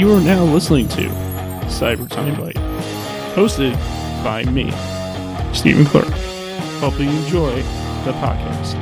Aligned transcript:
You 0.00 0.14
are 0.14 0.20
now 0.22 0.44
listening 0.44 0.88
to 0.88 1.10
Cyber 1.66 2.08
Time 2.08 2.34
Bite, 2.40 2.54
hosted 3.34 3.74
by 4.24 4.44
me, 4.44 4.70
Stephen 5.52 5.84
Clark. 5.84 6.08
Hope 6.80 6.98
you 6.98 7.10
enjoy 7.10 7.54
the 8.06 8.12
podcast. 8.12 8.72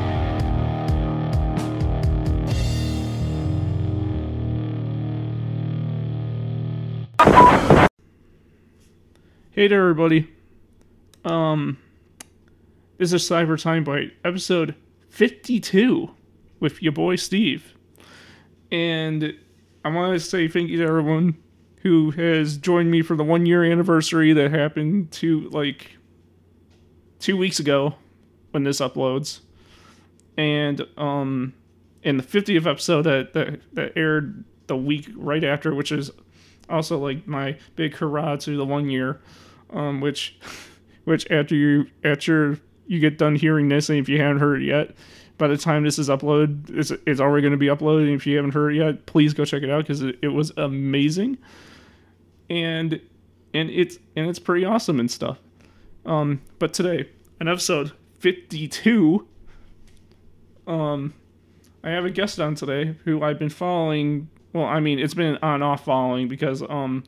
Hey 9.51 9.67
there, 9.67 9.81
everybody. 9.81 10.33
Um, 11.25 11.79
this 12.99 13.13
is 13.13 13.29
Cyber 13.29 13.61
Time 13.61 13.83
Bite, 13.83 14.13
episode 14.25 14.77
52 15.09 16.15
with 16.61 16.81
your 16.81 16.93
boy 16.93 17.17
Steve. 17.17 17.75
And 18.71 19.35
I 19.89 19.91
want 19.91 20.13
to 20.13 20.21
say 20.21 20.49
thank 20.49 20.69
you 20.69 20.77
to 20.79 20.85
everyone 20.85 21.39
who 21.81 22.11
has 22.11 22.59
joined 22.59 22.91
me 22.91 23.01
for 23.01 23.17
the 23.17 23.25
one 23.25 23.47
year 23.47 23.65
anniversary 23.65 24.35
that 24.35 24.51
happened 24.51 25.11
to 25.13 25.49
like 25.49 25.93
two 27.21 27.39
weeks 27.39 27.59
ago 27.59 27.95
when 28.51 28.65
this 28.65 28.81
uploads. 28.81 29.41
And 30.37 30.87
um 30.99 31.55
in 32.03 32.19
the 32.19 32.23
50th 32.23 32.67
episode 32.67 33.03
that, 33.03 33.33
that 33.33 33.61
that 33.73 33.93
aired 33.97 34.45
the 34.67 34.77
week 34.77 35.09
right 35.17 35.43
after, 35.43 35.75
which 35.75 35.91
is 35.91 36.11
also 36.69 36.99
like 36.99 37.27
my 37.27 37.57
big 37.75 37.95
hurrah 37.97 38.37
to 38.37 38.59
the 38.59 38.67
one 38.67 38.91
year, 38.91 39.23
um, 39.71 40.03
which 40.03 40.39
which 41.05 41.31
after 41.31 41.55
you 41.55 41.87
after 42.05 42.61
you 42.87 43.01
get 43.01 43.17
done 43.17 43.37
hearing 43.37 43.71
this, 43.71 43.89
and 43.89 43.99
if 43.99 44.07
you 44.07 44.21
haven't 44.21 44.41
heard 44.41 44.61
it 44.61 44.67
yet, 44.67 44.95
by 45.39 45.47
the 45.47 45.57
time 45.57 45.85
this 45.85 45.99
is 45.99 46.09
uploaded, 46.09 46.77
it's, 46.77 46.91
it's 47.07 47.21
already 47.21 47.43
going 47.43 47.53
to 47.53 47.57
be 47.57 47.67
uploaded. 47.67 48.15
If 48.15 48.27
you 48.27 48.37
haven't 48.37 48.55
heard 48.55 48.75
it 48.75 48.79
yet, 48.79 49.07
please 49.07 49.33
go 49.33 49.45
check 49.45 49.63
it 49.63 49.71
out 49.71 49.85
because 49.85 50.03
it, 50.03 50.19
it 50.21 50.29
was 50.29 50.53
amazing, 50.57 51.39
and 52.51 53.01
and 53.55 53.71
it's 53.71 53.99
and 54.17 54.29
it's 54.29 54.39
pretty 54.39 54.65
awesome 54.65 55.01
and 55.01 55.11
stuff. 55.11 55.39
Um, 56.05 56.43
but 56.59 56.75
today, 56.75 57.09
an 57.41 57.49
episode 57.49 57.93
fifty-two. 58.19 59.27
Um, 60.67 61.15
I 61.83 61.91
have 61.91 62.05
a 62.05 62.11
guest 62.11 62.41
on 62.41 62.55
today 62.55 62.97
who 63.05 63.23
I've 63.23 63.39
been 63.39 63.49
following. 63.49 64.29
Well, 64.53 64.65
I 64.65 64.81
mean, 64.81 64.99
it's 64.99 65.15
been 65.15 65.39
on 65.43 65.63
off 65.63 65.85
following 65.85 66.29
because 66.29 66.63
um, 66.63 67.05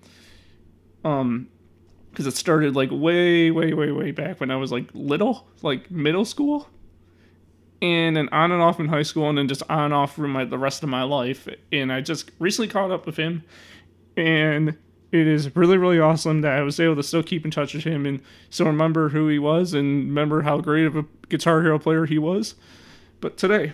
um, 1.05 1.48
because 2.11 2.27
it 2.27 2.36
started 2.36 2.77
like 2.77 2.91
way, 2.92 3.51
way, 3.51 3.73
way, 3.73 3.92
way 3.92 4.11
back 4.11 4.41
when 4.41 4.51
I 4.51 4.56
was 4.56 4.73
like 4.73 4.89
little, 4.95 5.47
like 5.62 5.91
middle 5.91 6.25
school, 6.25 6.69
and 7.83 8.17
then 8.17 8.28
on 8.31 8.53
and 8.53 8.62
off 8.62 8.81
in 8.81 8.89
high 8.89 9.03
school, 9.03 9.28
and 9.28 9.39
then 9.39 9.48
just 9.48 9.62
on 9.69 9.86
and 9.86 9.95
off 9.95 10.14
for 10.14 10.28
my 10.28 10.45
the 10.45 10.59
rest 10.59 10.83
of 10.83 10.89
my 10.89 11.03
life. 11.03 11.48
And 11.73 11.92
I 11.92 12.00
just 12.00 12.31
recently 12.39 12.69
caught 12.69 12.91
up 12.91 13.06
with 13.06 13.17
him, 13.17 13.45
and 14.17 14.77
it 15.12 15.27
is 15.27 15.55
really, 15.56 15.77
really 15.77 15.98
awesome 15.98 16.42
that 16.42 16.53
I 16.53 16.62
was 16.62 16.78
able 16.78 16.97
to 16.97 17.03
still 17.03 17.23
keep 17.23 17.45
in 17.45 17.51
touch 17.51 17.75
with 17.75 17.84
him 17.84 18.06
and 18.06 18.20
still 18.48 18.67
remember 18.67 19.08
who 19.08 19.28
he 19.28 19.39
was 19.39 19.75
and 19.75 20.06
remember 20.06 20.42
how 20.42 20.58
great 20.58 20.86
of 20.86 20.97
a 20.97 21.05
Guitar 21.28 21.62
Hero 21.62 21.78
player 21.78 22.06
he 22.06 22.19
was. 22.19 22.55
But 23.20 23.36
today, 23.36 23.73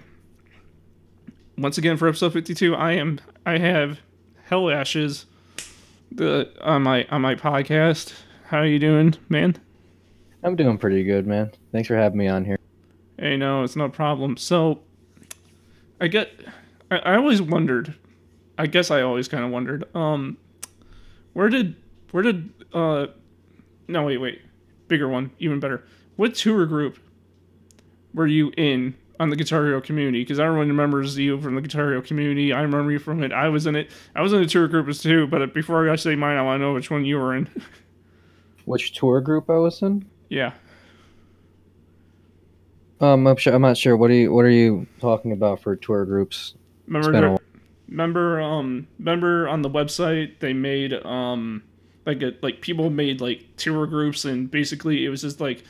once 1.58 1.78
again 1.78 1.96
for 1.96 2.08
episode 2.08 2.32
52, 2.32 2.74
I 2.74 2.92
am 2.92 3.20
I 3.44 3.58
have 3.58 4.00
Hell 4.44 4.70
Ashes 4.70 5.26
the 6.10 6.50
on 6.62 6.82
my 6.82 7.06
on 7.10 7.22
my 7.22 7.34
podcast. 7.34 8.14
How 8.46 8.58
are 8.58 8.66
you 8.66 8.78
doing, 8.78 9.14
man? 9.28 9.56
I'm 10.42 10.56
doing 10.56 10.78
pretty 10.78 11.04
good, 11.04 11.26
man. 11.26 11.52
Thanks 11.72 11.88
for 11.88 11.96
having 11.96 12.18
me 12.18 12.28
on 12.28 12.44
here. 12.44 12.58
Hey, 13.18 13.36
no, 13.36 13.62
it's 13.62 13.76
no 13.76 13.88
problem. 13.88 14.36
So, 14.36 14.80
I 16.00 16.08
get, 16.08 16.32
I, 16.90 16.96
I 16.98 17.16
always 17.16 17.40
wondered, 17.40 17.94
I 18.58 18.66
guess 18.66 18.90
I 18.90 19.02
always 19.02 19.28
kind 19.28 19.44
of 19.44 19.50
wondered, 19.50 19.84
um, 19.94 20.36
where 21.32 21.48
did, 21.48 21.76
where 22.10 22.22
did, 22.22 22.52
uh, 22.72 23.06
no, 23.88 24.02
wait, 24.04 24.18
wait, 24.18 24.42
bigger 24.88 25.08
one, 25.08 25.30
even 25.38 25.60
better. 25.60 25.84
What 26.16 26.34
tour 26.34 26.66
group 26.66 26.98
were 28.14 28.26
you 28.26 28.52
in 28.56 28.94
on 29.20 29.30
the 29.30 29.36
Guitar 29.36 29.64
Hero 29.64 29.80
community? 29.80 30.22
Because 30.22 30.40
everyone 30.40 30.68
remembers 30.68 31.16
you 31.16 31.40
from 31.40 31.54
the 31.54 31.60
Guitar 31.60 31.88
Hero 31.88 32.02
community. 32.02 32.52
I 32.52 32.62
remember 32.62 32.90
you 32.90 32.98
from 32.98 33.22
it. 33.22 33.32
I 33.32 33.48
was 33.48 33.66
in 33.66 33.76
it. 33.76 33.90
I 34.14 34.22
was 34.22 34.32
in 34.32 34.40
the 34.40 34.46
tour 34.46 34.68
group 34.68 34.88
as 34.88 35.00
too. 35.00 35.26
But 35.26 35.54
before 35.54 35.88
I 35.90 35.96
say 35.96 36.16
mine, 36.16 36.36
I 36.36 36.42
want 36.42 36.60
to 36.60 36.64
know 36.64 36.74
which 36.74 36.90
one 36.90 37.04
you 37.04 37.18
were 37.18 37.34
in. 37.34 37.48
Which 38.64 38.94
tour 38.98 39.20
group 39.20 39.48
I 39.48 39.58
was 39.58 39.80
in? 39.80 40.06
yeah. 40.28 40.52
Um, 43.00 43.26
I'm 43.26 43.36
sure. 43.36 43.54
I'm 43.54 43.62
not 43.62 43.76
sure. 43.76 43.96
What 43.96 44.10
are 44.10 44.14
you 44.14 44.32
What 44.32 44.44
are 44.44 44.50
you 44.50 44.86
talking 45.00 45.32
about 45.32 45.60
for 45.60 45.76
tour 45.76 46.04
groups? 46.04 46.54
Remember, 46.86 47.12
been 47.12 47.24
a 47.24 47.30
while. 47.30 47.40
remember, 47.88 48.40
um, 48.40 48.86
remember 48.98 49.48
on 49.48 49.62
the 49.62 49.70
website 49.70 50.38
they 50.38 50.52
made 50.52 50.92
um, 50.92 51.62
like 52.06 52.22
a 52.22 52.32
like 52.42 52.60
people 52.60 52.88
made 52.88 53.20
like 53.20 53.44
tour 53.56 53.86
groups 53.86 54.24
and 54.24 54.50
basically 54.50 55.04
it 55.04 55.08
was 55.08 55.22
just 55.22 55.40
like 55.40 55.64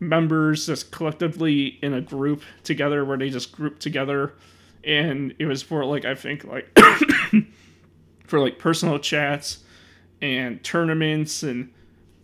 members 0.00 0.66
just 0.66 0.90
collectively 0.90 1.78
in 1.82 1.94
a 1.94 2.00
group 2.00 2.42
together 2.64 3.04
where 3.04 3.16
they 3.16 3.30
just 3.30 3.52
grouped 3.52 3.80
together 3.80 4.34
and 4.84 5.34
it 5.38 5.46
was 5.46 5.62
for 5.62 5.84
like 5.84 6.04
I 6.04 6.14
think 6.14 6.44
like 6.44 6.76
for 8.26 8.40
like 8.40 8.58
personal 8.58 8.98
chats 8.98 9.58
and 10.20 10.62
tournaments 10.64 11.42
and 11.42 11.70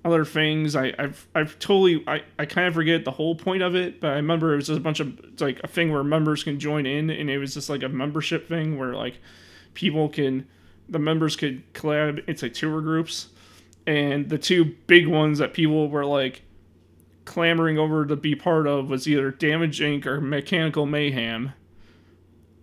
other 0.04 0.24
things. 0.24 0.74
I, 0.74 0.92
I've 0.98 1.26
I've 1.34 1.58
totally 1.58 2.02
I, 2.06 2.22
I 2.38 2.46
kind 2.46 2.66
of 2.66 2.74
forget 2.74 3.04
the 3.04 3.10
whole 3.10 3.34
point 3.34 3.62
of 3.62 3.74
it, 3.74 4.00
but 4.00 4.10
I 4.10 4.14
remember 4.14 4.52
it 4.52 4.56
was 4.56 4.66
just 4.66 4.78
a 4.78 4.82
bunch 4.82 5.00
of 5.00 5.18
like 5.40 5.60
a 5.62 5.68
thing 5.68 5.92
where 5.92 6.02
members 6.02 6.42
can 6.42 6.58
join 6.58 6.86
in, 6.86 7.10
and 7.10 7.30
it 7.30 7.38
was 7.38 7.54
just 7.54 7.68
like 7.68 7.82
a 7.82 7.88
membership 7.88 8.48
thing 8.48 8.78
where 8.78 8.94
like 8.94 9.18
people 9.74 10.08
can 10.08 10.46
the 10.88 10.98
members 10.98 11.36
could 11.36 11.72
collab 11.72 12.26
into 12.28 12.50
tour 12.50 12.80
groups, 12.80 13.28
and 13.86 14.28
the 14.28 14.38
two 14.38 14.64
big 14.86 15.06
ones 15.06 15.38
that 15.38 15.54
people 15.54 15.88
were 15.88 16.04
like 16.04 16.42
clamoring 17.24 17.78
over 17.78 18.04
to 18.04 18.16
be 18.16 18.34
part 18.34 18.66
of 18.66 18.88
was 18.88 19.06
either 19.06 19.30
Damage 19.30 19.80
Inc. 19.80 20.06
or 20.06 20.20
Mechanical 20.20 20.86
Mayhem. 20.86 21.52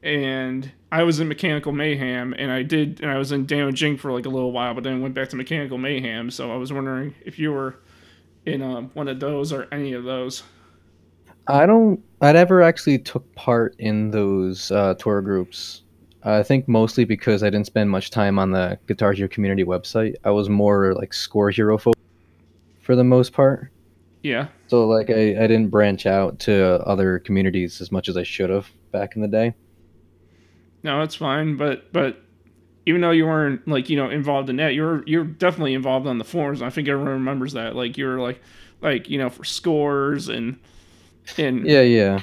And 0.02 0.72
I 0.92 1.04
was 1.04 1.20
in 1.20 1.28
Mechanical 1.28 1.72
Mayhem, 1.72 2.34
and 2.38 2.52
I 2.52 2.64
did, 2.64 3.02
and 3.02 3.12
I 3.12 3.18
was 3.18 3.32
in 3.32 3.46
Damage 3.46 3.82
Inc. 3.82 4.00
for 4.00 4.12
like 4.12 4.26
a 4.26 4.30
little 4.30 4.52
while, 4.52 4.74
but 4.74 4.84
then 4.84 5.02
went 5.02 5.14
back 5.14 5.30
to 5.30 5.36
Mechanical 5.36 5.78
Mayhem. 5.78 6.32
So 6.32 6.52
I 6.52 6.56
was 6.56 6.72
wondering 6.72 7.16
if 7.26 7.38
you 7.38 7.52
were 7.52 7.76
in 8.46 8.62
um, 8.62 8.92
one 8.94 9.08
of 9.08 9.20
those 9.20 9.52
or 9.52 9.68
any 9.72 9.94
of 9.94 10.04
those. 10.04 10.44
I 11.48 11.66
don't. 11.66 12.02
I 12.22 12.32
never 12.32 12.62
actually 12.62 13.00
took 13.00 13.34
part 13.36 13.76
in 13.80 14.12
those 14.12 14.72
uh, 14.72 14.94
tour 14.96 15.22
groups. 15.22 15.84
I 16.24 16.44
think 16.44 16.68
mostly 16.68 17.06
because 17.06 17.44
I 17.44 17.50
didn't 17.50 17.66
spend 17.66 17.90
much 17.90 18.12
time 18.12 18.38
on 18.40 18.52
the 18.52 18.78
Guitar 18.88 19.14
Hero 19.14 19.30
community 19.30 19.64
website. 19.64 20.16
I 20.24 20.32
was 20.32 20.50
more 20.50 20.94
like 20.94 21.14
Score 21.14 21.50
Hero 21.50 21.78
folk 21.78 21.96
for 22.82 22.96
the 22.96 23.04
most 23.04 23.34
part. 23.34 23.72
Yeah, 24.22 24.48
So 24.68 24.86
like 24.86 25.10
I, 25.10 25.44
I 25.44 25.48
didn't 25.48 25.70
branch 25.70 26.06
out 26.06 26.40
to 26.40 26.86
other 26.86 27.20
communities 27.20 27.80
as 27.80 27.90
much 27.90 28.10
as 28.10 28.18
I 28.18 28.24
should 28.24 28.50
have 28.50 28.70
back 28.92 29.16
in 29.16 29.22
the 29.22 29.30
day. 29.30 29.54
No, 30.84 31.02
it's 31.02 31.16
fine. 31.16 31.58
But 31.58 31.92
but 31.94 32.22
even 32.86 33.02
though 33.02 33.12
you 33.12 33.26
weren't 33.26 33.68
like 33.68 33.90
you 33.90 33.98
know 33.98 34.10
involved 34.10 34.50
in 34.50 34.56
that, 34.58 34.74
you're 34.74 35.04
you're 35.06 35.24
definitely 35.26 35.74
involved 35.74 36.08
on 36.08 36.18
the 36.18 36.24
forums. 36.24 36.62
I 36.62 36.70
think 36.70 36.88
everyone 36.88 37.14
remembers 37.14 37.54
that. 37.54 37.76
Like 37.76 37.98
you 37.98 38.06
were 38.06 38.20
like 38.20 38.42
like 38.82 39.10
you 39.10 39.18
know 39.18 39.30
for 39.30 39.44
scores 39.44 40.30
and 40.30 40.58
and 41.38 41.66
Yeah, 41.68 41.82
yeah. 41.82 42.22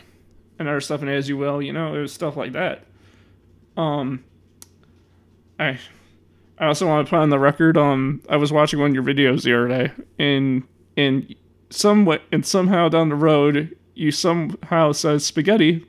and 0.58 0.66
other 0.68 0.80
stuff 0.80 1.00
and 1.02 1.10
as 1.10 1.28
you 1.28 1.36
will 1.36 1.60
you 1.62 1.72
know 1.72 1.94
it 1.94 2.00
was 2.00 2.12
stuff 2.12 2.36
like 2.36 2.52
that 2.54 2.84
um 3.76 4.24
i 5.60 5.78
i 6.58 6.66
also 6.66 6.86
want 6.88 7.06
to 7.06 7.10
put 7.10 7.18
on 7.18 7.28
the 7.30 7.38
record 7.38 7.76
um 7.76 8.22
i 8.30 8.36
was 8.36 8.52
watching 8.52 8.80
one 8.80 8.90
of 8.90 8.94
your 8.94 9.04
videos 9.04 9.42
the 9.42 9.52
other 9.54 9.68
day 9.68 9.92
and 10.18 10.62
and 10.96 11.34
somewhat 11.70 12.22
and 12.32 12.44
somehow 12.46 12.88
down 12.88 13.10
the 13.10 13.14
road 13.14 13.76
you 13.94 14.10
somehow 14.10 14.92
said 14.92 15.20
spaghetti 15.20 15.86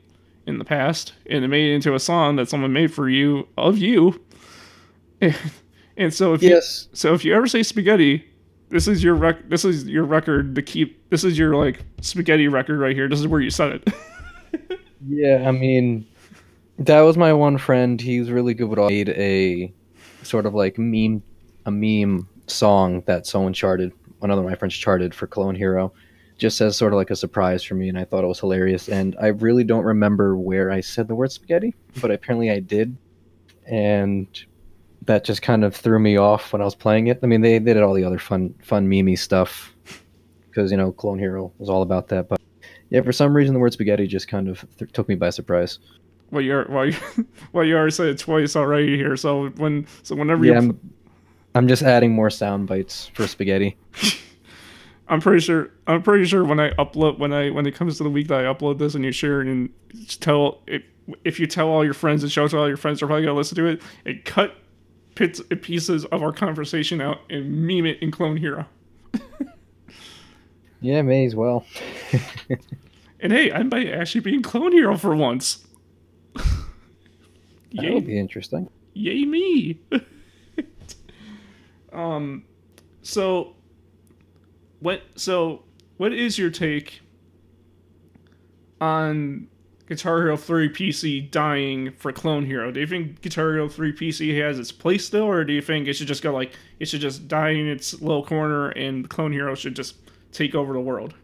in 0.48 0.58
the 0.58 0.64
past 0.64 1.12
and 1.26 1.44
it 1.44 1.48
made 1.48 1.70
it 1.70 1.74
into 1.74 1.94
a 1.94 2.00
song 2.00 2.36
that 2.36 2.48
someone 2.48 2.72
made 2.72 2.92
for 2.92 3.08
you 3.08 3.46
of 3.56 3.78
you 3.78 4.20
and, 5.20 5.36
and 5.96 6.12
so 6.14 6.34
if 6.34 6.42
you 6.42 6.50
Yes. 6.50 6.88
so 6.92 7.14
if 7.14 7.24
you 7.24 7.34
ever 7.34 7.46
say 7.46 7.62
spaghetti 7.62 8.24
this 8.70 8.88
is 8.88 9.02
your 9.04 9.14
rec- 9.14 9.48
this 9.48 9.64
is 9.64 9.86
your 9.86 10.04
record 10.04 10.54
to 10.54 10.62
keep 10.62 11.08
this 11.10 11.22
is 11.24 11.38
your 11.38 11.54
like 11.54 11.84
spaghetti 12.00 12.48
record 12.48 12.80
right 12.80 12.96
here 12.96 13.08
this 13.08 13.20
is 13.20 13.26
where 13.26 13.40
you 13.40 13.50
said 13.50 13.72
it 13.86 13.94
Yeah, 15.06 15.44
I 15.46 15.52
mean, 15.52 16.04
that 16.80 17.02
was 17.02 17.16
my 17.16 17.32
one 17.32 17.56
friend. 17.56 18.00
He's 18.00 18.32
really 18.32 18.52
good 18.52 18.68
with 18.68 18.80
all. 18.80 18.88
Made 18.88 19.10
a 19.10 19.72
sort 20.24 20.44
of 20.44 20.54
like 20.54 20.76
meme, 20.76 21.22
a 21.66 21.70
meme 21.70 22.28
song 22.48 23.02
that 23.06 23.24
someone 23.24 23.52
charted. 23.52 23.92
Another 24.22 24.40
of 24.42 24.48
my 24.48 24.56
friends 24.56 24.74
charted 24.74 25.14
for 25.14 25.28
Clone 25.28 25.54
Hero, 25.54 25.92
just 26.38 26.60
as 26.60 26.76
sort 26.76 26.92
of 26.92 26.96
like 26.96 27.10
a 27.10 27.16
surprise 27.16 27.62
for 27.62 27.74
me, 27.74 27.88
and 27.88 27.98
I 27.98 28.04
thought 28.04 28.24
it 28.24 28.28
was 28.28 28.40
hilarious. 28.40 28.88
And 28.88 29.16
I 29.20 29.26
really 29.28 29.64
don't 29.64 29.84
remember 29.84 30.36
where 30.36 30.70
I 30.70 30.80
said 30.80 31.08
the 31.08 31.14
word 31.14 31.32
spaghetti, 31.32 31.74
but 32.00 32.10
apparently 32.10 32.50
I 32.50 32.60
did, 32.60 32.96
and 33.66 34.26
that 35.02 35.24
just 35.24 35.42
kind 35.42 35.64
of 35.64 35.74
threw 35.74 35.98
me 35.98 36.16
off 36.16 36.52
when 36.52 36.62
I 36.62 36.64
was 36.64 36.74
playing 36.74 37.08
it. 37.08 37.18
I 37.22 37.26
mean, 37.26 37.40
they, 37.40 37.58
they 37.58 37.74
did 37.74 37.82
all 37.82 37.94
the 37.94 38.04
other 38.04 38.18
fun 38.18 38.54
fun 38.62 38.88
meme 38.88 39.16
stuff 39.16 39.74
because 40.48 40.70
you 40.70 40.76
know 40.76 40.92
Clone 40.92 41.18
Hero 41.18 41.52
was 41.58 41.68
all 41.68 41.82
about 41.82 42.08
that, 42.08 42.28
but 42.28 42.40
yeah, 42.90 43.02
for 43.02 43.12
some 43.12 43.34
reason 43.34 43.52
the 43.52 43.60
word 43.60 43.72
spaghetti 43.72 44.06
just 44.06 44.28
kind 44.28 44.48
of 44.48 44.64
th- 44.78 44.92
took 44.92 45.08
me 45.08 45.16
by 45.16 45.30
surprise. 45.30 45.78
Well, 46.30 46.42
you're 46.42 46.66
well, 46.68 46.86
you 46.86 46.96
well, 47.52 47.64
you 47.64 47.76
already 47.76 47.90
said 47.92 48.08
it 48.08 48.18
twice 48.18 48.54
already 48.54 48.96
here. 48.96 49.16
So 49.16 49.48
when 49.50 49.86
so 50.04 50.14
whenever 50.14 50.44
you 50.44 50.52
Yeah, 50.52 50.58
I'm, 50.58 50.80
I'm 51.54 51.68
just 51.68 51.82
adding 51.82 52.12
more 52.12 52.30
sound 52.30 52.68
bites 52.68 53.10
for 53.14 53.26
spaghetti. 53.26 53.76
I'm 55.08 55.20
pretty 55.20 55.40
sure. 55.40 55.70
I'm 55.86 56.02
pretty 56.02 56.24
sure 56.26 56.44
when 56.44 56.60
I 56.60 56.70
upload, 56.70 57.18
when 57.18 57.32
I 57.32 57.50
when 57.50 57.66
it 57.66 57.74
comes 57.74 57.96
to 57.98 58.02
the 58.04 58.10
week 58.10 58.28
that 58.28 58.44
I 58.44 58.52
upload 58.52 58.78
this 58.78 58.94
and 58.94 59.04
you 59.04 59.12
share 59.12 59.40
it 59.40 59.46
and 59.48 59.70
tell 60.20 60.62
if, 60.66 60.82
if 61.24 61.40
you 61.40 61.46
tell 61.46 61.68
all 61.68 61.84
your 61.84 61.94
friends 61.94 62.22
and 62.22 62.30
show 62.30 62.44
it 62.44 62.50
to 62.50 62.58
all 62.58 62.68
your 62.68 62.76
friends, 62.76 63.00
they're 63.00 63.08
probably 63.08 63.24
gonna 63.24 63.36
listen 63.36 63.56
to 63.56 63.66
it 63.66 63.82
and 64.04 64.24
cut 64.24 64.54
bits 65.14 65.40
pieces 65.62 66.04
of 66.06 66.22
our 66.22 66.32
conversation 66.32 67.00
out 67.00 67.18
and 67.30 67.66
meme 67.66 67.86
it 67.86 67.98
in 68.02 68.10
Clone 68.10 68.36
Hero. 68.36 68.66
Yeah, 70.80 71.02
may 71.02 71.26
as 71.26 71.34
well. 71.34 71.66
And 73.20 73.32
hey, 73.32 73.50
I 73.50 73.64
might 73.64 73.88
actually 73.88 74.20
be 74.20 74.34
in 74.34 74.42
Clone 74.42 74.70
Hero 74.70 74.96
for 74.96 75.14
once. 75.16 75.66
That'll 77.72 78.00
be 78.00 78.16
interesting. 78.18 78.70
yay 78.94 79.24
me. 79.24 79.80
um, 81.92 82.44
so 83.02 83.56
what? 84.80 85.02
So 85.16 85.64
what 85.96 86.12
is 86.12 86.38
your 86.38 86.50
take 86.50 87.00
on 88.80 89.48
Guitar 89.86 90.18
Hero 90.18 90.36
3 90.36 90.68
PC 90.68 91.30
dying 91.30 91.92
for 91.92 92.12
Clone 92.12 92.44
Hero? 92.44 92.70
Do 92.70 92.80
you 92.80 92.86
think 92.86 93.20
Guitar 93.20 93.52
Hero 93.52 93.68
3 93.68 93.92
PC 93.92 94.38
has 94.40 94.58
its 94.58 94.70
place 94.70 95.06
still, 95.06 95.24
or 95.24 95.44
do 95.44 95.52
you 95.52 95.62
think 95.62 95.88
it 95.88 95.94
should 95.94 96.06
just 96.06 96.22
go 96.22 96.32
like 96.32 96.52
it 96.78 96.88
should 96.88 97.00
just 97.00 97.26
die 97.26 97.50
in 97.50 97.66
its 97.66 98.00
little 98.00 98.24
corner 98.24 98.68
and 98.70 99.08
Clone 99.08 99.32
Hero 99.32 99.54
should 99.54 99.74
just 99.74 99.96
take 100.32 100.54
over 100.54 100.72
the 100.72 100.80
world? 100.80 101.14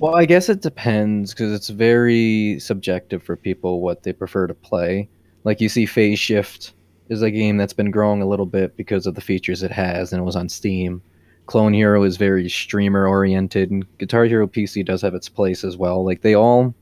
Well, 0.00 0.16
I 0.16 0.24
guess 0.24 0.48
it 0.48 0.62
depends 0.62 1.34
because 1.34 1.52
it's 1.52 1.68
very 1.68 2.58
subjective 2.58 3.22
for 3.22 3.36
people 3.36 3.82
what 3.82 4.02
they 4.02 4.14
prefer 4.14 4.46
to 4.46 4.54
play. 4.54 5.10
Like 5.44 5.60
you 5.60 5.68
see, 5.68 5.84
Phase 5.84 6.18
Shift 6.18 6.72
is 7.10 7.20
a 7.20 7.30
game 7.30 7.58
that's 7.58 7.74
been 7.74 7.90
growing 7.90 8.22
a 8.22 8.26
little 8.26 8.46
bit 8.46 8.76
because 8.76 9.06
of 9.06 9.14
the 9.14 9.20
features 9.20 9.62
it 9.62 9.70
has, 9.70 10.12
and 10.12 10.22
it 10.22 10.24
was 10.24 10.36
on 10.36 10.48
Steam. 10.48 11.02
Clone 11.50 11.74
Hero 11.74 12.04
is 12.04 12.16
very 12.16 12.48
streamer 12.48 13.08
oriented, 13.08 13.72
and 13.72 13.84
Guitar 13.98 14.24
Hero 14.24 14.46
PC 14.46 14.84
does 14.86 15.02
have 15.02 15.16
its 15.16 15.28
place 15.28 15.64
as 15.64 15.76
well. 15.76 16.04
Like 16.04 16.22
they 16.22 16.34
all, 16.34 16.72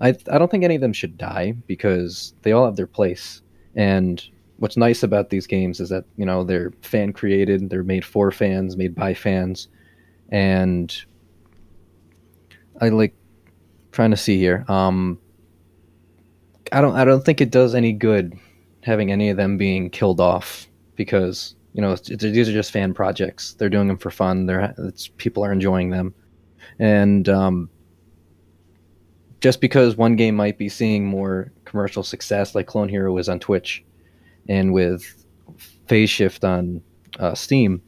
I 0.00 0.16
I 0.32 0.38
don't 0.38 0.50
think 0.50 0.64
any 0.64 0.76
of 0.76 0.80
them 0.80 0.94
should 0.94 1.18
die 1.18 1.52
because 1.66 2.32
they 2.40 2.52
all 2.52 2.64
have 2.64 2.76
their 2.76 2.86
place. 2.86 3.42
And 3.74 4.24
what's 4.56 4.78
nice 4.78 5.02
about 5.02 5.28
these 5.28 5.46
games 5.46 5.78
is 5.78 5.90
that 5.90 6.06
you 6.16 6.24
know 6.24 6.42
they're 6.42 6.72
fan 6.80 7.12
created, 7.12 7.68
they're 7.68 7.84
made 7.84 8.02
for 8.02 8.30
fans, 8.30 8.78
made 8.78 8.94
by 8.94 9.12
fans, 9.12 9.68
and 10.30 10.96
I 12.80 12.88
like 12.88 13.14
trying 13.92 14.12
to 14.12 14.16
see 14.16 14.38
here. 14.38 14.64
Um, 14.68 15.18
I 16.72 16.80
don't. 16.80 16.96
I 16.96 17.04
don't 17.04 17.26
think 17.26 17.42
it 17.42 17.50
does 17.50 17.74
any 17.74 17.92
good 17.92 18.32
having 18.84 19.12
any 19.12 19.28
of 19.28 19.36
them 19.36 19.58
being 19.58 19.90
killed 19.90 20.18
off 20.18 20.66
because 20.96 21.56
you 21.74 21.82
know 21.82 21.94
these 21.96 22.48
are 22.48 22.52
just 22.52 22.70
fan 22.72 22.94
projects. 22.94 23.54
They're 23.54 23.68
doing 23.68 23.88
them 23.88 23.98
for 23.98 24.10
fun. 24.10 24.46
They're 24.46 24.74
people 25.18 25.44
are 25.44 25.52
enjoying 25.52 25.90
them, 25.90 26.14
and 26.78 27.28
um, 27.28 27.68
just 29.40 29.60
because 29.60 29.96
one 29.96 30.16
game 30.16 30.34
might 30.34 30.56
be 30.56 30.68
seeing 30.68 31.04
more 31.04 31.52
commercial 31.66 32.02
success, 32.02 32.54
like 32.54 32.66
Clone 32.66 32.88
Hero 32.88 33.16
is 33.18 33.28
on 33.28 33.38
Twitch, 33.40 33.84
and 34.48 34.72
with 34.72 35.24
Phase 35.86 36.10
Shift 36.10 36.44
on 36.44 36.80
uh, 37.18 37.34
Steam. 37.34 37.82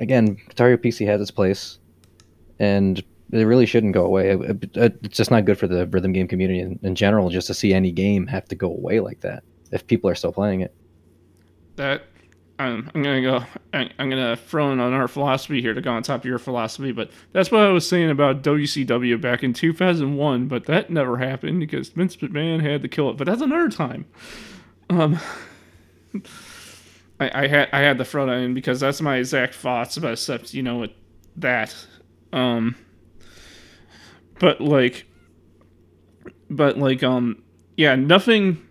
Again, 0.00 0.36
Hero 0.58 0.76
PC 0.76 1.06
has 1.06 1.20
its 1.22 1.30
place, 1.30 1.78
and 2.58 2.98
it 3.32 3.44
really 3.44 3.64
shouldn't 3.66 3.94
go 3.94 4.04
away. 4.04 4.30
It- 4.30 4.76
it- 4.76 4.98
it's 5.02 5.16
just 5.16 5.30
not 5.30 5.46
good 5.46 5.58
for 5.58 5.66
the 5.66 5.86
rhythm 5.86 6.12
game 6.12 6.28
community 6.28 6.60
in, 6.60 6.78
in 6.82 6.94
general, 6.94 7.30
just 7.30 7.46
to 7.46 7.54
see 7.54 7.72
any 7.72 7.90
game 7.92 8.26
have 8.26 8.46
to 8.48 8.54
go 8.54 8.68
away 8.68 9.00
like 9.00 9.20
that 9.20 9.42
if 9.72 9.86
people 9.86 10.10
are 10.10 10.14
still 10.14 10.32
playing 10.32 10.60
it. 10.60 10.74
that 11.76 12.02
I'm, 12.58 12.90
I'm 12.94 13.02
gonna 13.02 13.22
go 13.22 13.44
I- 13.74 13.90
i'm 13.98 14.08
gonna 14.08 14.36
throw 14.36 14.72
in 14.72 14.80
on 14.80 14.92
our 14.92 15.08
philosophy 15.08 15.60
here 15.60 15.74
to 15.74 15.80
go 15.80 15.92
on 15.92 16.02
top 16.02 16.20
of 16.20 16.24
your 16.24 16.38
philosophy 16.38 16.92
but 16.92 17.10
that's 17.32 17.50
what 17.50 17.60
i 17.60 17.68
was 17.70 17.88
saying 17.88 18.10
about 18.10 18.42
wcw 18.42 19.20
back 19.20 19.42
in 19.42 19.52
2001 19.52 20.48
but 20.48 20.64
that 20.64 20.88
never 20.90 21.18
happened 21.18 21.60
because 21.60 21.90
vince 21.90 22.16
mcmahon 22.16 22.62
had 22.62 22.82
to 22.82 22.88
kill 22.88 23.10
it 23.10 23.16
but 23.16 23.26
that's 23.26 23.42
another 23.42 23.68
time 23.68 24.06
um 24.90 25.18
I, 27.18 27.44
I 27.44 27.46
had 27.46 27.68
I 27.72 27.80
had 27.80 28.04
throw 28.04 28.26
that 28.26 28.38
in 28.38 28.54
because 28.54 28.80
that's 28.80 29.00
my 29.00 29.16
exact 29.16 29.54
thoughts 29.54 29.96
about 29.96 30.18
stuff, 30.18 30.52
you 30.54 30.62
know, 30.62 30.78
with 30.78 30.90
that. 31.36 31.74
Um 32.32 32.76
but 34.38 34.60
like 34.60 35.06
but 36.50 36.78
like 36.78 37.02
um 37.02 37.42
yeah, 37.76 37.94
nothing 37.94 38.65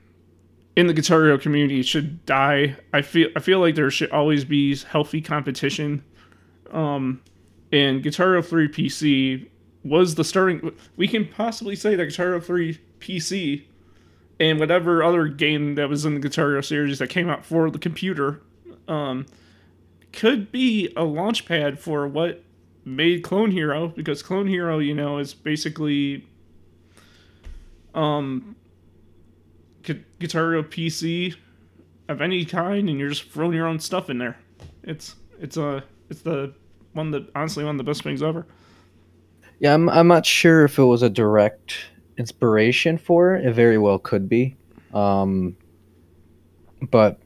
in 0.76 0.88
the 0.88 0.94
Guitar 0.94 1.24
Hero 1.24 1.38
community 1.38 1.82
should 1.84 2.26
die. 2.26 2.76
I 2.94 3.02
feel 3.02 3.30
I 3.36 3.40
feel 3.40 3.60
like 3.60 3.76
there 3.76 3.90
should 3.90 4.12
always 4.12 4.46
be 4.46 4.76
healthy 4.76 5.22
competition. 5.22 6.04
Um, 6.72 7.22
and 7.72 8.04
Guitar 8.04 8.28
Hero 8.28 8.42
3 8.42 8.68
PC 8.68 9.48
was 9.84 10.16
the 10.16 10.24
starting. 10.24 10.76
We 10.98 11.08
can 11.08 11.28
possibly 11.28 11.76
say 11.76 11.96
that 11.96 12.06
Guitar 12.06 12.28
Hero 12.28 12.42
3 12.42 12.80
PC 13.00 13.64
and 14.40 14.60
whatever 14.60 15.04
other 15.04 15.28
game 15.28 15.76
that 15.76 15.90
was 15.90 16.06
in 16.06 16.16
the 16.16 16.20
Guitar 16.20 16.50
Hero 16.50 16.62
series 16.62 17.00
that 17.00 17.10
came 17.10 17.30
out 17.30 17.46
for 17.46 17.70
the 17.70 17.80
computer 17.80 18.42
um, 18.88 19.26
could 20.12 20.52
be 20.52 20.92
a 20.98 21.04
launch 21.04 21.46
pad 21.46 21.80
for 21.80 22.08
what 22.08 22.44
made 22.84 23.24
Clone 23.24 23.52
Hero 23.52 23.88
because 23.88 24.22
Clone 24.22 24.48
Hero, 24.48 24.80
you 24.80 24.94
know, 24.94 25.18
is 25.18 25.34
basically 25.34 26.28
um 27.94 28.58
Guitar 30.20 30.54
PC 30.64 31.36
of 32.08 32.22
any 32.22 32.46
kind, 32.46 32.90
and 32.90 33.00
you're 33.00 33.10
just 33.10 33.30
throwing 33.32 33.54
your 33.54 33.68
own 33.68 33.80
stuff 33.80 34.10
in 34.10 34.18
there. 34.18 34.38
It's 34.84 35.16
it's 35.40 35.58
a 35.58 35.84
it's 36.10 36.22
the 36.22 36.54
one 36.94 37.12
that 37.12 37.30
honestly 37.36 37.64
one 37.64 37.76
of 37.76 37.78
the 37.78 37.84
best 37.84 38.04
things 38.04 38.24
ever. 38.24 38.46
Yeah, 39.60 39.74
I'm, 39.74 39.90
I'm 39.90 40.08
not 40.08 40.26
sure 40.26 40.66
if 40.66 40.78
it 40.78 40.84
was 40.84 41.02
a 41.02 41.10
direct 41.10 41.78
inspiration 42.18 42.98
for 42.98 43.36
it. 43.36 43.46
It 43.46 43.54
very 43.54 43.78
well 43.78 44.00
could 44.00 44.28
be. 44.28 44.56
Um, 44.94 45.56
but 46.90 47.20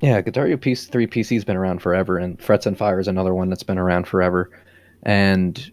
yeah, 0.00 0.20
Guitar 0.20 0.46
Hero 0.46 0.58
Piece 0.58 0.86
3 0.86 1.06
PC's 1.06 1.44
been 1.44 1.56
around 1.56 1.80
forever, 1.80 2.18
and 2.18 2.38
Frets 2.38 2.66
and 2.66 2.76
Fire 2.76 2.98
is 2.98 3.08
another 3.08 3.34
one 3.34 3.48
that's 3.48 3.62
been 3.62 3.78
around 3.78 4.06
forever. 4.06 4.50
And 5.02 5.70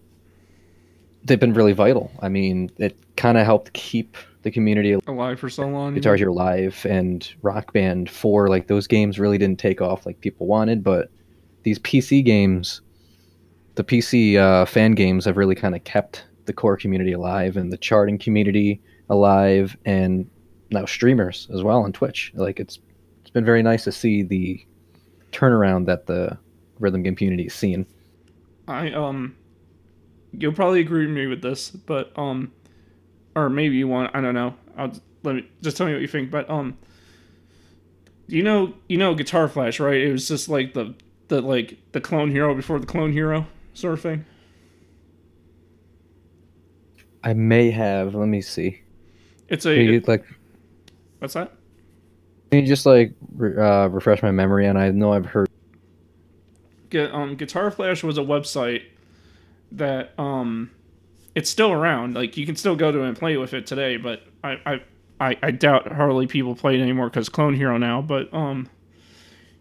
they've 1.23 1.39
been 1.39 1.53
really 1.53 1.73
vital. 1.73 2.11
I 2.21 2.29
mean, 2.29 2.71
it 2.77 2.97
kind 3.15 3.37
of 3.37 3.45
helped 3.45 3.73
keep 3.73 4.17
the 4.41 4.51
community 4.51 4.97
Alive 5.07 5.39
for 5.39 5.49
so 5.49 5.67
long. 5.67 5.93
Guitar 5.93 6.15
Hero 6.15 6.33
Live 6.33 6.85
and 6.89 7.33
Rock 7.41 7.73
Band 7.73 8.09
4, 8.09 8.47
like 8.47 8.67
those 8.67 8.87
games 8.87 9.19
really 9.19 9.37
didn't 9.37 9.59
take 9.59 9.81
off 9.81 10.05
like 10.05 10.21
people 10.21 10.47
wanted, 10.47 10.83
but 10.83 11.09
these 11.63 11.79
PC 11.79 12.23
games, 12.23 12.81
the 13.75 13.83
PC 13.83 14.37
uh, 14.37 14.65
fan 14.65 14.93
games 14.93 15.25
have 15.25 15.37
really 15.37 15.55
kind 15.55 15.75
of 15.75 15.83
kept 15.83 16.25
the 16.45 16.53
core 16.53 16.77
community 16.77 17.11
alive 17.11 17.57
and 17.57 17.71
the 17.71 17.77
charting 17.77 18.17
community 18.17 18.81
alive 19.09 19.77
and 19.85 20.29
now 20.71 20.85
streamers 20.85 21.47
as 21.53 21.63
well 21.63 21.83
on 21.83 21.91
Twitch. 21.91 22.31
Like 22.35 22.59
it's 22.59 22.79
it's 23.21 23.29
been 23.29 23.45
very 23.45 23.61
nice 23.61 23.83
to 23.83 23.91
see 23.91 24.23
the 24.23 24.65
turnaround 25.31 25.85
that 25.85 26.07
the 26.07 26.37
rhythm 26.79 27.03
game 27.03 27.15
community 27.15 27.45
is 27.45 27.53
seeing. 27.53 27.85
I 28.67 28.91
um, 28.91 29.35
you'll 30.31 30.53
probably 30.53 30.79
agree 30.79 31.05
with 31.05 31.15
me 31.15 31.27
with 31.27 31.41
this, 31.41 31.69
but 31.69 32.17
um, 32.17 32.51
or 33.39 33.49
maybe 33.49 33.75
you 33.75 33.87
want. 33.87 34.15
I 34.15 34.21
don't 34.21 34.33
know. 34.33 34.55
I'll 34.77 34.93
let 35.23 35.35
me 35.35 35.47
just 35.61 35.77
tell 35.77 35.87
me 35.87 35.93
what 35.93 36.01
you 36.01 36.07
think. 36.07 36.31
But 36.31 36.49
um, 36.49 36.77
you 38.27 38.43
know, 38.43 38.73
you 38.87 38.97
know, 38.97 39.15
Guitar 39.15 39.47
Flash, 39.47 39.79
right? 39.79 40.01
It 40.01 40.11
was 40.11 40.27
just 40.27 40.49
like 40.49 40.73
the 40.73 40.95
the 41.27 41.41
like 41.41 41.77
the 41.91 42.01
Clone 42.01 42.31
Hero 42.31 42.53
before 42.55 42.79
the 42.79 42.87
Clone 42.87 43.11
Hero 43.11 43.47
sort 43.73 43.93
of 43.93 44.01
thing. 44.01 44.25
I 47.23 47.33
may 47.33 47.71
have. 47.71 48.15
Let 48.15 48.27
me 48.27 48.41
see. 48.41 48.81
It's 49.49 49.65
a 49.65 49.75
you, 49.75 50.01
like, 50.07 50.25
what's 51.19 51.33
that? 51.33 51.53
can 52.51 52.61
you 52.61 52.67
just 52.67 52.85
like 52.85 53.13
re- 53.35 53.57
uh, 53.57 53.87
refresh 53.87 54.23
my 54.23 54.31
memory? 54.31 54.67
And 54.67 54.77
I 54.77 54.89
know 54.91 55.13
I've 55.13 55.25
heard. 55.25 55.49
Gu- 56.89 57.09
um, 57.11 57.35
Guitar 57.35 57.69
Flash 57.71 58.03
was 58.03 58.17
a 58.17 58.21
website 58.21 58.83
that 59.71 60.13
um, 60.17 60.71
it's 61.39 61.49
still 61.49 61.71
around. 61.71 62.15
Like 62.15 62.35
you 62.35 62.45
can 62.45 62.57
still 62.57 62.75
go 62.75 62.91
to 62.91 63.01
and 63.03 63.17
play 63.17 63.37
with 63.37 63.53
it 63.53 63.65
today, 63.65 63.95
but 63.95 64.23
I 64.43 64.59
I, 64.65 64.81
I, 65.21 65.37
I 65.41 65.51
doubt 65.51 65.89
hardly 65.89 66.27
people 66.27 66.53
play 66.53 66.77
it 66.77 66.81
anymore 66.81 67.09
because 67.09 67.29
Clone 67.29 67.53
Hero 67.53 67.77
now. 67.77 68.01
But 68.01 68.33
um, 68.33 68.67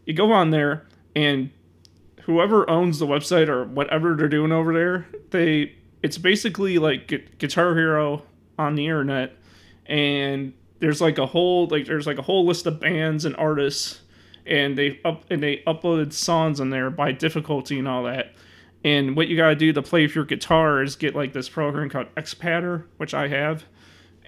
you 0.04 0.12
go 0.12 0.32
on 0.32 0.50
there 0.50 0.86
and 1.14 1.50
whoever 2.22 2.68
owns 2.68 2.98
the 2.98 3.06
website 3.06 3.48
or 3.48 3.64
whatever 3.64 4.16
they're 4.16 4.28
doing 4.28 4.50
over 4.50 4.74
there, 4.74 5.06
they 5.30 5.76
it's 6.02 6.18
basically 6.18 6.78
like 6.78 7.06
Gu- 7.06 7.26
Guitar 7.38 7.76
Hero 7.76 8.24
on 8.58 8.74
the 8.74 8.86
internet, 8.86 9.36
and 9.86 10.52
there's 10.80 11.00
like 11.00 11.18
a 11.18 11.26
whole 11.26 11.68
like 11.68 11.86
there's 11.86 12.08
like 12.08 12.18
a 12.18 12.22
whole 12.22 12.44
list 12.44 12.66
of 12.66 12.80
bands 12.80 13.24
and 13.24 13.36
artists 13.36 14.00
and 14.46 14.76
they 14.76 14.98
up 15.04 15.24
and 15.30 15.40
they 15.40 15.58
uploaded 15.66 16.12
songs 16.12 16.58
on 16.58 16.70
there 16.70 16.90
by 16.90 17.12
difficulty 17.12 17.78
and 17.78 17.86
all 17.86 18.02
that. 18.02 18.34
And 18.84 19.16
what 19.16 19.28
you 19.28 19.36
gotta 19.36 19.56
do 19.56 19.72
to 19.72 19.82
play 19.82 20.02
with 20.02 20.14
your 20.14 20.24
guitar 20.24 20.82
is 20.82 20.94
get 20.96 21.14
like 21.14 21.32
this 21.32 21.48
program 21.48 21.90
called 21.90 22.14
Xpadder, 22.16 22.84
which 22.96 23.12
I 23.12 23.28
have, 23.28 23.64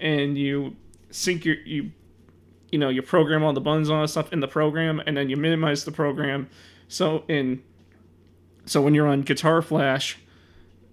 and 0.01 0.37
you 0.37 0.77
sync 1.11 1.45
your 1.45 1.57
you 1.65 1.93
you 2.71 2.79
know 2.79 2.89
you 2.89 3.03
program 3.03 3.43
all 3.45 3.53
the 3.53 3.61
buttons 3.61 3.89
and 3.89 3.97
all 3.97 4.03
that 4.03 4.09
stuff 4.09 4.33
in 4.33 4.41
the 4.41 4.49
program, 4.49 5.01
and 5.07 5.17
then 5.17 5.31
you 5.31 5.37
minimize 5.37 5.85
the 5.85 5.93
program. 5.93 6.49
So 6.89 7.25
in 7.29 7.63
so 8.67 8.83
when 8.83 8.95
you're 8.95 9.07
on 9.07 9.23
Guitar 9.23 9.63
Flash, 9.63 10.19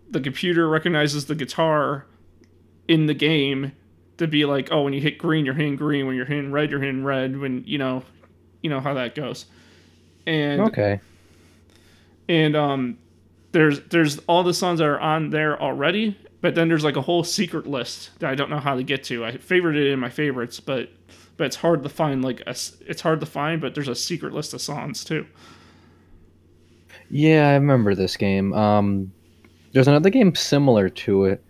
the 0.09 0.21
computer 0.21 0.69
recognizes 0.69 1.25
the 1.25 1.35
guitar 1.35 2.05
in 2.87 3.07
the 3.07 3.13
game 3.13 3.73
to 4.17 4.27
be 4.27 4.45
like, 4.45 4.69
oh, 4.71 4.83
when 4.83 4.93
you 4.93 5.01
hit 5.01 5.17
green, 5.17 5.45
you're 5.45 5.53
hitting 5.53 5.75
green. 5.75 6.07
When 6.07 6.15
you're 6.15 6.25
hitting 6.25 6.51
red, 6.51 6.71
you're 6.71 6.79
hitting 6.79 7.03
red. 7.03 7.37
When 7.37 7.63
you 7.65 7.77
know, 7.77 8.03
you 8.61 8.69
know 8.69 8.79
how 8.79 8.93
that 8.93 9.15
goes. 9.15 9.45
And 10.25 10.61
Okay. 10.61 10.99
and 12.29 12.55
um, 12.55 12.97
there's 13.51 13.81
there's 13.89 14.19
all 14.27 14.43
the 14.43 14.53
songs 14.53 14.79
that 14.79 14.85
are 14.85 14.99
on 14.99 15.29
there 15.29 15.61
already, 15.61 16.17
but 16.41 16.55
then 16.55 16.67
there's 16.67 16.83
like 16.83 16.95
a 16.95 17.01
whole 17.01 17.23
secret 17.23 17.67
list 17.67 18.17
that 18.19 18.29
I 18.29 18.35
don't 18.35 18.49
know 18.49 18.59
how 18.59 18.75
to 18.75 18.83
get 18.83 19.03
to. 19.05 19.25
I 19.25 19.31
favorited 19.31 19.87
it 19.87 19.91
in 19.91 19.99
my 19.99 20.09
favorites, 20.09 20.59
but 20.59 20.89
but 21.37 21.45
it's 21.45 21.55
hard 21.55 21.83
to 21.83 21.89
find 21.89 22.23
like 22.23 22.41
a 22.41 22.51
it's 22.51 23.01
hard 23.01 23.19
to 23.21 23.25
find, 23.25 23.61
but 23.61 23.73
there's 23.73 23.87
a 23.87 23.95
secret 23.95 24.33
list 24.33 24.53
of 24.53 24.61
songs 24.61 25.03
too. 25.03 25.25
Yeah, 27.09 27.47
I 27.49 27.53
remember 27.53 27.95
this 27.95 28.17
game. 28.17 28.53
Um, 28.53 29.13
there's 29.71 29.87
another 29.87 30.09
game 30.09 30.35
similar 30.35 30.89
to 30.89 31.25
it 31.25 31.43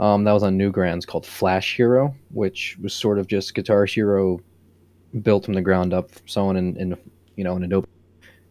um, 0.00 0.24
that 0.24 0.32
was 0.32 0.42
on 0.42 0.58
Newgrounds 0.58 1.06
called 1.06 1.24
Flash 1.24 1.76
Hero, 1.76 2.14
which 2.30 2.76
was 2.82 2.92
sort 2.92 3.18
of 3.18 3.28
just 3.28 3.54
Guitar 3.54 3.84
Hero 3.84 4.40
built 5.22 5.44
from 5.44 5.54
the 5.54 5.62
ground 5.62 5.94
up, 5.94 6.10
someone 6.26 6.56
in, 6.56 6.76
in 6.76 6.96
you 7.36 7.44
know 7.44 7.54
in 7.54 7.62
Adobe, 7.62 7.88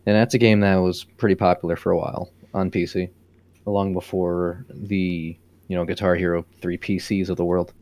and 0.05 0.15
that's 0.15 0.33
a 0.33 0.38
game 0.38 0.62
that 0.62 0.75
was 0.77 1.03
pretty 1.03 1.36
popular 1.36 1.75
for 1.75 1.91
a 1.91 1.98
while 1.98 2.29
on 2.53 2.72
PC, 2.72 3.10
long 3.65 3.93
before 3.93 4.65
the 4.69 5.38
you 5.67 5.75
know 5.75 5.86
Guitar 5.86 6.15
Hero 6.15 6.45
three 6.62 6.77
PCs 6.77 7.29
of 7.29 7.38
the 7.38 7.45
world. 7.45 7.74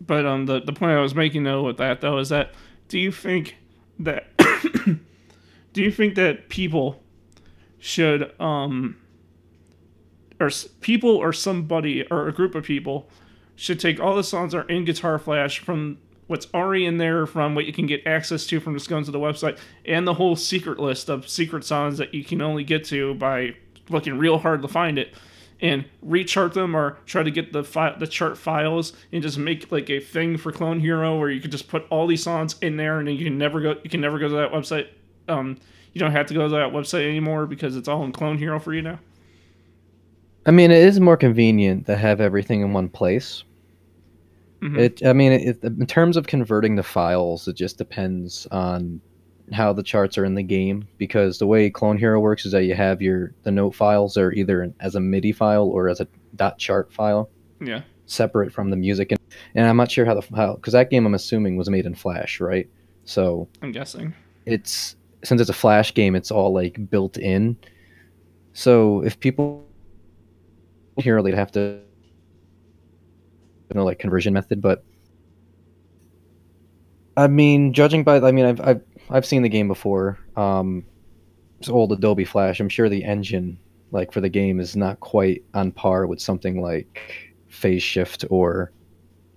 But 0.00 0.26
um, 0.26 0.46
the 0.46 0.60
the 0.60 0.72
point 0.72 0.92
I 0.92 1.00
was 1.00 1.14
making 1.14 1.44
though 1.44 1.62
with 1.62 1.76
that 1.78 2.00
though 2.00 2.18
is 2.18 2.28
that 2.30 2.52
do 2.88 2.98
you 2.98 3.12
think 3.12 3.56
that 3.98 4.26
do 5.72 5.82
you 5.82 5.90
think 5.90 6.14
that 6.16 6.48
people 6.48 7.02
should 7.78 8.38
um 8.40 8.96
or 10.40 10.50
people 10.80 11.10
or 11.10 11.32
somebody 11.32 12.04
or 12.10 12.28
a 12.28 12.32
group 12.32 12.54
of 12.54 12.64
people 12.64 13.08
should 13.54 13.78
take 13.78 14.00
all 14.00 14.16
the 14.16 14.24
songs 14.24 14.52
that 14.52 14.58
are 14.58 14.68
in 14.68 14.84
Guitar 14.84 15.18
Flash 15.18 15.60
from 15.60 15.98
what's 16.26 16.46
already 16.54 16.86
in 16.86 16.98
there 16.98 17.26
from 17.26 17.54
what 17.54 17.66
you 17.66 17.72
can 17.72 17.86
get 17.86 18.06
access 18.06 18.46
to 18.46 18.58
from 18.58 18.74
just 18.74 18.88
going 18.88 19.04
to 19.04 19.10
the 19.10 19.18
website 19.18 19.58
and 19.84 20.06
the 20.06 20.14
whole 20.14 20.34
secret 20.34 20.78
list 20.78 21.08
of 21.08 21.28
secret 21.28 21.64
songs 21.64 21.98
that 21.98 22.14
you 22.14 22.24
can 22.24 22.40
only 22.40 22.64
get 22.64 22.84
to 22.84 23.14
by 23.14 23.54
looking 23.88 24.18
real 24.18 24.38
hard 24.38 24.62
to 24.62 24.68
find 24.68 24.98
it 24.98 25.14
and 25.60 25.84
rechart 26.04 26.54
them 26.54 26.74
or 26.74 26.98
try 27.06 27.22
to 27.22 27.30
get 27.30 27.52
the 27.52 27.62
fi- 27.62 27.96
the 27.98 28.06
chart 28.06 28.36
files 28.36 28.92
and 29.12 29.22
just 29.22 29.38
make 29.38 29.70
like 29.70 29.88
a 29.90 30.00
thing 30.00 30.36
for 30.36 30.50
Clone 30.50 30.80
Hero 30.80 31.18
where 31.18 31.30
you 31.30 31.40
could 31.40 31.52
just 31.52 31.68
put 31.68 31.86
all 31.88 32.06
these 32.06 32.22
songs 32.22 32.56
in 32.62 32.76
there 32.76 32.98
and 32.98 33.06
then 33.08 33.16
you 33.16 33.24
can 33.24 33.38
never 33.38 33.60
go 33.60 33.76
you 33.84 33.90
can 33.90 34.00
never 34.00 34.18
go 34.18 34.28
to 34.28 34.34
that 34.34 34.50
website. 34.52 34.88
Um, 35.28 35.56
you 35.92 36.00
don't 36.00 36.12
have 36.12 36.26
to 36.26 36.34
go 36.34 36.42
to 36.42 36.48
that 36.48 36.72
website 36.72 37.06
anymore 37.08 37.46
because 37.46 37.76
it's 37.76 37.86
all 37.86 38.02
in 38.04 38.12
Clone 38.12 38.38
Hero 38.38 38.58
for 38.58 38.74
you 38.74 38.82
now. 38.82 38.98
I 40.46 40.50
mean, 40.50 40.70
it 40.72 40.82
is 40.82 40.98
more 40.98 41.16
convenient 41.16 41.86
to 41.86 41.96
have 41.96 42.20
everything 42.20 42.62
in 42.62 42.72
one 42.72 42.88
place. 42.88 43.44
Mhm. 44.60 44.78
It, 44.78 45.06
I 45.06 45.12
mean, 45.12 45.32
it, 45.32 45.62
in 45.62 45.86
terms 45.86 46.16
of 46.16 46.26
converting 46.26 46.76
the 46.76 46.82
files, 46.82 47.46
it 47.46 47.54
just 47.54 47.78
depends 47.78 48.46
on 48.50 49.00
how 49.52 49.72
the 49.72 49.82
charts 49.82 50.16
are 50.18 50.24
in 50.24 50.34
the 50.34 50.42
game. 50.42 50.86
Because 50.98 51.38
the 51.38 51.46
way 51.46 51.70
Clone 51.70 51.98
Hero 51.98 52.20
works 52.20 52.46
is 52.46 52.52
that 52.52 52.64
you 52.64 52.74
have 52.74 53.02
your 53.02 53.34
the 53.42 53.50
note 53.50 53.74
files 53.74 54.16
are 54.16 54.32
either 54.32 54.72
as 54.80 54.94
a 54.94 55.00
MIDI 55.00 55.32
file 55.32 55.68
or 55.68 55.88
as 55.88 56.00
a 56.00 56.08
dot 56.36 56.58
chart 56.58 56.92
file, 56.92 57.30
Yeah, 57.60 57.82
separate 58.06 58.52
from 58.52 58.70
the 58.70 58.76
music. 58.76 59.12
And, 59.12 59.20
and 59.54 59.66
I'm 59.66 59.76
not 59.76 59.90
sure 59.90 60.04
how 60.04 60.14
the 60.14 60.36
how 60.36 60.54
because 60.54 60.72
that 60.72 60.90
game 60.90 61.06
I'm 61.06 61.14
assuming 61.14 61.56
was 61.56 61.68
made 61.68 61.86
in 61.86 61.94
Flash, 61.94 62.40
right? 62.40 62.68
So 63.04 63.48
I'm 63.62 63.72
guessing. 63.72 64.14
it's 64.46 64.96
since 65.24 65.40
it's 65.40 65.50
a 65.50 65.54
Flash 65.54 65.94
game, 65.94 66.14
it's 66.14 66.30
all 66.30 66.52
like 66.52 66.90
built 66.90 67.16
in. 67.16 67.56
So 68.52 69.02
if 69.02 69.18
people 69.18 69.64
here, 70.98 71.22
they'd 71.22 71.34
have 71.34 71.52
to 71.52 71.80
you 73.70 73.74
know 73.74 73.84
like 73.84 73.98
conversion 73.98 74.34
method, 74.34 74.60
but 74.60 74.84
I 77.16 77.26
mean, 77.26 77.72
judging 77.72 78.04
by 78.04 78.16
I 78.20 78.32
mean, 78.32 78.44
I've 78.44 78.60
I've 78.60 78.82
I've 79.12 79.26
seen 79.26 79.42
the 79.42 79.48
game 79.48 79.68
before. 79.68 80.18
Um, 80.36 80.84
it's 81.60 81.68
old 81.68 81.92
Adobe 81.92 82.24
Flash. 82.24 82.58
I'm 82.60 82.68
sure 82.68 82.88
the 82.88 83.04
engine 83.04 83.58
like 83.92 84.10
for 84.10 84.20
the 84.20 84.28
game 84.28 84.58
is 84.58 84.74
not 84.74 85.00
quite 85.00 85.44
on 85.54 85.70
par 85.70 86.06
with 86.06 86.20
something 86.20 86.60
like 86.60 87.30
Phase 87.48 87.82
Shift 87.82 88.24
or 88.30 88.72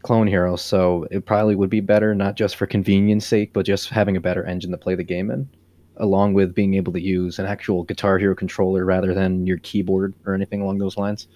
Clone 0.01 0.27
Hero. 0.27 0.55
So 0.55 1.05
it 1.11 1.25
probably 1.25 1.55
would 1.55 1.69
be 1.69 1.81
better 1.81 2.15
not 2.15 2.35
just 2.35 2.55
for 2.55 2.65
convenience 2.65 3.27
sake, 3.27 3.51
but 3.51 3.65
just 3.65 3.89
having 3.89 4.15
a 4.15 4.21
better 4.21 4.45
engine 4.45 4.71
to 4.71 4.77
play 4.77 4.95
the 4.95 5.03
game 5.03 5.29
in, 5.29 5.49
along 5.97 6.33
with 6.33 6.55
being 6.55 6.75
able 6.75 6.93
to 6.93 7.01
use 7.01 7.37
an 7.37 7.45
actual 7.45 7.83
Guitar 7.83 8.17
Hero 8.17 8.33
controller 8.33 8.85
rather 8.85 9.13
than 9.13 9.45
your 9.45 9.57
keyboard 9.57 10.13
or 10.25 10.33
anything 10.33 10.61
along 10.61 10.77
those 10.77 10.97
lines. 10.97 11.27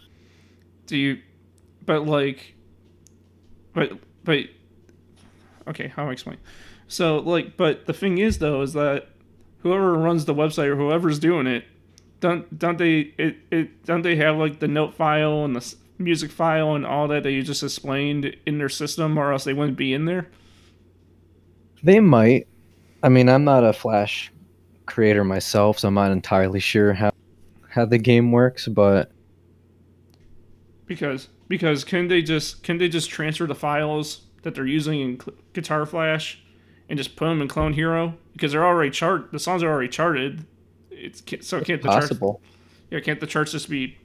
Do 0.87 0.97
you? 0.97 1.19
But 1.85 2.05
like, 2.05 2.55
but 3.73 3.91
but. 4.23 4.45
Okay, 5.67 5.87
how 5.89 6.03
do 6.03 6.09
I 6.09 6.13
explain? 6.13 6.37
So 6.89 7.19
like, 7.19 7.55
but 7.55 7.85
the 7.85 7.93
thing 7.93 8.17
is 8.17 8.39
though 8.39 8.61
is 8.63 8.73
that 8.73 9.07
whoever 9.59 9.93
runs 9.93 10.25
the 10.25 10.33
website 10.33 10.67
or 10.67 10.75
whoever's 10.75 11.19
doing 11.19 11.47
it, 11.47 11.63
don't 12.19 12.57
don't 12.57 12.77
they 12.77 13.13
it, 13.17 13.37
it 13.51 13.85
don't 13.85 14.01
they 14.01 14.15
have 14.17 14.37
like 14.37 14.59
the 14.59 14.67
note 14.67 14.95
file 14.95 15.45
and 15.45 15.55
the 15.55 15.75
music 15.99 16.31
file 16.31 16.75
and 16.75 16.85
all 16.85 17.07
that 17.07 17.23
that 17.23 17.31
you 17.31 17.43
just 17.43 17.61
explained 17.61 18.35
in 18.45 18.57
their 18.57 18.69
system, 18.69 19.17
or 19.17 19.31
else 19.31 19.43
they 19.43 19.53
wouldn't 19.53 19.77
be 19.77 19.93
in 19.93 20.05
there. 20.05 20.27
They 21.83 21.99
might. 21.99 22.47
I 23.03 23.09
mean, 23.09 23.29
I'm 23.29 23.43
not 23.43 23.63
a 23.63 23.71
Flash 23.71 24.31
creator 24.87 25.23
myself, 25.23 25.79
so 25.79 25.87
I'm 25.87 25.93
not 25.93 26.11
entirely 26.11 26.59
sure 26.59 26.93
how 26.93 27.11
how 27.69 27.85
the 27.85 27.99
game 27.99 28.31
works, 28.31 28.67
but 28.67 29.11
because 30.87 31.27
because 31.47 31.83
can 31.83 32.07
they 32.07 32.23
just 32.23 32.63
can 32.63 32.79
they 32.79 32.89
just 32.89 33.11
transfer 33.11 33.45
the 33.45 33.53
files 33.53 34.21
that 34.41 34.55
they're 34.55 34.65
using 34.65 35.01
in 35.01 35.21
Guitar 35.53 35.85
Flash 35.85 36.41
and 36.89 36.97
just 36.97 37.15
put 37.15 37.25
them 37.25 37.41
in 37.41 37.47
Clone 37.47 37.73
Hero 37.73 38.15
because 38.33 38.51
they're 38.51 38.65
already 38.65 38.91
chart 38.91 39.31
the 39.31 39.39
songs 39.39 39.63
are 39.63 39.71
already 39.71 39.89
charted. 39.89 40.45
It's 40.91 41.23
so 41.47 41.61
can't 41.61 41.81
the 41.81 41.87
charts 41.89 42.11
yeah 42.89 42.99
can't 42.99 43.19
the 43.19 43.27
charts 43.27 43.51
just 43.51 43.69
be 43.69 43.97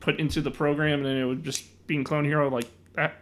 put 0.00 0.18
into 0.18 0.42
the 0.42 0.50
program 0.50 0.98
and 0.98 1.06
then 1.06 1.16
it 1.16 1.24
would 1.24 1.44
just 1.44 1.86
be 1.86 1.96
in 1.96 2.04
Clone 2.04 2.24
Hero 2.24 2.50
like 2.50 2.66
that. 2.94 3.16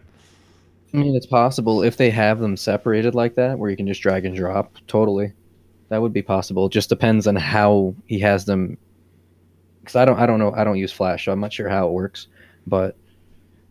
I 0.93 0.97
mean, 0.97 1.15
it's 1.15 1.27
possible 1.27 1.83
if 1.83 1.97
they 1.97 2.11
have 2.11 2.41
them 2.41 2.57
separated 2.57 3.15
like 3.15 3.35
that, 3.37 3.59
where 3.59 3.71
you 3.71 3.77
can 3.77 3.87
just 3.87 4.03
drag 4.03 4.25
and 4.25 4.35
drop. 4.35 4.75
Totally, 4.89 5.33
that 5.89 6.03
would 6.03 6.13
be 6.13 6.23
possible. 6.23 6.67
It 6.67 6.73
just 6.73 6.89
depends 6.89 7.27
on 7.27 7.37
how 7.37 7.95
he 8.07 8.19
has 8.21 8.45
them. 8.45 8.77
Because 9.81 9.97
I 9.97 10.05
don't, 10.05 10.19
I 10.19 10.27
don't 10.27 10.39
know, 10.39 10.53
I 10.53 10.65
don't 10.65 10.79
use 10.79 10.93
Flash, 10.93 11.25
so 11.25 11.33
I'm 11.33 11.41
not 11.41 11.53
sure 11.53 11.69
how 11.69 11.87
it 11.87 11.93
works. 11.93 12.27
But 12.67 12.97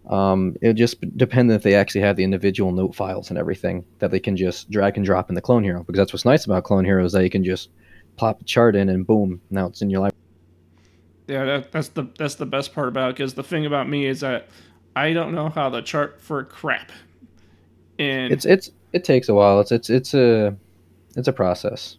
um, 0.08 0.56
it 0.62 0.74
just 0.74 1.02
depends 1.18 1.54
if 1.54 1.64
they 1.64 1.76
actually 1.76 2.02
have 2.02 2.16
the 2.16 2.24
individual 2.24 2.72
note 2.72 2.96
files 2.96 3.30
and 3.30 3.38
everything 3.38 3.86
that 4.00 4.12
they 4.12 4.20
can 4.20 4.36
just 4.38 4.70
drag 4.72 4.98
and 4.98 5.06
drop 5.06 5.30
in 5.30 5.36
the 5.36 5.42
Clone 5.42 5.64
Hero. 5.64 5.84
Because 5.84 5.98
that's 5.98 6.14
what's 6.14 6.26
nice 6.26 6.46
about 6.46 6.64
Clone 6.64 6.86
Hero 6.86 7.04
is 7.06 7.12
that 7.14 7.24
you 7.24 7.30
can 7.30 7.44
just 7.44 7.70
plop 8.18 8.42
a 8.42 8.44
chart 8.44 8.76
in 8.76 8.90
and 8.90 9.06
boom, 9.06 9.42
now 9.50 9.68
it's 9.68 9.82
in 9.82 9.90
your 9.90 10.02
library. 10.02 10.16
Yeah, 11.28 11.46
that, 11.46 11.72
that's 11.72 11.90
the 11.90 12.08
that's 12.18 12.36
the 12.36 12.46
best 12.48 12.74
part 12.74 12.88
about 12.88 13.12
it 13.12 13.16
because 13.18 13.36
the 13.36 13.44
thing 13.44 13.66
about 13.66 13.88
me 13.88 14.06
is 14.08 14.22
that 14.22 14.48
I 14.96 15.14
don't 15.14 15.34
know 15.36 15.50
how 15.50 15.70
to 15.70 15.82
chart 15.84 16.20
for 16.22 16.44
crap, 16.44 16.92
and 18.00 18.34
It's 18.34 18.46
it's 18.46 18.72
it 18.94 19.04
takes 19.04 19.30
a 19.30 19.34
while. 19.36 19.60
It's 19.60 19.72
it's 19.72 19.90
it's 19.92 20.14
a 20.16 20.58
it's 21.16 21.28
a 21.28 21.34
process. 21.34 21.98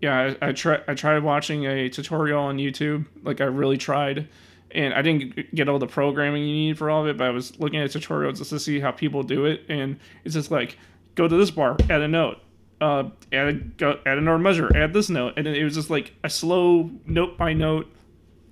yeah, 0.00 0.34
I, 0.40 0.48
I 0.48 0.52
try 0.52 0.80
I 0.86 0.94
tried 0.94 1.22
watching 1.24 1.64
a 1.66 1.88
tutorial 1.88 2.40
on 2.40 2.58
YouTube, 2.58 3.06
like 3.24 3.40
I 3.40 3.44
really 3.44 3.78
tried, 3.78 4.28
and 4.76 4.94
I 4.94 5.02
didn't 5.02 5.54
get 5.54 5.68
all 5.68 5.78
the 5.78 5.86
programming 5.86 6.44
you 6.44 6.54
need 6.54 6.78
for 6.78 6.90
all 6.90 7.02
of 7.02 7.08
it, 7.08 7.16
but 7.16 7.26
I 7.26 7.30
was 7.30 7.58
looking 7.58 7.80
at 7.80 7.90
tutorials 7.90 8.38
just 8.38 8.50
to 8.50 8.60
see 8.60 8.78
how 8.78 8.92
people 8.92 9.22
do 9.22 9.46
it, 9.46 9.62
and 9.68 9.98
it's 10.24 10.34
just 10.34 10.50
like 10.50 10.78
go 11.14 11.26
to 11.26 11.36
this 11.36 11.50
bar, 11.50 11.76
add 11.90 12.02
a 12.02 12.08
note, 12.08 12.38
uh, 12.80 13.04
add 13.32 13.48
a, 13.48 13.52
go, 13.54 13.98
add 14.06 14.18
another 14.18 14.38
measure, 14.38 14.74
add 14.76 14.92
this 14.92 15.08
note, 15.08 15.34
and 15.36 15.46
it 15.46 15.64
was 15.64 15.74
just 15.74 15.90
like 15.90 16.12
a 16.22 16.30
slow 16.30 16.90
note 17.06 17.38
by 17.38 17.52
note, 17.52 17.86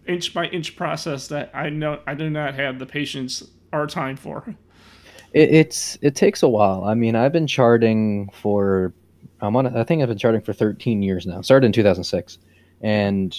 inch 0.06 0.32
by 0.32 0.46
inch 0.46 0.76
process 0.76 1.28
that 1.28 1.50
I 1.54 1.68
know 1.68 2.00
I 2.06 2.14
do 2.14 2.30
not 2.30 2.54
have 2.54 2.78
the 2.78 2.86
patience 2.86 3.42
or 3.72 3.86
time 3.86 4.16
for. 4.16 4.54
It, 5.34 5.50
it's 5.50 5.98
it 6.00 6.16
takes 6.16 6.42
a 6.42 6.48
while. 6.48 6.84
I 6.84 6.94
mean, 6.94 7.14
I've 7.14 7.32
been 7.32 7.46
charting 7.46 8.30
for 8.32 8.94
I'm 9.40 9.56
on. 9.56 9.76
I 9.76 9.84
think 9.84 10.02
I've 10.02 10.08
been 10.08 10.18
charting 10.18 10.40
for 10.40 10.52
13 10.52 11.02
years 11.02 11.26
now. 11.26 11.42
Started 11.42 11.66
in 11.66 11.72
2006, 11.72 12.38
and 12.80 13.36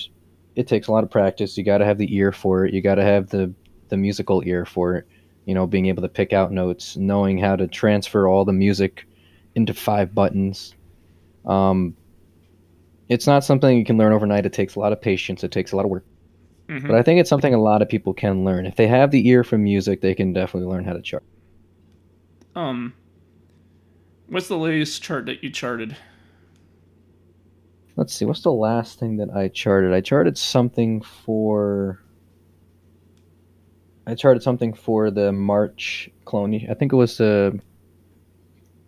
it 0.56 0.68
takes 0.68 0.88
a 0.88 0.92
lot 0.92 1.04
of 1.04 1.12
practice. 1.12 1.58
You 1.58 1.64
got 1.64 1.80
to 1.80 1.86
have 1.86 1.98
the 1.98 2.16
ear 2.16 2.32
for 2.32 2.66
it. 2.66 2.74
You 2.74 2.82
got 2.82 2.96
to 2.96 3.04
have 3.04 3.30
the 3.30 3.54
the 3.90 3.98
musical 3.98 4.42
ear 4.46 4.66
for 4.66 4.96
it. 4.96 5.08
You 5.46 5.54
know, 5.54 5.68
being 5.68 5.86
able 5.86 6.02
to 6.02 6.10
pick 6.10 6.34
out 6.34 6.52
notes, 6.52 6.98
knowing 6.98 7.38
how 7.38 7.56
to 7.56 7.68
transfer 7.68 8.28
all 8.28 8.46
the 8.46 8.54
music 8.54 9.08
into 9.54 9.74
five 9.74 10.16
buttons. 10.16 10.74
Um, 11.46 11.96
it's 13.08 13.28
not 13.28 13.44
something 13.44 13.78
you 13.78 13.86
can 13.86 13.98
learn 13.98 14.14
overnight. 14.14 14.46
It 14.46 14.54
takes 14.54 14.76
a 14.76 14.80
lot 14.80 14.92
of 14.92 15.00
patience. 15.00 15.44
It 15.44 15.52
takes 15.52 15.72
a 15.72 15.76
lot 15.76 15.86
of 15.86 15.92
work. 15.92 16.06
Mhm. 16.68 16.88
But 16.88 16.96
I 16.96 17.04
think 17.04 17.20
it's 17.20 17.30
something 17.30 17.54
a 17.54 17.62
lot 17.62 17.84
of 17.84 17.90
people 17.90 18.14
can 18.14 18.44
learn. 18.44 18.66
If 18.66 18.76
they 18.76 18.88
have 18.88 19.12
the 19.12 19.28
ear 19.28 19.44
for 19.44 19.60
music, 19.60 20.02
they 20.02 20.16
can 20.16 20.34
definitely 20.34 20.68
learn 20.68 20.84
how 20.84 20.94
to 20.94 21.02
chart. 21.02 21.24
Um, 22.56 22.94
What's 24.28 24.48
the 24.48 24.58
latest 24.58 25.04
chart 25.04 25.28
that 25.28 25.44
you 25.44 25.52
charted? 25.52 25.96
Let's 27.98 28.14
see. 28.14 28.26
What's 28.26 28.42
the 28.42 28.52
last 28.52 29.00
thing 29.00 29.18
that 29.18 29.30
I 29.30 29.48
charted? 29.48 29.94
I 29.94 30.02
charted 30.02 30.38
something 30.38 31.02
for. 31.02 32.02
I 34.08 34.16
charted 34.16 34.44
something 34.44 34.74
for 34.74 35.10
the 35.10 35.32
March 35.32 36.10
clone. 36.26 36.54
I 36.70 36.74
think 36.74 36.94
it 36.94 36.96
was 36.96 37.18
the 37.18 37.60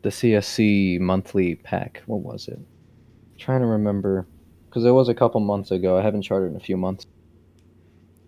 the 0.02 0.10
CSC 0.10 1.00
monthly 1.00 1.56
pack. 1.56 2.04
What 2.06 2.22
was 2.22 2.48
it? 2.48 2.60
I'm 2.60 3.38
trying 3.38 3.62
to 3.62 3.68
remember 3.68 4.28
because 4.70 4.86
it 4.86 4.92
was 4.92 5.10
a 5.10 5.16
couple 5.16 5.40
months 5.40 5.72
ago. 5.72 5.98
I 5.98 6.02
haven't 6.02 6.22
charted 6.24 6.52
in 6.52 6.58
a 6.58 6.62
few 6.62 6.78
months. 6.78 7.06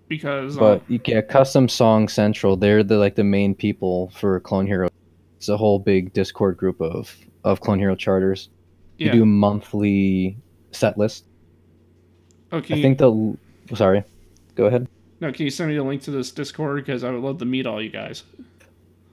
Because 0.08 0.58
But 0.58 0.80
uh, 0.80 0.84
you 0.88 0.98
get 0.98 1.30
Custom 1.30 1.70
Song 1.70 2.08
Central. 2.08 2.58
They're 2.58 2.84
the 2.84 2.98
like 2.98 3.16
the 3.16 3.24
main 3.24 3.54
people 3.54 4.12
for 4.16 4.40
Clone 4.40 4.66
Hero. 4.66 4.90
It's 5.38 5.50
a 5.50 5.58
whole 5.58 5.78
big 5.78 6.14
Discord 6.14 6.58
group 6.58 6.82
of 6.82 7.16
of 7.44 7.62
Clone 7.62 7.80
Hero 7.80 7.96
charters. 7.96 8.50
yeah. 8.98 9.08
You 9.08 9.20
do 9.20 9.26
monthly 9.26 10.38
set 10.72 10.98
list. 10.98 11.26
oh, 12.52 12.62
can 12.62 12.80
I 12.80 12.82
think 12.82 12.98
the 12.98 13.38
sorry. 13.76 14.04
Go 14.56 14.66
ahead. 14.66 14.88
no, 15.22 15.32
can 15.32 15.46
you 15.46 15.52
send 15.52 15.70
me 15.70 15.78
a 15.78 15.84
link 15.84 16.02
to 16.04 16.12
this 16.12 16.32
Discord 16.32 16.84
because 16.86 17.04
I 17.04 17.12
would 17.12 17.22
love 17.22 17.38
to 17.40 17.46
meet 17.46 17.66
all 17.66 17.82
you 17.82 17.90
guys. 17.90 18.24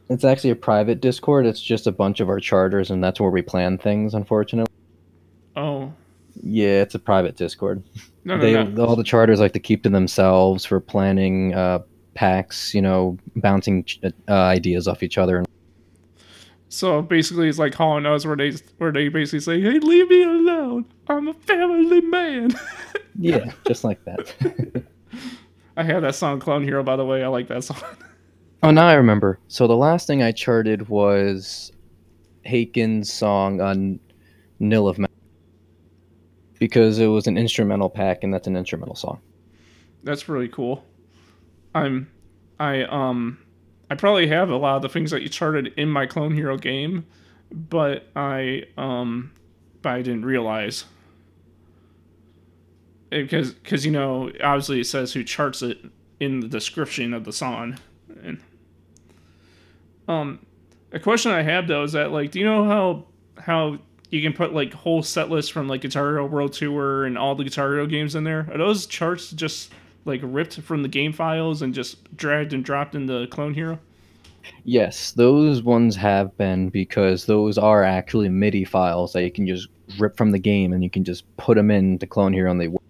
It's 0.09 0.25
actually 0.25 0.51
a 0.51 0.57
private 0.57 1.01
Discord. 1.01 1.47
It's 1.47 1.61
just 1.61 1.87
a 1.87 1.93
bunch 1.93 2.21
of 2.21 2.29
our 2.29 2.41
charters, 2.41 2.91
and 2.91 3.03
that's 3.03 3.21
where 3.21 3.31
we 3.31 3.43
plan 3.43 3.79
things. 3.79 4.15
Unfortunately, 4.15 4.73
Oh 5.57 5.93
yeah, 6.43 6.83
it's 6.83 6.95
a 6.95 6.99
private 6.99 7.37
Discord. 7.37 7.83
no, 8.25 8.37
no, 8.37 8.43
they 8.43 8.65
no. 8.65 8.85
all 8.85 8.97
the 8.97 9.05
charters 9.05 9.41
like 9.41 9.53
to 9.55 9.61
keep 9.61 9.83
to 9.83 9.89
themselves 9.89 10.65
for 10.65 10.81
planning 10.81 11.55
uh, 11.55 11.81
packs. 12.15 12.75
You 12.75 12.83
know, 12.83 13.19
bouncing 13.37 13.85
uh, 14.05 14.33
ideas 14.33 14.87
off 14.87 15.03
each 15.03 15.19
other. 15.19 15.45
So 16.69 17.01
basically, 17.03 17.49
it's 17.49 17.59
like 17.59 17.75
Hall 17.75 17.97
and 17.97 18.07
Oates, 18.07 18.27
where 18.27 18.37
they 18.37 18.53
where 18.79 18.93
they 18.93 19.09
basically 19.09 19.41
say, 19.41 19.61
"Hey, 19.61 19.79
leave 19.79 20.09
me 20.09 20.23
alone. 20.23 20.87
I'm 21.09 21.29
a 21.29 21.35
family 21.35 22.01
man." 22.01 22.55
Yeah, 23.19 23.53
just 23.67 23.83
like 23.83 24.05
that. 24.05 24.85
I 25.77 25.83
have 25.83 26.03
that 26.03 26.15
song, 26.15 26.39
Clone 26.39 26.65
Hero. 26.65 26.83
By 26.83 26.97
the 26.97 27.05
way, 27.05 27.23
I 27.25 27.29
like 27.29 27.49
that 27.49 27.65
song. 27.65 27.81
oh, 28.63 28.71
now 28.71 28.87
I 28.87 28.95
remember. 28.95 29.39
So 29.49 29.67
the 29.67 29.77
last 29.77 30.07
thing 30.07 30.23
I 30.23 30.33
charted 30.33 30.89
was 30.91 31.73
Haken's 32.45 33.13
song 33.13 33.61
on 33.61 33.99
Nil 34.59 34.89
of 34.89 34.99
Ma- 34.99 35.07
because 36.59 36.99
it 36.99 37.07
was 37.07 37.27
an 37.27 37.39
instrumental 37.39 37.89
pack, 37.89 38.23
and 38.23 38.33
that's 38.33 38.47
an 38.47 38.57
instrumental 38.57 38.97
song. 38.97 39.21
That's 40.03 40.29
really 40.29 40.49
cool. 40.49 40.85
I'm, 41.75 42.11
I 42.59 42.83
um, 42.85 43.39
I 43.91 43.95
probably 43.95 44.27
have 44.29 44.51
a 44.51 44.57
lot 44.57 44.77
of 44.77 44.83
the 44.83 44.89
things 44.89 45.11
that 45.11 45.23
you 45.23 45.29
charted 45.29 45.73
in 45.77 45.89
my 45.89 46.07
Clone 46.07 46.35
Hero 46.35 46.57
game, 46.57 47.07
but 47.51 48.09
I 48.17 48.65
um, 48.77 49.33
but 49.83 49.93
I 49.93 50.03
didn't 50.03 50.25
realize. 50.25 50.85
Because 53.11 53.53
because 53.53 53.87
you 53.87 53.93
know 53.93 54.33
obviously 54.43 54.81
it 54.81 54.87
says 54.87 55.13
who 55.13 55.23
charts 55.23 55.63
it 55.63 55.79
in 56.19 56.41
the 56.41 56.49
description 56.49 57.15
of 57.15 57.25
the 57.25 57.33
song 57.33 57.79
and 58.25 58.41
um 60.09 60.39
a 60.93 60.99
question 60.99 61.31
i 61.31 61.43
have 61.43 61.69
though 61.69 61.85
is 61.85 61.93
that 61.93 62.11
like 62.11 62.31
do 62.31 62.41
you 62.41 62.45
know 62.45 62.65
how 62.65 63.05
how 63.39 63.79
you 64.11 64.23
can 64.23 64.33
put 64.33 64.55
like 64.55 64.73
whole 64.73 65.03
set 65.03 65.31
lists 65.31 65.51
from 65.51 65.69
like 65.69 65.81
guitar 65.81 66.11
hero 66.11 66.27
world 66.27 66.53
tour 66.53 67.05
and 67.05 67.19
all 67.19 67.35
the 67.35 67.45
guitar 67.45 67.73
hero 67.73 67.87
games 67.87 68.15
in 68.15 68.25
there? 68.25 68.49
Are 68.51 68.59
those 68.59 68.87
charts 68.87 69.31
just 69.31 69.73
like 70.07 70.21
ripped 70.23 70.61
from 70.63 70.83
the 70.83 70.89
game 70.89 71.13
files 71.13 71.61
and 71.63 71.75
just 71.75 72.17
dragged 72.17 72.53
and 72.55 72.65
dropped 72.65 72.95
into 72.95 73.27
clone 73.29 73.55
hero 73.55 73.79
Yes, 74.65 75.13
those 75.13 75.63
ones 75.63 75.97
have 75.97 76.37
been 76.39 76.69
because 76.69 77.27
those 77.27 77.59
are 77.59 77.83
actually 77.83 78.29
MIDI 78.29 78.65
files 78.65 79.13
that 79.13 79.23
you 79.25 79.31
can 79.33 79.47
just 79.47 79.69
rip 79.99 80.17
from 80.17 80.31
the 80.31 80.39
game 80.39 80.73
and 80.73 80.85
you 80.85 80.91
can 80.91 81.05
just 81.05 81.25
put 81.37 81.57
them 81.57 81.71
into 81.71 82.07
Clone 82.07 82.33
Hero 82.33 82.51
and 82.51 82.61
they 82.61 82.69
work. 82.69 82.83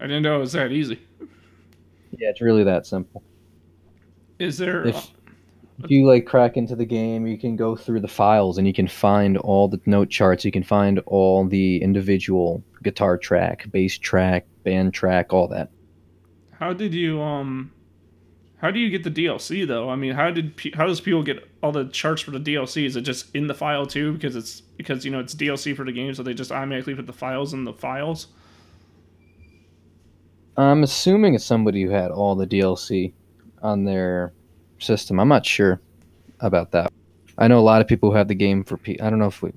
i 0.00 0.06
didn't 0.06 0.22
know 0.22 0.36
it 0.36 0.40
was 0.40 0.52
that 0.52 0.72
easy 0.72 0.98
Yeah, 2.18 2.30
it's 2.30 2.40
really 2.40 2.64
that 2.64 2.86
simple. 2.86 3.22
is 4.38 4.58
there 4.58 4.86
If 4.86 4.96
uh, 4.96 5.00
if 5.82 5.90
you 5.90 6.06
like 6.06 6.26
crack 6.26 6.56
into 6.56 6.76
the 6.76 6.84
game, 6.84 7.26
you 7.26 7.36
can 7.36 7.56
go 7.56 7.74
through 7.76 8.00
the 8.00 8.08
files 8.08 8.58
and 8.58 8.66
you 8.66 8.72
can 8.72 8.86
find 8.86 9.36
all 9.38 9.66
the 9.68 9.80
note 9.86 10.08
charts. 10.08 10.44
You 10.44 10.52
can 10.52 10.62
find 10.62 11.00
all 11.06 11.46
the 11.46 11.82
individual 11.82 12.62
guitar 12.84 13.18
track, 13.18 13.66
bass 13.72 13.98
track, 13.98 14.46
band 14.62 14.94
track, 14.94 15.32
all 15.32 15.48
that. 15.48 15.73
How 16.58 16.72
did 16.72 16.94
you 16.94 17.20
um? 17.20 17.72
How 18.56 18.70
do 18.70 18.78
you 18.78 18.88
get 18.88 19.04
the 19.04 19.10
DLC 19.10 19.66
though? 19.66 19.90
I 19.90 19.96
mean, 19.96 20.12
how 20.14 20.30
did 20.30 20.54
how 20.74 20.86
does 20.86 21.00
people 21.00 21.22
get 21.22 21.48
all 21.62 21.72
the 21.72 21.86
charts 21.86 22.22
for 22.22 22.30
the 22.30 22.38
DLC? 22.38 22.86
Is 22.86 22.96
it 22.96 23.02
just 23.02 23.34
in 23.34 23.46
the 23.46 23.54
file 23.54 23.86
too? 23.86 24.12
Because 24.12 24.36
it's 24.36 24.60
because 24.60 25.04
you 25.04 25.10
know 25.10 25.20
it's 25.20 25.34
DLC 25.34 25.76
for 25.76 25.84
the 25.84 25.92
game, 25.92 26.14
so 26.14 26.22
they 26.22 26.34
just 26.34 26.52
automatically 26.52 26.94
put 26.94 27.06
the 27.06 27.12
files 27.12 27.52
in 27.52 27.64
the 27.64 27.72
files. 27.72 28.28
I'm 30.56 30.82
assuming 30.84 31.34
it's 31.34 31.44
somebody 31.44 31.82
who 31.82 31.90
had 31.90 32.10
all 32.10 32.36
the 32.36 32.46
DLC 32.46 33.12
on 33.62 33.84
their 33.84 34.32
system. 34.78 35.18
I'm 35.18 35.28
not 35.28 35.44
sure 35.44 35.80
about 36.40 36.70
that. 36.72 36.92
I 37.36 37.48
know 37.48 37.58
a 37.58 37.60
lot 37.60 37.80
of 37.80 37.88
people 37.88 38.10
who 38.10 38.16
have 38.16 38.28
the 38.28 38.34
game 38.34 38.62
for 38.62 38.76
P. 38.76 39.00
I 39.00 39.10
don't 39.10 39.18
know 39.18 39.26
if 39.26 39.42
we. 39.42 39.52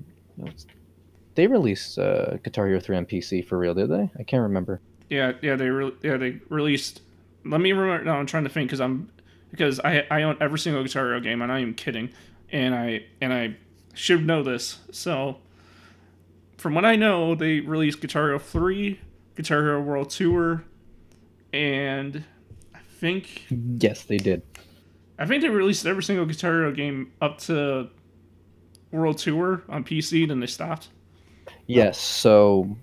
They 1.34 1.46
released 1.46 1.98
uh, 1.98 2.36
Guitar 2.38 2.66
Hero 2.66 2.80
3 2.80 2.96
on 2.96 3.06
PC 3.06 3.46
for 3.46 3.58
real, 3.58 3.74
did 3.74 3.90
they? 3.90 4.10
I 4.18 4.24
can't 4.24 4.42
remember. 4.42 4.80
Yeah, 5.10 5.32
yeah, 5.42 5.56
they 5.56 5.68
re- 5.68 5.94
yeah 6.02 6.16
they 6.16 6.40
released. 6.48 7.00
Let 7.44 7.60
me 7.60 7.72
remember. 7.72 8.04
No, 8.04 8.12
I'm 8.12 8.26
trying 8.26 8.44
to 8.44 8.50
think 8.50 8.68
because 8.68 8.80
I'm 8.80 9.10
because 9.50 9.80
I 9.80 10.06
I 10.10 10.22
own 10.22 10.36
every 10.40 10.58
single 10.58 10.82
Guitar 10.82 11.06
Hero 11.06 11.20
game. 11.20 11.42
I'm 11.42 11.48
not 11.48 11.60
even 11.60 11.74
kidding, 11.74 12.10
and 12.50 12.74
I 12.74 13.06
and 13.20 13.32
I 13.32 13.56
should 13.94 14.26
know 14.26 14.42
this. 14.42 14.78
So, 14.90 15.38
from 16.56 16.74
what 16.74 16.84
I 16.84 16.96
know, 16.96 17.34
they 17.34 17.60
released 17.60 18.00
Guitar 18.00 18.26
Hero 18.26 18.38
three, 18.38 19.00
Guitar 19.36 19.62
Hero 19.62 19.80
World 19.80 20.10
Tour, 20.10 20.64
and 21.52 22.24
I 22.74 22.80
think 23.00 23.46
Yes, 23.50 24.04
they 24.04 24.18
did. 24.18 24.42
I 25.18 25.26
think 25.26 25.42
they 25.42 25.48
released 25.48 25.84
every 25.86 26.02
single 26.02 26.26
Guitar 26.26 26.52
Hero 26.52 26.72
game 26.72 27.12
up 27.20 27.38
to 27.40 27.88
World 28.92 29.18
Tour 29.18 29.62
on 29.68 29.84
PC, 29.84 30.28
then 30.28 30.40
they 30.40 30.46
stopped. 30.46 30.88
Yes, 31.66 31.98
so 31.98 32.76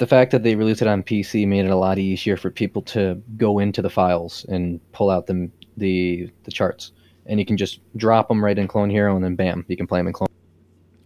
the 0.00 0.06
fact 0.06 0.30
that 0.30 0.42
they 0.42 0.54
released 0.56 0.80
it 0.80 0.88
on 0.88 1.02
PC 1.02 1.46
made 1.46 1.66
it 1.66 1.70
a 1.70 1.76
lot 1.76 1.98
easier 1.98 2.34
for 2.34 2.50
people 2.50 2.80
to 2.80 3.22
go 3.36 3.58
into 3.58 3.82
the 3.82 3.90
files 3.90 4.46
and 4.48 4.80
pull 4.92 5.10
out 5.10 5.26
the 5.26 5.50
the, 5.76 6.30
the 6.44 6.50
charts, 6.50 6.92
and 7.26 7.38
you 7.38 7.46
can 7.46 7.56
just 7.56 7.80
drop 7.96 8.28
them 8.28 8.42
right 8.42 8.58
in 8.58 8.66
Clone 8.66 8.88
Hero, 8.90 9.14
and 9.14 9.22
then 9.22 9.36
bam, 9.36 9.64
you 9.68 9.76
can 9.76 9.86
play 9.86 10.00
them 10.00 10.06
in 10.06 10.14
Clone. 10.14 10.28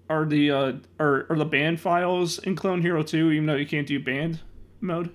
Are 0.08 0.24
the 0.24 0.50
uh, 0.50 0.72
are 1.00 1.26
are 1.28 1.36
the 1.36 1.44
band 1.44 1.80
files 1.80 2.38
in 2.38 2.54
Clone 2.54 2.82
Hero 2.82 3.02
2, 3.02 3.32
even 3.32 3.46
though 3.46 3.56
you 3.56 3.66
can't 3.66 3.86
do 3.86 3.98
band 3.98 4.40
mode? 4.80 5.12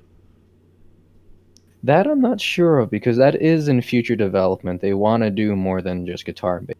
That 1.81 2.05
I'm 2.05 2.19
not 2.19 2.41
sure 2.41 2.79
of 2.79 2.91
because 2.91 3.15
that 3.15 3.41
is 3.41 3.69
in 3.69 3.81
future 3.81 4.17
development. 4.17 4.81
They 4.81 4.93
want 4.93 5.23
to 5.23 5.29
do 5.29 5.55
more 5.55 5.81
than 5.81 6.05
just 6.05 6.25
guitar 6.25 6.57
and 6.57 6.67
bass. 6.67 6.75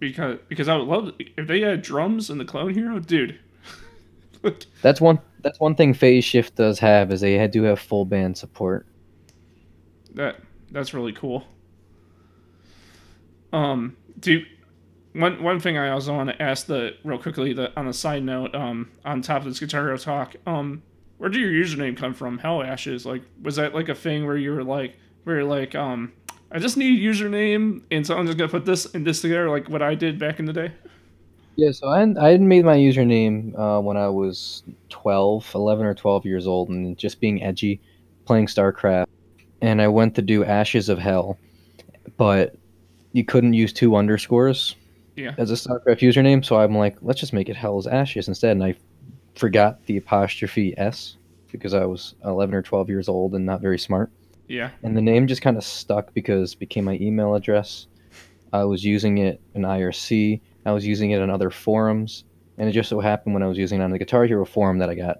Because 0.00 0.38
because 0.48 0.68
I 0.68 0.76
would 0.76 0.88
love 0.88 1.12
if 1.20 1.46
they 1.46 1.60
had 1.60 1.82
drums 1.82 2.30
in 2.30 2.38
the 2.38 2.44
Clone 2.44 2.74
Hero, 2.74 2.98
dude. 2.98 3.38
That's 4.82 5.00
one. 5.00 5.20
That's 5.42 5.60
one 5.60 5.74
thing 5.74 5.94
Phase 5.94 6.24
Shift 6.24 6.56
does 6.56 6.78
have 6.78 7.12
is 7.12 7.20
they 7.20 7.46
do 7.48 7.62
have 7.64 7.78
full 7.78 8.04
band 8.04 8.36
support. 8.38 8.86
that 10.14 10.40
that's 10.70 10.94
really 10.94 11.12
cool. 11.12 11.44
Um, 13.52 13.96
do 14.18 14.44
one 15.14 15.42
one 15.42 15.60
thing 15.60 15.78
I 15.78 15.90
also 15.90 16.12
want 16.14 16.30
to 16.30 16.42
ask 16.42 16.66
the 16.66 16.96
real 17.04 17.18
quickly 17.18 17.52
the 17.52 17.72
on 17.78 17.86
a 17.86 17.92
side 17.92 18.24
note 18.24 18.54
um 18.54 18.90
on 19.04 19.22
top 19.22 19.42
of 19.42 19.44
this 19.48 19.60
Guitar 19.60 19.96
talk 19.96 20.34
um 20.46 20.82
where 21.18 21.30
did 21.30 21.40
your 21.40 21.52
username 21.52 21.96
come 21.96 22.12
from 22.14 22.38
Hell 22.38 22.62
Ashes 22.62 23.06
like 23.06 23.22
was 23.40 23.56
that 23.56 23.74
like 23.74 23.88
a 23.88 23.94
thing 23.94 24.26
where 24.26 24.36
you 24.36 24.52
were 24.52 24.64
like 24.64 24.96
where 25.22 25.36
you're 25.36 25.44
like 25.44 25.74
um 25.74 26.12
I 26.50 26.58
just 26.58 26.76
need 26.76 27.00
a 27.00 27.08
username 27.12 27.82
and 27.90 28.06
so 28.06 28.18
I'm 28.18 28.26
just 28.26 28.38
gonna 28.38 28.50
put 28.50 28.64
this 28.64 28.92
and 28.92 29.06
this 29.06 29.20
together 29.20 29.48
like 29.48 29.68
what 29.68 29.82
I 29.82 29.94
did 29.94 30.18
back 30.18 30.40
in 30.40 30.46
the 30.46 30.52
day 30.52 30.72
Yeah, 31.56 31.70
so 31.72 31.88
I 31.88 32.02
I 32.02 32.36
made 32.38 32.64
my 32.64 32.76
username 32.76 33.56
uh, 33.58 33.80
when 33.80 33.96
I 33.96 34.08
was 34.08 34.62
12, 34.88 35.50
11 35.54 35.86
or 35.86 35.94
12 35.94 36.26
years 36.26 36.46
old, 36.46 36.68
and 36.68 36.96
just 36.98 37.20
being 37.20 37.42
edgy, 37.42 37.80
playing 38.24 38.46
StarCraft, 38.46 39.06
and 39.60 39.80
I 39.80 39.88
went 39.88 40.14
to 40.16 40.22
do 40.22 40.44
Ashes 40.44 40.88
of 40.88 40.98
Hell, 40.98 41.38
but 42.16 42.56
you 43.12 43.24
couldn't 43.24 43.52
use 43.54 43.72
two 43.72 43.94
underscores 43.94 44.74
Yeah. 45.16 45.34
as 45.38 45.50
a 45.50 45.54
StarCraft 45.54 46.00
username, 46.00 46.44
so 46.44 46.56
I'm 46.56 46.76
like, 46.76 46.96
let's 47.02 47.20
just 47.20 47.32
make 47.32 47.48
it 47.48 47.56
Hell's 47.56 47.86
Ashes 47.86 48.26
instead, 48.26 48.52
and 48.52 48.64
I 48.64 48.74
forgot 49.36 49.84
the 49.86 49.96
apostrophe 49.96 50.74
S 50.76 51.16
because 51.52 51.72
I 51.74 51.84
was 51.84 52.14
11 52.24 52.54
or 52.54 52.62
12 52.62 52.88
years 52.88 53.08
old 53.08 53.34
and 53.34 53.46
not 53.46 53.60
very 53.60 53.78
smart. 53.78 54.10
yeah 54.48 54.70
And 54.82 54.96
the 54.96 55.00
name 55.00 55.28
just 55.28 55.40
kind 55.42 55.56
of 55.56 55.62
stuck 55.62 56.12
because 56.14 56.54
it 56.54 56.58
became 56.58 56.84
my 56.84 56.98
email 57.00 57.34
address. 57.36 57.86
I 58.52 58.64
was 58.64 58.84
using 58.84 59.18
it 59.18 59.40
in 59.54 59.62
IRC. 59.62 60.40
I 60.64 60.72
was 60.72 60.86
using 60.86 61.10
it 61.10 61.20
on 61.20 61.30
other 61.30 61.50
forums. 61.50 62.24
And 62.56 62.68
it 62.68 62.72
just 62.72 62.88
so 62.88 63.00
happened 63.00 63.34
when 63.34 63.42
I 63.42 63.46
was 63.46 63.58
using 63.58 63.80
it 63.80 63.84
on 63.84 63.90
the 63.90 63.98
Guitar 63.98 64.26
Hero 64.26 64.44
forum 64.44 64.78
that 64.78 64.88
I 64.88 64.94
got 64.94 65.18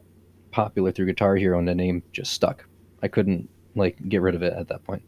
popular 0.53 0.93
through 0.93 1.07
Guitar 1.07 1.35
Hero 1.37 1.59
and 1.59 1.67
the 1.67 1.75
name 1.75 2.03
just 2.13 2.33
stuck. 2.33 2.65
I 3.03 3.09
couldn't 3.09 3.49
like 3.75 3.97
get 4.09 4.23
rid 4.23 4.35
of 4.35 4.43
it 4.43 4.53
at 4.53 4.69
that 4.69 4.85
point. 4.85 5.03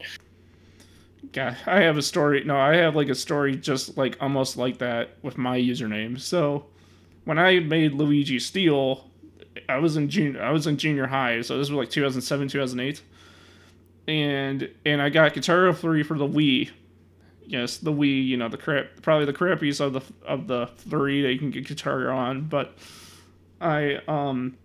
God, 1.32 1.56
I 1.66 1.80
have 1.82 1.96
a 1.96 2.02
story. 2.02 2.42
No, 2.44 2.56
I 2.56 2.76
have 2.76 2.96
like 2.96 3.08
a 3.08 3.14
story 3.14 3.56
just 3.56 3.96
like 3.96 4.16
almost 4.20 4.56
like 4.56 4.78
that 4.78 5.10
with 5.22 5.38
my 5.38 5.58
username. 5.58 6.20
So 6.20 6.66
when 7.24 7.38
I 7.38 7.60
made 7.60 7.94
Luigi 7.94 8.38
Steel, 8.38 9.08
I 9.68 9.78
was 9.78 9.96
in 9.96 10.08
junior. 10.08 10.42
I 10.42 10.50
was 10.50 10.66
in 10.66 10.76
junior 10.76 11.06
high, 11.06 11.40
so 11.42 11.58
this 11.58 11.70
was 11.70 11.76
like 11.76 11.90
2007, 11.90 12.48
2008, 12.48 13.02
and 14.08 14.70
and 14.84 15.02
I 15.02 15.08
got 15.08 15.34
Guitar 15.34 15.56
Hero 15.56 15.72
3 15.72 16.02
for 16.02 16.18
the 16.18 16.28
Wii. 16.28 16.70
Yes, 17.46 17.78
the 17.78 17.92
Wii. 17.92 18.26
You 18.26 18.36
know 18.36 18.48
the 18.48 18.56
crap, 18.56 18.86
probably 19.02 19.24
the 19.24 19.32
crappiest 19.32 19.80
of 19.80 19.92
the 19.92 20.02
of 20.26 20.46
the 20.46 20.66
three 20.78 21.22
that 21.22 21.32
you 21.32 21.38
can 21.38 21.50
get 21.50 21.66
Guitar 21.66 22.10
on. 22.10 22.42
But 22.42 22.76
I 23.60 24.00
um 24.08 24.56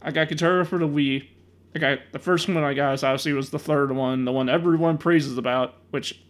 I 0.00 0.10
got 0.10 0.28
Guitar 0.28 0.64
for 0.64 0.78
the 0.78 0.88
Wii. 0.88 1.26
I 1.74 1.78
got 1.78 1.98
the 2.12 2.18
first 2.18 2.48
one 2.48 2.58
I 2.58 2.74
got 2.74 2.94
is 2.94 3.04
obviously 3.04 3.32
was 3.32 3.50
the 3.50 3.58
third 3.58 3.92
one, 3.92 4.24
the 4.24 4.32
one 4.32 4.48
everyone 4.48 4.98
praises 4.98 5.38
about, 5.38 5.74
which 5.90 6.20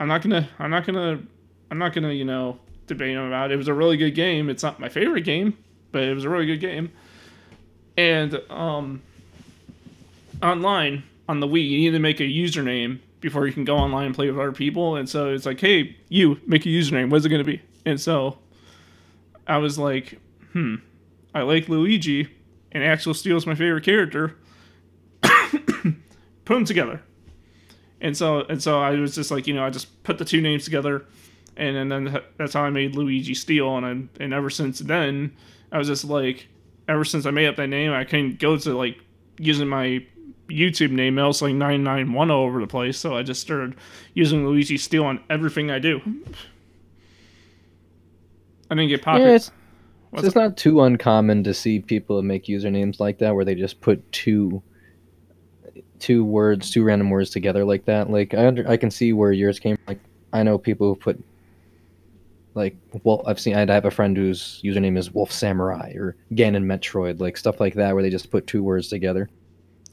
I'm 0.00 0.08
not 0.08 0.22
gonna 0.22 0.48
I'm 0.58 0.70
not 0.70 0.86
gonna 0.86 1.20
I'm 1.70 1.78
not 1.78 1.92
gonna 1.92 2.12
you 2.12 2.24
know 2.24 2.58
debate 2.86 3.16
about. 3.16 3.52
It 3.52 3.56
was 3.56 3.68
a 3.68 3.74
really 3.74 3.96
good 3.96 4.12
game. 4.12 4.48
It's 4.48 4.62
not 4.62 4.80
my 4.80 4.88
favorite 4.88 5.22
game, 5.22 5.56
but 5.92 6.02
it 6.02 6.14
was 6.14 6.24
a 6.24 6.28
really 6.28 6.46
good 6.46 6.60
game. 6.60 6.92
And 7.96 8.40
um, 8.50 9.02
online 10.42 11.04
on 11.28 11.40
the 11.40 11.46
Wii, 11.46 11.68
you 11.68 11.78
need 11.78 11.90
to 11.90 11.98
make 11.98 12.20
a 12.20 12.24
username 12.24 13.00
before 13.22 13.46
you 13.46 13.52
can 13.54 13.64
go 13.64 13.76
online 13.76 14.06
and 14.06 14.14
play 14.14 14.30
with 14.30 14.38
other 14.38 14.52
people. 14.52 14.96
And 14.96 15.08
so 15.08 15.32
it's 15.32 15.46
like, 15.46 15.58
hey, 15.60 15.96
you 16.10 16.38
make 16.46 16.66
a 16.66 16.68
username. 16.68 17.08
What's 17.08 17.24
it 17.24 17.30
gonna 17.30 17.44
be? 17.44 17.62
And 17.86 17.98
so 17.98 18.38
I 19.46 19.56
was 19.56 19.78
like, 19.78 20.20
hmm, 20.52 20.76
I 21.34 21.42
like 21.42 21.70
Luigi, 21.70 22.28
and 22.70 22.84
Axel 22.84 23.14
Steel 23.14 23.38
is 23.38 23.46
my 23.46 23.54
favorite 23.54 23.84
character. 23.84 24.36
Put 25.22 25.94
them 26.46 26.64
together. 26.66 27.00
And 28.02 28.14
so 28.14 28.40
and 28.40 28.62
so 28.62 28.80
I 28.80 28.90
was 28.90 29.14
just 29.14 29.30
like, 29.30 29.46
you 29.46 29.54
know, 29.54 29.64
I 29.64 29.70
just 29.70 30.02
put 30.02 30.18
the 30.18 30.24
two 30.24 30.42
names 30.42 30.64
together 30.64 31.06
and, 31.56 31.76
and 31.76 31.92
then 31.92 32.22
that's 32.36 32.54
how 32.54 32.62
I 32.62 32.70
made 32.70 32.96
Luigi 32.96 33.34
Steel. 33.34 33.76
And 33.76 33.86
I, 33.86 34.22
and 34.22 34.32
ever 34.32 34.50
since 34.50 34.78
then, 34.78 35.36
I 35.70 35.78
was 35.78 35.88
just 35.88 36.04
like, 36.04 36.48
ever 36.88 37.04
since 37.04 37.26
I 37.26 37.30
made 37.30 37.46
up 37.46 37.56
that 37.56 37.68
name, 37.68 37.92
I 37.92 38.04
couldn't 38.04 38.38
go 38.38 38.56
to 38.56 38.76
like 38.76 38.98
using 39.38 39.68
my 39.68 40.04
YouTube 40.48 40.90
name 40.90 41.18
else 41.18 41.42
like 41.42 41.54
nine 41.54 41.82
nine 41.82 42.12
one 42.12 42.30
all 42.30 42.44
over 42.44 42.60
the 42.60 42.66
place. 42.66 42.98
So 42.98 43.16
I 43.16 43.22
just 43.22 43.40
started 43.40 43.74
using 44.14 44.46
Luigi 44.46 44.76
Steel 44.76 45.04
on 45.04 45.20
everything 45.30 45.70
I 45.70 45.78
do. 45.78 46.00
I 48.70 48.74
didn't 48.74 48.88
get 48.88 49.02
popular. 49.02 49.28
Yeah, 49.28 49.36
it's, 49.36 49.50
it's 50.14 50.34
not 50.34 50.56
too 50.56 50.82
uncommon 50.82 51.44
to 51.44 51.54
see 51.54 51.80
people 51.80 52.20
make 52.22 52.46
usernames 52.46 53.00
like 53.00 53.18
that 53.18 53.34
where 53.34 53.44
they 53.44 53.54
just 53.54 53.80
put 53.80 54.10
two 54.12 54.62
two 55.98 56.24
words, 56.24 56.70
two 56.70 56.82
random 56.82 57.10
words 57.10 57.30
together 57.30 57.64
like 57.64 57.84
that. 57.84 58.10
Like 58.10 58.34
I 58.34 58.46
under, 58.46 58.68
I 58.68 58.76
can 58.76 58.90
see 58.90 59.12
where 59.12 59.32
yours 59.32 59.58
came. 59.58 59.78
Like 59.86 60.00
I 60.32 60.42
know 60.42 60.58
people 60.58 60.88
who 60.88 60.96
put 60.96 61.22
like 62.54 62.76
well 63.02 63.22
i've 63.26 63.40
seen 63.40 63.54
i 63.54 63.72
have 63.72 63.84
a 63.84 63.90
friend 63.90 64.16
whose 64.16 64.60
username 64.62 64.98
is 64.98 65.10
wolf 65.12 65.32
samurai 65.32 65.92
or 65.94 66.16
ganon 66.32 66.64
metroid 66.64 67.20
like 67.20 67.36
stuff 67.36 67.60
like 67.60 67.74
that 67.74 67.94
where 67.94 68.02
they 68.02 68.10
just 68.10 68.30
put 68.30 68.46
two 68.46 68.62
words 68.62 68.88
together 68.88 69.28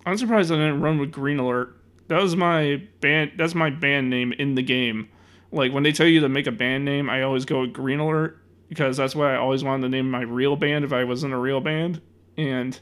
i'm 0.10 0.18
surprised 0.18 0.52
i 0.52 0.56
didn't 0.56 0.82
run 0.82 0.98
with 1.00 1.12
green 1.12 1.40
alert 1.40 1.76
that 2.08 2.22
was 2.22 2.36
my 2.36 2.82
band 3.02 3.32
that's 3.38 3.56
my 3.56 3.70
band 3.70 4.10
name 4.10 4.34
in 4.34 4.56
the 4.56 4.64
game 4.64 5.08
like 5.52 5.72
when 5.72 5.84
they 5.84 5.92
tell 5.92 6.08
you 6.08 6.20
to 6.20 6.30
make 6.30 6.48
a 6.48 6.52
band 6.52 6.86
name 6.86 7.10
i 7.10 7.22
always 7.22 7.46
go 7.46 7.62
with 7.62 7.74
green 7.74 8.00
alert 8.00 8.38
because 8.68 8.98
that's 8.98 9.16
what 9.16 9.28
i 9.28 9.36
always 9.36 9.64
wanted 9.64 9.84
to 9.84 9.90
name 9.90 10.10
my 10.10 10.22
real 10.22 10.56
band 10.56 10.84
if 10.84 10.94
i 10.94 11.04
was 11.04 11.24
in 11.24 11.32
a 11.32 11.40
real 11.40 11.62
band 11.62 12.02
and 12.38 12.80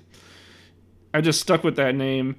i 1.14 1.22
just 1.22 1.42
stuck 1.42 1.64
with 1.64 1.76
that 1.76 1.96
name 1.96 2.36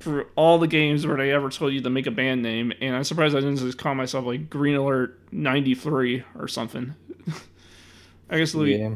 for 0.00 0.26
all 0.36 0.58
the 0.58 0.66
games 0.66 1.06
where 1.06 1.16
they 1.16 1.32
ever 1.32 1.50
told 1.50 1.72
you 1.72 1.80
to 1.80 1.90
make 1.90 2.06
a 2.06 2.10
band 2.10 2.42
name, 2.42 2.72
and 2.80 2.94
I'm 2.94 3.04
surprised 3.04 3.36
I 3.36 3.40
didn't 3.40 3.56
just 3.56 3.78
call 3.78 3.94
myself 3.94 4.24
like 4.24 4.48
Green 4.48 4.76
Alert 4.76 5.18
'93 5.32 6.24
or 6.38 6.48
something. 6.48 6.94
I 8.30 8.38
guess 8.38 8.54
Louis, 8.54 8.78
yeah. 8.78 8.94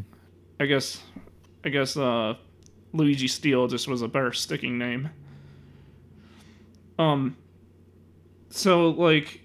I 0.61 0.67
guess, 0.67 1.01
I 1.65 1.71
guess 1.71 1.97
uh, 1.97 2.35
Luigi 2.93 3.29
Steel 3.29 3.67
just 3.67 3.89
was 3.89 4.03
a 4.03 4.09
better 4.09 4.33
sticking 4.33 4.79
name. 4.79 5.11
Um, 6.99 7.37
so 8.51 8.91
like, 8.91 9.41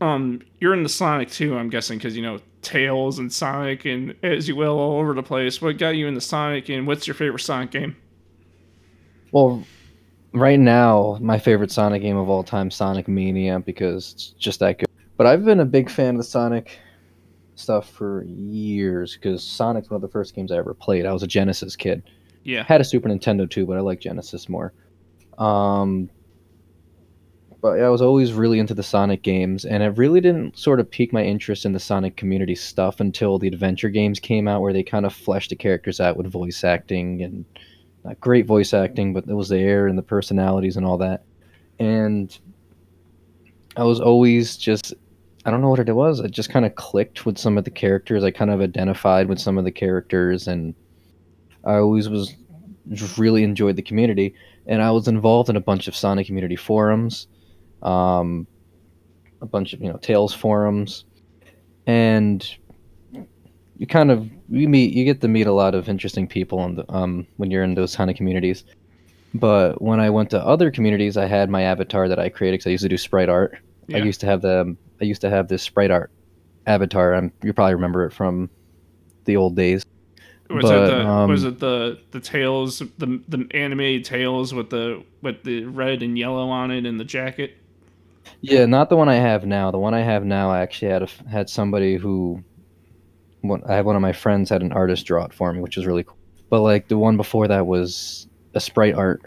um, 0.00 0.42
you're 0.58 0.74
in 0.74 0.82
the 0.82 0.88
Sonic 0.88 1.30
too, 1.30 1.56
I'm 1.56 1.70
guessing, 1.70 1.98
because 1.98 2.16
you 2.16 2.22
know 2.22 2.40
Tails 2.62 3.18
and 3.18 3.32
Sonic 3.32 3.84
and 3.84 4.14
as 4.22 4.48
you 4.48 4.56
will 4.56 4.78
all 4.78 4.98
over 4.98 5.14
the 5.14 5.22
place. 5.22 5.62
What 5.62 5.78
got 5.78 5.90
you 5.90 6.06
into 6.06 6.20
Sonic, 6.20 6.68
and 6.68 6.86
what's 6.86 7.06
your 7.06 7.14
favorite 7.14 7.40
Sonic 7.40 7.70
game? 7.70 7.96
Well, 9.32 9.64
right 10.32 10.58
now, 10.58 11.18
my 11.20 11.38
favorite 11.38 11.70
Sonic 11.70 12.02
game 12.02 12.16
of 12.16 12.28
all 12.28 12.42
time, 12.42 12.70
Sonic 12.70 13.08
Mania, 13.08 13.60
because 13.60 14.12
it's 14.12 14.28
just 14.30 14.60
that 14.60 14.78
good. 14.78 14.88
But 15.16 15.26
I've 15.26 15.44
been 15.44 15.60
a 15.60 15.66
big 15.66 15.90
fan 15.90 16.14
of 16.14 16.18
the 16.18 16.24
Sonic 16.24 16.78
stuff 17.54 17.90
for 17.90 18.24
years 18.24 19.14
because 19.14 19.44
Sonic's 19.44 19.90
one 19.90 19.96
of 19.96 20.02
the 20.02 20.08
first 20.08 20.34
games 20.34 20.50
I 20.50 20.56
ever 20.56 20.74
played. 20.74 21.06
I 21.06 21.12
was 21.12 21.22
a 21.22 21.26
Genesis 21.26 21.76
kid. 21.76 22.02
Yeah. 22.42 22.64
Had 22.64 22.80
a 22.80 22.84
Super 22.84 23.08
Nintendo 23.08 23.48
too, 23.48 23.66
but 23.66 23.76
I 23.76 23.80
like 23.80 24.00
Genesis 24.00 24.48
more. 24.48 24.72
Um, 25.38 26.10
but 27.62 27.80
I 27.80 27.88
was 27.90 28.00
always 28.00 28.32
really 28.32 28.58
into 28.58 28.74
the 28.74 28.82
Sonic 28.82 29.22
games, 29.22 29.64
and 29.64 29.82
it 29.82 29.98
really 29.98 30.20
didn't 30.20 30.58
sort 30.58 30.80
of 30.80 30.90
pique 30.90 31.12
my 31.12 31.22
interest 31.22 31.66
in 31.66 31.72
the 31.72 31.80
Sonic 31.80 32.16
community 32.16 32.54
stuff 32.54 33.00
until 33.00 33.38
the 33.38 33.48
adventure 33.48 33.90
games 33.90 34.18
came 34.18 34.48
out, 34.48 34.62
where 34.62 34.72
they 34.72 34.82
kind 34.82 35.04
of 35.04 35.12
fleshed 35.12 35.50
the 35.50 35.56
characters 35.56 36.00
out 36.00 36.16
with 36.16 36.26
voice 36.26 36.64
acting 36.64 37.22
and 37.22 37.44
not 38.04 38.20
great 38.20 38.46
voice 38.46 38.72
acting, 38.72 39.12
but 39.12 39.26
it 39.26 39.34
was 39.34 39.50
there 39.50 39.86
and 39.86 39.98
the 39.98 40.02
personalities 40.02 40.76
and 40.76 40.86
all 40.86 40.96
that. 40.98 41.24
And 41.78 42.36
I 43.76 43.84
was 43.84 44.00
always 44.00 44.56
just 44.56 44.94
I 45.44 45.50
don't 45.50 45.62
know 45.62 45.70
what 45.70 45.80
it 45.80 45.92
was. 45.92 46.20
I 46.20 46.26
just 46.26 46.50
kind 46.50 46.66
of 46.66 46.74
clicked 46.74 47.24
with 47.24 47.38
some 47.38 47.56
of 47.56 47.64
the 47.64 47.70
characters. 47.70 48.24
I 48.24 48.30
kind 48.30 48.50
of 48.50 48.60
identified 48.60 49.28
with 49.28 49.38
some 49.38 49.56
of 49.56 49.64
the 49.64 49.70
characters, 49.70 50.46
and 50.46 50.74
I 51.64 51.76
always 51.76 52.08
was 52.08 52.34
just 52.90 53.16
really 53.16 53.42
enjoyed 53.42 53.76
the 53.76 53.82
community. 53.82 54.34
And 54.70 54.80
I 54.80 54.90
was 54.92 55.06
involved 55.08 55.50
in 55.50 55.56
a 55.56 55.60
bunch 55.60 55.88
of 55.88 55.94
Sonic 55.94 56.26
community 56.26 56.56
forums, 56.56 57.26
um, 57.82 58.46
a 59.42 59.46
bunch 59.46 59.74
of 59.74 59.82
you 59.82 59.88
know 59.88 59.98
Tails 59.98 60.32
forums, 60.32 61.04
and 61.86 62.48
you 63.76 63.86
kind 63.86 64.10
of 64.10 64.30
you 64.48 64.68
meet 64.68 64.94
you 64.94 65.04
get 65.04 65.20
to 65.20 65.28
meet 65.28 65.46
a 65.46 65.52
lot 65.52 65.74
of 65.74 65.88
interesting 65.88 66.26
people 66.26 66.60
on 66.60 66.76
the, 66.76 66.92
um, 66.92 67.26
when 67.36 67.50
you're 67.50 67.64
in 67.64 67.74
those 67.74 67.96
kind 67.96 68.10
of 68.10 68.16
communities. 68.16 68.64
But 69.34 69.82
when 69.82 70.00
I 70.00 70.10
went 70.10 70.30
to 70.30 70.44
other 70.44 70.70
communities, 70.70 71.16
I 71.16 71.26
had 71.26 71.50
my 71.50 71.62
avatar 71.62 72.08
that 72.08 72.18
I 72.18 72.28
created 72.28 72.58
because 72.58 72.66
I 72.68 72.70
used 72.70 72.82
to 72.82 72.88
do 72.88 72.98
sprite 72.98 73.28
art. 73.28 73.58
Yeah. 73.86 73.98
I 73.98 74.00
used 74.02 74.20
to 74.20 74.26
have 74.26 74.42
the 74.42 74.76
I 75.00 75.04
used 75.04 75.20
to 75.22 75.30
have 75.30 75.48
this 75.48 75.62
sprite 75.62 75.90
art 75.90 76.10
avatar. 76.66 77.12
and 77.14 77.32
you 77.42 77.52
probably 77.52 77.74
remember 77.74 78.04
it 78.06 78.12
from 78.12 78.50
the 79.24 79.36
old 79.36 79.56
days. 79.56 79.84
Was 80.50 80.64
but, 80.64 80.84
it 80.84 80.86
the 80.88 81.06
um, 81.06 81.30
was 81.30 81.44
it 81.44 81.60
the 81.60 82.00
the 82.10 82.20
tails 82.20 82.80
the 82.98 83.22
the 83.28 83.46
animated 83.52 84.04
tails 84.04 84.52
with 84.52 84.70
the 84.70 85.04
with 85.22 85.44
the 85.44 85.64
red 85.64 86.02
and 86.02 86.18
yellow 86.18 86.48
on 86.48 86.72
it 86.72 86.86
and 86.86 86.98
the 86.98 87.04
jacket? 87.04 87.56
Yeah, 88.40 88.66
not 88.66 88.88
the 88.88 88.96
one 88.96 89.08
I 89.08 89.14
have 89.14 89.46
now. 89.46 89.70
The 89.70 89.78
one 89.78 89.94
I 89.94 90.00
have 90.00 90.24
now, 90.24 90.50
I 90.50 90.60
actually 90.60 90.90
had 90.90 91.02
a, 91.02 91.08
had 91.28 91.48
somebody 91.48 91.96
who 91.96 92.42
one, 93.42 93.62
I 93.68 93.74
have 93.74 93.86
one 93.86 93.96
of 93.96 94.02
my 94.02 94.12
friends 94.12 94.50
had 94.50 94.62
an 94.62 94.72
artist 94.72 95.06
draw 95.06 95.24
it 95.24 95.32
for 95.32 95.52
me, 95.52 95.60
which 95.60 95.76
is 95.76 95.86
really 95.86 96.04
cool. 96.04 96.18
But 96.48 96.62
like 96.62 96.88
the 96.88 96.98
one 96.98 97.16
before 97.16 97.46
that 97.48 97.66
was 97.66 98.26
a 98.54 98.60
sprite 98.60 98.94
art 98.94 99.22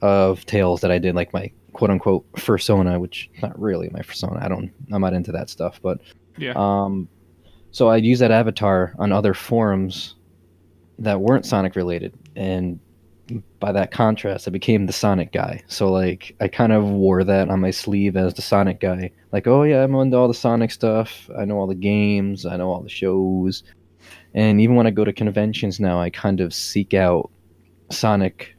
of 0.00 0.44
Tails 0.46 0.80
that 0.82 0.92
I 0.92 0.98
did, 0.98 1.14
like 1.14 1.32
my 1.32 1.50
quote 1.72 1.90
unquote 1.90 2.30
persona, 2.34 3.00
which 3.00 3.30
not 3.42 3.58
really 3.58 3.88
my 3.90 4.02
persona. 4.02 4.38
I 4.40 4.48
don't, 4.48 4.70
I'm 4.92 5.00
not 5.00 5.12
into 5.12 5.32
that 5.32 5.50
stuff, 5.50 5.80
but 5.82 6.00
yeah. 6.36 6.52
Um, 6.54 7.08
so 7.72 7.88
I'd 7.88 8.04
use 8.04 8.18
that 8.20 8.30
avatar 8.30 8.94
on 8.98 9.12
other 9.12 9.34
forums 9.34 10.14
that 11.02 11.20
weren't 11.20 11.46
Sonic 11.46 11.76
related, 11.76 12.14
and 12.36 12.80
by 13.60 13.72
that 13.72 13.90
contrast, 13.90 14.48
I 14.48 14.50
became 14.50 14.86
the 14.86 14.92
Sonic 14.92 15.32
guy. 15.32 15.62
So 15.68 15.90
like 15.90 16.34
I 16.40 16.48
kind 16.48 16.72
of 16.72 16.84
wore 16.84 17.24
that 17.24 17.48
on 17.48 17.60
my 17.60 17.70
sleeve 17.70 18.16
as 18.16 18.34
the 18.34 18.42
Sonic 18.42 18.80
guy. 18.80 19.10
Like, 19.30 19.46
oh 19.46 19.62
yeah, 19.62 19.82
I'm 19.82 19.94
into 19.94 20.16
all 20.16 20.28
the 20.28 20.34
Sonic 20.34 20.70
stuff. 20.70 21.30
I 21.38 21.44
know 21.44 21.58
all 21.58 21.66
the 21.66 21.74
games. 21.74 22.46
I 22.46 22.56
know 22.56 22.68
all 22.70 22.82
the 22.82 22.88
shows. 22.88 23.62
And 24.34 24.60
even 24.60 24.76
when 24.76 24.86
I 24.86 24.90
go 24.90 25.04
to 25.04 25.12
conventions 25.12 25.78
now, 25.78 26.00
I 26.00 26.10
kind 26.10 26.40
of 26.40 26.52
seek 26.54 26.94
out 26.94 27.30
Sonic 27.90 28.56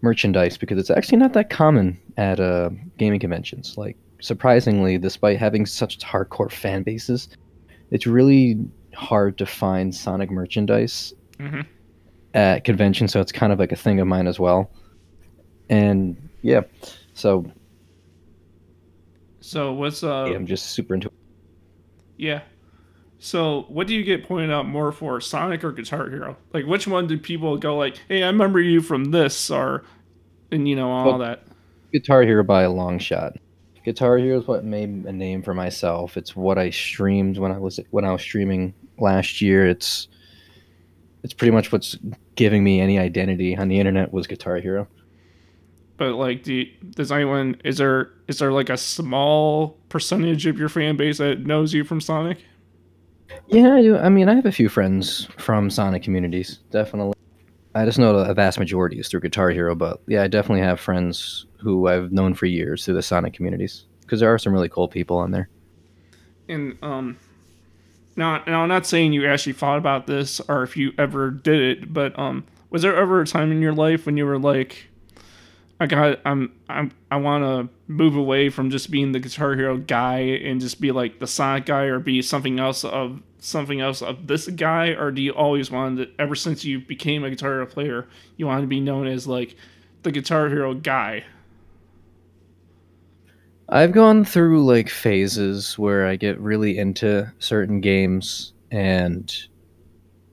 merchandise 0.00 0.56
because 0.56 0.78
it's 0.78 0.90
actually 0.90 1.18
not 1.18 1.32
that 1.34 1.50
common 1.50 1.98
at 2.16 2.40
uh, 2.40 2.70
gaming 2.98 3.20
conventions. 3.20 3.76
Like 3.76 3.96
surprisingly, 4.20 4.98
despite 4.98 5.38
having 5.38 5.66
such 5.66 5.98
hardcore 6.00 6.50
fan 6.50 6.82
bases, 6.82 7.28
it's 7.90 8.06
really 8.06 8.58
hard 8.94 9.38
to 9.38 9.46
find 9.46 9.94
Sonic 9.94 10.30
merchandise. 10.30 11.12
Mm-hmm 11.38 11.62
at 12.34 12.64
convention, 12.64 13.08
so 13.08 13.20
it's 13.20 13.32
kind 13.32 13.52
of 13.52 13.58
like 13.58 13.72
a 13.72 13.76
thing 13.76 14.00
of 14.00 14.06
mine 14.06 14.26
as 14.26 14.38
well. 14.38 14.70
And 15.70 16.28
yeah, 16.42 16.62
so 17.14 17.50
so 19.40 19.72
what's 19.72 20.02
uh? 20.02 20.26
Yeah, 20.28 20.36
I'm 20.36 20.46
just 20.46 20.72
super 20.72 20.94
into. 20.94 21.08
It. 21.08 21.14
Yeah. 22.18 22.42
So 23.18 23.64
what 23.68 23.86
do 23.86 23.94
you 23.94 24.02
get 24.02 24.24
pointed 24.24 24.50
out 24.50 24.66
more 24.66 24.92
for, 24.92 25.18
Sonic 25.20 25.64
or 25.64 25.72
Guitar 25.72 26.10
Hero? 26.10 26.36
Like 26.52 26.66
which 26.66 26.86
one 26.86 27.06
do 27.06 27.16
people 27.16 27.56
go 27.56 27.76
like, 27.76 27.98
"Hey, 28.08 28.22
I 28.22 28.26
remember 28.26 28.60
you 28.60 28.80
from 28.82 29.06
this," 29.06 29.50
or 29.50 29.84
and 30.50 30.68
you 30.68 30.76
know 30.76 30.90
all 30.90 31.06
well, 31.06 31.18
that. 31.18 31.44
Guitar 31.92 32.22
Hero 32.22 32.42
by 32.42 32.62
a 32.62 32.70
long 32.70 32.98
shot, 32.98 33.36
Guitar 33.84 34.18
Hero 34.18 34.40
is 34.40 34.48
what 34.48 34.64
made 34.64 35.06
a 35.06 35.12
name 35.12 35.42
for 35.42 35.54
myself. 35.54 36.16
It's 36.16 36.34
what 36.34 36.58
I 36.58 36.70
streamed 36.70 37.38
when 37.38 37.52
I 37.52 37.58
was 37.58 37.80
when 37.90 38.04
I 38.04 38.12
was 38.12 38.20
streaming 38.20 38.74
last 38.98 39.40
year. 39.40 39.66
It's 39.66 40.08
it's 41.22 41.32
pretty 41.32 41.52
much 41.52 41.72
what's 41.72 41.96
giving 42.34 42.62
me 42.62 42.80
any 42.80 42.98
identity 42.98 43.56
on 43.56 43.68
the 43.68 43.78
internet 43.78 44.12
was 44.12 44.26
Guitar 44.26 44.58
Hero. 44.58 44.86
But 45.96 46.14
like, 46.14 46.42
do 46.42 46.54
you, 46.54 46.72
does 46.90 47.12
anyone 47.12 47.60
is 47.64 47.78
there 47.78 48.10
is 48.28 48.38
there 48.38 48.52
like 48.52 48.68
a 48.68 48.76
small 48.76 49.78
percentage 49.88 50.46
of 50.46 50.58
your 50.58 50.68
fan 50.68 50.96
base 50.96 51.18
that 51.18 51.40
knows 51.40 51.72
you 51.72 51.84
from 51.84 52.00
Sonic? 52.00 52.38
Yeah, 53.48 53.74
I 53.74 53.82
do. 53.82 53.96
I 53.96 54.08
mean, 54.08 54.28
I 54.28 54.34
have 54.34 54.46
a 54.46 54.52
few 54.52 54.68
friends 54.68 55.28
from 55.38 55.70
Sonic 55.70 56.02
communities, 56.02 56.60
definitely. 56.70 57.14
I 57.74 57.84
just 57.84 57.98
know 57.98 58.16
a 58.16 58.34
vast 58.34 58.58
majority 58.58 58.98
is 58.98 59.08
through 59.08 59.20
Guitar 59.20 59.50
Hero, 59.50 59.74
but 59.74 60.00
yeah, 60.06 60.22
I 60.22 60.28
definitely 60.28 60.62
have 60.62 60.78
friends 60.78 61.46
who 61.58 61.88
I've 61.88 62.12
known 62.12 62.34
for 62.34 62.46
years 62.46 62.84
through 62.84 62.94
the 62.94 63.02
Sonic 63.02 63.32
communities 63.32 63.86
because 64.02 64.20
there 64.20 64.32
are 64.32 64.38
some 64.38 64.52
really 64.52 64.68
cool 64.68 64.86
people 64.86 65.16
on 65.16 65.30
there. 65.30 65.48
And 66.48 66.76
um, 66.82 67.18
now, 68.16 68.42
now 68.46 68.62
I'm 68.62 68.68
not 68.68 68.86
saying 68.86 69.12
you 69.12 69.26
actually 69.26 69.54
thought 69.54 69.78
about 69.78 70.06
this 70.06 70.40
or 70.40 70.62
if 70.62 70.76
you 70.76 70.92
ever 70.98 71.30
did 71.30 71.60
it, 71.60 71.92
but 71.92 72.18
um, 72.18 72.44
was 72.70 72.82
there 72.82 72.96
ever 72.96 73.20
a 73.20 73.26
time 73.26 73.50
in 73.52 73.60
your 73.60 73.72
life 73.72 74.06
when 74.06 74.16
you 74.16 74.26
were 74.26 74.38
like, 74.38 74.88
I 75.80 75.86
got, 75.86 76.20
I'm, 76.24 76.52
I'm, 76.68 76.92
I 77.10 77.16
want 77.16 77.44
to 77.44 77.74
move 77.92 78.16
away 78.16 78.48
from 78.48 78.70
just 78.70 78.90
being 78.90 79.12
the 79.12 79.18
Guitar 79.18 79.54
Hero 79.54 79.76
guy 79.76 80.18
and 80.18 80.60
just 80.60 80.80
be 80.80 80.92
like 80.92 81.18
the 81.18 81.26
Sonic 81.26 81.66
guy 81.66 81.84
or 81.84 81.98
be 81.98 82.22
something 82.22 82.60
else 82.60 82.84
of 82.84 83.20
something 83.40 83.80
else 83.80 84.00
of 84.00 84.26
this 84.26 84.48
guy, 84.48 84.88
or 84.88 85.10
do 85.10 85.20
you 85.20 85.32
always 85.32 85.70
want 85.70 85.98
to? 85.98 86.08
Ever 86.18 86.34
since 86.34 86.64
you 86.64 86.80
became 86.80 87.24
a 87.24 87.30
Guitar 87.30 87.50
Hero 87.50 87.66
player, 87.66 88.08
you 88.36 88.46
want 88.46 88.62
to 88.62 88.66
be 88.66 88.80
known 88.80 89.06
as 89.06 89.26
like 89.26 89.56
the 90.02 90.12
Guitar 90.12 90.48
Hero 90.48 90.74
guy. 90.74 91.24
I've 93.74 93.90
gone 93.90 94.24
through 94.24 94.64
like 94.64 94.88
phases 94.88 95.76
where 95.76 96.06
I 96.06 96.14
get 96.14 96.38
really 96.38 96.78
into 96.78 97.28
certain 97.40 97.80
games 97.80 98.52
and 98.70 99.34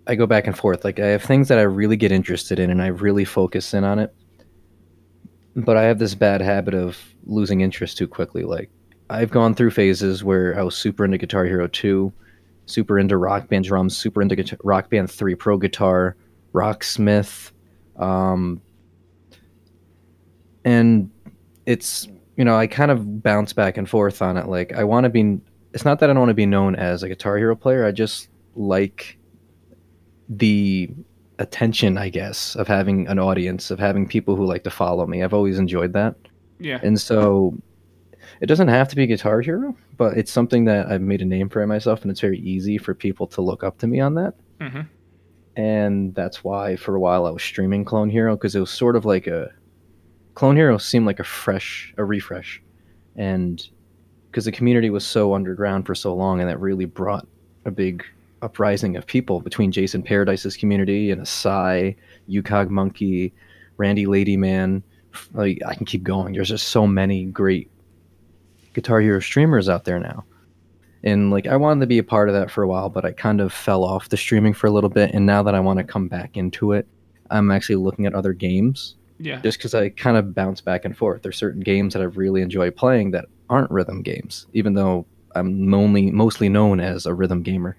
I 0.06 0.13
go 0.13 0.27
back 0.27 0.45
and 0.45 0.56
forth. 0.56 0.86
Like 0.86 0.99
I 0.99 1.08
have 1.08 1.23
things 1.23 1.47
that 1.47 1.58
I 1.58 1.63
really 1.63 1.97
get 1.97 2.12
interested 2.12 2.60
in 2.60 2.69
and 2.69 2.84
I 2.84 2.88
really 2.88 3.25
focus 3.25 3.73
in 3.73 3.84
on 3.84 3.97
it. 3.97 4.13
But 5.56 5.75
I 5.75 5.82
have 5.82 5.97
this 5.97 6.13
bad 6.13 6.39
habit 6.39 6.75
of 6.75 6.99
losing 7.25 7.62
interest 7.62 7.97
too 7.97 8.08
quickly. 8.08 8.43
Like 8.43 8.69
I've 9.10 9.32
gone 9.32 9.56
through 9.56 9.71
phases 9.71 10.23
where 10.23 10.56
I 10.56 10.62
was 10.62 10.77
super 10.77 11.04
into 11.04 11.17
Guitar 11.17 11.45
Hero 11.45 11.65
2, 11.65 12.13
super 12.67 12.99
into 12.99 13.17
Rock 13.17 13.49
Band 13.49 13.65
drums, 13.65 13.97
super 13.97 14.21
into 14.21 14.36
guitar, 14.36 14.60
Rock 14.63 14.91
Band 14.91 15.10
3 15.10 15.34
Pro 15.34 15.58
Guitar, 15.58 16.15
Rocksmith, 16.54 17.51
um, 17.97 18.62
and 20.63 21.10
it's 21.65 22.08
you 22.36 22.46
know, 22.46 22.56
I 22.56 22.67
kind 22.67 22.91
of 22.91 23.22
bounce 23.22 23.54
back 23.54 23.78
and 23.78 23.89
forth 23.89 24.22
on 24.22 24.38
it. 24.38 24.48
Like, 24.48 24.74
I 24.74 24.84
want 24.84 25.04
to 25.06 25.10
be. 25.10 25.39
It's 25.74 25.86
not 25.86 26.00
that 26.00 26.10
I 26.10 26.13
don't 26.13 26.22
want 26.22 26.30
to 26.30 26.36
be 26.36 26.46
known 26.46 26.76
as 26.76 27.04
a 27.04 27.08
Guitar 27.08 27.38
Hero 27.38 27.56
player. 27.56 27.86
I 27.86 27.91
just 27.91 28.30
like 28.56 29.17
the 30.28 30.89
attention, 31.39 31.98
I 31.98 32.10
guess, 32.10 32.56
of 32.56 32.67
having 32.67 33.08
an 33.08 33.20
audience, 33.20 33.72
of 33.72 33.80
having 33.80 34.08
people 34.08 34.36
who 34.36 34.46
like 34.46 34.63
to 34.63 34.70
follow 34.70 35.08
me. 35.08 35.24
I've 35.24 35.34
always 35.34 35.58
enjoyed 35.58 35.94
that. 35.94 36.15
Yeah. 36.60 36.80
And 36.84 37.00
so 37.00 37.58
it 38.41 38.46
doesn't 38.46 38.67
have 38.67 38.88
to 38.89 38.96
be 38.96 39.08
Guitar 39.08 39.41
Hero, 39.41 39.76
but 39.98 40.17
it's 40.17 40.32
something 40.32 40.65
that 40.65 40.88
I've 40.88 41.02
made 41.02 41.22
a 41.22 41.26
name 41.26 41.50
for 41.50 41.65
myself, 41.65 42.02
and 42.02 42.12
it's 42.12 42.20
very 42.20 42.39
easy 42.39 42.78
for 42.78 42.94
people 42.94 43.28
to 43.28 43.41
look 43.41 43.63
up 43.63 43.78
to 43.80 43.88
me 43.88 44.00
on 44.00 44.15
that. 44.15 44.36
Mm-hmm. 44.60 44.82
And 45.56 46.15
that's 46.15 46.44
why 46.44 46.76
for 46.76 46.96
a 46.96 47.00
while 47.00 47.26
I 47.26 47.30
was 47.32 47.44
streaming 47.44 47.84
Clone 47.84 48.10
Hero 48.10 48.36
because 48.36 48.56
it 48.56 48.60
was 48.60 48.72
sort 48.72 48.96
of 48.96 49.06
like 49.06 49.28
a 49.28 49.52
Clone 50.36 50.56
Hero 50.56 50.78
seemed 50.78 51.06
like 51.06 51.20
a 51.20 51.24
fresh, 51.24 51.94
a 51.98 52.06
refresh, 52.06 52.62
and 53.15 53.67
because 54.30 54.46
the 54.46 54.52
community 54.52 54.89
was 54.89 55.06
so 55.06 55.34
underground 55.34 55.86
for 55.86 55.94
so 55.94 56.15
long, 56.15 56.39
and 56.39 56.50
that 56.50 56.60
really 56.60 56.86
brought 56.86 57.28
a 57.65 57.72
big 57.72 58.04
uprising 58.41 58.96
of 58.96 59.06
people 59.06 59.39
between 59.41 59.72
Jason 59.72 60.02
Paradise's 60.02 60.58
community 60.58 61.12
and 61.12 61.22
Asai, 61.22 61.96
Yukog 62.30 62.70
Monkey, 62.70 63.34
Randy 63.78 64.06
Ladyman. 64.06 64.82
Like 65.34 65.60
I 65.65 65.76
can 65.76 65.86
keep 65.86 66.04
going. 66.04 66.34
There's 66.34 66.50
just 66.50 66.70
so 66.70 66.88
many 66.88 67.26
great 67.26 67.70
Guitar 68.74 69.02
Hero 69.02 69.20
streamers 69.20 69.67
out 69.67 69.84
there 69.84 70.00
now. 70.00 70.24
And 71.04 71.32
like 71.32 71.48
I 71.48 71.58
wanted 71.58 71.82
to 71.82 71.88
be 71.88 71.98
a 71.98 72.04
part 72.04 72.30
of 72.30 72.36
that 72.36 72.50
for 72.50 72.63
a 72.63 72.67
while, 72.67 72.89
but 72.89 73.06
I 73.06 73.12
kind 73.12 73.41
of 73.41 73.52
fell 73.52 73.84
off 73.84 74.10
the 74.10 74.17
streaming 74.17 74.54
for 74.54 74.67
a 74.67 74.72
little 74.72 74.89
bit. 74.89 75.12
And 75.13 75.26
now 75.26 75.44
that 75.44 75.56
I 75.56 75.60
want 75.60 75.78
to 75.80 75.84
come 75.84 76.08
back 76.08 76.38
into 76.38 76.72
it, 76.72 76.88
I'm 77.30 77.52
actually 77.52 77.76
looking 77.76 78.06
at 78.06 78.13
other 78.13 78.34
games 78.34 78.96
Yeah. 79.22 79.40
just 79.42 79.58
because 79.58 79.74
I 79.74 79.90
kind 79.90 80.18
of 80.18 80.34
bounce 80.34 80.62
back 80.62 80.86
and 80.86 80.98
forth. 80.98 81.22
There's 81.22 81.38
certain 81.38 81.62
games 81.62 81.94
that 81.94 82.02
I 82.02 82.06
really 82.06 82.42
enjoy 82.42 82.72
playing 82.72 83.12
that 83.12 83.26
aren't 83.50 83.72
rhythm 83.72 84.02
games, 84.02 84.48
even 84.54 84.74
though 84.74 85.06
I'm 85.36 85.74
only 85.74 86.12
mostly 86.12 86.50
known 86.50 86.80
as 86.80 87.06
a 87.06 87.14
rhythm 87.14 87.44
gamer. 87.44 87.78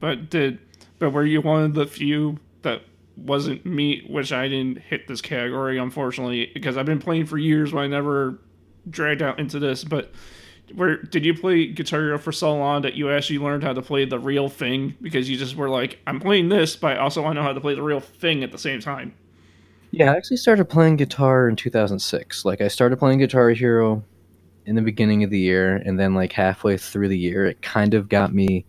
But 0.00 0.30
did 0.30 0.58
but 0.98 1.10
were 1.10 1.24
you 1.24 1.40
one 1.40 1.64
of 1.64 1.74
the 1.74 1.86
few 1.86 2.38
that 2.62 2.82
wasn't 3.16 3.64
me, 3.64 4.04
which 4.08 4.32
I 4.32 4.48
didn't 4.48 4.78
hit 4.78 5.06
this 5.06 5.20
category 5.20 5.78
unfortunately 5.78 6.50
because 6.52 6.76
I've 6.76 6.86
been 6.86 6.98
playing 6.98 7.26
for 7.26 7.38
years, 7.38 7.72
but 7.72 7.78
I 7.78 7.86
never 7.86 8.40
dragged 8.88 9.22
out 9.22 9.38
into 9.38 9.58
this. 9.58 9.84
But 9.84 10.12
where 10.74 10.96
did 10.96 11.24
you 11.24 11.34
play 11.34 11.66
Guitar 11.66 12.00
Hero 12.00 12.18
for 12.18 12.32
so 12.32 12.56
long 12.56 12.82
that 12.82 12.94
you 12.94 13.10
actually 13.10 13.38
learned 13.38 13.62
how 13.62 13.72
to 13.72 13.82
play 13.82 14.04
the 14.04 14.18
real 14.18 14.48
thing 14.48 14.94
because 15.00 15.28
you 15.28 15.36
just 15.36 15.56
were 15.56 15.68
like, 15.68 15.98
I'm 16.06 16.20
playing 16.20 16.48
this, 16.48 16.76
but 16.76 16.96
I 16.96 17.00
also 17.00 17.22
want 17.22 17.36
to 17.36 17.40
know 17.40 17.46
how 17.46 17.52
to 17.52 17.60
play 17.60 17.74
the 17.74 17.82
real 17.82 18.00
thing 18.00 18.42
at 18.42 18.50
the 18.50 18.58
same 18.58 18.80
time. 18.80 19.14
Yeah, 19.96 20.10
I 20.10 20.16
actually 20.16 20.38
started 20.38 20.64
playing 20.64 20.96
guitar 20.96 21.48
in 21.48 21.54
2006. 21.54 22.44
Like 22.44 22.60
I 22.60 22.66
started 22.66 22.98
playing 22.98 23.20
Guitar 23.20 23.50
Hero 23.50 24.02
in 24.66 24.74
the 24.74 24.82
beginning 24.82 25.22
of 25.22 25.30
the 25.30 25.38
year, 25.38 25.76
and 25.76 26.00
then 26.00 26.14
like 26.14 26.32
halfway 26.32 26.76
through 26.76 27.06
the 27.06 27.16
year, 27.16 27.46
it 27.46 27.62
kind 27.62 27.94
of 27.94 28.08
got 28.08 28.34
me 28.34 28.66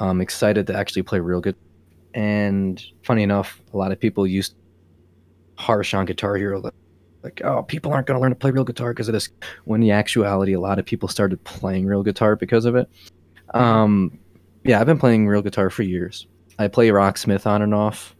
um, 0.00 0.20
excited 0.20 0.66
to 0.66 0.76
actually 0.76 1.02
play 1.02 1.20
real 1.20 1.40
good. 1.40 1.54
And 2.14 2.84
funny 3.04 3.22
enough, 3.22 3.62
a 3.72 3.76
lot 3.76 3.92
of 3.92 4.00
people 4.00 4.26
used 4.26 4.56
harsh 5.54 5.94
on 5.94 6.04
Guitar 6.04 6.34
Hero, 6.34 6.60
like, 6.60 6.74
like 7.22 7.40
oh, 7.44 7.62
people 7.62 7.92
aren't 7.92 8.08
going 8.08 8.18
to 8.18 8.20
learn 8.20 8.32
to 8.32 8.36
play 8.36 8.50
real 8.50 8.64
guitar 8.64 8.92
because 8.92 9.06
of 9.06 9.12
this. 9.12 9.28
When 9.66 9.84
in 9.84 9.90
actuality, 9.90 10.52
a 10.52 10.60
lot 10.60 10.80
of 10.80 10.84
people 10.84 11.08
started 11.08 11.44
playing 11.44 11.86
real 11.86 12.02
guitar 12.02 12.34
because 12.34 12.64
of 12.64 12.74
it. 12.74 12.90
Um, 13.54 14.18
yeah, 14.64 14.80
I've 14.80 14.86
been 14.86 14.98
playing 14.98 15.28
real 15.28 15.42
guitar 15.42 15.70
for 15.70 15.84
years. 15.84 16.26
I 16.58 16.66
play 16.66 16.88
Rocksmith 16.88 17.46
on 17.46 17.62
and 17.62 17.72
off 17.72 18.16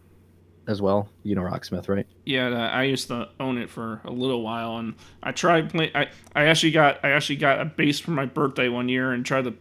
as 0.69 0.83
well. 0.83 1.09
You 1.23 1.33
know 1.33 1.41
Rocksmith, 1.41 1.89
right? 1.89 2.05
Yeah, 2.25 2.49
I 2.49 2.83
used 2.83 3.07
to 3.07 3.27
own 3.39 3.57
it 3.57 3.71
for 3.71 4.01
a 4.05 4.11
little 4.11 4.43
while, 4.43 4.77
and 4.77 4.93
I 5.23 5.31
tried 5.31 5.71
play. 5.71 5.91
I 5.95 6.09
I 6.35 6.45
actually 6.45 6.71
got 6.71 7.03
I 7.03 7.09
actually 7.09 7.37
got 7.37 7.59
a 7.59 7.65
bass 7.65 7.99
for 7.99 8.11
my 8.11 8.25
birthday 8.25 8.69
one 8.69 8.87
year 8.87 9.11
and 9.11 9.25
tried 9.25 9.45
to 9.45 9.55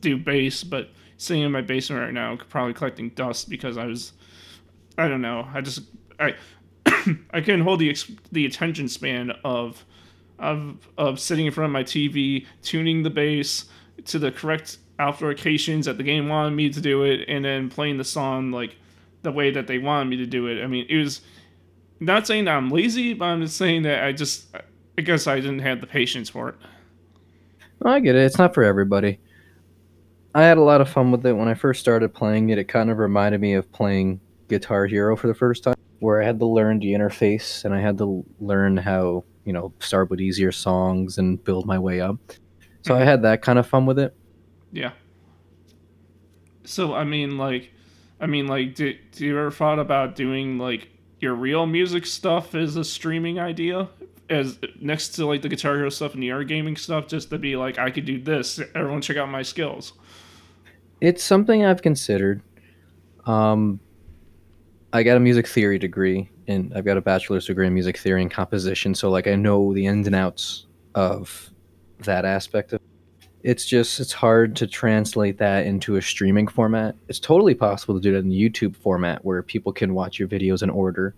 do 0.00 0.18
bass, 0.18 0.64
but 0.64 0.90
sitting 1.16 1.44
in 1.44 1.52
my 1.52 1.60
basement 1.60 2.02
right 2.02 2.12
now, 2.12 2.36
probably 2.48 2.74
collecting 2.74 3.10
dust 3.10 3.48
because 3.48 3.78
I 3.78 3.86
was, 3.86 4.12
I 4.98 5.06
don't 5.06 5.22
know, 5.22 5.46
I 5.54 5.60
just 5.60 5.82
I 6.18 6.34
I 7.30 7.40
couldn't 7.40 7.62
hold 7.62 7.78
the 7.78 7.96
the 8.32 8.46
attention 8.46 8.88
span 8.88 9.30
of 9.44 9.84
of 10.40 10.88
of 10.98 11.20
sitting 11.20 11.46
in 11.46 11.52
front 11.52 11.66
of 11.66 11.72
my 11.72 11.84
TV, 11.84 12.46
tuning 12.62 13.04
the 13.04 13.10
bass 13.10 13.66
to 14.06 14.18
the 14.18 14.32
correct 14.32 14.78
applications 14.98 15.86
that 15.86 15.98
the 15.98 16.02
game 16.02 16.28
wanted 16.28 16.50
me 16.56 16.68
to 16.68 16.80
do 16.80 17.04
it, 17.04 17.28
and 17.28 17.44
then 17.44 17.70
playing 17.70 17.96
the 17.96 18.04
song 18.04 18.50
like 18.50 18.74
the 19.22 19.32
way 19.32 19.50
that 19.50 19.66
they 19.66 19.78
wanted 19.78 20.08
me 20.08 20.16
to 20.18 20.26
do 20.26 20.46
it. 20.46 20.62
I 20.62 20.66
mean, 20.66 20.86
it 20.88 20.96
was 20.96 21.20
not 22.00 22.26
saying 22.26 22.46
that 22.46 22.52
I'm 22.52 22.70
lazy, 22.70 23.12
but 23.12 23.26
I'm 23.26 23.42
just 23.42 23.56
saying 23.56 23.82
that 23.82 24.04
I 24.04 24.12
just 24.12 24.46
I 24.98 25.02
guess 25.02 25.26
I 25.26 25.36
didn't 25.36 25.60
have 25.60 25.80
the 25.80 25.86
patience 25.86 26.28
for 26.28 26.50
it. 26.50 26.54
I 27.84 28.00
get 28.00 28.16
it. 28.16 28.22
It's 28.22 28.38
not 28.38 28.54
for 28.54 28.62
everybody. 28.62 29.18
I 30.34 30.42
had 30.42 30.58
a 30.58 30.62
lot 30.62 30.80
of 30.80 30.88
fun 30.88 31.10
with 31.10 31.24
it 31.26 31.32
when 31.32 31.48
I 31.48 31.54
first 31.54 31.80
started 31.80 32.14
playing 32.14 32.50
it. 32.50 32.58
It 32.58 32.64
kind 32.64 32.90
of 32.90 32.98
reminded 32.98 33.40
me 33.40 33.54
of 33.54 33.70
playing 33.72 34.20
Guitar 34.48 34.86
Hero 34.86 35.16
for 35.16 35.26
the 35.26 35.34
first 35.34 35.64
time, 35.64 35.74
where 35.98 36.22
I 36.22 36.24
had 36.24 36.38
to 36.40 36.46
learn 36.46 36.78
the 36.78 36.92
interface 36.92 37.64
and 37.64 37.74
I 37.74 37.80
had 37.80 37.98
to 37.98 38.24
learn 38.38 38.76
how, 38.76 39.24
you 39.44 39.52
know, 39.52 39.72
start 39.80 40.10
with 40.10 40.20
easier 40.20 40.52
songs 40.52 41.18
and 41.18 41.42
build 41.42 41.66
my 41.66 41.78
way 41.78 42.00
up. 42.00 42.16
So 42.82 42.94
I 42.94 42.98
mm-hmm. 42.98 43.08
had 43.08 43.22
that 43.22 43.42
kind 43.42 43.58
of 43.58 43.66
fun 43.66 43.86
with 43.86 43.98
it. 43.98 44.14
Yeah. 44.72 44.92
So 46.64 46.94
I 46.94 47.04
mean, 47.04 47.38
like, 47.38 47.72
I 48.20 48.26
mean, 48.26 48.46
like, 48.46 48.74
do, 48.74 48.94
do 49.12 49.26
you 49.26 49.38
ever 49.38 49.50
thought 49.50 49.78
about 49.78 50.14
doing 50.14 50.58
like 50.58 50.88
your 51.20 51.34
real 51.34 51.66
music 51.66 52.06
stuff 52.06 52.54
as 52.54 52.76
a 52.76 52.84
streaming 52.84 53.38
idea, 53.38 53.88
as 54.28 54.58
next 54.80 55.10
to 55.10 55.26
like 55.26 55.42
the 55.42 55.48
Guitar 55.48 55.76
Hero 55.76 55.88
stuff 55.88 56.14
and 56.14 56.22
the 56.22 56.30
art 56.30 56.48
gaming 56.48 56.76
stuff, 56.76 57.06
just 57.06 57.30
to 57.30 57.38
be 57.38 57.56
like, 57.56 57.78
I 57.78 57.90
could 57.90 58.04
do 58.04 58.20
this. 58.20 58.60
Everyone, 58.74 59.00
check 59.00 59.16
out 59.16 59.28
my 59.28 59.42
skills. 59.42 59.94
It's 61.00 61.24
something 61.24 61.64
I've 61.64 61.82
considered. 61.82 62.42
Um, 63.24 63.80
I 64.92 65.02
got 65.02 65.16
a 65.16 65.20
music 65.20 65.46
theory 65.46 65.78
degree, 65.78 66.28
and 66.46 66.72
I've 66.74 66.84
got 66.84 66.96
a 66.96 67.00
bachelor's 67.00 67.46
degree 67.46 67.66
in 67.66 67.74
music 67.74 67.96
theory 67.96 68.22
and 68.22 68.30
composition. 68.30 68.94
So, 68.94 69.08
like, 69.08 69.26
I 69.26 69.34
know 69.34 69.72
the 69.72 69.86
ins 69.86 70.06
and 70.06 70.16
outs 70.16 70.66
of 70.94 71.50
that 72.00 72.24
aspect 72.24 72.72
of. 72.72 72.79
It's 73.42 73.64
just 73.64 74.00
it's 74.00 74.12
hard 74.12 74.54
to 74.56 74.66
translate 74.66 75.38
that 75.38 75.66
into 75.66 75.96
a 75.96 76.02
streaming 76.02 76.46
format. 76.46 76.94
It's 77.08 77.18
totally 77.18 77.54
possible 77.54 77.94
to 77.94 78.00
do 78.00 78.12
that 78.12 78.18
in 78.18 78.28
the 78.28 78.50
YouTube 78.50 78.76
format 78.76 79.24
where 79.24 79.42
people 79.42 79.72
can 79.72 79.94
watch 79.94 80.18
your 80.18 80.28
videos 80.28 80.62
in 80.62 80.70
order, 80.70 81.14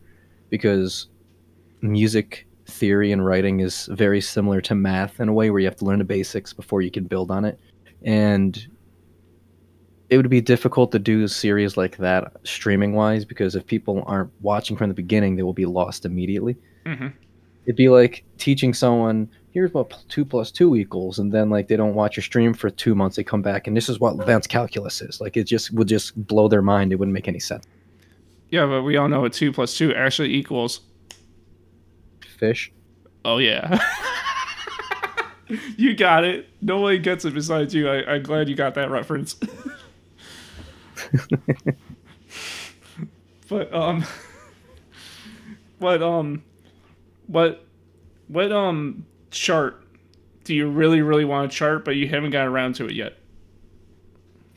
because 0.50 1.08
music 1.80 2.46
theory 2.66 3.10
and 3.10 3.26
writing 3.26 3.60
is 3.60 3.88
very 3.92 4.20
similar 4.20 4.60
to 4.60 4.74
math 4.74 5.18
in 5.18 5.28
a 5.28 5.32
way 5.32 5.50
where 5.50 5.60
you 5.60 5.66
have 5.66 5.76
to 5.76 5.84
learn 5.84 5.98
the 5.98 6.04
basics 6.04 6.52
before 6.52 6.80
you 6.80 6.90
can 6.90 7.04
build 7.04 7.30
on 7.30 7.44
it. 7.44 7.58
And 8.04 8.66
it 10.10 10.16
would 10.16 10.28
be 10.30 10.40
difficult 10.40 10.92
to 10.92 10.98
do 10.98 11.24
a 11.24 11.28
series 11.28 11.76
like 11.76 11.96
that 11.96 12.36
streaming 12.44 12.92
wise 12.92 13.24
because 13.24 13.56
if 13.56 13.66
people 13.66 14.04
aren't 14.06 14.30
watching 14.42 14.76
from 14.76 14.88
the 14.90 14.94
beginning, 14.94 15.36
they 15.36 15.42
will 15.42 15.52
be 15.52 15.66
lost 15.66 16.04
immediately. 16.04 16.56
hmm 16.86 17.08
It'd 17.64 17.76
be 17.76 17.88
like 17.88 18.24
teaching 18.38 18.74
someone, 18.74 19.30
here's 19.52 19.72
what 19.72 19.94
two 20.08 20.24
plus 20.24 20.50
two 20.50 20.74
equals, 20.76 21.18
and 21.18 21.32
then 21.32 21.50
like 21.50 21.68
they 21.68 21.76
don't 21.76 21.94
watch 21.94 22.16
your 22.16 22.24
stream 22.24 22.54
for 22.54 22.70
two 22.70 22.94
months, 22.94 23.16
they 23.16 23.24
come 23.24 23.42
back 23.42 23.66
and 23.66 23.76
this 23.76 23.88
is 23.88 24.00
what 24.00 24.18
advanced 24.18 24.48
calculus 24.48 25.00
is. 25.00 25.20
Like 25.20 25.36
it 25.36 25.44
just 25.44 25.72
would 25.72 25.88
just 25.88 26.26
blow 26.26 26.48
their 26.48 26.62
mind. 26.62 26.92
It 26.92 26.96
wouldn't 26.96 27.14
make 27.14 27.28
any 27.28 27.40
sense. 27.40 27.64
Yeah, 28.50 28.66
but 28.66 28.82
we 28.82 28.96
all 28.96 29.08
know 29.08 29.20
what 29.20 29.32
two 29.32 29.52
plus 29.52 29.76
two 29.76 29.94
actually 29.94 30.34
equals. 30.34 30.80
Fish. 32.38 32.72
Oh 33.24 33.38
yeah. 33.38 33.78
you 35.76 35.94
got 35.94 36.24
it. 36.24 36.48
Nobody 36.60 36.98
gets 36.98 37.24
it 37.24 37.34
besides 37.34 37.74
you. 37.74 37.88
I, 37.88 38.14
I'm 38.14 38.22
glad 38.22 38.48
you 38.48 38.54
got 38.54 38.74
that 38.74 38.90
reference. 38.90 39.34
but 43.48 43.72
um, 43.72 44.04
but 45.80 46.02
um, 46.02 46.42
what 47.26 47.64
what 48.28 48.52
um 48.52 49.06
chart 49.32 49.82
do 50.44 50.54
you 50.54 50.68
really 50.68 51.02
really 51.02 51.24
want 51.24 51.50
to 51.50 51.56
chart, 51.56 51.84
but 51.84 51.96
you 51.96 52.08
haven't 52.08 52.30
gotten 52.30 52.48
around 52.48 52.74
to 52.76 52.86
it 52.86 52.94
yet? 52.94 53.18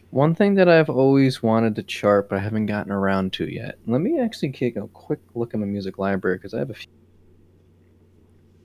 One 0.10 0.34
thing 0.34 0.56
that 0.56 0.70
I've 0.70 0.90
always 0.90 1.44
wanted 1.44 1.76
to 1.76 1.84
chart, 1.84 2.30
but 2.30 2.38
I 2.38 2.42
haven't 2.42 2.68
gotten 2.68 2.92
around 2.92 3.34
to 3.34 3.52
yet. 3.52 3.78
Let 3.86 4.02
me 4.02 4.20
actually 4.20 4.52
take 4.52 4.78
a 4.78 4.88
quick 4.88 5.20
look 5.34 5.54
at 5.54 5.60
my 5.60 5.66
music 5.66 5.98
library 5.98 6.38
because 6.38 6.54
I 6.54 6.60
have 6.60 6.70
a 6.70 6.74
few. 6.74 6.88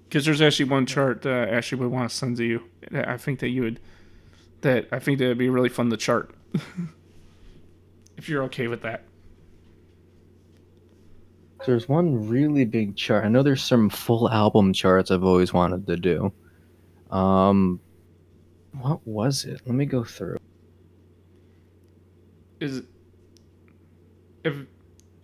Because 0.08 0.24
there's 0.24 0.40
actually 0.40 0.70
one 0.70 0.86
chart 0.86 1.22
that 1.22 1.32
I 1.32 1.52
actually 1.52 1.82
would 1.82 1.90
want 1.90 2.10
to 2.10 2.16
send 2.16 2.36
to 2.36 2.44
you. 2.44 2.62
I 2.92 3.16
think 3.16 3.40
that 3.40 3.48
you 3.48 3.62
would. 3.62 3.80
That 4.60 4.88
I 4.92 4.98
think 4.98 5.18
that 5.18 5.26
would 5.26 5.38
be 5.38 5.48
really 5.48 5.68
fun 5.68 5.90
to 5.90 5.96
chart. 5.96 6.34
if 8.16 8.28
you're 8.28 8.44
okay 8.44 8.68
with 8.68 8.82
that. 8.82 9.04
There's 11.66 11.88
one 11.88 12.28
really 12.28 12.64
big 12.64 12.96
chart. 12.96 13.24
I 13.24 13.28
know 13.28 13.42
there's 13.42 13.62
some 13.62 13.90
full 13.90 14.30
album 14.30 14.72
charts 14.72 15.10
I've 15.10 15.24
always 15.24 15.52
wanted 15.52 15.86
to 15.86 15.96
do. 15.96 16.32
Um, 17.10 17.80
what 18.80 19.06
was 19.06 19.44
it? 19.44 19.60
Let 19.66 19.74
me 19.74 19.84
go 19.86 20.04
through. 20.04 20.36
is 22.60 22.82
if 24.44 24.54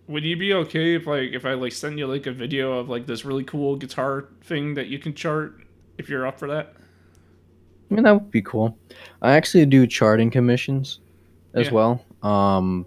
would 0.07 0.23
you 0.23 0.35
be 0.35 0.51
okay 0.53 0.95
if 0.95 1.05
like 1.05 1.33
if 1.33 1.45
I 1.45 1.53
like 1.53 1.71
send 1.71 1.99
you 1.99 2.07
like 2.07 2.25
a 2.25 2.31
video 2.31 2.79
of 2.79 2.89
like 2.89 3.05
this 3.05 3.25
really 3.25 3.43
cool 3.43 3.75
guitar 3.75 4.29
thing 4.43 4.73
that 4.73 4.87
you 4.87 4.97
can 4.97 5.13
chart 5.13 5.61
if 5.97 6.09
you're 6.09 6.25
up 6.25 6.39
for 6.39 6.47
that? 6.47 6.73
I 7.89 7.93
mean, 7.93 8.03
that 8.03 8.11
would 8.11 8.31
be 8.31 8.41
cool. 8.41 8.77
I 9.21 9.33
actually 9.33 9.65
do 9.65 9.85
charting 9.87 10.29
commissions 10.31 10.99
as 11.53 11.67
Yeah. 11.67 11.73
well. 11.73 12.05
Um, 12.23 12.85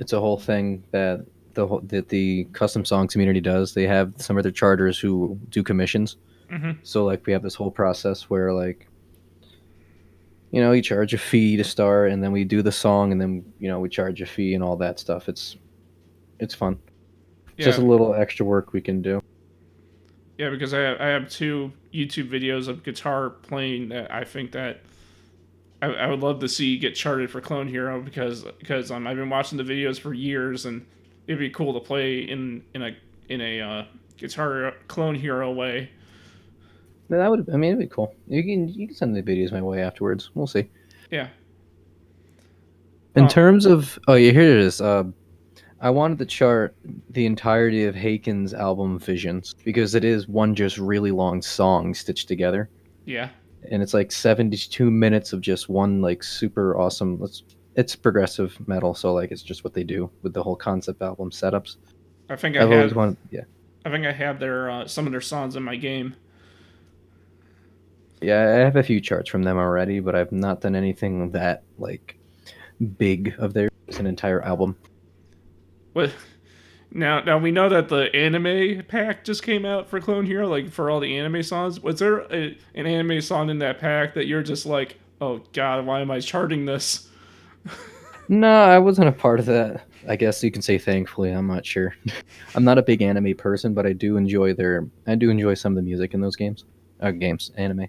it's 0.00 0.12
a 0.12 0.20
whole 0.20 0.38
thing 0.38 0.84
that 0.90 1.24
the 1.54 1.66
whole, 1.66 1.80
that 1.84 2.08
the 2.08 2.44
custom 2.52 2.84
song 2.84 3.08
community 3.08 3.40
does. 3.40 3.74
They 3.74 3.86
have 3.86 4.14
some 4.18 4.36
of 4.36 4.42
their 4.42 4.52
charters 4.52 4.98
who 4.98 5.38
do 5.48 5.62
commissions. 5.62 6.16
Mhm. 6.50 6.78
So 6.82 7.04
like 7.04 7.24
we 7.26 7.32
have 7.32 7.42
this 7.42 7.54
whole 7.54 7.70
process 7.70 8.28
where 8.30 8.52
like 8.52 8.86
you 10.50 10.60
know 10.60 10.72
you 10.72 10.82
charge 10.82 11.14
a 11.14 11.18
fee 11.18 11.56
to 11.56 11.64
start, 11.64 12.10
and 12.12 12.22
then 12.22 12.32
we 12.32 12.44
do 12.44 12.62
the 12.62 12.72
song, 12.72 13.12
and 13.12 13.20
then 13.20 13.44
you 13.58 13.68
know 13.68 13.80
we 13.80 13.88
charge 13.88 14.20
a 14.20 14.26
fee 14.26 14.54
and 14.54 14.62
all 14.62 14.76
that 14.76 14.98
stuff. 14.98 15.28
It's 15.28 15.56
it's 16.38 16.54
fun. 16.54 16.78
Yeah, 17.56 17.66
just 17.66 17.78
a 17.78 17.84
little 17.84 18.14
extra 18.14 18.44
work 18.44 18.72
we 18.72 18.80
can 18.80 19.00
do. 19.02 19.20
yeah, 20.38 20.50
because 20.50 20.74
I 20.74 20.80
have, 20.80 21.00
I 21.00 21.06
have 21.06 21.28
two 21.28 21.72
YouTube 21.92 22.28
videos 22.28 22.66
of 22.68 22.82
guitar 22.82 23.30
playing 23.30 23.88
that 23.90 24.12
I 24.12 24.24
think 24.24 24.50
that 24.52 24.80
I, 25.80 25.86
I 25.86 26.06
would 26.08 26.20
love 26.20 26.40
to 26.40 26.48
see 26.48 26.76
get 26.78 26.94
charted 26.94 27.30
for 27.30 27.40
Clone 27.40 27.68
Hero 27.68 28.00
because 28.00 28.44
because 28.58 28.90
um, 28.90 29.06
I've 29.06 29.16
been 29.16 29.30
watching 29.30 29.58
the 29.58 29.64
videos 29.64 29.98
for 30.00 30.12
years 30.12 30.66
and 30.66 30.84
it'd 31.26 31.38
be 31.38 31.50
cool 31.50 31.72
to 31.74 31.80
play 31.80 32.18
in 32.20 32.62
in 32.74 32.82
a 32.82 32.96
in 33.28 33.40
a 33.40 33.60
uh, 33.60 33.84
guitar 34.16 34.74
Clone 34.88 35.14
Hero 35.14 35.52
way. 35.52 35.90
That 37.10 37.30
would 37.30 37.48
I 37.52 37.56
mean 37.56 37.72
it'd 37.72 37.80
be 37.80 37.94
cool. 37.94 38.14
You 38.28 38.42
can 38.42 38.68
you 38.68 38.86
can 38.88 38.96
send 38.96 39.14
the 39.16 39.22
videos 39.22 39.52
my 39.52 39.62
way 39.62 39.82
afterwards. 39.82 40.30
We'll 40.34 40.46
see. 40.46 40.68
Yeah. 41.10 41.28
In 43.16 43.24
Uh, 43.24 43.28
terms 43.28 43.66
of 43.66 43.98
oh 44.08 44.14
yeah, 44.14 44.32
here 44.32 44.42
it 44.42 44.58
is. 44.64 44.80
Uh, 44.80 45.04
I 45.80 45.90
wanted 45.90 46.18
to 46.18 46.24
chart 46.26 46.74
the 47.10 47.26
entirety 47.26 47.84
of 47.84 47.94
Haken's 47.94 48.54
album 48.54 48.98
Visions 48.98 49.54
because 49.64 49.94
it 49.94 50.04
is 50.04 50.26
one 50.26 50.54
just 50.54 50.78
really 50.78 51.10
long 51.10 51.42
song 51.42 51.92
stitched 51.94 52.26
together, 52.26 52.70
Yeah. 53.04 53.28
and 53.70 53.82
it's 53.82 53.92
like 53.92 54.10
seventy-two 54.10 54.90
minutes 54.90 55.32
of 55.34 55.42
just 55.42 55.68
one 55.68 56.00
like 56.00 56.22
super 56.22 56.76
awesome. 56.78 57.20
It's 57.22 57.42
it's 57.76 57.96
progressive 57.96 58.56
metal, 58.68 58.94
so 58.94 59.12
like 59.12 59.30
it's 59.30 59.42
just 59.42 59.64
what 59.64 59.74
they 59.74 59.84
do 59.84 60.10
with 60.22 60.32
the 60.32 60.42
whole 60.42 60.56
concept 60.56 61.02
album 61.02 61.30
setups. 61.30 61.76
I 62.28 62.36
think 62.36 62.56
I 62.56 62.62
I've 62.62 62.96
wanted, 62.96 63.16
yeah, 63.30 63.42
I 63.84 63.90
think 63.90 64.06
I 64.06 64.12
have 64.12 64.38
their 64.40 64.70
uh, 64.70 64.86
some 64.86 65.06
of 65.06 65.12
their 65.12 65.20
songs 65.20 65.56
in 65.56 65.62
my 65.62 65.76
game. 65.76 66.14
yeah. 68.20 68.40
I 68.40 68.58
have 68.58 68.76
a 68.76 68.82
few 68.82 69.00
charts 69.00 69.28
from 69.28 69.42
them 69.42 69.58
already, 69.58 70.00
but 70.00 70.14
I've 70.14 70.32
not 70.32 70.60
done 70.60 70.74
anything 70.74 71.30
that 71.32 71.62
like 71.78 72.16
big 72.98 73.34
of 73.38 73.52
theirs. 73.54 73.70
It's 73.88 73.98
an 73.98 74.06
entire 74.06 74.42
album. 74.42 74.76
What? 75.92 76.12
Now, 76.90 77.20
now 77.20 77.38
we 77.38 77.50
know 77.50 77.68
that 77.68 77.88
the 77.88 78.14
anime 78.14 78.84
pack 78.86 79.24
just 79.24 79.42
came 79.42 79.66
out 79.66 79.88
for 79.88 80.00
Clone 80.00 80.26
Hero, 80.26 80.48
like 80.48 80.70
for 80.70 80.90
all 80.90 81.00
the 81.00 81.18
anime 81.18 81.42
songs. 81.42 81.80
Was 81.80 81.98
there 81.98 82.20
a, 82.32 82.56
an 82.74 82.86
anime 82.86 83.20
song 83.20 83.50
in 83.50 83.58
that 83.58 83.80
pack 83.80 84.14
that 84.14 84.26
you're 84.26 84.44
just 84.44 84.64
like, 84.64 84.98
oh 85.20 85.42
god, 85.52 85.84
why 85.86 86.00
am 86.00 86.10
I 86.10 86.20
charting 86.20 86.64
this? 86.66 87.08
No, 88.28 88.64
I 88.64 88.78
wasn't 88.78 89.08
a 89.08 89.12
part 89.12 89.38
of 89.40 89.46
that. 89.46 89.86
I 90.08 90.16
guess 90.16 90.42
you 90.42 90.50
can 90.50 90.62
say 90.62 90.78
thankfully. 90.78 91.30
I'm 91.30 91.46
not 91.46 91.64
sure. 91.64 91.94
I'm 92.54 92.64
not 92.64 92.78
a 92.78 92.82
big 92.82 93.02
anime 93.02 93.34
person, 93.34 93.74
but 93.74 93.86
I 93.86 93.92
do 93.92 94.16
enjoy 94.16 94.54
their. 94.54 94.86
I 95.06 95.14
do 95.14 95.30
enjoy 95.30 95.54
some 95.54 95.72
of 95.72 95.76
the 95.76 95.82
music 95.82 96.14
in 96.14 96.20
those 96.20 96.36
games. 96.36 96.64
Uh, 97.00 97.10
games, 97.10 97.50
anime. 97.56 97.88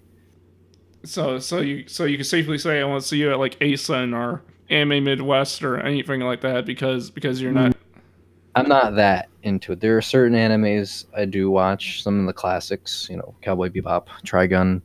So, 1.04 1.38
so 1.38 1.60
you, 1.60 1.86
so 1.88 2.04
you 2.04 2.16
can 2.16 2.24
safely 2.24 2.58
say 2.58 2.80
I 2.80 2.84
want 2.84 3.02
to 3.02 3.08
see 3.08 3.18
you 3.18 3.30
at 3.30 3.38
like 3.38 3.56
ACEN 3.60 4.12
or 4.12 4.42
Anime 4.68 5.04
Midwest 5.04 5.62
or 5.62 5.78
anything 5.78 6.20
like 6.20 6.40
that 6.40 6.66
because 6.66 7.10
because 7.10 7.40
you're 7.40 7.52
not. 7.52 7.76
I'm 8.54 8.68
not 8.68 8.96
that 8.96 9.28
into 9.42 9.72
it. 9.72 9.80
There 9.80 9.96
are 9.98 10.02
certain 10.02 10.36
animes 10.36 11.04
I 11.14 11.26
do 11.26 11.50
watch. 11.50 12.02
Some 12.02 12.20
of 12.20 12.26
the 12.26 12.32
classics, 12.32 13.06
you 13.10 13.16
know, 13.16 13.34
Cowboy 13.42 13.68
Bebop, 13.68 14.06
Trigun, 14.24 14.80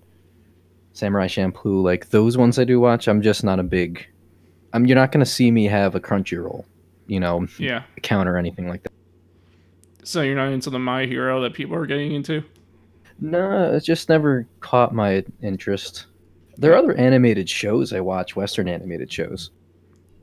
Samurai 0.92 1.28
Champloo. 1.28 1.82
Like 1.82 2.10
those 2.10 2.38
ones 2.38 2.60
I 2.60 2.66
do 2.66 2.80
watch. 2.80 3.08
I'm 3.08 3.22
just 3.22 3.44
not 3.44 3.60
a 3.60 3.64
big. 3.64 4.06
I'm. 4.74 4.86
You're 4.86 4.96
not 4.96 5.12
gonna 5.12 5.26
see 5.26 5.52
me 5.52 5.66
have 5.66 5.96
a 5.96 6.00
Crunchyroll, 6.00 6.66
you 7.08 7.20
know, 7.20 7.48
Yeah. 7.58 7.84
account 7.98 8.28
or 8.30 8.38
anything 8.38 8.68
like 8.68 8.84
that. 8.84 8.92
So 10.04 10.22
you're 10.22 10.36
not 10.36 10.52
into 10.52 10.70
the 10.70 10.80
My 10.80 11.06
Hero 11.06 11.42
that 11.42 11.54
people 11.54 11.76
are 11.76 11.86
getting 11.86 12.14
into. 12.14 12.44
No, 13.20 13.74
it 13.74 13.84
just 13.84 14.10
never 14.10 14.48
caught 14.62 14.96
my 14.96 15.24
interest. 15.44 16.08
There 16.58 16.72
are 16.74 16.78
other 16.78 16.94
animated 16.96 17.48
shows 17.50 17.94
I 17.94 18.00
watch, 18.00 18.36
Western 18.36 18.68
animated 18.68 19.12
shows. 19.12 19.52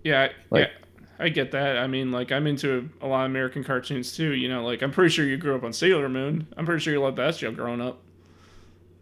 Yeah, 0.03 0.23
I- 0.25 0.31
Like- 0.51 0.69
yeah, 0.69 1.05
I 1.25 1.29
get 1.29 1.53
that. 1.53 1.79
I 1.79 1.87
mean, 1.87 2.11
like 2.11 2.33
I'm 2.33 2.47
into 2.47 2.89
a 3.01 3.07
lot 3.07 3.25
of 3.25 3.31
American 3.31 3.63
cartoons 3.63 4.17
too. 4.17 4.35
You 4.35 4.49
know, 4.49 4.65
like 4.65 4.83
I'm 4.83 4.91
pretty 4.91 5.11
sure 5.11 5.25
you 5.25 5.37
grew 5.37 5.55
up 5.55 5.63
on 5.65 5.73
Sailor 5.73 6.09
Moon. 6.09 6.47
I'm 6.57 6.67
pretty 6.67 6.81
sure 6.81 6.93
you 6.93 7.01
loved 7.01 7.19
that 7.19 7.37
show 7.37 7.53
growing 7.53 7.81
up. 7.81 8.01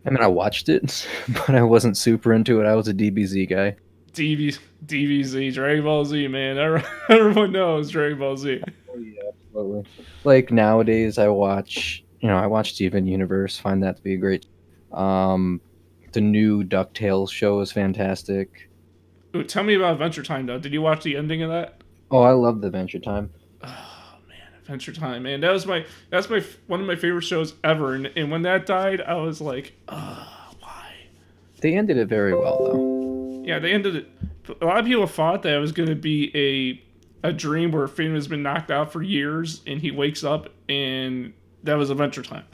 I 0.04 0.10
mean, 0.10 0.22
I 0.22 0.26
watched 0.28 0.68
it, 0.68 1.06
but 1.28 1.50
I 1.54 1.62
wasn't 1.62 1.96
super 1.96 2.32
into 2.34 2.60
it. 2.60 2.66
I 2.66 2.74
was 2.74 2.88
a 2.88 2.94
DBZ 2.94 3.48
guy. 3.48 3.76
DB, 4.16 4.58
DBZ, 4.86 5.52
Dragon 5.54 5.84
Ball 5.84 6.04
Z, 6.04 6.26
man. 6.28 6.58
Everyone- 7.08 7.52
knows 7.52 7.90
Dragon 7.90 8.18
Ball 8.18 8.36
Z. 8.36 8.62
Oh 8.88 8.98
yeah, 8.98 9.20
absolutely. 9.28 9.84
Like 10.24 10.50
nowadays, 10.50 11.18
I 11.18 11.28
watch. 11.28 12.02
You 12.20 12.28
know, 12.28 12.36
I 12.38 12.46
watch 12.46 12.72
Steven 12.72 13.06
Universe. 13.06 13.58
Find 13.58 13.82
that 13.82 13.96
to 13.98 14.02
be 14.02 14.14
a 14.14 14.16
great. 14.16 14.46
Um, 14.90 15.60
the 16.12 16.22
new 16.22 16.64
Ducktales 16.64 17.30
show 17.30 17.60
is 17.60 17.70
fantastic. 17.70 18.70
Ooh, 19.34 19.44
tell 19.44 19.64
me 19.64 19.74
about 19.74 19.92
Adventure 19.92 20.22
Time 20.22 20.46
though. 20.46 20.58
Did 20.58 20.72
you 20.72 20.80
watch 20.80 21.02
the 21.02 21.14
ending 21.14 21.42
of 21.42 21.50
that? 21.50 21.82
Oh, 22.10 22.22
I 22.22 22.30
love 22.30 22.62
the 22.62 22.68
Adventure 22.68 23.00
Time. 23.00 23.30
Oh 23.62 24.14
man, 24.26 24.38
Adventure 24.58 24.94
Time, 24.94 25.24
man. 25.24 25.42
That 25.42 25.52
was 25.52 25.66
my 25.66 25.84
that's 26.08 26.30
my 26.30 26.42
one 26.68 26.80
of 26.80 26.86
my 26.86 26.96
favorite 26.96 27.20
shows 27.24 27.52
ever. 27.62 27.92
And, 27.92 28.06
and 28.16 28.30
when 28.30 28.40
that 28.42 28.64
died, 28.64 29.02
I 29.02 29.16
was 29.16 29.42
like, 29.42 29.74
uh, 29.88 30.26
why? 30.60 30.90
They 31.60 31.76
ended 31.76 31.98
it 31.98 32.08
very 32.08 32.32
well, 32.34 32.64
though. 32.64 32.95
Yeah, 33.46 33.60
they 33.60 33.72
ended 33.72 33.94
it. 33.94 34.08
A 34.60 34.64
lot 34.64 34.78
of 34.78 34.86
people 34.86 35.06
thought 35.06 35.44
that 35.44 35.54
it 35.54 35.58
was 35.58 35.70
going 35.70 35.88
to 35.88 35.94
be 35.94 36.30
a 36.34 36.82
a 37.26 37.32
dream 37.32 37.70
where 37.70 37.86
Finn 37.86 38.14
has 38.14 38.26
been 38.26 38.42
knocked 38.42 38.70
out 38.70 38.92
for 38.92 39.02
years, 39.02 39.62
and 39.66 39.80
he 39.80 39.92
wakes 39.92 40.24
up, 40.24 40.48
and 40.68 41.32
that 41.62 41.74
was 41.74 41.90
Adventure 41.90 42.22
Time. 42.22 42.44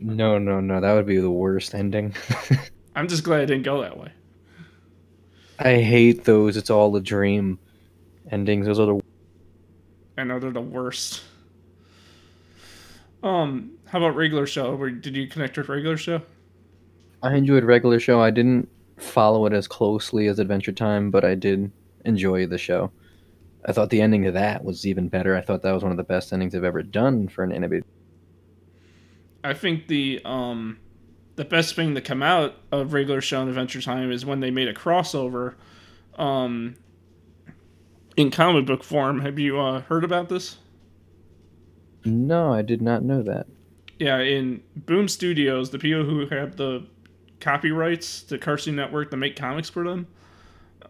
No, 0.00 0.38
no, 0.38 0.60
no. 0.60 0.80
That 0.80 0.92
would 0.92 1.06
be 1.06 1.18
the 1.18 1.30
worst 1.30 1.72
ending. 1.72 2.14
I'm 2.96 3.06
just 3.06 3.22
glad 3.22 3.42
it 3.42 3.46
didn't 3.46 3.62
go 3.62 3.80
that 3.82 3.96
way. 3.96 4.12
I 5.60 5.80
hate 5.80 6.24
those. 6.24 6.56
It's 6.56 6.68
all 6.68 6.94
a 6.96 7.00
dream 7.00 7.60
endings. 8.28 8.66
Those 8.66 8.80
are 8.80 8.86
the 8.86 9.00
I 10.18 10.24
know 10.24 10.40
they're 10.40 10.50
the 10.50 10.60
worst. 10.60 11.22
Um, 13.22 13.78
how 13.86 13.98
about 13.98 14.16
regular 14.16 14.46
show? 14.46 14.74
Where 14.74 14.90
did 14.90 15.16
you 15.16 15.28
connect 15.28 15.56
with 15.56 15.68
regular 15.68 15.96
show? 15.96 16.22
I 17.22 17.36
enjoyed 17.36 17.62
regular 17.62 18.00
show. 18.00 18.20
I 18.20 18.30
didn't 18.30 18.68
follow 18.96 19.46
it 19.46 19.52
as 19.52 19.66
closely 19.66 20.26
as 20.26 20.38
Adventure 20.38 20.72
Time, 20.72 21.10
but 21.10 21.24
I 21.24 21.34
did 21.34 21.70
enjoy 22.04 22.46
the 22.46 22.58
show. 22.58 22.90
I 23.64 23.72
thought 23.72 23.90
the 23.90 24.02
ending 24.02 24.24
to 24.24 24.32
that 24.32 24.64
was 24.64 24.86
even 24.86 25.08
better. 25.08 25.36
I 25.36 25.40
thought 25.40 25.62
that 25.62 25.72
was 25.72 25.82
one 25.82 25.92
of 25.92 25.96
the 25.96 26.04
best 26.04 26.32
endings 26.32 26.54
I've 26.54 26.64
ever 26.64 26.82
done 26.82 27.28
for 27.28 27.42
an 27.44 27.52
animated. 27.52 27.84
I 29.42 29.54
think 29.54 29.88
the 29.88 30.20
um 30.24 30.78
the 31.36 31.44
best 31.44 31.74
thing 31.74 31.94
to 31.94 32.00
come 32.00 32.22
out 32.22 32.54
of 32.70 32.92
regular 32.92 33.20
show 33.20 33.40
and 33.40 33.48
Adventure 33.48 33.80
Time 33.80 34.10
is 34.10 34.24
when 34.24 34.40
they 34.40 34.50
made 34.50 34.68
a 34.68 34.74
crossover 34.74 35.54
um 36.16 36.76
in 38.16 38.30
comic 38.30 38.66
book 38.66 38.84
form. 38.84 39.20
Have 39.20 39.38
you 39.38 39.58
uh, 39.58 39.80
heard 39.82 40.04
about 40.04 40.28
this? 40.28 40.56
No, 42.04 42.52
I 42.52 42.62
did 42.62 42.82
not 42.82 43.02
know 43.02 43.22
that. 43.22 43.46
Yeah, 43.98 44.18
in 44.18 44.62
Boom 44.76 45.08
Studios, 45.08 45.70
the 45.70 45.78
people 45.78 46.04
who 46.04 46.26
have 46.26 46.56
the 46.56 46.86
copyrights 47.44 48.22
to 48.22 48.38
Cartoon 48.38 48.74
Network 48.74 49.10
to 49.10 49.16
make 49.16 49.36
comics 49.36 49.68
for 49.68 49.84
them, 49.84 50.06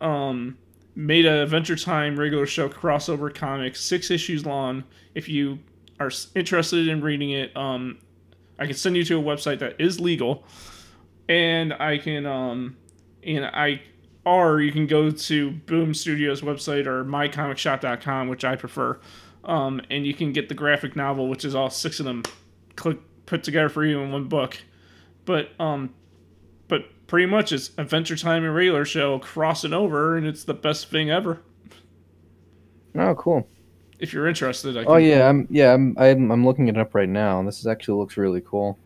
um, 0.01 0.57
made 0.95 1.27
a 1.27 1.43
Adventure 1.43 1.75
Time 1.75 2.19
regular 2.19 2.47
show 2.47 2.69
crossover 2.69 3.35
comic, 3.35 3.75
six 3.75 4.11
issues 4.11 4.47
long. 4.47 4.85
If 5.15 5.29
you 5.29 5.59
are 5.99 6.13
interested 6.37 6.87
in 6.87 7.01
reading 7.01 7.31
it, 7.31 7.55
um, 7.57 7.99
I 8.59 8.67
can 8.67 8.77
send 8.77 8.97
you 8.97 9.05
to 9.05 9.19
a 9.19 9.23
website 9.23 9.59
that 9.59 9.81
is 9.81 9.99
legal, 9.99 10.45
and 11.29 11.73
I 11.73 11.99
can 11.99 12.25
um, 12.25 12.77
and 13.25 13.45
I 13.45 13.83
or 14.25 14.61
you 14.61 14.71
can 14.71 14.87
go 14.87 15.11
to 15.11 15.51
Boom 15.51 15.93
Studios 15.93 16.41
website 16.41 16.87
or 16.87 17.05
mycomicshop.com, 17.05 18.29
which 18.29 18.45
I 18.45 18.55
prefer, 18.57 18.99
um, 19.43 19.83
and 19.91 20.07
you 20.07 20.15
can 20.15 20.33
get 20.33 20.49
the 20.49 20.55
graphic 20.55 20.95
novel, 20.95 21.29
which 21.29 21.45
is 21.45 21.55
all 21.55 21.69
six 21.69 21.99
of 21.99 22.07
them, 22.07 22.23
click 22.77 22.99
put 23.27 23.43
together 23.43 23.69
for 23.69 23.85
you 23.85 24.01
in 24.01 24.13
one 24.13 24.29
book. 24.29 24.59
But 25.25 25.51
um, 25.59 25.95
but 26.69 26.85
pretty 27.07 27.27
much 27.27 27.53
it's 27.53 27.71
Adventure 27.79 28.17
Time 28.17 28.45
and 28.45 28.55
regular 28.55 28.85
show 28.85 29.19
crossing 29.19 29.73
over, 29.73 30.17
and 30.17 30.27
it's 30.27 30.45
the 30.45 30.55
best 30.55 30.91
thing 30.91 31.11
ever. 31.11 31.41
Oh, 32.97 33.15
cool. 33.15 33.49
If 33.99 34.13
you're 34.13 34.27
interested, 34.27 34.77
I 34.77 34.85
can... 34.85 34.93
oh 34.93 34.97
yeah, 34.97 35.29
I'm 35.29 35.47
yeah 35.51 35.73
I'm, 35.73 35.97
I'm 35.99 36.31
I'm 36.31 36.45
looking 36.45 36.69
it 36.69 36.77
up 36.77 36.95
right 36.95 37.09
now, 37.09 37.39
and 37.39 37.49
this 37.49 37.61
is 37.61 37.67
actually 37.67 37.99
looks 37.99 38.17
really 38.17 38.41
cool. 38.41 38.79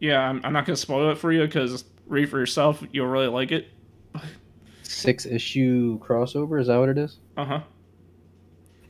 Yeah, 0.00 0.20
I'm, 0.20 0.40
I'm 0.44 0.52
not 0.52 0.66
gonna 0.66 0.76
spoil 0.76 1.10
it 1.10 1.18
for 1.18 1.32
you 1.32 1.42
because 1.42 1.84
read 2.06 2.28
for 2.28 2.38
yourself. 2.38 2.82
You'll 2.92 3.06
really 3.06 3.28
like 3.28 3.52
it. 3.52 3.68
Six 4.82 5.26
issue 5.26 5.98
crossover 6.00 6.60
is 6.60 6.68
that 6.68 6.78
what 6.78 6.88
it 6.88 6.98
is? 6.98 7.18
Uh 7.36 7.44
huh. 7.44 7.60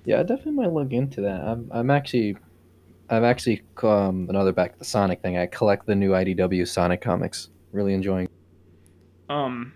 Yeah, 0.04 0.20
I 0.20 0.22
definitely 0.22 0.52
might 0.52 0.72
look 0.72 0.92
into 0.92 1.20
that. 1.22 1.42
I'm 1.42 1.68
I'm 1.72 1.90
actually 1.90 2.36
I'm 3.09 3.24
actually 3.24 3.62
um 3.82 4.26
another 4.28 4.52
back 4.52 4.72
to 4.72 4.78
the 4.78 4.84
Sonic 4.84 5.22
thing. 5.22 5.36
I 5.36 5.46
collect 5.46 5.86
the 5.86 5.94
new 5.94 6.11
IDW 6.11 6.66
Sonic 6.66 7.00
comics. 7.00 7.50
Really 7.72 7.94
enjoying. 7.94 8.28
Um, 9.28 9.72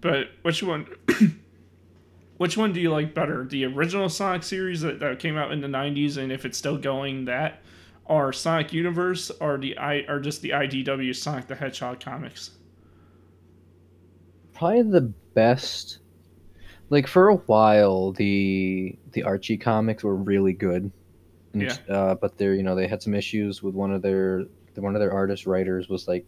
but 0.00 0.28
which 0.42 0.62
one? 0.62 0.86
which 2.36 2.56
one 2.56 2.72
do 2.72 2.80
you 2.80 2.90
like 2.90 3.14
better? 3.14 3.44
The 3.44 3.64
original 3.64 4.08
Sonic 4.08 4.42
series 4.42 4.80
that, 4.82 5.00
that 5.00 5.18
came 5.18 5.36
out 5.36 5.52
in 5.52 5.60
the 5.60 5.68
'90s, 5.68 6.16
and 6.16 6.30
if 6.30 6.44
it's 6.44 6.58
still 6.58 6.78
going, 6.78 7.24
that, 7.26 7.62
or 8.04 8.32
Sonic 8.32 8.72
Universe, 8.72 9.30
or 9.40 9.58
the 9.58 9.76
I, 9.78 10.04
or 10.08 10.20
just 10.20 10.42
the 10.42 10.50
IDW 10.50 11.14
Sonic 11.14 11.46
the 11.46 11.54
Hedgehog 11.54 12.00
comics? 12.00 12.50
Probably 14.54 14.82
the 14.82 15.12
best. 15.34 15.98
Like 16.90 17.06
for 17.06 17.28
a 17.28 17.36
while, 17.36 18.12
the 18.12 18.98
the 19.12 19.22
Archie 19.22 19.58
comics 19.58 20.04
were 20.04 20.16
really 20.16 20.52
good. 20.52 20.90
And, 21.52 21.62
yeah. 21.62 21.76
Uh, 21.88 22.14
but 22.14 22.38
they're 22.38 22.54
you 22.54 22.62
know 22.62 22.74
they 22.74 22.86
had 22.86 23.02
some 23.02 23.14
issues 23.14 23.62
with 23.62 23.74
one 23.74 23.92
of 23.92 24.02
their 24.02 24.44
one 24.74 24.94
of 24.94 25.00
their 25.00 25.12
artist 25.12 25.46
writers 25.46 25.88
was 25.88 26.06
like 26.06 26.24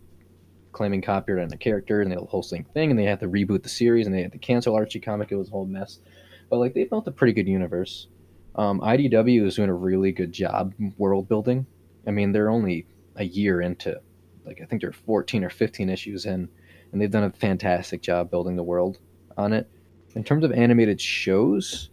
claiming 0.72 1.02
copyright 1.02 1.42
on 1.42 1.48
the 1.48 1.56
character 1.56 2.00
and 2.00 2.10
the 2.10 2.20
whole 2.20 2.42
thing 2.42 2.64
thing, 2.74 2.90
and 2.90 2.98
they 2.98 3.04
had 3.04 3.20
to 3.20 3.28
reboot 3.28 3.62
the 3.62 3.68
series 3.68 4.06
and 4.06 4.14
they 4.14 4.22
had 4.22 4.32
to 4.32 4.38
cancel 4.38 4.74
Archie 4.74 5.00
comic. 5.00 5.30
It 5.30 5.36
was 5.36 5.48
a 5.48 5.52
whole 5.52 5.66
mess. 5.66 6.00
But 6.48 6.58
like 6.58 6.74
they 6.74 6.84
built 6.84 7.06
a 7.06 7.12
pretty 7.12 7.32
good 7.32 7.48
universe. 7.48 8.08
Um, 8.56 8.80
IDW 8.80 9.46
is 9.46 9.56
doing 9.56 9.70
a 9.70 9.74
really 9.74 10.12
good 10.12 10.32
job 10.32 10.74
world 10.98 11.28
building. 11.28 11.66
I 12.06 12.10
mean, 12.10 12.32
they're 12.32 12.50
only 12.50 12.86
a 13.16 13.24
year 13.24 13.60
into, 13.60 14.00
like 14.44 14.60
I 14.60 14.64
think 14.64 14.82
they're 14.82 14.92
14 14.92 15.44
or 15.44 15.50
15 15.50 15.88
issues 15.88 16.26
in, 16.26 16.48
and 16.92 17.00
they've 17.00 17.10
done 17.10 17.24
a 17.24 17.30
fantastic 17.30 18.02
job 18.02 18.30
building 18.30 18.56
the 18.56 18.62
world 18.62 18.98
on 19.36 19.52
it. 19.52 19.70
In 20.16 20.24
terms 20.24 20.44
of 20.44 20.50
animated 20.50 21.00
shows, 21.00 21.90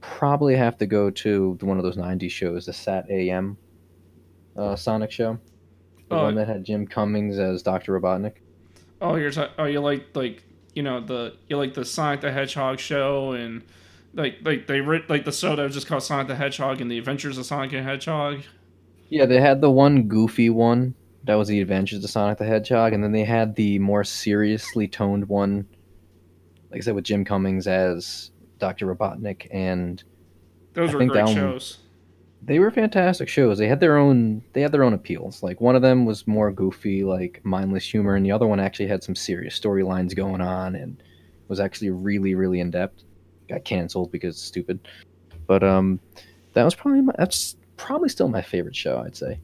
probably 0.00 0.54
have 0.54 0.76
to 0.78 0.86
go 0.86 1.08
to 1.10 1.56
one 1.62 1.78
of 1.78 1.84
those 1.84 1.96
90s 1.96 2.30
shows, 2.30 2.66
the 2.66 2.72
Sat 2.74 3.10
AM 3.10 3.56
uh, 4.56 4.76
Sonic 4.76 5.10
show. 5.10 5.38
The 6.08 6.16
oh, 6.16 6.22
one 6.24 6.34
uh, 6.34 6.40
that 6.40 6.48
had 6.48 6.64
Jim 6.64 6.86
Cummings 6.86 7.38
as 7.38 7.62
Doctor 7.62 7.98
Robotnik. 7.98 8.34
Oh, 9.00 9.16
you're 9.16 9.30
ta- 9.30 9.52
oh 9.58 9.64
you 9.64 9.80
like 9.80 10.08
like 10.14 10.42
you 10.74 10.82
know 10.82 11.00
the 11.00 11.36
you 11.48 11.56
like 11.56 11.74
the 11.74 11.84
Sonic 11.84 12.20
the 12.20 12.32
Hedgehog 12.32 12.78
show 12.78 13.32
and 13.32 13.62
like 14.12 14.38
like 14.42 14.66
they 14.66 14.80
writ 14.80 15.08
like 15.08 15.24
the 15.24 15.32
show 15.32 15.56
that 15.56 15.62
was 15.62 15.74
just 15.74 15.86
called 15.86 16.02
Sonic 16.02 16.28
the 16.28 16.36
Hedgehog 16.36 16.80
and 16.80 16.90
the 16.90 16.98
Adventures 16.98 17.38
of 17.38 17.46
Sonic 17.46 17.70
the 17.70 17.82
Hedgehog. 17.82 18.42
Yeah, 19.08 19.26
they 19.26 19.40
had 19.40 19.60
the 19.60 19.70
one 19.70 20.08
goofy 20.08 20.50
one 20.50 20.94
that 21.24 21.34
was 21.34 21.48
the 21.48 21.60
Adventures 21.60 22.04
of 22.04 22.10
Sonic 22.10 22.38
the 22.38 22.44
Hedgehog, 22.44 22.92
and 22.92 23.02
then 23.02 23.12
they 23.12 23.24
had 23.24 23.56
the 23.56 23.78
more 23.78 24.04
seriously 24.04 24.88
toned 24.88 25.28
one, 25.28 25.66
like 26.70 26.80
I 26.80 26.84
said, 26.84 26.94
with 26.94 27.04
Jim 27.04 27.24
Cummings 27.24 27.66
as 27.66 28.30
Doctor 28.58 28.94
Robotnik, 28.94 29.48
and 29.50 30.02
those 30.74 30.90
I 30.90 30.98
were 30.98 31.06
great 31.06 31.28
shows 31.28 31.78
they 32.46 32.58
were 32.58 32.70
fantastic 32.70 33.28
shows. 33.28 33.58
They 33.58 33.68
had 33.68 33.80
their 33.80 33.96
own 33.96 34.42
they 34.52 34.60
had 34.60 34.72
their 34.72 34.84
own 34.84 34.92
appeals. 34.92 35.42
Like 35.42 35.60
one 35.60 35.76
of 35.76 35.82
them 35.82 36.04
was 36.04 36.26
more 36.26 36.52
goofy, 36.52 37.04
like 37.04 37.40
mindless 37.44 37.88
humor, 37.90 38.16
and 38.16 38.24
the 38.24 38.32
other 38.32 38.46
one 38.46 38.60
actually 38.60 38.88
had 38.88 39.02
some 39.02 39.14
serious 39.14 39.58
storylines 39.58 40.14
going 40.14 40.40
on 40.40 40.74
and 40.74 41.02
was 41.48 41.60
actually 41.60 41.90
really 41.90 42.34
really 42.34 42.60
in 42.60 42.70
depth. 42.70 43.02
Got 43.48 43.64
canceled 43.64 44.10
because 44.12 44.36
it's 44.36 44.44
stupid. 44.44 44.88
But 45.46 45.62
um 45.62 46.00
that 46.52 46.64
was 46.64 46.74
probably 46.74 47.00
my, 47.02 47.14
that's 47.18 47.56
probably 47.76 48.08
still 48.08 48.28
my 48.28 48.42
favorite 48.42 48.76
show, 48.76 49.02
I'd 49.04 49.16
say. 49.16 49.38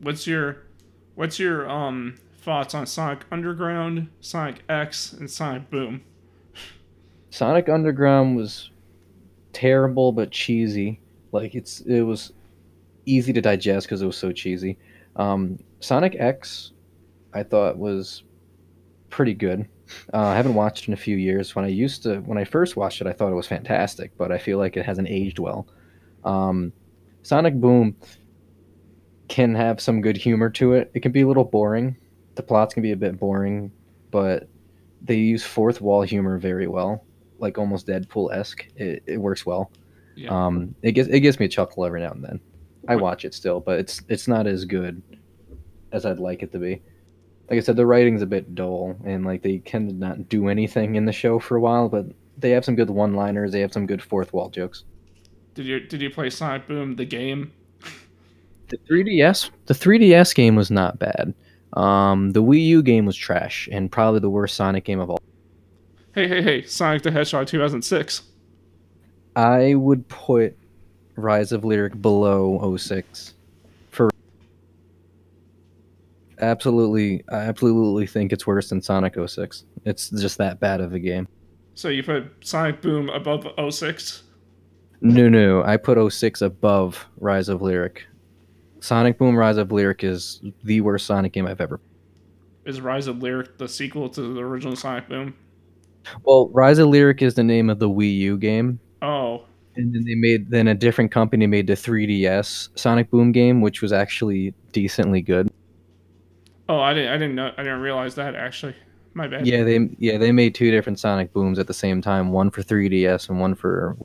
What's 0.00 0.26
your 0.26 0.58
what's 1.14 1.38
your 1.38 1.68
um 1.68 2.16
thoughts 2.38 2.74
on 2.74 2.86
Sonic 2.86 3.24
Underground, 3.32 4.08
Sonic 4.20 4.62
X, 4.68 5.12
and 5.12 5.30
Sonic 5.30 5.68
Boom? 5.70 6.02
Sonic 7.30 7.68
Underground 7.68 8.36
was 8.36 8.70
terrible 9.52 10.12
but 10.12 10.30
cheesy. 10.30 11.00
Like 11.36 11.54
it's 11.54 11.80
it 11.82 12.02
was 12.02 12.32
easy 13.04 13.32
to 13.32 13.40
digest 13.40 13.86
because 13.86 14.02
it 14.02 14.06
was 14.06 14.16
so 14.16 14.32
cheesy. 14.32 14.78
Um, 15.16 15.58
Sonic 15.80 16.16
X, 16.18 16.72
I 17.32 17.42
thought 17.42 17.78
was 17.78 18.24
pretty 19.10 19.34
good. 19.34 19.68
Uh, 20.12 20.18
I 20.18 20.34
haven't 20.34 20.54
watched 20.54 20.88
in 20.88 20.94
a 20.94 20.96
few 20.96 21.16
years. 21.16 21.54
When 21.54 21.64
I 21.64 21.68
used 21.68 22.02
to, 22.02 22.16
when 22.20 22.38
I 22.38 22.44
first 22.44 22.76
watched 22.76 23.00
it, 23.00 23.06
I 23.06 23.12
thought 23.12 23.30
it 23.30 23.36
was 23.36 23.46
fantastic, 23.46 24.16
but 24.16 24.32
I 24.32 24.38
feel 24.38 24.58
like 24.58 24.76
it 24.76 24.84
hasn't 24.84 25.08
aged 25.08 25.38
well. 25.38 25.68
Um, 26.24 26.72
Sonic 27.22 27.54
Boom 27.54 27.96
can 29.28 29.54
have 29.54 29.80
some 29.80 30.00
good 30.00 30.16
humor 30.16 30.50
to 30.50 30.72
it. 30.72 30.90
It 30.94 31.00
can 31.00 31.12
be 31.12 31.22
a 31.22 31.28
little 31.28 31.44
boring. 31.44 31.96
The 32.34 32.42
plots 32.42 32.74
can 32.74 32.82
be 32.82 32.92
a 32.92 32.96
bit 32.96 33.18
boring, 33.18 33.70
but 34.10 34.48
they 35.02 35.16
use 35.16 35.44
fourth 35.44 35.80
wall 35.80 36.02
humor 36.02 36.38
very 36.38 36.66
well, 36.66 37.04
like 37.38 37.58
almost 37.58 37.86
Deadpool 37.86 38.34
esque. 38.34 38.66
It, 38.76 39.02
it 39.06 39.18
works 39.18 39.46
well. 39.46 39.70
Yeah. 40.16 40.46
Um, 40.46 40.74
it 40.82 40.92
gives 40.92 41.08
it 41.08 41.20
gives 41.20 41.38
me 41.38 41.46
a 41.46 41.48
chuckle 41.48 41.84
every 41.84 42.00
now 42.00 42.10
and 42.10 42.24
then. 42.24 42.40
I 42.88 42.96
watch 42.96 43.24
it 43.24 43.34
still, 43.34 43.60
but 43.60 43.78
it's 43.78 44.00
it's 44.08 44.28
not 44.28 44.46
as 44.46 44.64
good 44.64 45.02
as 45.92 46.06
I'd 46.06 46.18
like 46.18 46.42
it 46.42 46.52
to 46.52 46.58
be. 46.58 46.82
Like 47.50 47.58
I 47.58 47.60
said, 47.60 47.76
the 47.76 47.86
writing's 47.86 48.22
a 48.22 48.26
bit 48.26 48.54
dull, 48.54 48.96
and 49.04 49.24
like 49.24 49.42
they 49.42 49.58
tend 49.58 49.90
to 49.90 49.94
not 49.94 50.28
do 50.28 50.48
anything 50.48 50.96
in 50.96 51.04
the 51.04 51.12
show 51.12 51.38
for 51.38 51.56
a 51.56 51.60
while. 51.60 51.88
But 51.88 52.06
they 52.38 52.50
have 52.50 52.64
some 52.64 52.76
good 52.76 52.90
one-liners. 52.90 53.52
They 53.52 53.60
have 53.60 53.72
some 53.72 53.86
good 53.86 54.02
fourth 54.02 54.32
wall 54.32 54.48
jokes. 54.48 54.84
Did 55.54 55.66
you 55.66 55.80
did 55.80 56.00
you 56.00 56.10
play 56.10 56.30
Sonic 56.30 56.66
Boom 56.66 56.96
the 56.96 57.04
game? 57.04 57.52
The 58.68 58.78
3DS 58.78 59.50
the 59.66 59.74
3DS 59.74 60.34
game 60.34 60.56
was 60.56 60.70
not 60.70 60.98
bad. 60.98 61.34
Um, 61.74 62.32
the 62.32 62.42
Wii 62.42 62.64
U 62.66 62.82
game 62.82 63.04
was 63.04 63.16
trash 63.16 63.68
and 63.70 63.90
probably 63.90 64.20
the 64.20 64.30
worst 64.30 64.56
Sonic 64.56 64.84
game 64.84 65.00
of 65.00 65.10
all. 65.10 65.20
Hey 66.14 66.28
hey 66.28 66.42
hey! 66.42 66.62
Sonic 66.62 67.02
the 67.02 67.10
Hedgehog 67.10 67.46
2006. 67.46 68.22
I 69.36 69.74
would 69.74 70.08
put 70.08 70.56
Rise 71.14 71.52
of 71.52 71.64
Lyric 71.64 72.00
below 72.00 72.76
06 72.76 73.34
for 73.90 74.10
absolutely 76.40 77.22
I 77.30 77.36
absolutely 77.36 78.06
think 78.06 78.32
it's 78.32 78.46
worse 78.46 78.70
than 78.70 78.80
Sonic 78.80 79.14
06. 79.24 79.64
It's 79.84 80.08
just 80.10 80.38
that 80.38 80.58
bad 80.58 80.80
of 80.80 80.94
a 80.94 80.98
game. 80.98 81.28
So 81.74 81.88
you 81.88 82.02
put 82.02 82.32
Sonic 82.40 82.80
Boom 82.80 83.10
above 83.10 83.46
06? 83.72 84.22
No, 85.02 85.28
no, 85.28 85.62
I 85.62 85.76
put 85.76 86.12
06 86.12 86.40
above 86.40 87.06
Rise 87.18 87.50
of 87.50 87.60
Lyric. 87.60 88.06
Sonic 88.80 89.18
Boom 89.18 89.36
Rise 89.36 89.58
of 89.58 89.70
Lyric 89.70 90.02
is 90.02 90.40
the 90.64 90.80
worst 90.80 91.06
Sonic 91.06 91.32
game 91.32 91.46
I've 91.46 91.60
ever. 91.60 91.80
Is 92.64 92.80
Rise 92.80 93.06
of 93.06 93.22
Lyric 93.22 93.58
the 93.58 93.68
sequel 93.68 94.08
to 94.08 94.34
the 94.34 94.40
original 94.40 94.74
Sonic 94.76 95.08
Boom? 95.10 95.34
Well, 96.24 96.48
Rise 96.48 96.78
of 96.78 96.88
Lyric 96.88 97.20
is 97.20 97.34
the 97.34 97.44
name 97.44 97.68
of 97.68 97.78
the 97.78 97.88
Wii 97.88 98.16
U 98.18 98.38
game. 98.38 98.80
Oh. 99.02 99.44
And 99.76 99.94
then 99.94 100.04
they 100.04 100.14
made 100.14 100.50
then 100.50 100.68
a 100.68 100.74
different 100.74 101.10
company 101.10 101.46
made 101.46 101.66
the 101.66 101.74
3DS 101.74 102.70
Sonic 102.78 103.10
Boom 103.10 103.32
game, 103.32 103.60
which 103.60 103.82
was 103.82 103.92
actually 103.92 104.54
decently 104.72 105.20
good. 105.20 105.50
Oh, 106.68 106.80
I 106.80 106.94
didn't. 106.94 107.12
I 107.12 107.16
didn't 107.18 107.34
know. 107.34 107.52
I 107.56 107.62
didn't 107.62 107.80
realize 107.80 108.14
that 108.14 108.34
actually. 108.34 108.74
My 109.14 109.28
bad. 109.28 109.46
Yeah, 109.46 109.64
they 109.64 109.88
yeah 109.98 110.18
they 110.18 110.32
made 110.32 110.54
two 110.54 110.70
different 110.70 110.98
Sonic 110.98 111.32
Booms 111.32 111.58
at 111.58 111.66
the 111.66 111.74
same 111.74 112.02
time, 112.02 112.32
one 112.32 112.50
for 112.50 112.62
3DS 112.62 113.28
and 113.28 113.40
one 113.40 113.54
for. 113.54 113.96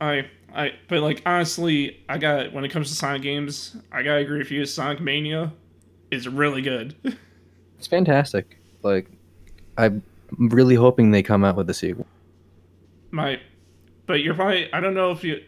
I 0.00 0.26
I 0.54 0.72
but 0.88 1.02
like 1.02 1.22
honestly, 1.26 2.00
I 2.08 2.18
got 2.18 2.52
when 2.52 2.64
it 2.64 2.70
comes 2.70 2.88
to 2.88 2.94
Sonic 2.94 3.22
games, 3.22 3.76
I 3.92 4.02
gotta 4.02 4.20
agree 4.20 4.38
with 4.38 4.50
you. 4.50 4.64
Sonic 4.64 5.00
Mania 5.00 5.52
is 6.10 6.28
really 6.28 6.62
good. 6.62 6.94
It's 7.78 7.86
fantastic. 7.86 8.58
Like, 8.82 9.06
I'm 9.76 10.02
really 10.38 10.74
hoping 10.74 11.10
they 11.10 11.22
come 11.22 11.44
out 11.44 11.56
with 11.56 11.68
a 11.70 11.74
sequel. 11.74 12.06
my, 13.10 13.40
but 14.06 14.20
you're 14.20 14.34
probably. 14.34 14.72
I 14.72 14.80
don't 14.80 14.94
know 14.94 15.10
if 15.10 15.24
you. 15.24 15.42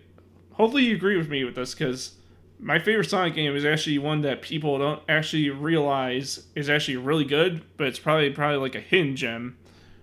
Hopefully, 0.52 0.84
you 0.84 0.96
agree 0.96 1.16
with 1.16 1.28
me 1.28 1.44
with 1.44 1.54
this 1.54 1.74
because 1.74 2.14
my 2.58 2.78
favorite 2.78 3.08
Sonic 3.08 3.34
game 3.34 3.54
is 3.54 3.64
actually 3.64 3.98
one 3.98 4.22
that 4.22 4.42
people 4.42 4.78
don't 4.78 5.02
actually 5.08 5.50
realize 5.50 6.46
is 6.54 6.68
actually 6.68 6.96
really 6.96 7.24
good, 7.24 7.62
but 7.76 7.86
it's 7.86 7.98
probably 7.98 8.30
probably 8.30 8.58
like 8.58 8.74
a 8.74 8.80
hidden 8.80 9.16
gem, 9.16 9.56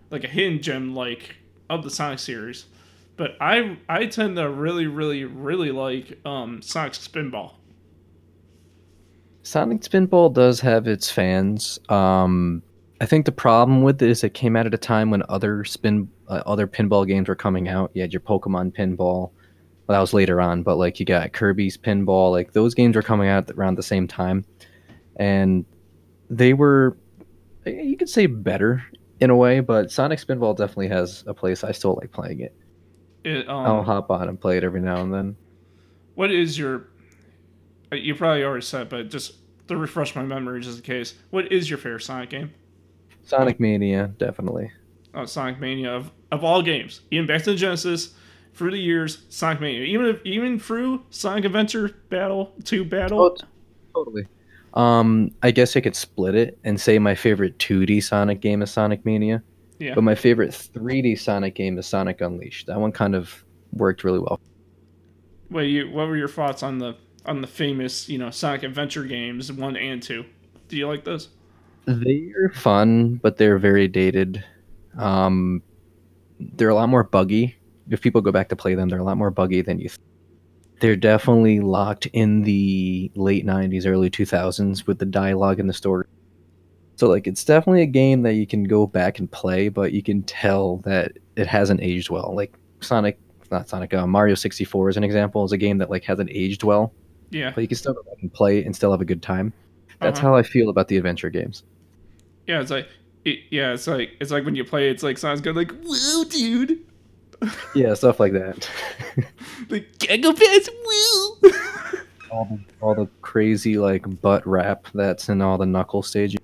like 0.10 0.24
a 0.24 0.28
hidden 0.28 0.62
gem 0.62 0.96
like 0.96 1.38
of 1.70 1.84
the 1.84 1.90
Sonic 1.90 2.20
series. 2.20 2.66
But 3.18 3.36
I 3.42 3.78
I 3.90 4.06
tend 4.06 4.38
to 4.38 4.50
really 4.50 4.88
really 4.88 5.26
really 5.26 5.72
like 5.72 6.20
um 6.26 6.62
Sonic 6.62 6.94
Spinball. 6.94 7.54
Sonic 9.44 9.82
Spinball 9.82 10.34
does 10.34 10.60
have 10.62 10.88
its 10.88 11.12
fans. 11.12 11.80
Um, 11.90 12.64
I 13.02 13.06
think 13.06 13.26
the 13.26 13.32
problem 13.32 13.82
with 13.84 14.02
it 14.02 14.10
is 14.10 14.24
it 14.24 14.34
came 14.34 14.56
out 14.56 14.66
at 14.66 14.74
a 14.74 14.78
time 14.78 15.10
when 15.10 15.22
other 15.28 15.66
spin, 15.66 16.10
uh, 16.30 16.42
other 16.46 16.66
pinball 16.68 17.06
games 17.06 17.28
were 17.28 17.36
coming 17.36 17.68
out. 17.68 17.92
You 17.94 18.02
had 18.02 18.14
your 18.14 18.22
Pokemon 18.22 18.74
Pinball. 18.76 19.32
Well, 19.88 19.96
that 19.96 20.00
was 20.00 20.14
later 20.14 20.40
on, 20.42 20.64
but 20.64 20.78
like 20.78 21.00
you 21.00 21.06
got 21.06 21.34
Kirby's 21.34 21.78
Pinball. 21.78 22.32
Like 22.32 22.54
those 22.54 22.74
games 22.74 22.96
were 22.96 23.02
coming 23.02 23.28
out 23.30 23.52
around 23.52 23.76
the 23.76 23.84
same 23.84 24.08
time, 24.08 24.46
and 25.18 25.66
they 26.30 26.54
were, 26.54 26.98
you 27.66 27.96
could 27.98 28.10
say, 28.10 28.26
better 28.26 28.82
in 29.20 29.30
a 29.30 29.36
way. 29.36 29.60
But 29.60 29.92
Sonic 29.92 30.20
Spinball 30.20 30.56
definitely 30.58 30.88
has 30.88 31.24
a 31.28 31.34
place. 31.34 31.64
I 31.64 31.72
still 31.72 31.96
like 32.02 32.12
playing 32.12 32.40
it. 32.40 32.56
It, 33.26 33.48
um, 33.50 33.66
I'll 33.66 33.84
hop 33.84 34.10
on 34.10 34.30
and 34.30 34.40
play 34.40 34.58
it 34.58 34.64
every 34.64 34.82
now 34.82 35.02
and 35.02 35.14
then. 35.14 35.36
What 36.16 36.32
is 36.32 36.58
your? 36.58 36.88
uh, 37.92 37.96
You 37.98 38.16
probably 38.16 38.44
already 38.44 38.66
said, 38.66 38.88
but 38.90 39.10
just 39.10 39.36
to 39.68 39.76
refresh 39.78 40.16
my 40.16 40.24
memory, 40.24 40.62
just 40.62 40.78
in 40.78 40.84
case. 40.84 41.14
What 41.30 41.52
is 41.52 41.70
your 41.70 41.78
favorite 41.78 42.02
Sonic 42.04 42.30
game? 42.30 42.54
Sonic 43.26 43.60
Mania, 43.60 44.14
definitely. 44.18 44.72
Oh, 45.14 45.26
Sonic 45.26 45.60
Mania 45.60 45.94
of, 45.94 46.12
of 46.32 46.44
all 46.44 46.62
games, 46.62 47.02
even 47.12 47.26
back 47.28 47.44
to 47.44 47.52
the 47.52 47.56
Genesis, 47.58 48.14
through 48.54 48.72
the 48.72 48.78
years, 48.80 49.24
Sonic 49.30 49.60
Mania, 49.62 49.82
even 49.84 50.06
if, 50.08 50.26
even 50.26 50.60
through 50.60 51.04
Sonic 51.10 51.46
Adventure 51.46 51.92
Battle 52.10 52.54
Two 52.64 52.86
Battle. 52.86 53.20
Oh, 53.20 53.36
totally. 53.94 54.28
Um, 54.74 55.32
I 55.42 55.52
guess 55.52 55.76
I 55.78 55.82
could 55.82 55.96
split 55.96 56.36
it 56.36 56.58
and 56.64 56.80
say 56.80 57.00
my 57.00 57.16
favorite 57.16 57.58
2D 57.60 58.04
Sonic 58.04 58.42
game 58.42 58.62
is 58.62 58.72
Sonic 58.72 59.06
Mania, 59.06 59.42
Yeah. 59.80 59.96
but 59.96 60.04
my 60.04 60.16
favorite 60.16 60.52
3D 60.52 61.18
Sonic 61.18 61.56
game 61.56 61.78
is 61.78 61.86
Sonic 61.88 62.20
Unleashed. 62.22 62.68
That 62.68 62.80
one 62.80 62.92
kind 62.92 63.16
of 63.16 63.44
worked 63.72 64.04
really 64.04 64.20
well. 64.20 64.40
Wait, 65.50 65.68
you, 65.70 65.90
what 65.92 66.08
were 66.08 66.18
your 66.18 66.28
thoughts 66.28 66.62
on 66.64 66.80
the 66.80 66.96
on 67.26 67.42
the 67.42 67.48
famous, 67.48 68.08
you 68.10 68.18
know, 68.18 68.30
Sonic 68.30 68.64
Adventure 68.64 69.04
games 69.06 69.52
one 69.52 69.76
and 69.78 70.04
two? 70.04 70.26
Do 70.68 70.76
you 70.78 70.88
like 70.88 71.06
those? 71.06 71.30
They're 71.86 72.52
fun, 72.54 73.16
but 73.16 73.38
they're 73.38 73.58
very 73.58 73.88
dated. 73.88 74.44
Um, 74.98 75.62
they're 76.40 76.70
a 76.70 76.76
lot 76.76 76.90
more 76.90 77.04
buggy. 77.04 77.56
If 77.90 78.02
people 78.02 78.22
go 78.22 78.32
back 78.32 78.50
to 78.50 78.56
play 78.56 78.76
them, 78.76 78.90
they're 78.90 79.00
a 79.00 79.04
lot 79.04 79.18
more 79.18 79.32
buggy 79.32 79.62
than 79.62 79.80
you. 79.80 79.90
Th- 79.90 80.00
they're 80.82 80.96
definitely 80.96 81.60
locked 81.62 82.06
in 82.08 82.42
the 82.42 83.12
late 83.16 83.46
'90s, 83.46 83.86
early 83.86 84.10
2000s 84.10 84.86
with 84.88 85.00
the 85.00 85.06
dialogue 85.06 85.60
and 85.60 85.70
the 85.70 85.74
story. 85.74 86.06
So, 86.98 87.08
like, 87.08 87.28
it's 87.28 87.44
definitely 87.46 87.82
a 87.82 87.86
game 87.88 88.24
that 88.24 88.34
you 88.34 88.48
can 88.48 88.64
go 88.64 88.88
back 88.88 89.20
and 89.20 89.32
play, 89.32 89.70
but 89.70 89.92
you 89.94 90.02
can 90.02 90.24
tell 90.24 90.78
that 90.86 91.14
it 91.36 91.48
hasn't 91.48 91.82
aged 91.82 92.10
well. 92.10 92.34
Like 92.36 92.54
Sonic, 92.82 93.20
not 93.52 93.70
Sonic, 93.70 93.94
uh, 93.94 94.08
Mario 94.08 94.36
64 94.36 94.90
is 94.90 94.98
an 94.98 95.04
example. 95.04 95.44
Is 95.46 95.52
a 95.52 95.58
game 95.58 95.78
that 95.78 95.90
like 95.90 96.04
hasn't 96.04 96.30
aged 96.32 96.64
well, 96.64 96.94
Yeah. 97.32 97.52
but 97.54 97.62
you 97.62 97.68
can 97.68 97.78
still 97.78 97.94
go 97.94 98.04
back 98.04 98.18
and 98.22 98.34
play 98.34 98.60
it 98.60 98.66
and 98.66 98.76
still 98.76 98.92
have 98.92 99.02
a 99.02 99.06
good 99.06 99.22
time. 99.22 99.54
That's 100.02 100.20
Uh-huh. 100.20 100.30
how 100.30 100.36
I 100.36 100.44
feel 100.44 100.70
about 100.70 100.88
the 100.90 100.98
adventure 100.98 101.30
games. 101.30 101.64
Yeah, 102.48 102.62
it's 102.62 102.72
like 102.72 102.88
it, 103.24 103.40
yeah, 103.50 103.74
it's 103.74 103.88
like 103.88 104.12
it's 104.20 104.32
like 104.32 104.46
when 104.46 104.56
you 104.56 104.64
play, 104.64 104.90
it's 104.90 105.04
like 105.04 105.18
Sonic's 105.18 105.42
good, 105.42 105.56
like 105.56 105.72
woo, 105.84 106.26
dude, 106.26 106.86
Yeah, 107.76 107.94
stuff 107.94 108.20
like 108.20 108.34
that. 108.34 108.70
like 109.70 109.88
can't 110.00 110.24
woo. 110.24 111.52
all 112.32 112.46
the 112.46 112.60
all 112.82 112.96
the 112.96 113.08
crazy 113.22 113.78
like 113.78 114.22
butt 114.22 114.46
rap 114.48 114.88
that's 114.94 115.30
in 115.30 115.42
all 115.42 115.58
the 115.58 115.66
knuckle 115.66 116.04
stages. 116.04 116.40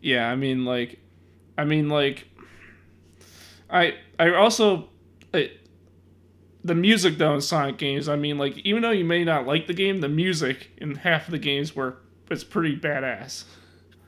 yeah, 0.00 0.30
I 0.30 0.36
mean 0.36 0.64
like, 0.64 0.98
I 1.58 1.64
mean 1.64 1.88
like, 1.88 2.28
I 3.70 3.94
I 4.18 4.34
also 4.34 4.88
the 6.64 6.74
music 6.74 7.18
though 7.18 7.34
in 7.34 7.40
Sonic 7.40 7.78
games. 7.78 8.08
I 8.08 8.16
mean 8.16 8.38
like, 8.38 8.58
even 8.58 8.82
though 8.82 8.90
you 8.90 9.04
may 9.04 9.24
not 9.24 9.46
like 9.46 9.66
the 9.66 9.74
game, 9.74 10.00
the 10.00 10.08
music 10.08 10.70
in 10.78 10.96
half 10.96 11.26
of 11.26 11.32
the 11.32 11.38
games 11.38 11.74
were 11.74 11.96
it's 12.30 12.44
pretty 12.44 12.76
badass. 12.76 13.44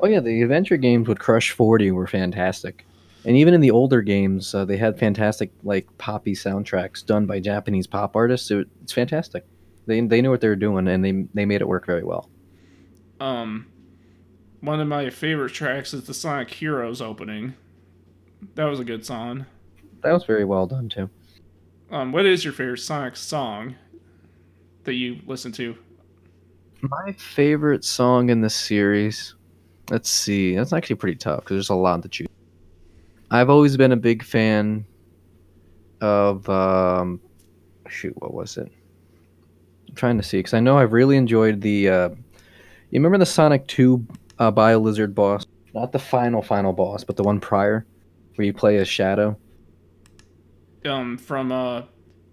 Oh 0.05 0.07
yeah, 0.07 0.21
the 0.21 0.43
adventure 0.43 0.77
games 0.77 1.09
with 1.09 1.19
Crush 1.19 1.53
Forty 1.53 1.91
were 1.91 2.07
fantastic, 2.07 2.85
and 3.25 3.39
even 3.39 3.55
in 3.55 3.63
the 3.63 3.71
older 3.71 4.03
games, 4.03 4.55
uh, 4.55 4.67
they 4.67 4.77
had 4.77 4.99
fantastic 4.99 5.51
like 5.63 5.87
poppy 5.97 6.35
soundtracks 6.35 7.03
done 7.03 7.25
by 7.25 7.41
Japanese 7.41 7.87
pop 7.87 8.15
artists. 8.15 8.51
It, 8.51 8.69
it's 8.83 8.93
fantastic. 8.93 9.47
They 9.87 10.03
they 10.03 10.21
knew 10.21 10.29
what 10.29 10.43
they 10.43 10.49
were 10.49 10.57
doing, 10.57 10.89
and 10.89 11.03
they 11.03 11.27
they 11.33 11.47
made 11.47 11.63
it 11.63 11.69
work 11.69 11.87
very 11.87 12.05
well. 12.05 12.29
Um, 13.19 13.73
one 14.61 14.79
of 14.79 14.89
my 14.89 15.09
favorite 15.09 15.55
tracks 15.55 15.95
is 15.95 16.05
the 16.05 16.13
Sonic 16.13 16.51
Heroes 16.51 17.01
opening. 17.01 17.55
That 18.57 18.65
was 18.65 18.81
a 18.81 18.85
good 18.85 19.07
song. 19.07 19.47
That 20.03 20.13
was 20.13 20.25
very 20.25 20.45
well 20.45 20.67
done 20.67 20.91
too. 20.91 21.09
Um, 21.91 22.13
what 22.13 22.27
is 22.27 22.45
your 22.45 22.53
favorite 22.53 22.81
Sonic 22.81 23.17
song 23.17 23.77
that 24.83 24.97
you 24.97 25.21
listen 25.27 25.51
to? 25.53 25.79
My 26.83 27.13
favorite 27.13 27.87
song 27.87 28.29
in 28.29 28.43
the 28.43 28.51
series. 28.51 29.35
Let's 29.91 30.11
see. 30.11 30.55
That's 30.55 30.73
actually 30.73 30.97
pretty 30.97 31.17
tough 31.17 31.41
because 31.41 31.57
there's 31.57 31.71
a 31.71 31.75
lot 31.75 32.03
to 32.03 32.09
choose. 32.09 32.29
I've 33.31 33.51
always 33.51 33.77
been 33.77 33.93
a 33.93 33.97
big 33.97 34.23
fan 34.23 34.85
of 36.01 36.49
um, 36.49 37.21
shoot, 37.89 38.15
what 38.21 38.33
was 38.33 38.57
it? 38.57 38.71
I'm 39.89 39.95
trying 39.95 40.17
to 40.19 40.23
see 40.23 40.39
because 40.39 40.55
I 40.55 40.61
know 40.61 40.79
I've 40.79 40.93
really 40.93 41.17
enjoyed 41.17 41.61
the. 41.61 41.89
Uh, 41.89 42.09
you 42.09 43.01
remember 43.01 43.19
the 43.19 43.27
Sonic 43.27 43.67
Two 43.67 44.07
uh, 44.39 44.51
Bio 44.51 44.79
Lizard 44.79 45.15
boss? 45.15 45.47
Not 45.75 45.93
the 45.93 45.99
final 45.99 46.43
final 46.43 46.73
boss, 46.73 47.05
but 47.05 47.17
the 47.17 47.23
one 47.23 47.41
prior, 47.41 47.85
where 48.37 48.45
you 48.45 48.53
play 48.53 48.77
as 48.79 48.89
Shadow. 48.89 49.37
Um, 50.85 51.17
from 51.17 51.51
uh, 51.51 51.83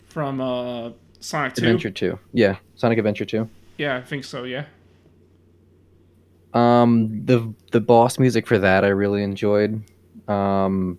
from 0.07 0.41
uh, 0.41 0.91
Sonic 1.19 1.53
Two. 1.53 1.65
Adventure 1.65 1.91
Two. 1.91 2.19
Yeah, 2.33 2.57
Sonic 2.75 2.97
Adventure 2.97 3.25
Two. 3.25 3.49
Yeah, 3.77 3.97
I 3.97 4.01
think 4.01 4.23
so. 4.23 4.43
Yeah. 4.43 4.65
Um, 6.53 7.25
the 7.25 7.53
the 7.71 7.79
boss 7.81 8.19
music 8.19 8.45
for 8.47 8.57
that 8.59 8.83
I 8.83 8.89
really 8.89 9.23
enjoyed. 9.23 9.83
Um, 10.27 10.97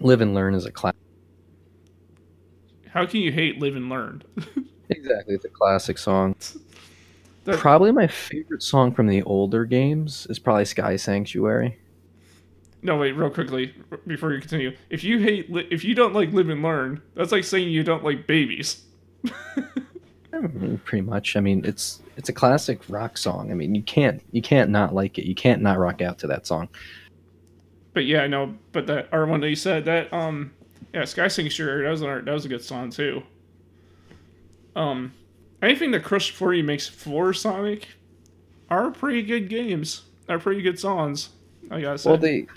Live 0.00 0.20
and 0.20 0.34
Learn 0.34 0.54
is 0.54 0.66
a 0.66 0.70
classic. 0.70 0.98
How 2.90 3.06
can 3.06 3.20
you 3.20 3.32
hate 3.32 3.58
Live 3.60 3.76
and 3.76 3.88
Learn? 3.88 4.22
Exactly, 4.90 5.34
it's 5.34 5.44
a 5.44 5.50
classic 5.50 5.98
song. 5.98 6.34
That- 7.44 7.58
Probably 7.58 7.92
my 7.92 8.06
favorite 8.06 8.62
song 8.62 8.94
from 8.94 9.06
the 9.06 9.22
older 9.24 9.66
games 9.66 10.26
is 10.30 10.38
probably 10.38 10.64
Sky 10.64 10.96
Sanctuary. 10.96 11.78
no, 12.82 12.96
wait, 12.96 13.12
real 13.12 13.28
quickly 13.28 13.74
before 14.06 14.32
you 14.32 14.40
continue. 14.40 14.74
If 14.88 15.04
you 15.04 15.18
hate, 15.18 15.52
li- 15.52 15.68
if 15.70 15.84
you 15.84 15.94
don't 15.94 16.14
like 16.14 16.32
Live 16.32 16.48
and 16.48 16.62
Learn, 16.62 17.02
that's 17.14 17.32
like 17.32 17.44
saying 17.44 17.68
you 17.68 17.82
don't 17.82 18.02
like 18.02 18.26
babies. 18.26 18.82
Mm, 20.32 20.82
Pretty 20.84 21.02
much. 21.02 21.36
I 21.36 21.40
mean, 21.40 21.64
it's 21.66 22.00
it's 22.18 22.28
a 22.28 22.32
classic 22.32 22.80
rock 22.88 23.16
song. 23.16 23.52
I 23.52 23.54
mean, 23.54 23.76
you 23.76 23.82
can't 23.82 24.20
you 24.32 24.42
can't 24.42 24.70
not 24.70 24.92
like 24.92 25.18
it. 25.18 25.24
You 25.24 25.36
can't 25.36 25.62
not 25.62 25.78
rock 25.78 26.02
out 26.02 26.18
to 26.18 26.26
that 26.26 26.46
song. 26.46 26.68
But 27.94 28.06
yeah, 28.06 28.22
I 28.22 28.26
know. 28.26 28.56
But 28.72 28.88
that 28.88 29.08
or 29.12 29.24
one 29.26 29.40
that 29.40 29.48
you 29.48 29.56
said 29.56 29.84
that 29.84 30.12
um 30.12 30.52
yeah, 30.92 31.04
Sky 31.04 31.28
Sanctuary 31.28 31.84
that 31.84 31.90
was 31.90 32.02
an, 32.02 32.24
that 32.24 32.32
was 32.32 32.44
a 32.44 32.48
good 32.48 32.62
song 32.62 32.90
too. 32.90 33.22
Um, 34.74 35.12
anything 35.62 35.92
that 35.92 36.02
Crush 36.02 36.32
Forty 36.32 36.60
makes 36.60 36.88
for 36.88 37.32
Sonic 37.32 37.86
are 38.68 38.90
pretty 38.90 39.22
good 39.22 39.48
games. 39.48 40.02
Are 40.28 40.40
pretty 40.40 40.60
good 40.60 40.78
songs. 40.78 41.30
I 41.70 41.80
gotta 41.80 41.98
say. 41.98 42.10
Well, 42.10 42.18
the 42.18 42.48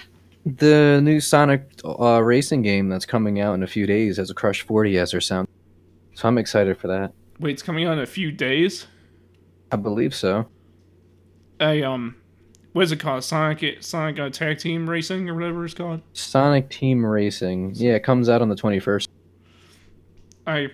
the 0.44 1.00
new 1.04 1.20
Sonic 1.20 1.70
uh, 1.86 2.20
racing 2.24 2.64
game 2.64 2.90
that's 2.90 3.06
coming 3.06 3.40
out 3.40 3.54
in 3.54 3.62
a 3.62 3.68
few 3.68 3.86
days 3.86 4.18
has 4.18 4.32
a 4.32 4.34
Crush 4.34 4.64
40 4.64 4.98
as 4.98 5.12
their 5.12 5.22
sound. 5.22 5.48
So 6.16 6.28
I'm 6.28 6.40
excited 6.40 6.80
for 6.80 6.88
that. 6.88 7.14
Wait, 7.40 7.52
it's 7.52 7.62
coming 7.62 7.86
out 7.86 7.94
in 7.94 8.00
a 8.00 8.08
few 8.08 8.32
days. 8.32 8.88
I 9.72 9.76
believe 9.78 10.14
so. 10.14 10.48
A 11.60 11.84
um, 11.84 12.16
what 12.74 12.84
is 12.84 12.92
it 12.92 13.00
called? 13.00 13.24
Sonic 13.24 13.78
Sonic 13.82 14.20
uh, 14.20 14.30
Tag 14.30 14.60
Team 14.60 14.90
Racing 14.90 15.30
or 15.30 15.36
whatever 15.36 15.66
it's 15.66 15.74
called. 15.74 16.02
Sonic 16.14 16.70
Team 16.70 17.06
Racing. 17.06 17.74
Yeah, 17.76 17.94
it 17.94 18.04
comes 18.04 18.30
out 18.30 18.42
on 18.42 18.50
the 18.50 18.56
twenty 18.56 18.80
first. 18.80 19.10
I 20.48 20.70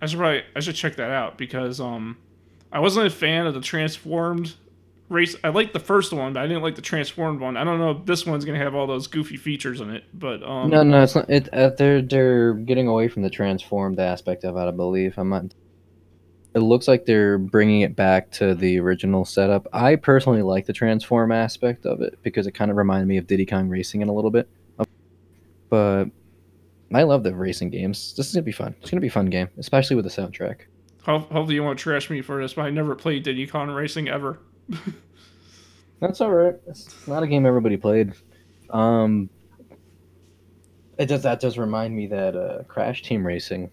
I 0.00 0.06
should 0.06 0.18
probably 0.18 0.42
I 0.54 0.60
should 0.60 0.74
check 0.74 0.96
that 0.96 1.10
out 1.10 1.38
because 1.38 1.80
um 1.80 2.16
I 2.72 2.80
wasn't 2.80 3.06
a 3.06 3.10
fan 3.10 3.46
of 3.46 3.54
the 3.54 3.60
transformed 3.60 4.54
race. 5.08 5.36
I 5.42 5.48
liked 5.48 5.72
the 5.72 5.80
first 5.80 6.12
one, 6.12 6.32
but 6.32 6.42
I 6.42 6.46
didn't 6.46 6.62
like 6.62 6.74
the 6.74 6.82
transformed 6.82 7.40
one. 7.40 7.56
I 7.56 7.64
don't 7.64 7.78
know 7.78 7.92
if 7.92 8.06
this 8.06 8.26
one's 8.26 8.44
gonna 8.44 8.58
have 8.58 8.74
all 8.74 8.86
those 8.86 9.06
goofy 9.06 9.36
features 9.36 9.80
in 9.80 9.90
it, 9.90 10.04
but 10.12 10.42
um 10.42 10.68
No, 10.68 10.82
no, 10.82 11.02
it's 11.02 11.14
not. 11.14 11.30
It 11.30 11.52
uh, 11.54 11.70
they're 11.70 12.02
they're 12.02 12.54
getting 12.54 12.88
away 12.88 13.08
from 13.08 13.22
the 13.22 13.30
transformed 13.30 13.98
aspect 13.98 14.44
of 14.44 14.56
it. 14.56 14.60
I 14.60 14.70
believe. 14.72 15.14
I'm 15.16 15.30
not. 15.30 15.54
It 16.56 16.60
looks 16.60 16.88
like 16.88 17.04
they're 17.04 17.36
bringing 17.36 17.82
it 17.82 17.94
back 17.94 18.30
to 18.32 18.54
the 18.54 18.80
original 18.80 19.26
setup. 19.26 19.68
I 19.74 19.94
personally 19.94 20.40
like 20.40 20.64
the 20.64 20.72
transform 20.72 21.30
aspect 21.30 21.84
of 21.84 22.00
it 22.00 22.18
because 22.22 22.46
it 22.46 22.52
kind 22.52 22.70
of 22.70 22.78
reminded 22.78 23.08
me 23.08 23.18
of 23.18 23.26
Diddy 23.26 23.44
Kong 23.44 23.68
Racing 23.68 24.00
in 24.00 24.08
a 24.08 24.12
little 24.14 24.30
bit. 24.30 24.48
But 25.68 26.06
I 26.94 27.02
love 27.02 27.24
the 27.24 27.34
racing 27.34 27.68
games. 27.68 28.14
This 28.16 28.28
is 28.28 28.32
gonna 28.32 28.42
be 28.42 28.52
fun. 28.52 28.74
It's 28.80 28.90
gonna 28.90 29.02
be 29.02 29.08
a 29.08 29.10
fun 29.10 29.26
game, 29.26 29.50
especially 29.58 29.96
with 29.96 30.06
the 30.06 30.10
soundtrack. 30.10 30.60
hopefully 31.02 31.56
you 31.56 31.62
won't 31.62 31.78
trash 31.78 32.08
me 32.08 32.22
for 32.22 32.40
this, 32.40 32.54
but 32.54 32.62
I 32.62 32.70
never 32.70 32.94
played 32.94 33.22
Diddy 33.24 33.46
Kong 33.46 33.68
Racing 33.68 34.08
ever. 34.08 34.38
That's 36.00 36.22
all 36.22 36.32
right. 36.32 36.54
It's 36.66 37.06
not 37.06 37.22
a 37.22 37.26
game 37.26 37.44
everybody 37.44 37.76
played. 37.76 38.14
Um, 38.70 39.28
it 40.96 41.04
does 41.04 41.22
that 41.24 41.38
does 41.38 41.58
remind 41.58 41.94
me 41.94 42.06
that 42.06 42.34
uh, 42.34 42.62
Crash 42.62 43.02
Team 43.02 43.26
Racing 43.26 43.70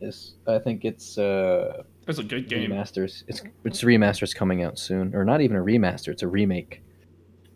is. 0.00 0.34
I 0.46 0.58
think 0.58 0.84
it's 0.84 1.18
uh, 1.18 1.82
That's 2.06 2.18
a 2.18 2.24
good 2.24 2.48
game. 2.48 2.70
remasters. 2.70 3.24
It's 3.28 3.42
it's 3.64 3.82
remasters 3.82 4.34
coming 4.34 4.62
out 4.62 4.78
soon, 4.78 5.14
or 5.14 5.24
not 5.24 5.40
even 5.40 5.56
a 5.56 5.60
remaster. 5.62 6.08
It's 6.08 6.22
a 6.22 6.28
remake, 6.28 6.82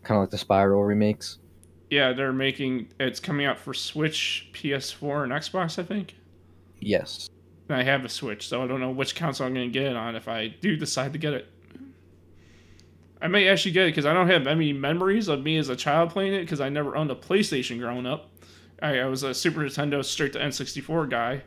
kind 0.03 0.17
of 0.17 0.23
like 0.23 0.29
the 0.29 0.37
Spyro 0.37 0.85
remakes. 0.85 1.39
Yeah, 1.89 2.13
they're 2.13 2.33
making 2.33 2.87
it's 2.99 3.19
coming 3.19 3.45
out 3.45 3.59
for 3.59 3.73
Switch, 3.73 4.49
PS4, 4.53 5.23
and 5.23 5.31
Xbox, 5.33 5.77
I 5.77 5.83
think. 5.83 6.15
Yes. 6.79 7.29
And 7.69 7.77
I 7.77 7.83
have 7.83 8.05
a 8.05 8.09
Switch, 8.09 8.47
so 8.47 8.63
I 8.63 8.67
don't 8.67 8.79
know 8.79 8.91
which 8.91 9.15
console 9.15 9.47
I'm 9.47 9.53
going 9.53 9.71
to 9.71 9.79
get 9.79 9.87
it 9.87 9.95
on 9.95 10.15
if 10.15 10.27
I 10.27 10.47
do 10.47 10.75
decide 10.77 11.13
to 11.13 11.19
get 11.19 11.33
it. 11.33 11.47
I 13.21 13.27
may 13.27 13.47
actually 13.47 13.71
get 13.71 13.83
it 13.83 13.91
because 13.91 14.05
I 14.05 14.13
don't 14.13 14.29
have 14.29 14.47
any 14.47 14.73
memories 14.73 15.27
of 15.27 15.43
me 15.43 15.57
as 15.57 15.69
a 15.69 15.75
child 15.75 16.09
playing 16.09 16.33
it 16.33 16.41
because 16.41 16.59
I 16.59 16.69
never 16.69 16.95
owned 16.95 17.11
a 17.11 17.15
PlayStation 17.15 17.77
growing 17.77 18.07
up. 18.07 18.31
I, 18.81 18.99
I 18.99 19.05
was 19.05 19.21
a 19.23 19.33
Super 19.33 19.59
Nintendo 19.59 20.03
straight 20.03 20.33
to 20.33 20.39
N64 20.39 21.09
guy. 21.09 21.43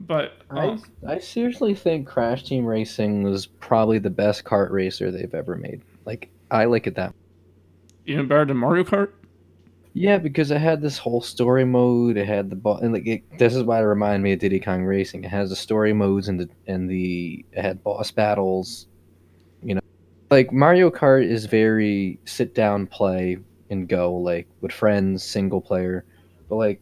But 0.00 0.42
I 0.50 0.68
um, 0.68 0.82
I 1.06 1.18
seriously 1.18 1.74
think 1.74 2.06
Crash 2.06 2.44
Team 2.44 2.64
Racing 2.64 3.24
was 3.24 3.46
probably 3.46 3.98
the 3.98 4.10
best 4.10 4.44
kart 4.44 4.70
racer 4.70 5.10
they've 5.10 5.34
ever 5.34 5.56
made. 5.56 5.82
Like 6.06 6.30
I 6.50 6.64
like 6.66 6.86
it 6.86 6.94
that. 6.94 7.14
even 8.06 8.28
better 8.28 8.44
than 8.44 8.56
Mario 8.56 8.84
Kart? 8.84 9.10
Yeah, 9.94 10.18
because 10.18 10.50
it 10.50 10.60
had 10.60 10.80
this 10.80 10.98
whole 10.98 11.20
story 11.20 11.64
mode. 11.64 12.16
It 12.16 12.26
had 12.26 12.50
the 12.50 12.56
bo- 12.56 12.76
and 12.76 12.92
like 12.92 13.06
it, 13.06 13.38
this 13.38 13.54
is 13.54 13.64
why 13.64 13.80
it 13.80 13.82
reminded 13.82 14.22
me 14.22 14.32
of 14.32 14.38
Diddy 14.38 14.60
Kong 14.60 14.84
Racing. 14.84 15.24
It 15.24 15.30
has 15.30 15.50
the 15.50 15.56
story 15.56 15.92
modes 15.92 16.28
and 16.28 16.38
the 16.38 16.48
and 16.68 16.88
the 16.88 17.44
it 17.52 17.62
had 17.62 17.82
boss 17.82 18.12
battles. 18.12 18.86
You 19.62 19.74
know, 19.74 19.80
like 20.30 20.52
Mario 20.52 20.90
Kart 20.90 21.28
is 21.28 21.46
very 21.46 22.20
sit 22.24 22.54
down, 22.54 22.86
play 22.86 23.38
and 23.70 23.88
go 23.88 24.14
like 24.14 24.46
with 24.60 24.72
friends, 24.72 25.24
single 25.24 25.60
player. 25.60 26.04
But 26.48 26.56
like, 26.56 26.80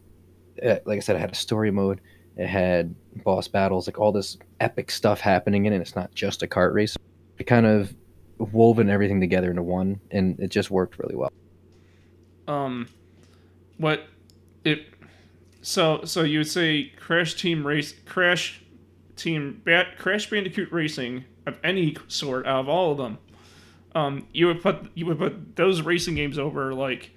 it, 0.57 0.85
like 0.85 0.97
I 0.97 0.99
said, 0.99 1.15
it 1.15 1.19
had 1.19 1.31
a 1.31 1.35
story 1.35 1.71
mode. 1.71 1.99
It 2.35 2.47
had 2.47 2.93
boss 3.23 3.47
battles, 3.47 3.87
like 3.87 3.99
all 3.99 4.11
this 4.11 4.37
epic 4.59 4.91
stuff 4.91 5.19
happening 5.19 5.65
in 5.65 5.73
it. 5.73 5.81
It's 5.81 5.95
not 5.95 6.13
just 6.15 6.43
a 6.43 6.47
kart 6.47 6.73
race. 6.73 6.95
It 7.37 7.45
kind 7.45 7.65
of 7.65 7.93
woven 8.37 8.89
everything 8.89 9.19
together 9.19 9.49
into 9.49 9.63
one, 9.63 9.99
and 10.11 10.39
it 10.39 10.49
just 10.49 10.69
worked 10.71 10.99
really 10.99 11.15
well. 11.15 11.31
um 12.47 12.87
what 13.77 14.07
it 14.63 14.85
so 15.61 16.01
so 16.03 16.23
you 16.23 16.39
would 16.39 16.47
say 16.47 16.91
crash 16.99 17.35
team 17.35 17.65
race 17.65 17.93
crash 18.05 18.61
team 19.15 19.61
bat 19.65 19.97
crash 19.97 20.29
bandicoot 20.29 20.71
racing 20.71 21.23
of 21.45 21.57
any 21.63 21.95
sort 22.07 22.45
out 22.47 22.61
of 22.61 22.69
all 22.69 22.91
of 22.91 22.97
them 22.97 23.17
um 23.95 24.25
you 24.33 24.47
would 24.47 24.61
put 24.61 24.89
you 24.95 25.05
would 25.05 25.17
put 25.19 25.55
those 25.55 25.81
racing 25.81 26.15
games 26.15 26.39
over 26.39 26.73
like 26.73 27.11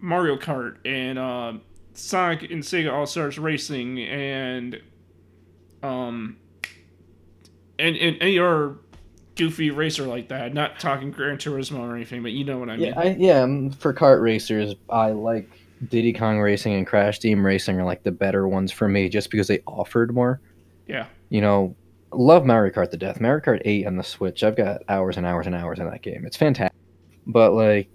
mario 0.00 0.36
kart 0.36 0.76
and 0.84 1.18
uh 1.18 1.52
sonic 1.94 2.50
and 2.50 2.62
sega 2.62 2.92
all 2.92 3.06
stars 3.06 3.38
racing 3.38 4.00
and 4.00 4.80
um 5.82 6.36
and, 7.78 7.96
and 7.96 8.16
any 8.20 8.38
other 8.38 8.76
goofy 9.36 9.70
racer 9.70 10.04
like 10.04 10.28
that 10.28 10.52
not 10.52 10.78
talking 10.78 11.10
gran 11.10 11.36
turismo 11.38 11.80
or 11.80 11.96
anything 11.96 12.22
but 12.22 12.32
you 12.32 12.44
know 12.44 12.58
what 12.58 12.68
i 12.68 12.76
mean 12.76 12.88
Yeah, 12.88 13.00
I, 13.00 13.04
yeah. 13.18 13.40
um, 13.42 13.70
For 13.70 13.94
kart 13.94 14.20
racers, 14.22 14.74
I 14.90 15.10
like 15.10 15.48
Diddy 15.88 16.12
Kong 16.12 16.38
Racing 16.38 16.74
and 16.74 16.86
Crash 16.86 17.18
Team 17.18 17.44
Racing 17.44 17.80
are 17.80 17.84
like 17.84 18.04
the 18.04 18.12
better 18.12 18.46
ones 18.46 18.70
for 18.70 18.86
me, 18.88 19.08
just 19.08 19.30
because 19.30 19.48
they 19.48 19.58
offered 19.66 20.14
more. 20.14 20.40
Yeah. 20.86 21.06
You 21.28 21.40
know, 21.40 21.74
love 22.12 22.44
Mario 22.46 22.72
Kart 22.72 22.92
to 22.92 22.96
death. 22.96 23.20
Mario 23.20 23.40
Kart 23.42 23.62
Eight 23.64 23.84
on 23.84 23.96
the 23.96 24.04
Switch, 24.04 24.44
I've 24.44 24.54
got 24.54 24.82
hours 24.88 25.16
and 25.16 25.26
hours 25.26 25.46
and 25.46 25.56
hours 25.56 25.80
in 25.80 25.90
that 25.90 26.02
game. 26.02 26.24
It's 26.24 26.36
fantastic, 26.36 26.78
but 27.26 27.52
like, 27.54 27.88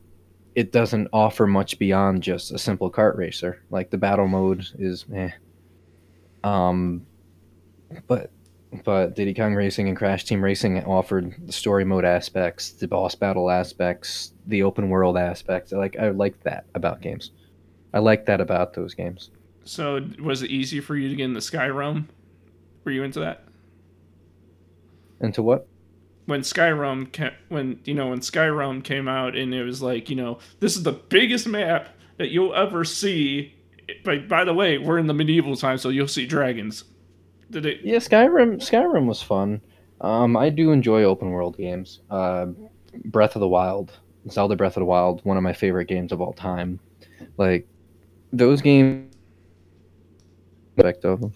it 0.56 0.74
doesn't 0.74 1.08
offer 1.14 1.48
much 1.48 1.80
beyond 1.80 2.24
just 2.24 2.52
a 2.52 2.58
simple 2.58 2.92
kart 2.92 3.16
racer. 3.16 3.64
Like 3.70 3.90
the 3.90 3.98
battle 3.98 4.28
mode 4.28 4.66
is, 4.78 5.06
eh. 5.16 5.30
Um, 6.44 7.06
but 8.08 8.32
but 8.84 9.16
Diddy 9.16 9.34
Kong 9.34 9.56
Racing 9.56 9.88
and 9.88 9.96
Crash 9.96 10.26
Team 10.26 10.44
Racing 10.44 10.84
offered 10.84 11.36
the 11.46 11.54
story 11.54 11.86
mode 11.86 12.06
aspects, 12.06 12.72
the 12.72 12.88
boss 12.88 13.16
battle 13.16 13.50
aspects, 13.50 14.34
the 14.46 14.64
open 14.64 14.90
world 14.90 15.18
aspects. 15.18 15.72
I 15.74 15.78
like 15.78 15.98
I 15.98 16.10
like 16.10 16.42
that 16.44 16.66
about 16.76 17.02
games. 17.02 17.32
I 17.94 18.00
like 18.00 18.26
that 18.26 18.42
about 18.42 18.74
those 18.74 18.94
games. 18.94 19.32
So 19.64 20.06
was 20.22 20.44
it 20.44 20.52
easy 20.52 20.80
for 20.80 20.96
you 20.96 21.10
to 21.10 21.16
get 21.16 21.26
in 21.26 21.36
into 21.36 21.42
Skyrim? 21.42 22.08
Were 22.84 22.92
you 22.92 23.04
into 23.04 23.20
that? 23.20 23.44
Into 25.20 25.42
what? 25.42 25.68
When 26.26 26.42
Skyrim, 26.42 27.12
ca- 27.12 27.36
when 27.50 27.80
you 27.86 27.94
know, 27.94 28.08
when 28.08 28.20
Skyrim 28.20 28.84
came 28.84 29.08
out, 29.08 29.36
and 29.36 29.54
it 29.54 29.64
was 29.64 29.82
like, 29.82 30.10
you 30.10 30.16
know, 30.16 30.40
this 30.60 30.76
is 30.76 30.84
the 30.84 30.92
biggest 30.92 31.48
map 31.48 31.90
that 32.18 32.30
you'll 32.30 32.54
ever 32.54 32.84
see. 32.84 33.54
But 34.04 34.28
by 34.28 34.44
the 34.44 34.54
way, 34.54 34.78
we're 34.78 34.98
in 34.98 35.08
the 35.08 35.14
medieval 35.14 35.56
time, 35.56 35.78
so 35.78 35.90
you'll 35.90 36.08
see 36.08 36.26
dragons. 36.26 36.84
Did 37.52 37.66
it? 37.66 37.82
Yeah, 37.84 37.98
Skyrim. 37.98 38.58
Skyrim 38.58 39.06
was 39.06 39.22
fun. 39.22 39.62
Um, 40.02 40.36
I 40.38 40.50
do 40.50 40.72
enjoy 40.72 41.04
open 41.04 41.30
world 41.30 41.58
games. 41.58 42.02
Uh, 42.10 42.48
Breath 43.06 43.36
of 43.36 43.40
the 43.40 43.48
Wild, 43.48 43.98
Zelda 44.30 44.56
Breath 44.56 44.78
of 44.78 44.82
the 44.82 44.86
Wild, 44.86 45.22
one 45.24 45.38
of 45.38 45.44
my 45.44 45.54
favorite 45.54 45.86
games 45.86 46.12
of 46.12 46.22
all 46.22 46.34
time. 46.34 46.80
Like 47.38 47.68
those 48.32 48.62
games. 48.62 49.14
Aspect 50.78 51.06
of 51.06 51.22
them. 51.22 51.34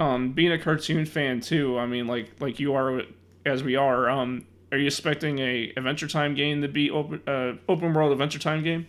Um, 0.00 0.32
being 0.32 0.52
a 0.52 0.58
cartoon 0.58 1.06
fan 1.06 1.40
too. 1.40 1.78
I 1.78 1.86
mean, 1.86 2.06
like 2.06 2.32
like 2.40 2.58
you 2.58 2.74
are, 2.74 3.02
as 3.44 3.62
we 3.62 3.76
are. 3.76 4.10
Um, 4.10 4.46
are 4.72 4.78
you 4.78 4.86
expecting 4.86 5.38
a 5.38 5.72
Adventure 5.76 6.08
Time 6.08 6.34
game 6.34 6.60
to 6.62 6.68
be 6.68 6.90
open 6.90 7.22
uh, 7.26 7.52
open 7.68 7.94
world 7.94 8.12
Adventure 8.12 8.38
Time 8.38 8.64
game? 8.64 8.86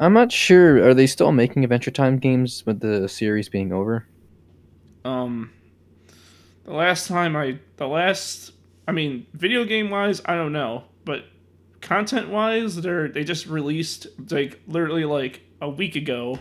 I'm 0.00 0.12
not 0.12 0.32
sure. 0.32 0.84
Are 0.86 0.94
they 0.94 1.06
still 1.06 1.30
making 1.30 1.62
Adventure 1.62 1.92
Time 1.92 2.18
games 2.18 2.64
with 2.66 2.80
the 2.80 3.08
series 3.08 3.48
being 3.48 3.72
over? 3.72 4.06
Um, 5.04 5.50
the 6.64 6.72
last 6.72 7.08
time 7.08 7.36
I, 7.36 7.58
the 7.76 7.86
last, 7.86 8.52
I 8.88 8.92
mean, 8.92 9.26
video 9.34 9.64
game 9.64 9.90
wise, 9.90 10.22
I 10.24 10.34
don't 10.34 10.52
know, 10.52 10.84
but 11.04 11.24
content 11.80 12.30
wise, 12.30 12.76
they're 12.76 13.08
they 13.08 13.24
just 13.24 13.46
released 13.46 14.06
like 14.30 14.60
literally 14.66 15.04
like 15.04 15.42
a 15.60 15.68
week 15.68 15.96
ago, 15.96 16.38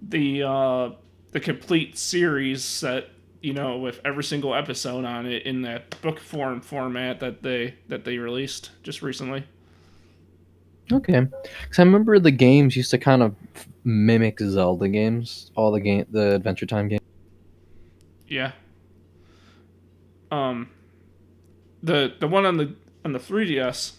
the 0.00 0.42
uh 0.42 0.90
the 1.32 1.40
complete 1.40 1.96
series 1.96 2.64
set, 2.64 3.08
you 3.40 3.52
know, 3.52 3.78
with 3.78 4.00
every 4.04 4.24
single 4.24 4.54
episode 4.54 5.04
on 5.04 5.26
it 5.26 5.44
in 5.44 5.62
that 5.62 6.00
book 6.00 6.18
form 6.18 6.60
format 6.60 7.20
that 7.20 7.42
they 7.42 7.74
that 7.88 8.04
they 8.04 8.18
released 8.18 8.70
just 8.82 9.02
recently. 9.02 9.44
Okay, 10.90 11.20
because 11.62 11.78
I 11.78 11.82
remember 11.82 12.18
the 12.18 12.30
games 12.30 12.76
used 12.76 12.90
to 12.90 12.98
kind 12.98 13.22
of 13.22 13.34
mimic 13.84 14.40
Zelda 14.40 14.88
games, 14.88 15.50
all 15.54 15.70
the 15.70 15.80
game, 15.80 16.06
the 16.10 16.34
Adventure 16.34 16.66
Time 16.66 16.88
games. 16.88 17.00
Yeah. 18.32 18.52
Um, 20.30 20.70
the 21.82 22.14
the 22.18 22.26
one 22.26 22.46
on 22.46 22.56
the 22.56 22.74
on 23.04 23.12
the 23.12 23.18
3ds, 23.18 23.92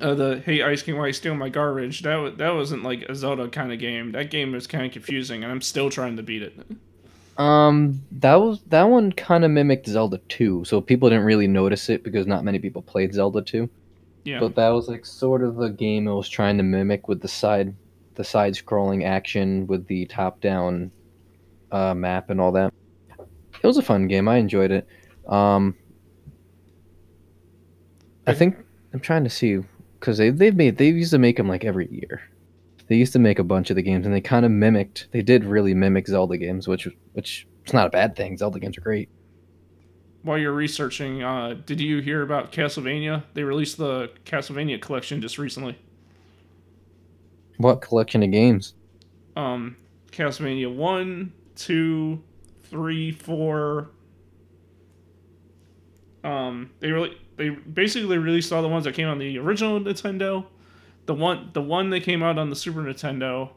uh, 0.00 0.14
the 0.14 0.42
Hey 0.44 0.62
Ice 0.62 0.82
King, 0.82 0.98
why 0.98 1.06
you 1.06 1.12
steal 1.12 1.36
my 1.36 1.48
garbage? 1.48 2.02
That 2.02 2.16
was 2.16 2.34
that 2.38 2.50
wasn't 2.50 2.82
like 2.82 3.02
a 3.02 3.14
Zelda 3.14 3.48
kind 3.48 3.72
of 3.72 3.78
game. 3.78 4.10
That 4.12 4.32
game 4.32 4.50
was 4.50 4.66
kind 4.66 4.84
of 4.84 4.90
confusing, 4.90 5.44
and 5.44 5.52
I'm 5.52 5.60
still 5.60 5.90
trying 5.90 6.16
to 6.16 6.24
beat 6.24 6.42
it. 6.42 6.54
Um, 7.40 8.02
that 8.10 8.34
was 8.34 8.60
that 8.66 8.82
one 8.82 9.12
kind 9.12 9.44
of 9.44 9.52
mimicked 9.52 9.86
Zelda 9.86 10.18
2, 10.28 10.64
so 10.64 10.80
people 10.80 11.08
didn't 11.08 11.24
really 11.24 11.46
notice 11.46 11.88
it 11.88 12.02
because 12.02 12.26
not 12.26 12.42
many 12.42 12.58
people 12.58 12.82
played 12.82 13.14
Zelda 13.14 13.42
2. 13.42 13.70
Yeah. 14.24 14.40
But 14.40 14.56
that 14.56 14.70
was 14.70 14.88
like 14.88 15.06
sort 15.06 15.44
of 15.44 15.54
the 15.54 15.70
game 15.70 16.08
it 16.08 16.14
was 16.14 16.28
trying 16.28 16.56
to 16.56 16.64
mimic 16.64 17.06
with 17.06 17.20
the 17.22 17.28
side, 17.28 17.76
the 18.16 18.24
side-scrolling 18.24 19.04
action 19.06 19.68
with 19.68 19.86
the 19.86 20.06
top-down 20.06 20.90
uh, 21.70 21.94
map 21.94 22.30
and 22.30 22.40
all 22.40 22.52
that. 22.52 22.74
It 23.62 23.66
was 23.66 23.76
a 23.76 23.82
fun 23.82 24.08
game. 24.08 24.28
I 24.28 24.36
enjoyed 24.36 24.70
it. 24.70 24.86
Um, 25.26 25.76
I 28.26 28.34
think 28.34 28.56
I'm 28.92 29.00
trying 29.00 29.24
to 29.24 29.30
see 29.30 29.58
because 29.98 30.18
they 30.18 30.30
they've 30.30 30.54
made 30.54 30.78
they 30.78 30.88
used 30.88 31.10
to 31.12 31.18
make 31.18 31.36
them 31.36 31.48
like 31.48 31.64
every 31.64 31.88
year. 31.90 32.22
They 32.88 32.96
used 32.96 33.12
to 33.12 33.18
make 33.18 33.38
a 33.38 33.44
bunch 33.44 33.70
of 33.70 33.76
the 33.76 33.82
games, 33.82 34.06
and 34.06 34.14
they 34.14 34.20
kind 34.20 34.46
of 34.46 34.52
mimicked. 34.52 35.08
They 35.12 35.22
did 35.22 35.44
really 35.44 35.74
mimic 35.74 36.06
Zelda 36.06 36.36
games, 36.36 36.66
which 36.68 36.88
which 37.12 37.46
it's 37.62 37.72
not 37.72 37.86
a 37.86 37.90
bad 37.90 38.16
thing. 38.16 38.36
Zelda 38.36 38.58
games 38.58 38.78
are 38.78 38.82
great. 38.82 39.08
While 40.22 40.38
you're 40.38 40.52
researching, 40.52 41.22
uh, 41.22 41.54
did 41.64 41.80
you 41.80 42.00
hear 42.00 42.22
about 42.22 42.50
Castlevania? 42.52 43.24
They 43.34 43.44
released 43.44 43.78
the 43.78 44.10
Castlevania 44.24 44.80
collection 44.80 45.20
just 45.20 45.38
recently. 45.38 45.78
What 47.58 47.80
collection 47.80 48.22
of 48.22 48.30
games? 48.30 48.74
Um, 49.36 49.76
Castlevania 50.10 50.74
one, 50.74 51.32
two, 51.56 52.22
three, 52.70 53.12
four. 53.12 53.90
Um, 56.24 56.70
they 56.80 56.90
really 56.90 57.16
they 57.36 57.50
basically 57.50 58.18
released 58.18 58.52
all 58.52 58.62
the 58.62 58.68
ones 58.68 58.84
that 58.84 58.94
came 58.94 59.08
on 59.08 59.18
the 59.18 59.38
original 59.38 59.80
Nintendo, 59.80 60.46
the 61.06 61.14
one 61.14 61.50
the 61.52 61.62
one 61.62 61.90
that 61.90 62.02
came 62.02 62.22
out 62.22 62.38
on 62.38 62.50
the 62.50 62.56
Super 62.56 62.80
Nintendo, 62.80 63.50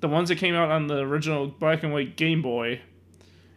the 0.00 0.08
ones 0.08 0.28
that 0.28 0.36
came 0.36 0.54
out 0.54 0.70
on 0.70 0.86
the 0.86 0.98
original 0.98 1.46
black 1.46 1.82
and 1.82 1.92
white 1.92 2.16
Game 2.16 2.42
Boy, 2.42 2.80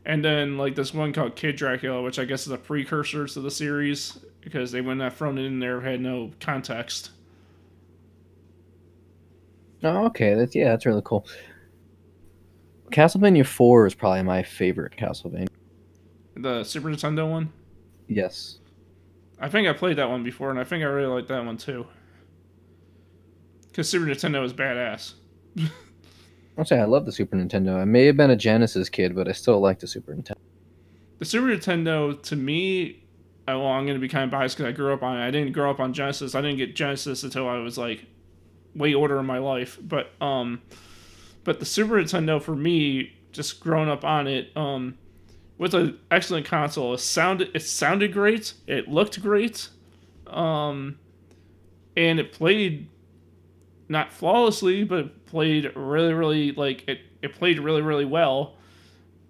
and 0.06 0.24
then 0.24 0.58
like 0.58 0.76
this 0.76 0.94
one 0.94 1.14
called 1.14 1.36
Kid 1.36 1.56
Dracula, 1.56 2.02
which 2.02 2.18
I 2.18 2.26
guess 2.26 2.48
is 2.48 2.54
a 2.54 2.58
precursor 2.58 3.28
to 3.28 3.42
the 3.42 3.52
series 3.52 4.18
because 4.42 4.72
they 4.72 4.80
went 4.80 5.00
not 5.00 5.14
thrown 5.14 5.38
it 5.38 5.44
in 5.44 5.60
there 5.60 5.82
had 5.82 6.00
no 6.00 6.32
context. 6.40 7.12
Oh, 9.84 10.06
okay. 10.06 10.34
That's 10.34 10.56
yeah, 10.56 10.70
that's 10.70 10.86
really 10.86 11.02
cool. 11.04 11.28
Castlevania 12.92 13.46
Four 13.46 13.86
is 13.86 13.94
probably 13.94 14.24
my 14.24 14.44
favorite 14.44 14.96
Castlevania. 14.98 15.48
The 16.36 16.64
Super 16.64 16.90
Nintendo 16.90 17.30
one. 17.30 17.52
Yes. 18.08 18.60
I 19.40 19.50
think 19.50 19.68
I 19.68 19.74
played 19.74 19.98
that 19.98 20.10
one 20.10 20.24
before, 20.24 20.50
and 20.50 20.60
I 20.60 20.64
think 20.64 20.84
I 20.84 20.88
really 20.88 21.14
like 21.14 21.28
that 21.28 21.46
one 21.46 21.58
too. 21.58 21.86
Because 23.68 23.90
Super 23.90 24.06
Nintendo 24.06 24.44
is 24.44 24.54
badass. 24.54 25.14
I'll 26.58 26.66
say 26.66 26.80
I 26.80 26.86
love 26.86 27.06
the 27.06 27.12
Super 27.12 27.36
Nintendo. 27.36 27.80
I 27.80 27.86
may 27.86 28.06
have 28.06 28.18
been 28.18 28.32
a 28.32 28.36
Genesis 28.36 28.90
kid, 28.90 29.16
but 29.16 29.28
I 29.28 29.32
still 29.34 29.60
like 29.60 29.80
the 29.80 29.88
Super 29.88 30.14
Nintendo. 30.14 30.38
The 31.20 31.26
Super 31.26 31.48
Nintendo, 31.48 32.20
to 32.24 32.36
me, 32.36 33.04
well, 33.48 33.68
I'm 33.68 33.86
going 33.86 33.96
to 33.96 34.02
be 34.02 34.10
kind 34.10 34.24
of 34.24 34.32
biased 34.32 34.58
because 34.58 34.70
I 34.70 34.72
grew 34.72 34.94
up 34.94 35.04
on 35.04 35.18
it. 35.18 35.26
I 35.26 35.30
didn't 35.30 35.54
grow 35.54 35.70
up 35.70 35.80
on 35.80 35.94
Genesis. 35.94 36.34
I 36.34 36.42
didn't 36.42 36.58
get 36.58 36.76
Genesis 36.76 37.24
until 37.24 37.48
I 37.48 37.58
was 37.60 37.78
like 37.78 38.06
way 38.76 38.94
older 38.96 39.20
in 39.20 39.26
my 39.26 39.38
life. 39.38 39.78
But 39.82 40.12
um, 40.20 40.62
but 41.48 41.62
the 41.62 41.66
Super 41.66 41.94
Nintendo 41.94 42.42
for 42.42 42.58
me, 42.58 43.14
just 43.32 43.62
growing 43.62 43.88
up 43.88 44.04
on 44.04 44.28
it, 44.28 44.52
um, 44.58 44.98
was 45.58 45.74
an 45.74 45.98
excellent 46.12 46.46
console. 46.46 46.94
It 46.94 46.98
sounded 46.98 47.52
it 47.54 47.62
sounded 47.62 48.12
great. 48.12 48.54
It 48.68 48.90
looked 48.90 49.22
great, 49.22 49.70
um, 50.28 51.00
and 51.96 52.20
it 52.20 52.34
played 52.34 52.90
not 53.88 54.12
flawlessly, 54.12 54.84
but 54.84 55.06
it 55.06 55.26
played 55.26 55.72
really 55.74 56.12
really 56.12 56.52
like 56.52 56.84
it. 56.86 57.00
It 57.22 57.34
played 57.34 57.60
really 57.60 57.82
really 57.82 58.04
well, 58.04 58.56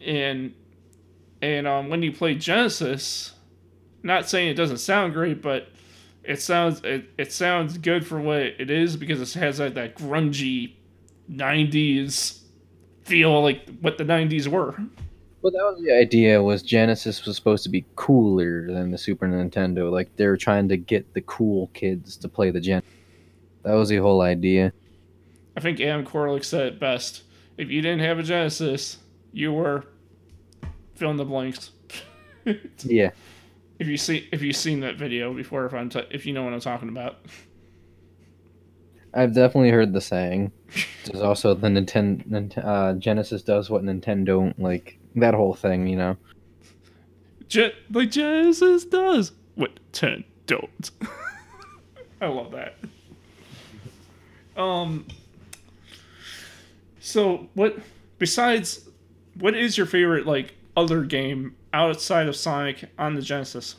and 0.02 0.56
and 1.44 1.68
um, 1.68 1.88
when 1.88 2.02
you 2.02 2.12
play 2.12 2.34
Genesis, 2.34 3.36
not 4.02 4.28
saying 4.28 4.50
it 4.50 4.56
doesn't 4.56 4.80
sound 4.80 5.14
great, 5.14 5.44
but 5.44 5.68
it 6.24 6.42
sounds 6.42 6.82
it, 6.84 7.12
it 7.20 7.32
sounds 7.32 7.78
good 7.78 8.08
for 8.08 8.20
what 8.20 8.40
it 8.40 8.72
is 8.72 8.98
because 8.98 9.22
it 9.22 9.40
has 9.40 9.60
that, 9.60 9.76
that 9.76 9.96
grungy 9.96 10.78
90s 11.32 12.42
feel 13.04 13.42
like 13.42 13.68
what 13.82 13.98
the 13.98 14.04
90s 14.04 14.48
were. 14.48 14.76
Well 15.42 15.52
that 15.52 15.64
was 15.64 15.82
the 15.82 15.94
idea 15.94 16.42
was 16.42 16.62
genesis 16.62 17.26
was 17.26 17.36
supposed 17.36 17.64
to 17.64 17.70
be 17.70 17.86
cooler 17.96 18.72
than 18.72 18.92
the 18.92 18.98
super 18.98 19.28
nintendo. 19.28 19.92
Like 19.92 20.16
they 20.16 20.28
were 20.28 20.38
trying 20.38 20.68
to 20.70 20.78
get 20.78 21.14
the 21.14 21.22
cool 21.22 21.68
kids 21.74 22.18
to 22.18 22.28
play 22.28 22.52
the 22.52 22.60
gen 22.60 22.82
that 23.64 23.74
was 23.74 23.90
the 23.90 23.98
whole 23.98 24.22
idea. 24.22 24.72
I 25.56 25.60
think 25.60 25.80
adam 25.80 26.06
Koralik 26.06 26.46
said 26.46 26.68
it 26.68 26.80
best. 26.80 27.24
If 27.58 27.70
you 27.70 27.82
didn't 27.82 28.00
have 28.00 28.20
a 28.20 28.24
genesis 28.24 28.98
you 29.32 29.54
were 29.54 29.86
fill 30.96 31.12
in 31.12 31.18
the 31.18 31.26
blanks. 31.26 31.72
Yeah. 32.84 33.12
If 33.78 33.88
you 33.88 33.98
see 33.98 34.30
if 34.32 34.42
you've 34.42 34.56
seen 34.56 34.80
that 34.80 34.96
video 34.96 35.34
before 35.34 35.66
if 35.66 35.74
i'm 35.74 35.90
t- 35.90 36.08
if 36.10 36.26
you 36.26 36.32
know 36.34 36.44
what 36.44 36.54
i'm 36.54 36.62
talking 36.62 36.88
about 36.88 37.26
I've 39.14 39.34
definitely 39.34 39.72
heard 39.72 39.94
the 39.94 40.02
saying. 40.02 40.52
There's 41.06 41.22
also 41.22 41.54
the 41.54 41.68
Nintendo 41.68 42.58
uh, 42.64 42.94
Genesis 42.94 43.42
does 43.42 43.70
what 43.70 43.84
Nintendo 43.84 44.54
like 44.58 45.00
that 45.16 45.34
whole 45.34 45.54
thing, 45.54 45.88
you 45.88 45.96
know. 45.96 46.18
Je- 47.48 47.74
like 47.92 48.12
Genesis 48.12 48.86
does 48.86 49.32
what 49.56 49.72
Nintendo 49.92 50.26
don't. 50.46 50.92
I 52.22 52.28
love 52.28 52.52
that. 52.52 52.76
Um. 54.56 55.08
So 57.00 57.48
what? 57.54 57.78
Besides, 58.20 58.90
what 59.40 59.56
is 59.56 59.78
your 59.78 59.86
favorite 59.86 60.26
like 60.26 60.56
other 60.76 61.04
game 61.04 61.56
outside 61.74 62.28
of 62.28 62.36
Sonic 62.36 62.90
on 62.98 63.16
the 63.16 63.22
Genesis? 63.22 63.76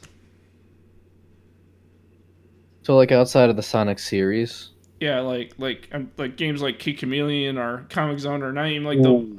So 2.83 2.97
like 2.97 3.13
outside 3.13 3.51
of 3.51 3.57
the 3.57 3.63
Sonic 3.63 3.99
series, 3.99 4.71
yeah, 5.01 5.21
like 5.21 5.55
like 5.59 5.89
um, 5.93 6.11
like 6.17 6.37
games 6.37 6.61
like 6.61 6.79
Kid 6.79 6.99
Chameleon 6.99 7.59
or 7.59 7.87
Comix 7.89 8.21
Zone 8.21 8.43
or 8.43 8.53
not 8.53 8.69
even 8.69 8.85
like 8.85 9.01
the 9.03 9.39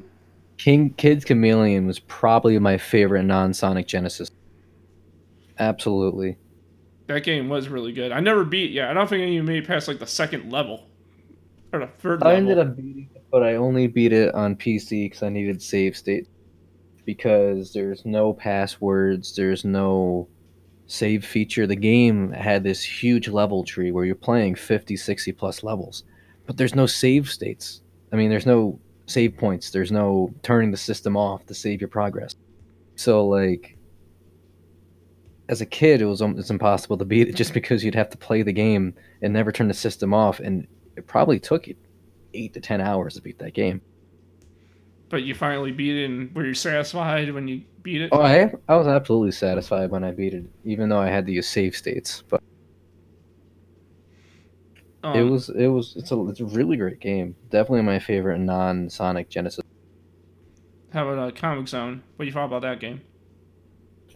King 0.57 0.91
Kids 0.91 1.25
Chameleon 1.25 1.87
was 1.87 1.99
probably 1.99 2.57
my 2.59 2.77
favorite 2.77 3.23
non-Sonic 3.23 3.87
Genesis. 3.87 4.29
Absolutely. 5.57 6.37
That 7.07 7.23
game 7.23 7.49
was 7.49 7.67
really 7.69 7.91
good. 7.91 8.11
I 8.11 8.19
never 8.19 8.45
beat. 8.45 8.71
Yeah, 8.71 8.89
I 8.89 8.93
don't 8.93 9.07
think 9.07 9.23
I 9.23 9.25
even 9.25 9.45
made 9.45 9.65
past 9.65 9.87
like 9.87 9.99
the 9.99 10.07
second 10.07 10.51
level 10.51 10.87
or 11.73 11.79
the 11.79 11.87
third. 11.87 12.23
I 12.23 12.27
level. 12.27 12.37
ended 12.37 12.59
up 12.59 12.75
beating 12.75 13.09
it, 13.13 13.23
but 13.31 13.43
I 13.43 13.55
only 13.55 13.87
beat 13.87 14.13
it 14.13 14.33
on 14.35 14.55
PC 14.55 15.05
because 15.05 15.23
I 15.23 15.29
needed 15.29 15.61
save 15.61 15.97
state. 15.97 16.27
Because 17.05 17.73
there's 17.73 18.05
no 18.05 18.33
passwords, 18.33 19.35
there's 19.35 19.65
no 19.65 20.27
save 20.89 21.23
feature, 21.23 21.67
the 21.67 21.75
game 21.75 22.31
had 22.31 22.63
this 22.63 22.81
huge 22.81 23.27
level 23.27 23.63
tree 23.63 23.91
where 23.91 24.05
you're 24.05 24.15
playing 24.15 24.55
50, 24.55 24.97
60 24.97 25.31
plus 25.33 25.63
levels, 25.63 26.03
but 26.47 26.57
there's 26.57 26.73
no 26.73 26.87
save 26.87 27.29
states. 27.29 27.81
I 28.11 28.15
mean, 28.15 28.31
there's 28.31 28.47
no 28.47 28.79
save 29.05 29.37
points, 29.37 29.69
there's 29.69 29.91
no 29.91 30.33
turning 30.41 30.71
the 30.71 30.77
system 30.77 31.15
off 31.15 31.45
to 31.45 31.53
save 31.53 31.79
your 31.79 31.89
progress. 31.89 32.35
So, 32.95 33.25
like, 33.27 33.77
as 35.47 35.61
a 35.61 35.65
kid, 35.65 36.01
it 36.01 36.05
was 36.05 36.23
um, 36.23 36.37
it's 36.39 36.49
impossible 36.49 36.97
to 36.97 37.05
beat 37.05 37.29
it 37.29 37.35
just 37.35 37.53
because 37.53 37.83
you'd 37.83 37.95
have 37.95 38.09
to 38.09 38.17
play 38.17 38.41
the 38.41 38.51
game 38.51 38.95
and 39.21 39.31
never 39.31 39.51
turn 39.51 39.67
the 39.67 39.75
system 39.75 40.11
off, 40.11 40.39
and 40.39 40.67
it 40.97 41.05
probably 41.05 41.39
took 41.39 41.67
you 41.67 41.75
eight 42.33 42.53
to 42.55 42.59
ten 42.59 42.81
hours 42.81 43.13
to 43.13 43.21
beat 43.21 43.37
that 43.37 43.53
game. 43.53 43.79
But 45.09 45.23
you 45.23 45.33
finally 45.33 45.71
beat 45.71 46.03
it, 46.03 46.05
and 46.05 46.33
were 46.35 46.45
you 46.45 46.53
satisfied 46.53 47.33
when 47.33 47.47
you 47.47 47.63
beat 47.81 48.01
it? 48.01 48.09
Oh, 48.11 48.21
I 48.21 48.53
I 48.67 48.75
was 48.75 48.87
absolutely 48.87 49.31
satisfied 49.31 49.89
when 49.89 50.03
I 50.03 50.11
beat 50.11 50.33
it, 50.33 50.45
even 50.63 50.89
though 50.89 50.99
I 50.99 51.07
had 51.07 51.25
to 51.25 51.31
use 51.31 51.47
save 51.47 51.75
states. 51.75 52.23
But 52.29 52.43
um, 55.03 55.15
it 55.15 55.23
was 55.23 55.49
it 55.49 55.67
was 55.67 55.95
it's 55.95 56.11
a 56.11 56.27
it's 56.27 56.41
a 56.41 56.45
really 56.45 56.77
great 56.77 56.99
game. 56.99 57.35
Definitely 57.49 57.83
my 57.83 57.99
favorite 57.99 58.39
non 58.39 58.89
Sonic 58.89 59.29
Genesis. 59.29 59.63
How 60.91 61.07
about 61.07 61.29
uh, 61.29 61.35
Comix 61.35 61.69
Zone? 61.69 62.03
What 62.15 62.23
do 62.23 62.27
you 62.27 62.33
thought 62.33 62.45
about 62.45 62.61
that 62.63 62.79
game? 62.79 63.01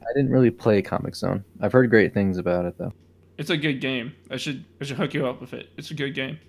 I 0.02 0.14
didn't 0.16 0.32
really 0.32 0.52
play 0.52 0.82
Comix 0.82 1.18
Zone. 1.18 1.44
I've 1.62 1.72
heard 1.72 1.90
great 1.90 2.14
things 2.14 2.38
about 2.38 2.66
it 2.66 2.78
though. 2.78 2.94
It's 3.38 3.50
a 3.50 3.58
good 3.58 3.80
game. 3.80 4.14
I 4.30 4.38
should 4.38 4.66
I 4.82 4.86
should 4.86 4.98
hook 4.98 5.14
you 5.14 5.26
up 5.26 5.42
with 5.42 5.54
it. 5.54 5.70
It's 5.78 5.92
a 5.92 5.96
good 5.96 6.14
game. 6.14 6.40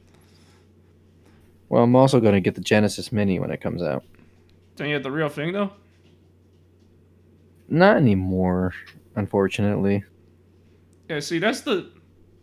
Well, 1.69 1.83
I'm 1.83 1.97
also 1.97 2.21
going 2.21 2.35
to 2.35 2.41
get 2.41 2.55
the 2.55 2.61
Genesis 2.61 3.11
Mini 3.11 3.39
when 3.41 3.51
it 3.51 3.61
comes 3.61 3.83
out. 3.83 4.05
Don't 4.77 4.89
you 4.89 4.95
have 4.95 5.03
the 5.03 5.11
real 5.11 5.29
thing 5.29 5.53
though? 5.53 5.73
Not 7.69 7.97
anymore, 7.97 8.75
unfortunately. 9.17 10.05
Yeah, 11.09 11.21
see 11.21 11.39
that's 11.39 11.63
the 11.63 11.91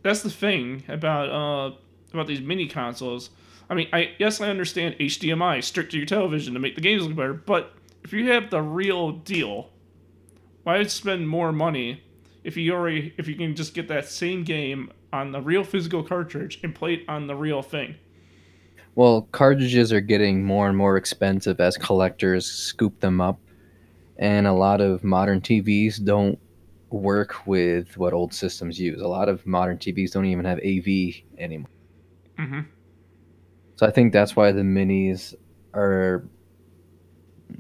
that's 0.04 0.22
the 0.22 0.30
thing 0.30 0.84
about 0.88 1.30
uh 1.30 1.76
about 2.14 2.28
these 2.28 2.42
mini 2.42 2.68
consoles. 2.68 3.30
I 3.70 3.74
mean, 3.74 3.88
I 3.94 4.16
yes 4.20 4.42
I 4.42 4.50
understand 4.50 4.96
HDMI 5.00 5.64
strict 5.64 5.92
to 5.92 5.98
your 5.98 6.06
television 6.06 6.54
to 6.54 6.60
make 6.60 6.76
the 6.76 6.82
games 6.82 7.06
look 7.06 7.16
better, 7.16 7.34
but 7.34 7.74
if 8.04 8.14
you 8.14 8.32
have 8.32 8.50
the 8.50 8.62
real 8.62 9.12
deal, 9.12 9.70
why 10.64 10.84
spend 10.84 11.28
more 11.28 11.52
money 11.52 12.04
if 12.44 12.58
you 12.58 12.74
already 12.74 13.14
if 13.18 13.28
you 13.28 13.36
can 13.36 13.56
just 13.56 13.74
get 13.74 13.88
that 13.90 14.08
same 14.08 14.44
game 14.44 14.92
on 15.14 15.32
the 15.32 15.42
real 15.42 15.64
physical 15.64 16.04
cartridge 16.04 16.60
and 16.64 16.74
play 16.74 16.94
it 16.96 17.04
on 17.08 17.28
the 17.28 17.36
real 17.36 17.62
thing? 17.62 17.96
Well, 18.96 19.28
cartridges 19.32 19.94
are 19.94 20.02
getting 20.02 20.44
more 20.44 20.68
and 20.68 20.78
more 20.78 20.98
expensive 20.98 21.60
as 21.60 21.78
collectors 21.78 22.46
scoop 22.46 23.00
them 23.00 23.22
up, 23.22 23.40
and 24.18 24.46
a 24.48 24.54
lot 24.54 24.82
of 24.82 25.04
modern 25.04 25.42
TVs 25.42 26.04
don't 26.04 26.38
work 26.90 27.48
with 27.48 27.98
what 27.98 28.14
old 28.14 28.34
systems 28.34 28.80
use. 28.80 29.02
A 29.02 29.08
lot 29.08 29.30
of 29.30 29.46
modern 29.48 29.78
TVs 29.78 30.12
don't 30.12 30.26
even 30.26 30.46
have 30.46 30.60
AV 30.60 31.24
anymore. 31.38 31.70
Mm-hmm. 32.38 32.62
So 33.78 33.88
I 33.88 33.92
think 33.92 34.14
that's 34.14 34.36
why 34.36 34.52
the 34.52 34.62
minis 34.62 35.34
are 35.74 36.24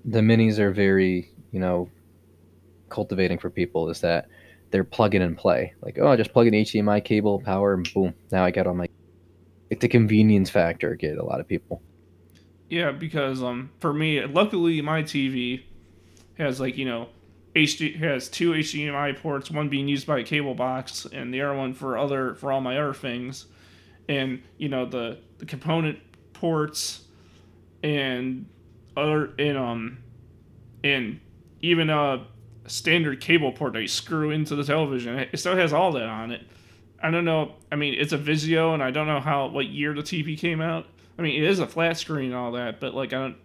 the 0.05 0.19
minis 0.19 0.59
are 0.59 0.71
very 0.71 1.32
you 1.51 1.59
know 1.59 1.89
cultivating 2.89 3.38
for 3.38 3.49
people 3.49 3.89
is 3.89 4.01
that 4.01 4.27
they're 4.69 4.84
plug 4.84 5.15
in 5.15 5.21
and 5.21 5.38
play. 5.38 5.73
Like, 5.82 5.97
oh, 5.99 6.07
I 6.07 6.15
just 6.15 6.32
plug 6.32 6.47
in 6.47 6.53
HDMI 6.53 7.03
cable, 7.03 7.39
power, 7.39 7.73
and 7.73 7.91
boom. 7.93 8.13
Now 8.32 8.43
I 8.43 8.51
got 8.51 8.67
all 8.67 8.73
my. 8.73 8.88
Like 9.72 9.80
the 9.80 9.88
convenience 9.88 10.49
factor 10.49 10.95
get 10.95 11.17
a 11.17 11.24
lot 11.24 11.39
of 11.39 11.47
people. 11.47 11.82
Yeah, 12.69 12.91
because 12.91 13.41
um, 13.41 13.72
for 13.80 13.93
me, 13.93 14.24
luckily 14.26 14.82
my 14.82 15.01
TV 15.01 15.63
has 16.38 16.59
like 16.59 16.78
you 16.78 16.86
know, 16.86 17.07
HD 17.55 17.95
has 17.97 18.28
two 18.28 18.51
HDMI 18.51 19.17
ports, 19.17 19.49
one 19.49 19.69
being 19.69 19.88
used 19.88 20.05
by 20.05 20.19
a 20.19 20.24
cable 20.24 20.53
box, 20.53 21.07
and 21.11 21.34
the 21.34 21.41
other 21.41 21.55
one 21.55 21.74
for 21.74 21.97
other 21.97 22.36
for 22.36 22.51
all 22.51 22.59
my 22.59 22.78
other 22.78 22.93
things, 22.93 23.45
and 24.09 24.43
you 24.57 24.67
know 24.67 24.86
the 24.86 25.19
the 25.38 25.45
component 25.45 25.99
ports, 26.34 27.05
and 27.82 28.45
other 28.97 29.34
and 29.39 29.57
um, 29.57 29.97
and 30.84 31.22
even 31.61 31.89
a 31.89 32.28
standard 32.67 33.22
cable 33.22 33.51
port 33.51 33.74
that 33.74 33.82
you 33.82 33.88
screw 33.88 34.32
into 34.32 34.55
the 34.55 34.63
television. 34.63 35.17
It 35.17 35.38
still 35.38 35.55
has 35.55 35.72
all 35.72 35.93
that 35.93 36.07
on 36.07 36.32
it. 36.32 36.45
I 37.02 37.10
don't 37.12 37.26
know. 37.26 37.54
I 37.72 37.76
mean, 37.76 37.95
it's 37.95 38.14
a 38.14 38.18
Vizio, 38.18 38.74
and 38.74 38.84
I 38.84 38.91
don't 38.91 39.08
know 39.08 39.20
how 39.20 39.47
what 39.47 39.68
year 39.68 39.93
the 39.93 40.02
TV 40.02 40.38
came 40.38 40.62
out. 40.62 40.86
I 41.18 41.22
mean, 41.22 41.41
it 41.41 41.49
is 41.49 41.60
a 41.60 41.68
flat 41.68 41.97
screen 41.97 42.28
and 42.28 42.36
all 42.36 42.52
that, 42.54 42.80
but 42.80 42.93
like 42.93 43.14
I 43.14 43.18
don't, 43.18 43.38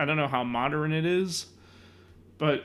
I 0.00 0.04
don't 0.04 0.16
know 0.16 0.28
how 0.28 0.44
modern 0.44 0.92
it 0.92 1.04
is. 1.04 1.46
But, 2.38 2.64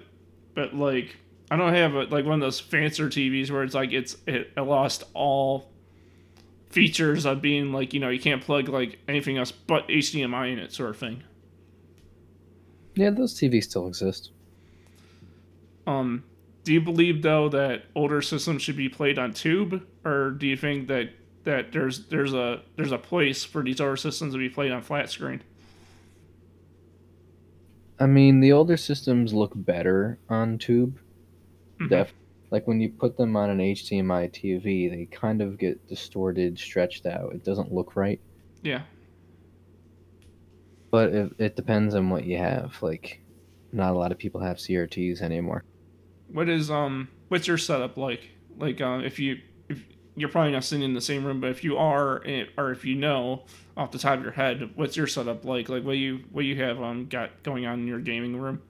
but 0.55 0.73
like 0.73 1.17
I 1.49 1.55
don't 1.55 1.73
have 1.73 1.93
a, 1.93 2.03
like 2.03 2.25
one 2.25 2.35
of 2.35 2.39
those 2.41 2.59
fancier 2.59 3.07
TVs 3.07 3.51
where 3.51 3.63
it's 3.63 3.73
like 3.73 3.91
it's 3.91 4.17
it, 4.25 4.51
it 4.55 4.61
lost 4.61 5.03
all 5.13 5.69
features 6.69 7.25
of 7.25 7.41
being 7.41 7.71
like 7.71 7.93
you 7.93 7.99
know 7.99 8.09
you 8.09 8.19
can't 8.19 8.41
plug 8.41 8.67
like 8.67 8.99
anything 9.07 9.37
else 9.37 9.51
but 9.51 9.87
HDMI 9.87 10.53
in 10.53 10.59
it 10.59 10.73
sort 10.73 10.89
of 10.89 10.97
thing. 10.97 11.23
Yeah, 12.95 13.11
those 13.11 13.39
TVs 13.39 13.63
still 13.63 13.87
exist. 13.87 14.31
Um, 15.85 16.23
do 16.67 16.73
you 16.73 16.81
believe 16.81 17.21
though 17.21 17.47
that 17.47 17.83
older 17.95 18.21
systems 18.21 18.61
should 18.61 18.75
be 18.75 18.89
played 18.89 19.17
on 19.17 19.31
tube, 19.31 19.87
or 20.03 20.31
do 20.31 20.45
you 20.45 20.57
think 20.57 20.89
that 20.89 21.11
that 21.45 21.71
there's 21.71 22.07
there's 22.07 22.33
a 22.33 22.61
there's 22.75 22.91
a 22.91 22.97
place 22.97 23.45
for 23.45 23.63
these 23.63 23.79
older 23.79 23.95
systems 23.95 24.33
to 24.33 24.37
be 24.37 24.49
played 24.49 24.73
on 24.73 24.81
flat 24.81 25.09
screen? 25.09 25.41
I 27.97 28.05
mean, 28.05 28.41
the 28.41 28.51
older 28.51 28.75
systems 28.75 29.33
look 29.33 29.53
better 29.55 30.19
on 30.27 30.57
tube. 30.57 30.99
Mhm. 31.79 31.87
Def 31.89 32.13
like 32.51 32.67
when 32.67 32.81
you 32.81 32.89
put 32.89 33.15
them 33.15 33.37
on 33.37 33.49
an 33.49 33.59
HDMI 33.61 34.27
TV, 34.27 34.89
they 34.89 35.05
kind 35.05 35.41
of 35.41 35.57
get 35.57 35.87
distorted, 35.87 36.59
stretched 36.59 37.05
out. 37.05 37.31
It 37.33 37.45
doesn't 37.45 37.73
look 37.73 37.95
right. 37.95 38.19
Yeah. 38.61 38.81
But 40.91 41.13
it, 41.13 41.31
it 41.37 41.55
depends 41.55 41.95
on 41.95 42.09
what 42.09 42.25
you 42.25 42.37
have. 42.37 42.75
Like, 42.81 43.21
not 43.71 43.93
a 43.93 43.97
lot 43.97 44.11
of 44.11 44.17
people 44.17 44.41
have 44.41 44.57
CRTs 44.57 45.21
anymore. 45.21 45.63
What 46.31 46.49
is 46.49 46.69
um 46.69 47.09
what's 47.29 47.47
your 47.47 47.57
setup 47.57 47.97
like? 47.97 48.31
Like 48.57 48.81
uh, 48.81 49.01
if 49.03 49.19
you 49.19 49.37
if 49.69 49.83
you're 50.15 50.29
probably 50.29 50.51
not 50.51 50.63
sitting 50.63 50.83
in 50.83 50.93
the 50.93 51.01
same 51.01 51.23
room, 51.25 51.39
but 51.39 51.49
if 51.51 51.63
you 51.63 51.77
are 51.77 52.21
eh, 52.25 52.45
or 52.57 52.71
if 52.71 52.83
you 52.85 52.95
know 52.95 53.43
off 53.75 53.91
the 53.91 53.99
top 53.99 54.17
of 54.17 54.23
your 54.23 54.31
head, 54.33 54.71
what's 54.75 54.97
your 54.97 55.07
setup 55.07 55.45
like? 55.45 55.69
Like 55.69 55.83
what 55.83 55.97
you 55.97 56.21
what 56.31 56.45
you 56.45 56.55
have 56.63 56.81
um 56.81 57.07
got 57.07 57.43
going 57.43 57.65
on 57.65 57.79
in 57.79 57.87
your 57.87 57.99
gaming 57.99 58.37
room? 58.37 58.61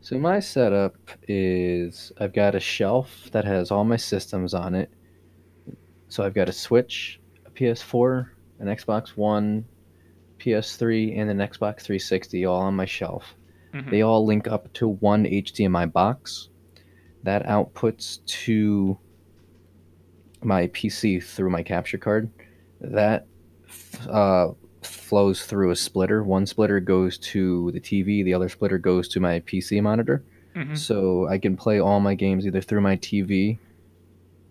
So 0.00 0.18
my 0.18 0.38
setup 0.40 0.96
is 1.28 2.12
I've 2.18 2.34
got 2.34 2.54
a 2.54 2.60
shelf 2.60 3.28
that 3.32 3.44
has 3.46 3.70
all 3.70 3.84
my 3.84 3.96
systems 3.96 4.52
on 4.52 4.74
it. 4.74 4.90
So 6.08 6.22
I've 6.22 6.34
got 6.34 6.48
a 6.48 6.52
Switch, 6.52 7.20
a 7.46 7.50
PS4, 7.50 8.28
an 8.60 8.66
Xbox 8.68 9.16
One, 9.16 9.64
PS3, 10.38 11.18
and 11.18 11.30
an 11.30 11.38
Xbox 11.38 11.80
360 11.80 12.44
all 12.44 12.60
on 12.60 12.76
my 12.76 12.84
shelf. 12.84 13.34
Mhm. 13.72 13.90
They 13.90 14.02
all 14.02 14.24
link 14.24 14.46
up 14.46 14.72
to 14.74 14.86
one 14.88 15.24
HDMI 15.24 15.86
box 15.90 16.50
that 17.24 17.44
outputs 17.46 18.24
to 18.26 18.96
my 20.42 20.68
PC 20.68 21.20
through 21.20 21.50
my 21.50 21.62
capture 21.62 21.98
card. 21.98 22.30
That 22.80 23.26
uh, 24.08 24.48
flows 24.82 25.44
through 25.44 25.70
a 25.70 25.76
splitter. 25.76 26.22
One 26.22 26.46
splitter 26.46 26.80
goes 26.80 27.18
to 27.18 27.72
the 27.72 27.80
TV, 27.80 28.22
the 28.22 28.34
other 28.34 28.48
splitter 28.48 28.78
goes 28.78 29.08
to 29.08 29.20
my 29.20 29.40
PC 29.40 29.82
monitor. 29.82 30.22
Mhm. 30.54 30.76
So 30.76 31.26
I 31.28 31.38
can 31.38 31.56
play 31.56 31.80
all 31.80 31.98
my 32.00 32.14
games 32.14 32.46
either 32.46 32.60
through 32.60 32.82
my 32.82 32.96
TV 32.96 33.58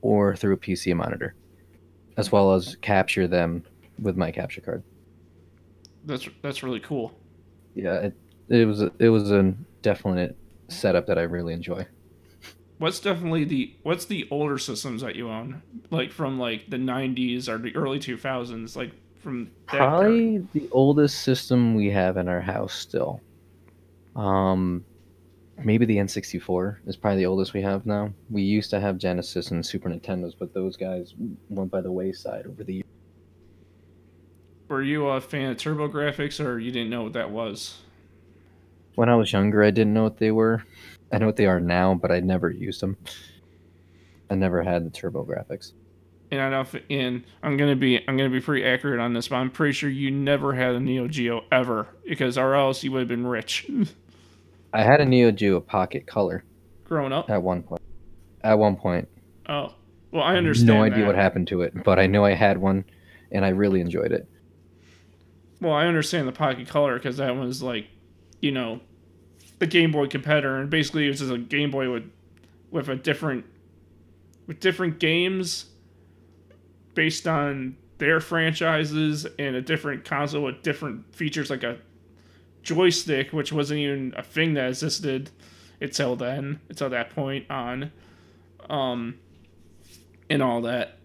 or 0.02 0.36
through 0.36 0.54
a 0.54 0.58
PC 0.58 0.96
monitor, 0.96 1.34
as 2.18 2.32
well 2.32 2.54
as 2.54 2.76
capture 2.82 3.28
them 3.28 3.64
with 4.02 4.18
my 4.18 4.32
capture 4.32 4.62
card. 4.62 4.84
That's 6.06 6.28
that's 6.42 6.64
really 6.64 6.82
cool. 6.82 7.14
Yeah, 7.76 8.00
it, 8.00 8.14
it 8.50 8.66
was 8.66 8.82
it 8.82 9.10
was 9.10 9.32
a 9.32 9.54
definite 9.82 10.36
setup 10.70 11.06
that 11.08 11.18
I 11.18 11.24
really 11.24 11.54
enjoy. 11.54 11.86
What's 12.78 13.00
definitely 13.00 13.46
the 13.46 13.74
what's 13.84 14.06
the 14.06 14.28
older 14.32 14.58
systems 14.58 15.02
that 15.02 15.16
you 15.16 15.30
own? 15.30 15.62
Like 15.90 16.12
from 16.12 16.40
like 16.40 16.70
the 16.70 16.78
90s 16.78 17.48
or 17.48 17.58
the 17.58 17.76
early 17.76 18.00
2000s 18.00 18.76
like 18.76 18.92
from? 19.20 19.52
Probably 19.68 20.40
the 20.54 20.68
oldest 20.72 21.22
system 21.22 21.76
we 21.76 21.90
have 21.92 22.18
in 22.18 22.28
our 22.28 22.42
house 22.42 22.74
still. 22.74 23.22
Um, 24.16 24.84
maybe 25.64 25.86
the 25.86 25.98
N64 25.98 26.78
is 26.86 26.96
probably 26.96 27.20
the 27.20 27.26
oldest 27.26 27.54
we 27.54 27.62
have 27.62 27.86
now. 27.86 28.12
We 28.30 28.42
used 28.42 28.70
to 28.72 28.80
have 28.80 28.98
Genesis 28.98 29.52
and 29.52 29.66
Super 29.66 29.90
Nintendos, 29.90 30.34
but 30.38 30.54
those 30.54 30.78
guys 30.78 31.14
went 31.50 31.72
by 31.72 31.82
the 31.82 31.92
wayside 31.92 32.46
over 32.46 32.64
the 32.64 32.76
years. 32.76 32.86
Were 34.68 34.82
you 34.82 35.08
a 35.08 35.22
fan 35.22 35.52
of 35.52 35.58
TurboGrafx 35.58 36.44
or 36.44 36.60
you 36.60 36.72
didn't 36.72 36.90
know 36.90 37.04
what 37.04 37.14
that 37.14 37.32
was? 37.32 37.80
When 38.96 39.10
I 39.10 39.16
was 39.16 39.32
younger, 39.32 39.64
I 39.64 39.72
didn't 39.72 39.94
know 39.94 40.04
what 40.04 40.18
they 40.18 40.32
were. 40.32 40.64
I 41.14 41.18
know 41.20 41.28
what 41.28 41.38
they 41.38 41.46
are 41.46 41.60
now, 41.60 41.94
but 41.94 42.12
I 42.12 42.20
never 42.20 42.50
used 42.50 42.82
them. 42.82 42.98
I 44.30 44.36
never 44.36 44.64
had 44.64 44.84
the 44.86 44.90
TurboGrafx. 44.90 45.72
And 46.32 46.42
I 46.42 46.50
know, 46.50 46.66
and 46.90 47.24
I'm 47.44 47.56
gonna 47.58 47.76
be 47.76 47.98
I'm 48.08 48.18
gonna 48.18 48.30
be 48.32 48.42
pretty 48.42 48.66
accurate 48.66 49.00
on 49.00 49.14
this, 49.14 49.28
but 49.28 49.36
I'm 49.36 49.52
pretty 49.52 49.74
sure 49.74 49.90
you 49.90 50.10
never 50.10 50.54
had 50.54 50.74
a 50.74 50.80
Neo 50.80 51.08
Geo 51.08 51.42
ever, 51.52 51.88
because 52.08 52.38
or 52.40 52.56
else 52.56 52.84
you 52.84 52.92
would 52.92 53.00
have 53.00 53.08
been 53.08 53.28
rich 53.28 53.68
I 54.74 54.82
had 54.82 55.00
a 55.00 55.06
Neo 55.06 55.30
Geo 55.32 55.60
Pocket 55.60 56.08
Color 56.08 56.44
growing 56.86 57.14
up. 57.14 57.30
at 57.30 57.44
one 57.44 57.62
point. 57.62 57.82
At 58.44 58.58
one 58.58 58.76
point, 58.76 59.08
Oh, 59.48 59.76
well, 60.12 60.24
I 60.24 60.36
understand. 60.36 60.68
no 60.68 60.82
idea 60.84 61.02
that. 61.02 61.06
what 61.08 61.16
happened 61.16 61.48
to 61.50 61.62
it, 61.62 61.84
but 61.84 62.00
I 62.00 62.08
know 62.08 62.26
I 62.26 62.34
had 62.34 62.58
one, 62.58 62.84
and 63.32 63.46
I 63.46 63.50
really 63.50 63.80
enjoyed 63.82 64.12
it. 64.12 64.28
Well, 65.62 65.74
I 65.74 65.86
understand 65.86 66.28
the 66.28 66.32
Pocket 66.34 66.68
Color 66.68 66.96
because 66.96 67.18
that 67.18 67.36
was 67.36 67.62
like, 67.62 67.86
you 68.42 68.52
know, 68.52 68.80
the 69.64 69.68
Game 69.68 69.94
Boy 69.94 70.08
competitor, 70.08 70.58
and 70.58 70.70
basically 70.70 71.06
it 71.06 71.12
was 71.12 71.20
just 71.20 71.32
a 71.32 71.38
Game 71.38 71.72
Boy 71.72 71.90
with 71.90 72.12
with 72.70 72.90
a 72.90 72.98
different 72.98 73.46
with 74.46 74.60
different 74.60 75.00
games 75.00 75.68
based 76.96 77.26
on 77.28 77.78
their 77.98 78.20
franchises 78.20 79.26
and 79.40 79.56
a 79.56 79.62
different 79.62 80.04
console 80.04 80.44
with 80.44 80.62
different 80.64 81.16
features 81.16 81.50
like 81.50 81.64
a 81.64 81.78
joystick, 82.62 83.32
which 83.32 83.54
wasn't 83.54 83.80
even 83.80 84.14
a 84.18 84.24
thing 84.24 84.54
that 84.56 84.68
existed 84.68 85.32
until 85.80 86.18
then, 86.18 86.60
until 86.68 86.90
that 86.90 87.12
point 87.12 87.50
on, 87.50 87.90
um, 88.70 89.18
and 90.30 90.44
all 90.44 90.60
that 90.62 90.98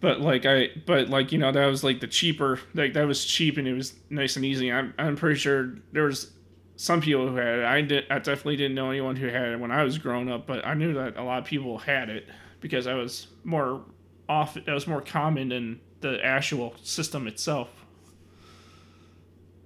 but 0.00 0.20
like 0.20 0.46
I, 0.46 0.70
but 0.86 1.08
like 1.08 1.32
you 1.32 1.38
know, 1.38 1.50
that 1.50 1.66
was 1.66 1.82
like 1.82 2.00
the 2.00 2.06
cheaper, 2.06 2.60
like 2.74 2.92
that 2.92 3.06
was 3.06 3.24
cheap 3.24 3.56
and 3.56 3.66
it 3.66 3.72
was 3.72 3.94
nice 4.08 4.36
and 4.36 4.44
easy. 4.44 4.70
I'm, 4.70 4.94
I'm 4.98 5.16
pretty 5.16 5.38
sure 5.38 5.74
there 5.92 6.04
was 6.04 6.30
some 6.76 7.00
people 7.00 7.28
who 7.28 7.36
had 7.36 7.58
it. 7.60 7.64
I 7.64 7.80
did, 7.80 8.04
I 8.10 8.18
definitely 8.18 8.56
didn't 8.56 8.74
know 8.74 8.90
anyone 8.90 9.16
who 9.16 9.26
had 9.28 9.48
it 9.48 9.60
when 9.60 9.70
I 9.70 9.82
was 9.82 9.98
growing 9.98 10.30
up, 10.30 10.46
but 10.46 10.64
I 10.66 10.74
knew 10.74 10.94
that 10.94 11.16
a 11.16 11.22
lot 11.22 11.38
of 11.38 11.44
people 11.44 11.78
had 11.78 12.08
it 12.10 12.28
because 12.60 12.86
I 12.86 12.94
was 12.94 13.28
more 13.44 13.82
off. 14.28 14.54
That 14.54 14.68
was 14.68 14.86
more 14.86 15.00
common 15.00 15.48
than 15.48 15.80
the 16.00 16.24
actual 16.24 16.74
system 16.82 17.26
itself. 17.26 17.70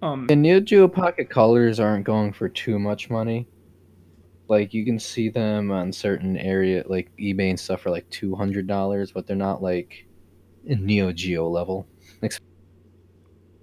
Um, 0.02 0.26
And 0.30 0.42
Neo 0.42 0.61
Geo 0.61 0.88
Pocket 0.88 1.28
Colors 1.28 1.80
aren't 1.80 2.04
going 2.04 2.32
for 2.32 2.48
too 2.48 2.78
much 2.78 3.11
money. 3.11 3.46
Like 4.48 4.72
you 4.74 4.84
can 4.84 4.98
see 4.98 5.28
them 5.28 5.70
on 5.70 5.92
certain 5.92 6.36
area 6.36 6.84
like 6.88 7.11
eBay 7.18 7.50
and 7.50 7.61
stuff 7.61 7.82
for 7.82 7.90
like 7.90 8.08
two 8.11 8.34
hundred 8.34 8.66
dollars, 8.66 9.12
but 9.12 9.26
they're 9.26 9.36
not 9.36 9.62
like 9.62 10.06
Neo 10.64 11.12
Geo 11.12 11.48
level. 11.48 11.86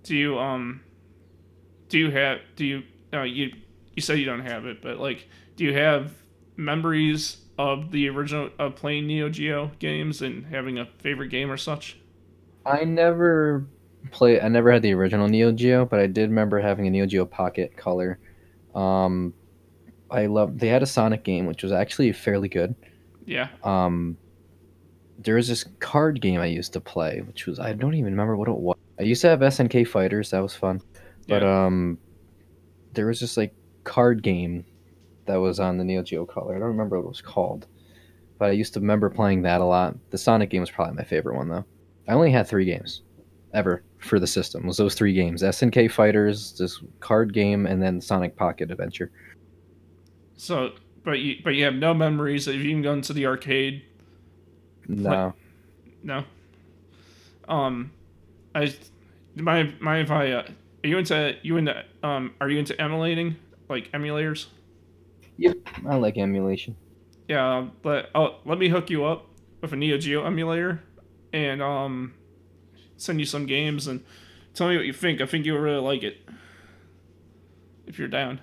do 0.03 0.15
you 0.15 0.39
um, 0.39 0.81
do 1.89 1.99
you 1.99 2.11
have 2.11 2.39
do 2.55 2.65
you 2.65 2.83
uh, 3.13 3.21
you 3.23 3.51
you 3.95 4.01
said 4.01 4.19
you 4.19 4.25
don't 4.25 4.41
have 4.45 4.65
it, 4.65 4.81
but 4.81 4.97
like, 4.99 5.27
do 5.55 5.63
you 5.63 5.73
have 5.73 6.13
memories 6.55 7.37
of 7.57 7.91
the 7.91 8.07
original 8.09 8.49
of 8.59 8.75
playing 8.75 9.07
Neo 9.07 9.29
Geo 9.29 9.71
games 9.79 10.21
and 10.21 10.45
having 10.45 10.77
a 10.77 10.85
favorite 10.99 11.29
game 11.29 11.49
or 11.51 11.57
such? 11.57 11.97
I 12.65 12.83
never 12.83 13.65
play. 14.11 14.39
I 14.41 14.47
never 14.49 14.71
had 14.71 14.81
the 14.81 14.93
original 14.93 15.27
Neo 15.27 15.51
Geo, 15.51 15.85
but 15.85 15.99
I 15.99 16.07
did 16.07 16.29
remember 16.29 16.59
having 16.59 16.85
a 16.87 16.89
Neo 16.89 17.05
Geo 17.05 17.25
Pocket 17.25 17.75
Color. 17.77 18.19
Um, 18.75 19.33
I 20.11 20.27
love. 20.27 20.59
They 20.59 20.67
had 20.67 20.83
a 20.83 20.87
Sonic 20.87 21.23
game, 21.23 21.45
which 21.45 21.63
was 21.63 21.71
actually 21.71 22.11
fairly 22.11 22.49
good. 22.49 22.75
Yeah. 23.25 23.49
Um, 23.63 24.17
there 25.19 25.35
was 25.35 25.47
this 25.47 25.65
card 25.79 26.21
game 26.21 26.39
I 26.39 26.45
used 26.45 26.73
to 26.73 26.79
play, 26.81 27.21
which 27.21 27.47
was 27.47 27.59
I 27.59 27.73
don't 27.73 27.95
even 27.95 28.11
remember 28.13 28.35
what 28.37 28.47
it 28.47 28.55
was. 28.55 28.77
I 28.99 29.03
used 29.03 29.21
to 29.21 29.29
have 29.29 29.39
SNK 29.39 29.87
Fighters, 29.87 30.31
that 30.31 30.39
was 30.39 30.55
fun. 30.55 30.81
But 31.27 31.41
Yeah. 31.41 31.65
um, 31.65 31.97
there 32.93 33.07
was 33.07 33.19
this 33.19 33.37
like 33.37 33.53
card 33.83 34.23
game 34.23 34.65
that 35.25 35.35
was 35.35 35.59
on 35.59 35.77
the 35.77 35.83
Neo 35.83 36.01
Geo 36.03 36.25
Color. 36.25 36.55
I 36.55 36.59
don't 36.59 36.67
remember 36.69 36.97
what 36.97 37.05
it 37.05 37.09
was 37.09 37.21
called. 37.21 37.67
but 38.39 38.49
I 38.49 38.51
used 38.51 38.73
to 38.75 38.79
remember 38.79 39.09
playing 39.09 39.41
that 39.43 39.61
a 39.61 39.65
lot. 39.65 39.95
The 40.11 40.17
Sonic 40.17 40.49
game 40.49 40.61
was 40.61 40.71
probably 40.71 40.95
my 40.95 41.03
favorite 41.03 41.35
one 41.35 41.49
though. 41.49 41.65
I 42.07 42.13
only 42.13 42.31
had 42.31 42.47
three 42.47 42.65
games 42.65 43.01
ever 43.53 43.83
for 43.99 44.19
the 44.19 44.27
system. 44.27 44.65
Was 44.67 44.77
those 44.77 44.95
three 44.95 45.13
games: 45.13 45.41
SNK 45.43 45.91
Fighters, 45.91 46.57
this 46.57 46.81
card 46.99 47.33
game, 47.33 47.65
and 47.65 47.81
then 47.81 47.99
Sonic 47.99 48.35
Pocket 48.35 48.71
Adventure. 48.71 49.11
So, 50.37 50.71
but 51.03 51.19
you 51.19 51.35
but 51.43 51.55
you 51.55 51.65
have 51.65 51.75
no 51.75 51.93
memories. 51.93 52.45
Have 52.45 52.55
you 52.55 52.69
even 52.69 52.81
gone 52.83 53.01
to 53.01 53.13
the 53.13 53.25
arcade? 53.25 53.83
No. 54.87 55.33
No. 56.03 56.23
Um, 57.49 57.91
I 58.55 58.73
my 59.35 59.73
my 59.81 59.99
if 59.99 60.11
I 60.11 60.31
uh, 60.31 60.47
are 60.87 60.89
you 60.89 60.97
into 60.99 61.35
you 61.43 61.57
into 61.57 61.83
um 62.01 62.33
are 62.39 62.49
you 62.49 62.59
into 62.59 62.79
emulating 62.81 63.35
like 63.67 63.91
emulators? 63.91 64.45
Yep, 65.35 65.57
I 65.85 65.97
like 65.97 66.17
emulation. 66.17 66.77
Yeah, 67.27 67.67
but 67.81 68.09
oh, 68.15 68.37
let 68.45 68.57
me 68.57 68.69
hook 68.69 68.89
you 68.89 69.03
up 69.03 69.27
with 69.61 69.73
a 69.73 69.75
Neo 69.75 69.97
Geo 69.97 70.23
emulator, 70.23 70.81
and 71.33 71.61
um, 71.61 72.13
send 72.95 73.19
you 73.19 73.25
some 73.25 73.45
games 73.45 73.87
and 73.87 74.01
tell 74.53 74.69
me 74.69 74.77
what 74.77 74.85
you 74.85 74.93
think. 74.93 75.19
I 75.19 75.25
think 75.25 75.45
you'll 75.45 75.59
really 75.59 75.81
like 75.81 76.03
it 76.03 76.17
if 77.85 77.99
you're 77.99 78.07
down. 78.07 78.39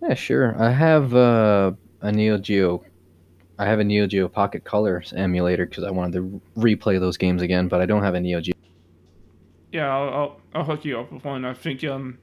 Yeah, 0.00 0.14
sure. 0.14 0.54
I 0.62 0.70
have 0.70 1.12
uh, 1.12 1.72
a 2.02 2.12
Neo 2.12 2.38
Geo. 2.38 2.84
I 3.58 3.66
have 3.66 3.80
a 3.80 3.84
Neo 3.84 4.06
Geo 4.06 4.28
Pocket 4.28 4.62
Colors 4.62 5.12
emulator 5.14 5.66
because 5.66 5.82
I 5.82 5.90
wanted 5.90 6.12
to 6.14 6.40
replay 6.56 7.00
those 7.00 7.16
games 7.16 7.42
again, 7.42 7.66
but 7.66 7.80
I 7.80 7.86
don't 7.86 8.04
have 8.04 8.14
a 8.14 8.20
Neo 8.20 8.40
Geo. 8.40 8.54
Yeah, 9.72 9.94
I'll, 9.94 10.08
I'll, 10.08 10.40
I'll 10.54 10.64
hook 10.64 10.84
you 10.84 10.98
up 10.98 11.12
with 11.12 11.24
one. 11.24 11.44
I 11.44 11.54
think 11.54 11.84
um, 11.84 12.18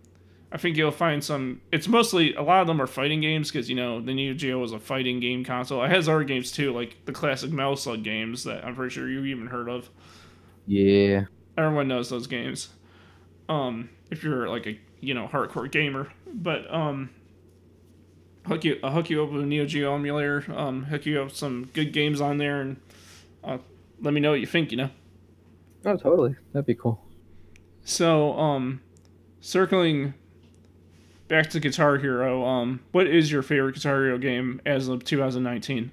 I 0.51 0.57
think 0.57 0.77
you'll 0.77 0.91
find 0.91 1.23
some. 1.23 1.61
It's 1.71 1.87
mostly 1.87 2.33
a 2.33 2.41
lot 2.41 2.61
of 2.61 2.67
them 2.67 2.81
are 2.81 2.87
fighting 2.87 3.19
games 3.21 3.51
because 3.51 3.69
you 3.69 3.75
know 3.75 3.99
the 3.99 4.13
Neo 4.13 4.33
Geo 4.33 4.59
was 4.59 4.71
a 4.71 4.79
fighting 4.79 5.19
game 5.19 5.43
console. 5.43 5.83
It 5.83 5.89
has 5.89 6.07
other 6.07 6.23
games 6.23 6.51
too, 6.51 6.73
like 6.73 7.05
the 7.05 7.11
classic 7.11 7.51
Metal 7.51 7.75
Slug 7.75 8.03
games 8.03 8.45
that 8.45 8.63
I'm 8.65 8.75
pretty 8.75 8.93
sure 8.93 9.09
you 9.09 9.25
even 9.25 9.47
heard 9.47 9.67
of. 9.67 9.89
Yeah. 10.65 11.25
Everyone 11.57 11.87
knows 11.87 12.09
those 12.09 12.27
games. 12.27 12.69
Um, 13.49 13.89
if 14.09 14.23
you're 14.23 14.47
like 14.47 14.67
a 14.67 14.79
you 15.01 15.13
know 15.13 15.27
hardcore 15.27 15.69
gamer, 15.69 16.11
but 16.33 16.71
um, 16.73 17.09
hook 18.45 18.63
you 18.63 18.79
I'll 18.83 18.91
hook 18.91 19.09
you 19.09 19.23
up 19.23 19.31
with 19.31 19.43
a 19.43 19.45
Neo 19.45 19.65
Geo 19.65 19.95
emulator. 19.95 20.45
Um, 20.55 20.83
hook 20.85 21.05
you 21.05 21.19
up 21.19 21.25
with 21.27 21.35
some 21.35 21.69
good 21.73 21.91
games 21.91 22.21
on 22.21 22.37
there, 22.37 22.61
and 22.61 22.77
uh, 23.43 23.57
let 24.01 24.13
me 24.13 24.21
know 24.21 24.31
what 24.31 24.39
you 24.39 24.47
think. 24.47 24.71
You 24.71 24.77
know. 24.77 24.89
Oh, 25.85 25.97
totally. 25.97 26.35
That'd 26.53 26.65
be 26.65 26.75
cool. 26.75 27.01
So, 27.87 28.37
um, 28.37 28.81
circling 29.39 30.13
back 31.29 31.49
to 31.51 31.59
Guitar 31.61 31.97
Hero, 31.97 32.43
um, 32.43 32.81
what 32.91 33.07
is 33.07 33.31
your 33.31 33.41
favorite 33.41 33.75
Guitar 33.75 34.03
Hero 34.03 34.17
game 34.17 34.59
as 34.65 34.89
of 34.89 35.05
2019? 35.05 35.89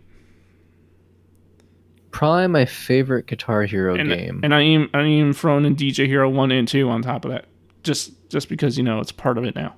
Probably 2.11 2.49
my 2.49 2.64
favorite 2.64 3.28
Guitar 3.28 3.62
Hero 3.62 3.95
and, 3.95 4.09
game. 4.09 4.40
And 4.42 4.53
I 4.53 4.62
am 4.62 4.90
I 4.92 5.03
am 5.03 5.32
throwing 5.32 5.64
in 5.64 5.76
DJ 5.76 6.09
Hero 6.09 6.28
one 6.28 6.51
and 6.51 6.66
two 6.66 6.90
on 6.90 7.01
top 7.01 7.24
of 7.24 7.30
that, 7.30 7.45
just 7.84 8.11
just 8.28 8.49
because 8.49 8.76
you 8.76 8.82
know 8.82 8.99
it's 8.99 9.12
part 9.12 9.38
of 9.38 9.45
it 9.45 9.55
now. 9.55 9.76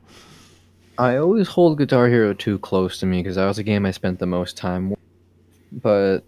I 0.97 1.19
always 1.19 1.49
hold 1.49 1.77
Guitar 1.77 2.09
Hero 2.09 2.33
2 2.33 2.61
close 2.61 2.99
to 3.01 3.07
me 3.07 3.23
because 3.23 3.37
that 3.37 3.45
was 3.45 3.59
a 3.59 3.63
game 3.63 3.85
I 3.85 3.91
spent 3.91 4.19
the 4.19 4.27
most 4.27 4.57
time 4.57 4.89
with. 4.89 4.99
But 5.71 6.21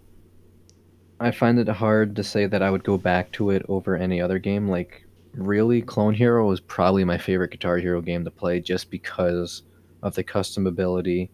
I 1.19 1.31
find 1.31 1.57
it 1.57 1.67
hard 1.67 2.15
to 2.17 2.23
say 2.23 2.45
that 2.45 2.61
I 2.61 2.69
would 2.69 2.83
go 2.83 2.95
back 2.95 3.31
to 3.31 3.49
it 3.49 3.65
over 3.67 3.95
any 3.95 4.21
other 4.21 4.37
game. 4.37 4.69
Like, 4.69 5.03
really, 5.33 5.81
Clone 5.81 6.13
Hero 6.13 6.51
is 6.51 6.59
probably 6.59 7.03
my 7.03 7.17
favorite 7.17 7.51
Guitar 7.51 7.77
Hero 7.77 8.01
game 8.01 8.23
to 8.25 8.31
play 8.31 8.59
just 8.59 8.89
because 8.89 9.63
of 10.01 10.15
the 10.15 10.23
custom 10.23 10.67
ability, 10.67 11.29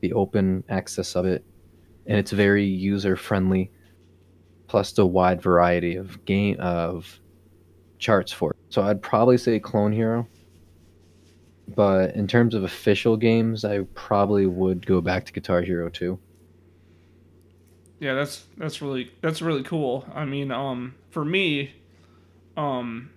the 0.00 0.12
open 0.12 0.64
access 0.68 1.14
of 1.14 1.26
it, 1.26 1.44
and 2.06 2.18
it's 2.18 2.32
very 2.32 2.64
user 2.64 3.16
friendly. 3.16 3.70
Plus 4.66 4.92
the 4.92 5.06
wide 5.06 5.42
variety 5.42 5.96
of 5.96 6.24
game 6.24 6.56
of 6.58 7.20
charts 7.98 8.32
for 8.32 8.52
it. 8.52 8.56
So 8.70 8.82
I'd 8.82 9.02
probably 9.02 9.36
say 9.36 9.60
Clone 9.60 9.92
Hero. 9.92 10.26
But 11.68 12.14
in 12.16 12.26
terms 12.26 12.54
of 12.54 12.64
official 12.64 13.16
games, 13.16 13.64
I 13.64 13.80
probably 13.94 14.46
would 14.46 14.86
go 14.86 15.00
back 15.00 15.26
to 15.26 15.32
Guitar 15.32 15.62
Hero 15.62 15.88
2. 15.88 16.18
Yeah, 18.00 18.14
that's 18.14 18.46
that's 18.56 18.82
really 18.82 19.12
that's 19.20 19.40
really 19.40 19.62
cool. 19.62 20.04
I 20.12 20.24
mean, 20.24 20.50
um, 20.50 20.96
for 21.10 21.24
me, 21.24 21.72
um, 22.56 23.10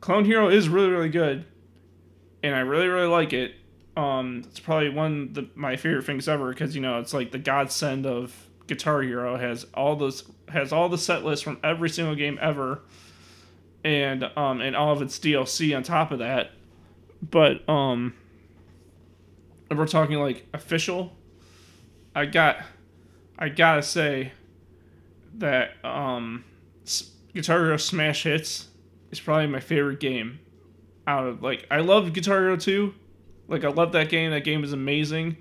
Clone 0.00 0.24
Hero 0.24 0.48
is 0.48 0.68
really 0.68 0.88
really 0.88 1.08
good, 1.08 1.44
and 2.42 2.54
I 2.54 2.60
really 2.60 2.88
really 2.88 3.08
like 3.08 3.32
it. 3.32 3.54
Um, 3.96 4.42
it's 4.46 4.58
probably 4.58 4.88
one 4.88 5.22
of 5.22 5.34
the, 5.34 5.48
my 5.54 5.76
favorite 5.76 6.04
things 6.04 6.28
ever 6.28 6.50
because 6.50 6.74
you 6.74 6.82
know 6.82 6.98
it's 6.98 7.14
like 7.14 7.30
the 7.30 7.38
godsend 7.38 8.06
of 8.06 8.34
Guitar 8.66 9.02
Hero 9.02 9.36
has 9.36 9.66
all 9.74 9.96
those 9.96 10.24
has 10.48 10.72
all 10.72 10.88
the 10.88 10.98
set 10.98 11.24
lists 11.24 11.42
from 11.42 11.58
every 11.62 11.88
single 11.88 12.14
game 12.14 12.38
ever, 12.40 12.80
and 13.84 14.24
um 14.36 14.60
and 14.60 14.74
all 14.74 14.92
of 14.92 15.02
its 15.02 15.18
DLC 15.18 15.76
on 15.76 15.82
top 15.82 16.10
of 16.10 16.18
that. 16.18 16.50
But 17.30 17.66
um, 17.68 18.14
we're 19.70 19.86
talking 19.86 20.18
like 20.18 20.46
official, 20.52 21.12
I 22.14 22.26
got 22.26 22.58
I 23.38 23.48
gotta 23.48 23.82
say 23.82 24.32
that 25.38 25.72
um, 25.84 26.44
Guitar 27.34 27.64
Hero 27.64 27.76
Smash 27.76 28.22
Hits 28.24 28.68
is 29.10 29.20
probably 29.20 29.46
my 29.46 29.60
favorite 29.60 30.00
game. 30.00 30.40
Out 31.06 31.26
of 31.26 31.42
like, 31.42 31.66
I 31.70 31.80
love 31.80 32.12
Guitar 32.12 32.40
Hero 32.40 32.56
2. 32.56 32.94
Like, 33.48 33.64
I 33.64 33.68
love 33.68 33.92
that 33.92 34.08
game. 34.08 34.30
That 34.30 34.44
game 34.44 34.64
is 34.64 34.72
amazing. 34.72 35.36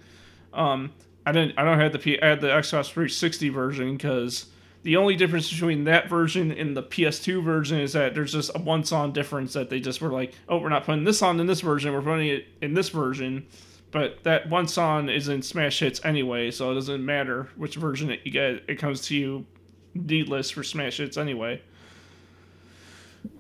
Um, 0.52 0.92
I 1.26 1.32
didn't. 1.32 1.58
I 1.58 1.64
don't 1.64 1.80
have 1.80 1.94
the 1.94 2.00
P. 2.00 2.22
I 2.22 2.28
had 2.28 2.42
the 2.42 2.48
Xbox 2.48 2.92
360 2.92 3.48
version 3.50 3.96
because 3.96 4.48
the 4.82 4.98
only 4.98 5.16
difference 5.16 5.50
between 5.50 5.86
that 5.86 6.10
version 6.10 6.52
and 6.52 6.76
the 6.76 6.84
PS2 6.84 7.42
version 7.42 7.80
is 7.80 7.94
that 7.94 8.14
there's 8.14 8.34
just 8.34 8.52
a 8.54 8.60
one 8.60 8.84
song 8.84 9.14
difference 9.14 9.54
that 9.54 9.70
they 9.70 9.80
just 9.80 10.02
were 10.02 10.10
like, 10.10 10.34
oh, 10.50 10.58
we're 10.58 10.68
not 10.68 10.84
putting 10.84 11.06
this 11.06 11.22
on 11.22 11.40
in 11.40 11.48
this 11.48 11.62
version. 11.62 11.94
We're 11.94 12.02
putting 12.02 12.28
it 12.28 12.48
in 12.62 12.74
this 12.74 12.90
version 12.90 13.48
but 13.94 14.24
that 14.24 14.50
one 14.50 14.68
song 14.68 15.08
is 15.08 15.30
in 15.30 15.44
Smash 15.44 15.80
Hits 15.80 16.04
anyway, 16.04 16.50
so 16.50 16.72
it 16.72 16.74
doesn't 16.74 17.06
matter 17.06 17.48
which 17.56 17.76
version 17.76 18.10
it 18.10 18.22
you 18.24 18.32
get. 18.32 18.64
It 18.68 18.80
comes 18.80 19.02
to 19.02 19.16
you 19.16 19.46
needless 19.94 20.50
for 20.50 20.64
Smash 20.64 20.98
Hits 20.98 21.16
anyway. 21.16 21.62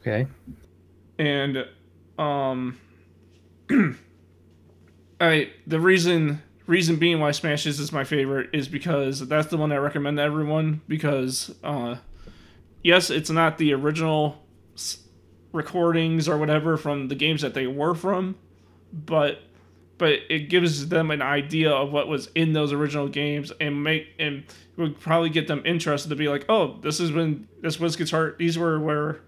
Okay. 0.06 0.28
And 1.18 1.66
um 2.20 2.78
I 5.22 5.50
the 5.66 5.80
reason 5.80 6.44
reason 6.68 6.98
being 6.98 7.20
why 7.20 7.32
Smash 7.32 7.64
Hits 7.64 7.80
is 7.80 7.92
my 7.92 8.04
favorite 8.04 8.50
is 8.54 8.68
because 8.68 9.26
that's 9.28 9.48
the 9.48 9.58
one 9.58 9.72
I 9.72 9.78
recommend 9.78 10.18
to 10.18 10.24
everyone 10.24 10.82
because 10.88 11.56
uh 11.64 11.96
yes, 12.84 13.10
it's 13.10 13.30
not 13.30 13.58
the 13.58 13.74
original 13.74 14.44
recordings 15.54 16.28
or 16.28 16.38
whatever 16.38 16.76
from 16.76 17.08
the 17.08 17.16
games 17.16 17.42
that 17.42 17.54
they 17.54 17.68
were 17.68 17.96
from, 17.96 18.36
but 18.92 19.40
but 19.98 20.20
it 20.30 20.50
gives 20.50 20.90
them 20.90 21.12
an 21.12 21.22
idea 21.22 21.72
of 21.72 21.94
what 21.94 22.10
was 22.10 22.28
in 22.36 22.52
those 22.52 22.74
original 22.74 23.08
games 23.08 23.54
and 23.62 23.82
make 23.82 24.08
and 24.20 24.44
would 24.76 25.00
probably 25.00 25.30
get 25.30 25.48
them 25.48 25.62
interested 25.66 26.10
to 26.10 26.16
be 26.16 26.28
like, 26.28 26.46
oh, 26.50 26.78
this 26.82 27.00
is 27.00 27.14
when 27.14 27.48
this 27.62 27.80
was 27.80 27.96
guitar. 27.96 28.36
These 28.38 28.58
were 28.58 28.80
where 28.82 29.22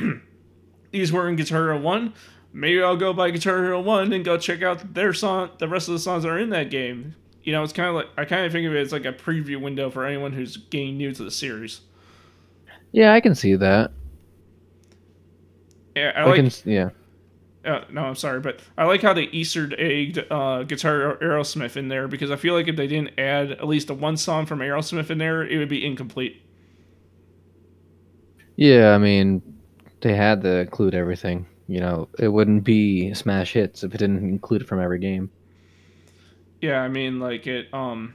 these 0.92 1.12
were 1.12 1.28
in 1.28 1.36
Guitar 1.36 1.64
Hero 1.64 1.78
One. 1.78 2.14
Maybe 2.52 2.82
I'll 2.82 2.96
go 2.96 3.12
buy 3.12 3.30
Guitar 3.30 3.58
Hero 3.58 3.80
One 3.80 4.12
and 4.12 4.24
go 4.24 4.36
check 4.36 4.62
out 4.62 4.94
their 4.94 5.12
song, 5.12 5.50
the 5.58 5.68
rest 5.68 5.88
of 5.88 5.94
the 5.94 6.00
songs 6.00 6.24
that 6.24 6.30
are 6.30 6.38
in 6.38 6.50
that 6.50 6.70
game. 6.70 7.14
You 7.42 7.52
know, 7.52 7.62
it's 7.62 7.72
kind 7.72 7.88
of 7.88 7.94
like 7.94 8.08
I 8.16 8.24
kind 8.24 8.44
of 8.44 8.52
think 8.52 8.66
of 8.66 8.74
it 8.74 8.80
as 8.80 8.92
like 8.92 9.04
a 9.04 9.12
preview 9.12 9.60
window 9.60 9.90
for 9.90 10.04
anyone 10.04 10.32
who's 10.32 10.56
getting 10.56 10.96
new 10.96 11.12
to 11.12 11.24
the 11.24 11.30
series. 11.30 11.80
Yeah, 12.92 13.14
I 13.14 13.20
can 13.20 13.34
see 13.34 13.54
that. 13.54 13.92
Yeah, 15.94 16.12
I, 16.14 16.20
I 16.20 16.24
like. 16.24 16.36
Can, 16.36 16.50
yeah. 16.70 16.90
Uh, 17.64 17.84
no, 17.90 18.02
I'm 18.02 18.14
sorry, 18.14 18.40
but 18.40 18.60
I 18.78 18.86
like 18.86 19.02
how 19.02 19.12
they 19.12 19.24
Easter 19.24 19.70
egged 19.78 20.18
uh, 20.30 20.62
guitar 20.62 21.18
Aerosmith 21.20 21.76
in 21.76 21.88
there 21.88 22.08
because 22.08 22.30
I 22.30 22.36
feel 22.36 22.54
like 22.54 22.68
if 22.68 22.76
they 22.76 22.86
didn't 22.86 23.18
add 23.18 23.52
at 23.52 23.68
least 23.68 23.90
a 23.90 23.94
one 23.94 24.16
song 24.16 24.46
from 24.46 24.60
Aerosmith 24.60 25.10
in 25.10 25.18
there, 25.18 25.46
it 25.46 25.58
would 25.58 25.68
be 25.68 25.84
incomplete. 25.84 26.42
Yeah, 28.56 28.94
I 28.94 28.98
mean, 28.98 29.42
they 30.00 30.14
had 30.14 30.42
to 30.42 30.60
include 30.60 30.94
everything. 30.94 31.46
You 31.66 31.80
know, 31.80 32.08
it 32.18 32.28
wouldn't 32.28 32.64
be 32.64 33.14
smash 33.14 33.52
hits 33.52 33.84
if 33.84 33.94
it 33.94 33.98
didn't 33.98 34.28
include 34.28 34.62
it 34.62 34.68
from 34.68 34.80
every 34.80 34.98
game. 34.98 35.30
Yeah, 36.60 36.80
I 36.80 36.88
mean, 36.88 37.20
like 37.20 37.46
it. 37.46 37.72
Um, 37.72 38.14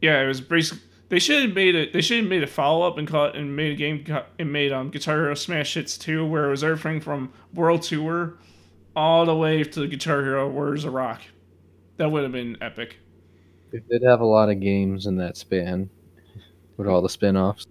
yeah, 0.00 0.22
it 0.22 0.26
was 0.26 0.40
basically 0.40 0.82
they 1.08 1.18
should 1.18 1.44
have 1.44 1.54
made 1.54 1.74
it. 1.74 1.92
They 1.92 2.00
should 2.00 2.18
have 2.18 2.28
made 2.28 2.42
a 2.42 2.46
follow 2.46 2.86
up 2.86 2.98
and 2.98 3.06
caught 3.06 3.36
and 3.36 3.54
made 3.54 3.72
a 3.72 3.76
game 3.76 4.04
and 4.38 4.52
made 4.52 4.72
um 4.72 4.90
Guitar 4.90 5.16
Hero 5.16 5.34
Smash 5.34 5.74
Hits 5.74 5.96
2, 5.98 6.26
where 6.26 6.46
it 6.46 6.50
was 6.50 6.64
everything 6.64 7.00
from 7.00 7.32
World 7.52 7.82
Tour 7.82 8.38
all 8.96 9.26
the 9.26 9.34
way 9.34 9.64
to 9.64 9.86
Guitar 9.86 10.22
Hero 10.22 10.48
Warriors 10.48 10.84
a 10.84 10.90
Rock. 10.90 11.22
That 11.96 12.10
would 12.10 12.22
have 12.22 12.32
been 12.32 12.56
epic. 12.60 12.96
They 13.72 13.80
did 13.90 14.02
have 14.02 14.20
a 14.20 14.24
lot 14.24 14.50
of 14.50 14.60
games 14.60 15.06
in 15.06 15.16
that 15.16 15.36
span 15.36 15.90
with 16.76 16.88
all 16.88 17.02
the 17.02 17.08
spin 17.08 17.36
offs. 17.36 17.66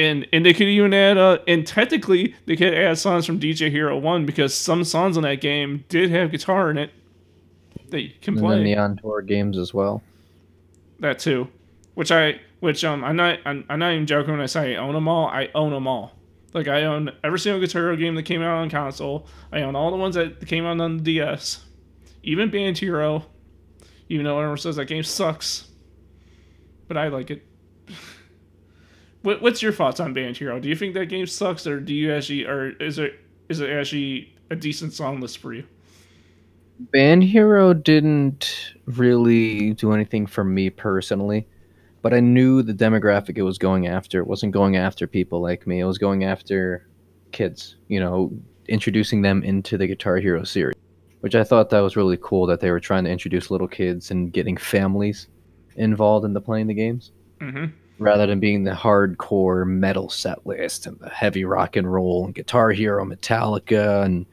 And 0.00 0.26
and 0.32 0.46
they 0.46 0.54
could 0.54 0.68
even 0.68 0.94
add 0.94 1.18
uh 1.18 1.38
and 1.46 1.66
technically 1.66 2.34
they 2.46 2.56
could 2.56 2.72
add 2.72 2.96
songs 2.96 3.26
from 3.26 3.38
DJ 3.40 3.70
Hero 3.70 3.98
One 3.98 4.24
because 4.24 4.54
some 4.54 4.84
songs 4.84 5.16
in 5.16 5.24
that 5.24 5.40
game 5.40 5.84
did 5.88 6.10
have 6.10 6.30
guitar 6.30 6.70
in 6.70 6.78
it 6.78 6.90
that 7.90 8.00
you 8.00 8.10
can 8.22 8.34
and 8.34 8.42
play. 8.42 8.56
And 8.56 8.66
the 8.66 8.76
on 8.76 8.96
tour 8.96 9.20
games 9.20 9.58
as 9.58 9.74
well. 9.74 10.02
That 11.00 11.18
too 11.18 11.48
which 11.94 12.10
I 12.10 12.40
which 12.60 12.84
um 12.84 13.04
I'm 13.04 13.16
not 13.16 13.40
I'm, 13.44 13.64
I'm 13.68 13.78
not 13.78 13.92
even 13.92 14.06
joking 14.06 14.32
when 14.32 14.40
I 14.40 14.46
say 14.46 14.74
I 14.74 14.78
own 14.78 14.94
them 14.94 15.08
all. 15.08 15.26
I 15.26 15.50
own 15.54 15.70
them 15.70 15.86
all. 15.86 16.12
Like 16.54 16.66
I 16.66 16.84
own 16.84 17.10
every 17.22 17.38
single 17.38 17.60
Guitar 17.60 17.82
Hero 17.82 17.96
game 17.96 18.14
that 18.14 18.22
came 18.22 18.42
out 18.42 18.56
on 18.56 18.70
console. 18.70 19.26
I 19.52 19.62
own 19.62 19.76
all 19.76 19.90
the 19.90 19.98
ones 19.98 20.14
that 20.14 20.46
came 20.46 20.64
out 20.64 20.80
on 20.80 20.96
the 20.96 21.02
DS, 21.02 21.64
even 22.22 22.50
Band 22.50 22.78
Hero. 22.78 23.26
Even 24.08 24.24
though 24.24 24.38
everyone 24.38 24.56
says 24.56 24.76
that 24.76 24.86
game 24.86 25.04
sucks, 25.04 25.68
but 26.88 26.96
I 26.96 27.08
like 27.08 27.30
it. 27.30 27.46
What, 29.22 29.42
what's 29.42 29.62
your 29.62 29.72
thoughts 29.72 30.00
on 30.00 30.12
Band 30.12 30.36
Hero? 30.36 30.58
Do 30.58 30.68
you 30.68 30.76
think 30.76 30.94
that 30.94 31.06
game 31.06 31.26
sucks, 31.26 31.66
or 31.66 31.80
do 31.80 31.94
you 31.94 32.12
actually, 32.12 32.46
or 32.46 32.70
is 32.70 32.98
it 32.98 33.20
is 33.48 33.60
it 33.60 33.70
actually 33.70 34.34
a 34.50 34.56
decent 34.56 34.92
song 34.92 35.20
list 35.20 35.38
for 35.38 35.52
you? 35.52 35.64
Band 36.92 37.22
Hero 37.22 37.74
didn't 37.74 38.74
really 38.86 39.74
do 39.74 39.92
anything 39.92 40.26
for 40.26 40.44
me 40.44 40.70
personally, 40.70 41.46
but 42.00 42.14
I 42.14 42.20
knew 42.20 42.62
the 42.62 42.72
demographic 42.72 43.36
it 43.36 43.42
was 43.42 43.58
going 43.58 43.86
after. 43.86 44.20
It 44.20 44.26
wasn't 44.26 44.52
going 44.52 44.76
after 44.76 45.06
people 45.06 45.42
like 45.42 45.66
me. 45.66 45.80
It 45.80 45.84
was 45.84 45.98
going 45.98 46.24
after 46.24 46.88
kids, 47.32 47.76
you 47.88 48.00
know, 48.00 48.32
introducing 48.68 49.20
them 49.20 49.42
into 49.42 49.76
the 49.76 49.86
Guitar 49.86 50.16
Hero 50.16 50.42
series, 50.44 50.76
which 51.20 51.34
I 51.34 51.44
thought 51.44 51.68
that 51.70 51.80
was 51.80 51.96
really 51.96 52.18
cool 52.22 52.46
that 52.46 52.60
they 52.60 52.70
were 52.70 52.80
trying 52.80 53.04
to 53.04 53.10
introduce 53.10 53.50
little 53.50 53.68
kids 53.68 54.10
and 54.10 54.32
getting 54.32 54.56
families 54.56 55.28
involved 55.76 56.24
into 56.24 56.40
playing 56.40 56.68
the 56.68 56.74
games. 56.74 57.12
Mm-hmm. 57.40 57.66
Rather 58.00 58.26
than 58.26 58.40
being 58.40 58.64
the 58.64 58.72
hardcore 58.72 59.66
metal 59.66 60.08
set 60.08 60.46
list 60.46 60.86
and 60.86 60.98
the 61.00 61.10
heavy 61.10 61.44
rock 61.44 61.76
and 61.76 61.92
roll 61.92 62.24
and 62.24 62.34
Guitar 62.34 62.70
Hero, 62.70 63.04
Metallica, 63.04 64.04
and 64.04 64.26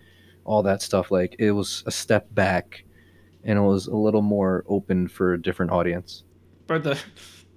all 0.47 0.63
that 0.63 0.81
stuff. 0.81 1.11
Like 1.11 1.35
it 1.37 1.51
was 1.51 1.83
a 1.85 1.91
step 1.91 2.33
back, 2.33 2.83
and 3.43 3.59
it 3.59 3.61
was 3.61 3.85
a 3.85 3.95
little 3.95 4.23
more 4.23 4.63
open 4.67 5.07
for 5.07 5.33
a 5.33 5.41
different 5.41 5.71
audience. 5.71 6.23
But 6.65 6.83
the 6.83 6.97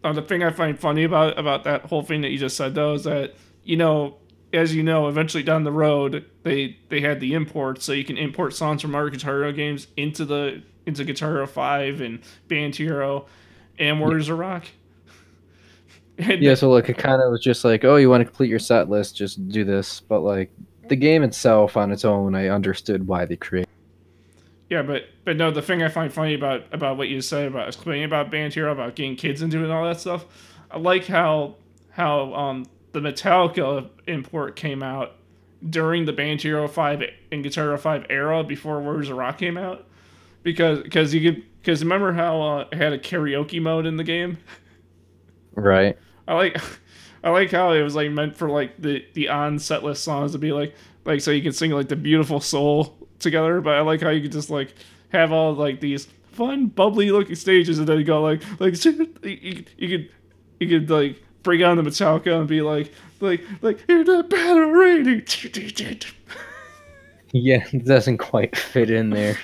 uh, 0.05 0.13
the 0.13 0.23
thing 0.23 0.43
I 0.43 0.51
find 0.51 0.79
funny 0.79 1.05
about 1.05 1.39
about 1.39 1.65
that 1.65 1.87
whole 1.87 2.03
thing 2.03 2.21
that 2.23 2.31
you 2.31 2.39
just 2.39 2.57
said 2.57 2.75
though 2.75 2.95
is 2.95 3.05
that 3.05 3.35
you 3.65 3.77
know, 3.77 4.19
as 4.53 4.75
you 4.75 4.83
know, 4.83 5.09
eventually 5.09 5.43
down 5.43 5.65
the 5.65 5.73
road 5.73 6.27
they 6.43 6.77
they 6.89 7.01
had 7.01 7.21
the 7.21 7.33
import, 7.33 7.83
so 7.83 7.93
you 7.93 8.05
can 8.05 8.19
import 8.19 8.55
songs 8.55 8.83
from 8.83 8.95
other 8.95 9.09
Guitar 9.09 9.37
Hero 9.37 9.53
games 9.53 9.87
into 9.97 10.25
the 10.25 10.63
into 10.87 11.05
Guitar 11.05 11.31
Hero 11.31 11.47
Five 11.47 12.01
and 12.01 12.21
Band 12.49 12.77
Hero 12.77 13.27
and 13.79 14.01
Warriors 14.01 14.27
yeah. 14.27 14.35
of 14.35 14.39
Rock. 14.41 14.65
Yeah, 16.41 16.55
so 16.55 16.71
like 16.71 16.89
it 16.89 16.99
kind 16.99 17.23
of 17.23 17.31
was 17.31 17.41
just 17.43 17.65
like, 17.65 17.85
oh, 17.85 17.97
you 17.97 18.11
want 18.11 18.21
to 18.21 18.25
complete 18.25 18.51
your 18.51 18.59
set 18.59 18.91
list, 18.91 19.17
just 19.17 19.49
do 19.49 19.65
this. 19.65 20.01
But 20.01 20.21
like 20.21 20.51
the 20.89 20.97
game 20.97 21.23
itself 21.23 21.77
on 21.77 21.91
its 21.91 22.05
own, 22.05 22.35
I 22.35 22.49
understood 22.49 23.07
why 23.07 23.25
they 23.25 23.37
created. 23.37 23.69
Yeah, 24.69 24.83
but 24.83 25.05
but 25.25 25.37
no, 25.37 25.51
the 25.51 25.63
thing 25.63 25.83
I 25.83 25.89
find 25.89 26.13
funny 26.13 26.35
about 26.35 26.65
about 26.73 26.97
what 26.97 27.09
you 27.09 27.21
said 27.21 27.47
about 27.47 27.69
explaining 27.69 28.05
about 28.05 28.31
Band 28.31 28.55
Hero, 28.55 28.71
about 28.71 28.95
getting 28.95 29.17
kids 29.17 29.43
into 29.43 29.59
it 29.59 29.65
and 29.65 29.73
all 29.73 29.85
that 29.85 30.01
stuff, 30.01 30.27
I 30.71 30.79
like 30.79 31.07
how 31.07 31.57
how 31.91 32.33
um 32.35 32.67
the 32.93 33.01
Metallica 33.01 33.89
import 34.07 34.57
came 34.57 34.83
out 34.83 35.17
during 35.69 36.05
the 36.05 36.13
Band 36.13 36.43
Hero 36.43 36.69
Five 36.69 37.03
and 37.33 37.43
Guitar 37.43 37.65
Hero 37.65 37.79
Five 37.79 38.07
era 38.11 38.45
before 38.45 38.81
Warriors 38.81 39.11
of 39.11 39.17
Rock 39.17 39.39
came 39.39 39.57
out, 39.57 39.87
because 40.43 40.83
because 40.83 41.13
you 41.15 41.33
could 41.33 41.45
because 41.61 41.83
remember 41.83 42.13
how 42.13 42.41
uh, 42.41 42.69
it 42.71 42.77
had 42.77 42.93
a 42.93 42.99
karaoke 42.99 43.61
mode 43.61 43.87
in 43.87 43.97
the 43.97 44.05
game, 44.05 44.39
right? 45.55 45.99
I 46.31 46.35
like 46.35 46.57
I 47.25 47.31
like 47.31 47.51
how 47.51 47.73
it 47.73 47.83
was 47.83 47.95
like 47.95 48.11
meant 48.11 48.37
for 48.37 48.49
like 48.49 48.81
the 48.81 49.05
the 49.15 49.29
on 49.29 49.59
set 49.59 49.83
list 49.83 50.05
songs 50.05 50.33
to 50.33 50.39
be 50.39 50.53
like 50.53 50.75
like 51.05 51.21
so 51.21 51.31
you 51.31 51.43
can 51.43 51.53
sing 51.53 51.73
like 51.73 51.89
the 51.89 51.97
beautiful 51.97 52.41
soul 52.41 52.97
together. 53.19 53.61
But 53.61 53.75
I 53.75 53.81
like 53.81 54.01
how 54.01 54.11
you 54.11 54.23
could 54.23 54.33
just 54.33 54.49
like 54.49 54.75
have 55.11 55.33
all 55.33 55.53
like 55.55 55.81
these 55.81 56.07
fun 56.33 56.67
bubbly 56.69 57.11
looking 57.11 57.35
stages 57.35 57.79
and 57.79 57.87
then 57.89 57.99
you 57.99 58.05
go 58.05 58.23
like 58.23 58.43
like 58.61 58.83
you, 58.85 59.13
you, 59.23 59.65
you 59.77 59.89
could 59.89 60.11
you 60.61 60.69
could 60.69 60.89
like 60.89 61.23
bring 61.43 61.63
on 61.63 61.77
the 61.77 61.83
Metallica 61.83 62.39
and 62.39 62.49
be 62.49 62.63
like 62.63 62.93
like 63.21 63.43
like 63.61 63.85
hear 63.87 64.05
that 64.05 64.31
battle 64.31 64.71
rating. 64.71 65.25
Yeah, 67.33 67.65
it 67.73 67.85
doesn't 67.85 68.19
quite 68.19 68.57
fit 68.57 68.91
in 68.91 69.11
there. 69.11 69.39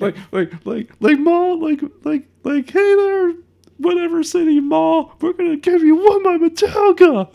like 0.00 0.16
like 0.32 0.52
like 0.66 0.90
like 1.00 1.18
mall 1.18 1.58
like 1.58 1.80
like 2.04 2.28
like 2.44 2.68
hey 2.68 2.94
there 2.94 3.32
whatever 3.78 4.22
city 4.22 4.60
mall, 4.60 5.14
we're 5.20 5.32
gonna 5.32 5.56
give 5.56 5.82
you 5.82 5.96
one 5.96 6.22
by 6.22 6.38
Metallica. 6.38 7.28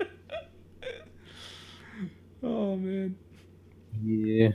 oh 2.42 2.76
man. 2.76 3.16
Yeah. 4.02 4.50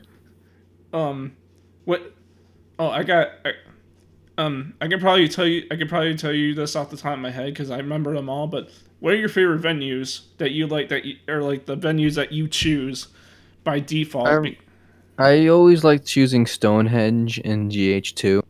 Um, 0.93 1.35
what? 1.85 2.13
Oh, 2.77 2.89
I 2.89 3.03
got. 3.03 3.29
I, 3.45 3.51
um, 4.37 4.73
I 4.79 4.87
can 4.87 4.99
probably 4.99 5.27
tell 5.27 5.47
you. 5.47 5.65
I 5.71 5.75
can 5.75 5.87
probably 5.87 6.15
tell 6.15 6.31
you 6.31 6.53
this 6.53 6.75
off 6.75 6.89
the 6.89 6.97
top 6.97 7.13
of 7.13 7.19
my 7.19 7.31
head 7.31 7.47
because 7.47 7.71
I 7.71 7.77
remember 7.77 8.13
them 8.13 8.29
all. 8.29 8.47
But 8.47 8.69
what 8.99 9.13
are 9.13 9.17
your 9.17 9.29
favorite 9.29 9.61
venues 9.61 10.23
that 10.37 10.51
you 10.51 10.67
like? 10.67 10.89
That 10.89 11.05
you, 11.05 11.17
or 11.27 11.41
like 11.41 11.65
the 11.65 11.77
venues 11.77 12.15
that 12.15 12.31
you 12.31 12.47
choose 12.47 13.07
by 13.63 13.79
default? 13.79 14.27
I, 14.27 14.57
I 15.17 15.47
always 15.47 15.83
like 15.83 16.05
choosing 16.05 16.45
Stonehenge 16.45 17.39
and 17.43 17.71
GH 17.71 18.15
two. 18.15 18.43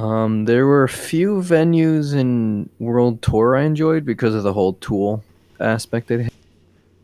Um, 0.00 0.46
there 0.46 0.66
were 0.66 0.82
a 0.82 0.88
few 0.88 1.42
venues 1.42 2.14
in 2.14 2.70
World 2.78 3.20
Tour 3.20 3.54
I 3.54 3.64
enjoyed 3.64 4.06
because 4.06 4.34
of 4.34 4.44
the 4.44 4.52
whole 4.54 4.72
tool 4.74 5.22
aspect 5.60 6.10
it 6.10 6.22
had. 6.22 6.32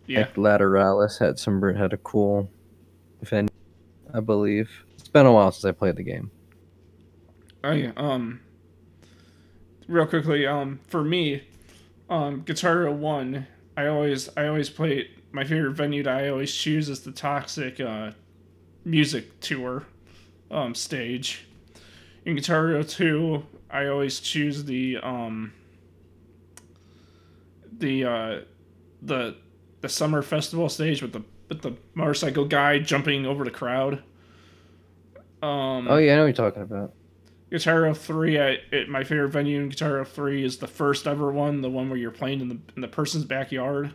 Yeah. 0.07 0.21
Like 0.21 0.35
Lateralus 0.37 1.19
had 1.19 1.39
some 1.39 1.61
had 1.75 1.93
a 1.93 1.99
cool 1.99 2.49
venue, 3.21 3.51
I 4.15 4.21
believe. 4.21 4.71
It's 4.99 5.09
been 5.09 5.27
a 5.27 5.33
while 5.33 5.53
since 5.53 5.67
I 5.67 5.73
played 5.73 5.97
the 5.97 6.05
game. 6.05 6.31
I 7.63 7.93
um 7.99 8.41
real 9.89 10.07
quickly, 10.07 10.47
um 10.47 10.81
for 10.87 11.05
me, 11.05 11.43
um 12.09 12.45
Guitar 12.47 12.77
Hero 12.79 12.93
One, 12.93 13.47
I 13.77 13.89
always 13.89 14.31
I 14.39 14.47
always 14.47 14.71
play 14.71 15.11
my 15.33 15.45
favorite 15.45 15.73
venue 15.73 16.03
that 16.05 16.17
I 16.17 16.31
always 16.31 16.55
choose 16.55 16.89
is 16.89 17.01
the 17.01 17.13
Toxic 17.13 17.79
uh 17.79 18.13
music 18.87 19.39
tour 19.41 19.85
um 20.51 20.75
stage 20.75 21.47
in 22.27 22.35
Guitar 22.35 22.67
Hero 22.69 22.83
2, 22.83 23.43
I 23.71 23.87
always 23.87 24.21
choose 24.21 24.65
the 24.65 24.99
um 24.99 25.53
the 27.79 28.05
uh 28.05 28.41
the 29.01 29.37
the 29.81 29.89
summer 29.89 30.23
festival 30.23 30.69
stage 30.69 31.01
with 31.01 31.13
the 31.13 31.23
with 31.49 31.63
the 31.63 31.77
motorcycle 31.95 32.45
guy 32.45 32.81
jumping 32.81 33.25
over 33.25 33.45
the 33.45 33.51
crowd. 33.51 34.03
Um 35.43 35.87
Oh 35.89 35.97
yeah, 35.99 36.15
I 36.15 36.17
know 36.17 36.23
what 36.23 36.27
you're 36.27 36.51
talking 36.51 36.63
about. 36.63 36.93
Guitar 37.49 37.85
Hero 37.85 37.95
3, 37.95 38.41
I, 38.41 38.59
it, 38.73 38.89
my 38.89 39.05
favorite 39.05 39.29
venue 39.29 39.61
in 39.61 39.69
Guitar 39.69 39.91
Hero 39.91 40.05
3 40.05 40.45
is 40.45 40.57
the 40.59 40.67
first 40.67 41.07
ever 41.07 41.31
one, 41.31 41.61
the 41.61 41.71
one 41.71 41.89
where 41.89 41.99
you're 41.99 42.11
playing 42.11 42.41
in 42.41 42.49
the 42.49 42.59
in 42.75 42.83
the 42.83 42.89
person's 42.89 43.25
backyard. 43.25 43.95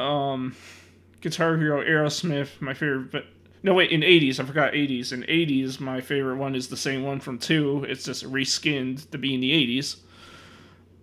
Um 0.00 0.56
Guitar 1.20 1.56
Hero 1.56 1.84
Aerosmith, 1.84 2.60
my 2.60 2.74
favorite 2.74 3.26
no, 3.62 3.74
wait, 3.74 3.90
in 3.90 4.00
80s, 4.00 4.38
I 4.38 4.44
forgot 4.44 4.72
80s. 4.72 5.12
In 5.12 5.22
80s, 5.22 5.80
my 5.80 6.00
favorite 6.00 6.36
one 6.36 6.54
is 6.54 6.68
the 6.68 6.76
same 6.76 7.02
one 7.02 7.20
from 7.20 7.38
2. 7.38 7.86
It's 7.88 8.04
just 8.04 8.24
reskinned 8.24 9.10
to 9.10 9.18
be 9.18 9.34
in 9.34 9.40
the 9.40 9.52
80s. 9.52 9.96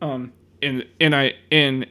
Um, 0.02 0.34
and 0.62 0.86
and 1.00 1.16
I 1.16 1.34
and 1.52 1.88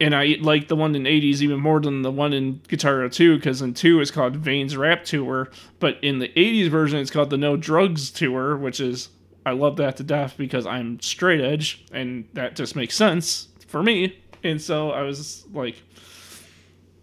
and 0.00 0.14
I 0.14 0.36
like 0.40 0.68
the 0.68 0.76
one 0.76 0.94
in 0.94 1.04
80s 1.04 1.40
even 1.42 1.60
more 1.60 1.80
than 1.80 2.02
the 2.02 2.10
one 2.10 2.32
in 2.32 2.60
Guitar 2.68 2.96
Hero 2.96 3.08
2 3.08 3.36
because 3.36 3.62
in 3.62 3.74
2 3.74 4.00
it's 4.00 4.10
called 4.10 4.36
Vans 4.36 4.76
Warped 4.76 5.06
Tour, 5.06 5.50
but 5.78 5.98
in 6.02 6.18
the 6.18 6.28
80s 6.28 6.68
version 6.68 6.98
it's 6.98 7.10
called 7.10 7.30
the 7.30 7.36
No 7.36 7.56
Drugs 7.56 8.10
Tour, 8.10 8.56
which 8.56 8.80
is 8.80 9.10
I 9.44 9.52
love 9.52 9.76
that 9.76 9.96
to 9.98 10.04
death 10.04 10.34
because 10.36 10.66
I'm 10.66 11.00
straight 11.00 11.40
edge 11.40 11.84
and 11.92 12.28
that 12.34 12.56
just 12.56 12.76
makes 12.76 12.94
sense 12.94 13.48
for 13.66 13.82
me. 13.82 14.18
And 14.44 14.60
so 14.60 14.90
I 14.90 15.02
was 15.02 15.44
like 15.52 15.82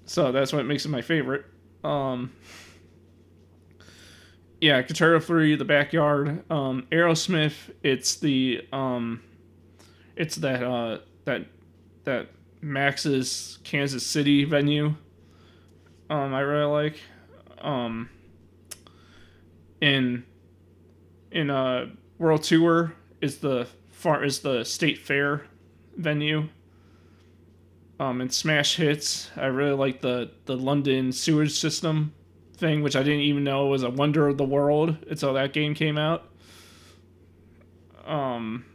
so 0.06 0.32
that's 0.32 0.52
what 0.52 0.66
makes 0.66 0.86
it 0.86 0.90
my 0.90 1.02
favorite. 1.02 1.46
Um 1.84 2.32
yeah, 4.62 4.82
Guitar 4.82 5.20
3, 5.20 5.56
The 5.56 5.66
Backyard. 5.66 6.44
Um, 6.52 6.86
Aerosmith, 6.92 7.54
it's 7.82 8.16
the 8.18 8.68
um, 8.74 9.22
it's 10.16 10.36
that 10.38 10.64
uh, 10.64 11.00
that 11.26 11.46
that 12.04 12.28
Max's 12.62 13.60
Kansas 13.64 14.06
City 14.06 14.44
venue. 14.44 14.96
Um, 16.10 16.34
I 16.34 16.42
really 16.42 16.66
like. 16.66 17.00
Um, 17.62 18.10
in 19.82 20.26
in 21.32 21.50
uh 21.50 21.88
World 22.18 22.44
Tour 22.44 22.94
is 23.22 23.38
the 23.38 23.68
far 23.92 24.26
is 24.26 24.40
the 24.40 24.66
State 24.66 24.98
Fair 24.98 25.46
venue. 25.96 26.50
Um, 28.00 28.22
in 28.22 28.30
Smash 28.30 28.78
Hits, 28.78 29.30
I 29.36 29.48
really 29.48 29.76
like 29.76 30.02
the 30.02 30.32
the 30.46 30.56
London 30.56 31.12
sewage 31.12 31.52
system 31.52 32.14
thing, 32.56 32.82
which 32.82 32.96
I 32.96 33.04
didn't 33.04 33.22
even 33.22 33.44
know 33.44 33.68
was 33.68 33.84
a 33.84 33.90
wonder 33.90 34.28
of 34.28 34.38
the 34.38 34.46
world 34.46 34.98
until 35.10 35.34
that 35.34 35.52
game 35.52 35.74
came 35.74 35.98
out. 35.98 36.24
Um, 38.06 38.66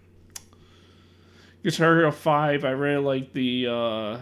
Guitar 1.63 1.97
Hero 1.97 2.13
Five, 2.13 2.67
I 2.67 2.71
really 2.71 3.03
like 3.03 3.33
the 3.33 3.67
uh, 3.67 4.19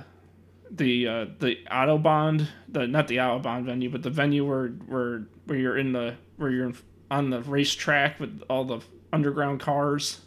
the 0.70 1.08
uh, 1.08 1.26
the 1.40 1.58
Autobahn, 1.70 2.46
the 2.68 2.86
not 2.86 3.08
the 3.08 3.16
Autobahn 3.16 3.64
venue, 3.64 3.90
but 3.90 4.04
the 4.04 4.10
venue 4.10 4.46
where 4.46 4.68
where 4.68 5.26
where 5.46 5.58
you're 5.58 5.78
in 5.78 5.92
the 5.92 6.14
where 6.36 6.50
you're 6.50 6.72
on 7.10 7.30
the 7.30 7.42
racetrack 7.42 8.20
with 8.20 8.40
all 8.48 8.64
the 8.64 8.80
underground 9.12 9.58
cars. 9.58 10.20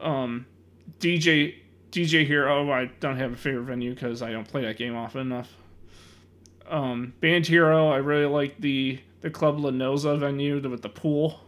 Um, 0.00 0.46
DJ 0.98 1.61
DJ 1.92 2.26
Hero, 2.26 2.72
I 2.72 2.86
don't 3.00 3.18
have 3.18 3.32
a 3.32 3.36
favorite 3.36 3.64
venue 3.64 3.92
because 3.92 4.22
I 4.22 4.32
don't 4.32 4.48
play 4.48 4.62
that 4.62 4.78
game 4.78 4.96
often 4.96 5.20
enough. 5.20 5.54
Um, 6.66 7.12
Band 7.20 7.46
Hero, 7.46 7.90
I 7.90 7.98
really 7.98 8.24
like 8.24 8.58
the 8.58 8.98
the 9.20 9.30
Club 9.30 9.58
Lenosa 9.58 10.18
venue 10.18 10.60
with 10.68 10.82
the 10.82 10.88
pool. 10.88 11.40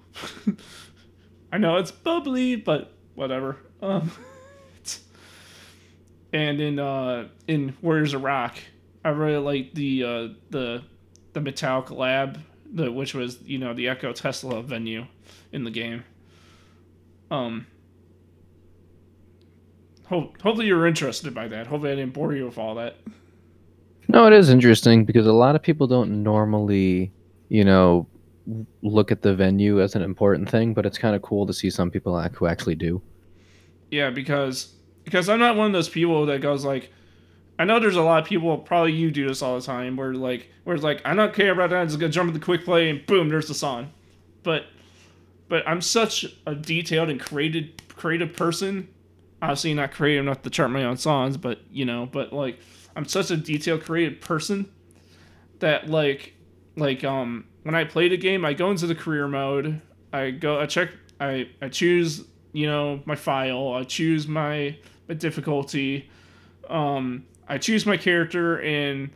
I 1.53 1.59
know 1.59 1.77
it's 1.79 1.91
bubbly, 1.91 2.57
but 2.57 2.93
whatever. 3.15 3.57
Um, 3.81 4.12
and 6.33 6.61
in 6.61 6.79
uh, 6.79 7.29
in 7.49 7.75
Warriors 7.81 8.12
of 8.12 8.23
Rock, 8.23 8.59
I 9.03 9.09
really 9.11 9.39
like 9.39 9.73
the 9.73 10.05
uh, 10.05 10.29
the 10.51 10.83
the 11.33 11.41
Metallic 11.41 11.91
Lab, 11.91 12.39
the 12.71 12.93
which 12.93 13.15
was 13.15 13.41
you 13.43 13.59
know 13.59 13.73
the 13.73 13.89
Echo 13.89 14.12
Tesla 14.12 14.62
venue 14.62 15.07
in 15.53 15.65
the 15.65 15.71
game. 15.71 16.05
Um, 17.31 17.66
hope, 20.06 20.40
hopefully 20.40 20.66
you're 20.66 20.86
interested 20.86 21.35
by 21.35 21.48
that. 21.48 21.66
Hopefully 21.66 21.93
I 21.93 21.97
didn't 21.97 22.12
bore 22.12 22.35
you 22.35 22.47
with 22.47 22.59
all 22.59 22.74
that. 22.76 22.97
No, 24.09 24.26
it 24.26 24.32
is 24.32 24.51
interesting 24.51 25.05
because 25.05 25.26
a 25.26 25.32
lot 25.32 25.56
of 25.56 25.62
people 25.62 25.86
don't 25.86 26.22
normally, 26.22 27.12
you 27.48 27.64
know, 27.64 28.06
look 28.82 29.10
at 29.10 29.22
the 29.22 29.35
venue 29.35 29.81
as 29.81 29.94
an 29.94 30.02
important 30.02 30.51
thing, 30.51 30.74
but 30.74 30.85
it's 30.85 30.98
kind 30.98 31.16
of 31.16 31.22
cool 31.22 31.47
to 31.47 31.52
see 31.52 31.70
some 31.70 31.90
people 31.90 32.18
act, 32.18 32.36
who 32.36 32.47
actually 32.47 32.74
do. 32.74 33.01
Yeah, 33.90 34.10
because 34.10 34.74
because 35.05 35.28
I'm 35.28 35.39
not 35.39 35.56
one 35.56 35.66
of 35.66 35.72
those 35.72 35.89
people 35.89 36.26
that 36.26 36.40
goes 36.40 36.64
like, 36.64 36.90
I 37.59 37.64
know 37.64 37.78
there's 37.78 37.97
a 37.97 38.02
lot 38.02 38.22
of 38.22 38.28
people, 38.28 38.56
probably 38.59 38.93
you 38.93 39.10
do 39.10 39.28
this 39.28 39.43
all 39.43 39.59
the 39.59 39.64
time, 39.64 39.97
where 39.97 40.14
like 40.14 40.48
where 40.64 40.74
it's 40.74 40.85
like 40.85 41.01
I 41.05 41.14
don't 41.14 41.32
care 41.32 41.52
about 41.52 41.70
that, 41.70 41.76
I'm 41.76 41.89
just 41.89 41.98
gonna 41.98 42.12
jump 42.12 42.28
into 42.28 42.39
the 42.39 42.44
quick 42.44 42.64
play 42.64 42.90
and 42.90 43.05
boom, 43.06 43.28
there's 43.28 43.48
the 43.48 43.55
song. 43.55 43.93
But 44.43 44.66
but 45.48 45.66
I'm 45.66 45.81
such 45.81 46.26
a 46.47 46.55
detailed 46.55 47.09
and 47.09 47.20
created 47.20 47.82
creative 47.89 48.35
person. 48.35 48.89
Obviously 49.45 49.75
not 49.75 49.93
creative 49.93 50.25
enough 50.25 50.43
to 50.43 50.51
chart 50.51 50.71
my 50.71 50.85
own 50.85 50.97
songs, 50.97 51.37
but 51.37 51.61
you 51.71 51.85
know, 51.85 52.09
but 52.11 52.33
like 52.33 52.59
I'm 52.97 53.05
such 53.05 53.31
a 53.31 53.37
detail 53.37 53.79
creative 53.79 54.21
person 54.21 54.71
that 55.59 55.89
like 55.89 56.35
like 56.77 57.05
um 57.05 57.45
when 57.62 57.75
I 57.75 57.85
play 57.85 58.09
the 58.09 58.16
game, 58.16 58.45
I 58.45 58.53
go 58.55 58.71
into 58.71 58.87
the 58.87 58.95
career 58.95 59.27
mode. 59.29 59.81
I 60.12 60.31
go, 60.31 60.61
I 60.61 60.66
check, 60.66 60.91
I 61.21 61.49
I 61.61 61.69
choose, 61.69 62.25
you 62.53 62.66
know, 62.66 63.03
my 63.05 63.16
file. 63.16 63.75
I 63.75 63.85
choose 63.85 64.29
my 64.29 64.77
my 65.09 65.15
difficulty. 65.15 66.09
Um, 66.71 67.27
I 67.49 67.59
choose 67.59 67.85
my 67.85 67.97
character, 67.97 68.61
and 68.61 69.11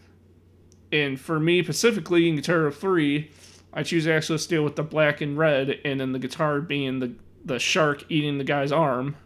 and 0.92 1.20
for 1.20 1.38
me 1.38 1.62
specifically 1.62 2.28
in 2.28 2.36
Guitar 2.36 2.56
Hero 2.56 2.70
Three, 2.70 3.30
I 3.72 3.82
choose 3.82 4.06
Axel 4.06 4.38
Steel 4.38 4.64
with 4.64 4.76
the 4.76 4.82
black 4.82 5.20
and 5.20 5.38
red, 5.38 5.78
and 5.84 6.00
then 6.00 6.12
the 6.12 6.18
guitar 6.18 6.60
being 6.60 6.98
the 6.98 7.14
the 7.44 7.58
shark 7.58 8.04
eating 8.08 8.38
the 8.38 8.44
guy's 8.44 8.72
arm. 8.72 9.16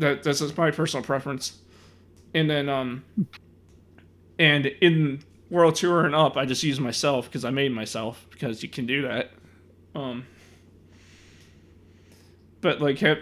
That 0.00 0.22
that's 0.22 0.40
just 0.40 0.56
my 0.56 0.70
personal 0.70 1.04
preference. 1.04 1.58
And 2.34 2.50
then 2.50 2.68
um 2.68 3.04
and 4.38 4.66
in 4.66 5.22
World 5.50 5.74
Tour 5.74 6.06
and 6.06 6.14
up, 6.14 6.36
I 6.36 6.46
just 6.46 6.62
use 6.62 6.80
myself 6.80 7.26
because 7.26 7.44
I 7.44 7.50
made 7.50 7.72
myself 7.72 8.26
because 8.30 8.62
you 8.62 8.68
can 8.68 8.86
do 8.86 9.02
that. 9.02 9.32
Um 9.94 10.26
but 12.60 12.80
like 12.80 12.98
have 12.98 13.18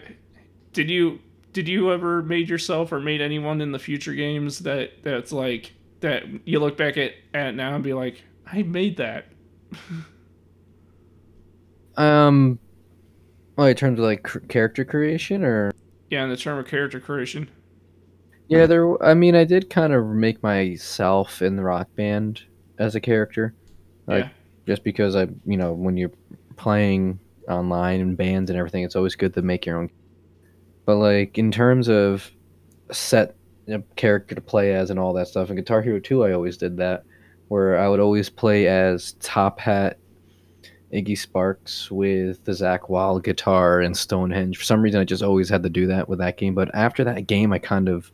did 0.72 0.90
you 0.90 1.20
did 1.52 1.68
you 1.68 1.92
ever 1.92 2.22
made 2.22 2.48
yourself 2.48 2.92
or 2.92 3.00
made 3.00 3.20
anyone 3.20 3.60
in 3.60 3.72
the 3.72 3.78
future 3.78 4.14
games 4.14 4.60
that 4.60 5.02
that's 5.02 5.32
like 5.32 5.72
that 6.00 6.24
you 6.46 6.60
look 6.60 6.76
back 6.76 6.96
at 6.96 7.12
at 7.34 7.54
now 7.54 7.74
and 7.74 7.84
be 7.84 7.94
like, 7.94 8.22
I 8.46 8.62
made 8.62 8.96
that. 8.98 9.26
um, 11.96 12.58
well, 13.56 13.66
in 13.66 13.76
terms 13.76 13.98
of 13.98 14.04
like 14.04 14.48
character 14.48 14.84
creation, 14.84 15.44
or 15.44 15.72
yeah, 16.10 16.24
in 16.24 16.30
the 16.30 16.36
term 16.36 16.58
of 16.58 16.66
character 16.66 17.00
creation. 17.00 17.48
Yeah, 18.48 18.66
there. 18.66 19.02
I 19.02 19.14
mean, 19.14 19.34
I 19.34 19.44
did 19.44 19.68
kind 19.68 19.92
of 19.92 20.06
make 20.06 20.42
myself 20.42 21.42
in 21.42 21.56
the 21.56 21.62
rock 21.62 21.88
band 21.96 22.42
as 22.78 22.94
a 22.94 23.00
character, 23.00 23.54
like 24.06 24.24
Yeah. 24.24 24.30
just 24.66 24.84
because 24.84 25.16
I, 25.16 25.28
you 25.44 25.56
know, 25.58 25.72
when 25.74 25.96
you're 25.96 26.12
playing 26.56 27.20
online 27.48 28.00
and 28.00 28.16
bands 28.16 28.50
and 28.50 28.58
everything, 28.58 28.84
it's 28.84 28.96
always 28.96 29.16
good 29.16 29.34
to 29.34 29.42
make 29.42 29.66
your 29.66 29.78
own. 29.78 29.90
But 30.86 30.96
like 30.96 31.36
in 31.36 31.50
terms 31.50 31.88
of 31.88 32.30
set 32.90 33.36
a 33.68 33.80
character 33.96 34.34
to 34.34 34.40
play 34.40 34.74
as 34.74 34.88
and 34.90 34.98
all 34.98 35.12
that 35.14 35.28
stuff, 35.28 35.50
in 35.50 35.56
Guitar 35.56 35.82
Hero 35.82 36.00
2, 36.00 36.24
I 36.24 36.32
always 36.32 36.56
did 36.56 36.78
that, 36.78 37.04
where 37.48 37.78
I 37.78 37.86
would 37.88 38.00
always 38.00 38.30
play 38.30 38.66
as 38.66 39.12
Top 39.20 39.60
Hat, 39.60 39.98
Izzy 40.90 41.16
Sparks 41.16 41.90
with 41.90 42.44
the 42.44 42.52
Zakk 42.52 42.88
Wylde 42.88 43.24
guitar 43.24 43.80
and 43.80 43.96
Stonehenge. 43.96 44.56
For 44.56 44.64
some 44.64 44.80
reason, 44.80 45.00
I 45.00 45.04
just 45.04 45.22
always 45.22 45.48
had 45.48 45.62
to 45.62 45.68
do 45.68 45.86
that 45.88 46.08
with 46.08 46.18
that 46.20 46.38
game. 46.38 46.54
But 46.54 46.74
after 46.74 47.04
that 47.04 47.26
game, 47.26 47.52
I 47.52 47.58
kind 47.58 47.88
of 47.88 48.10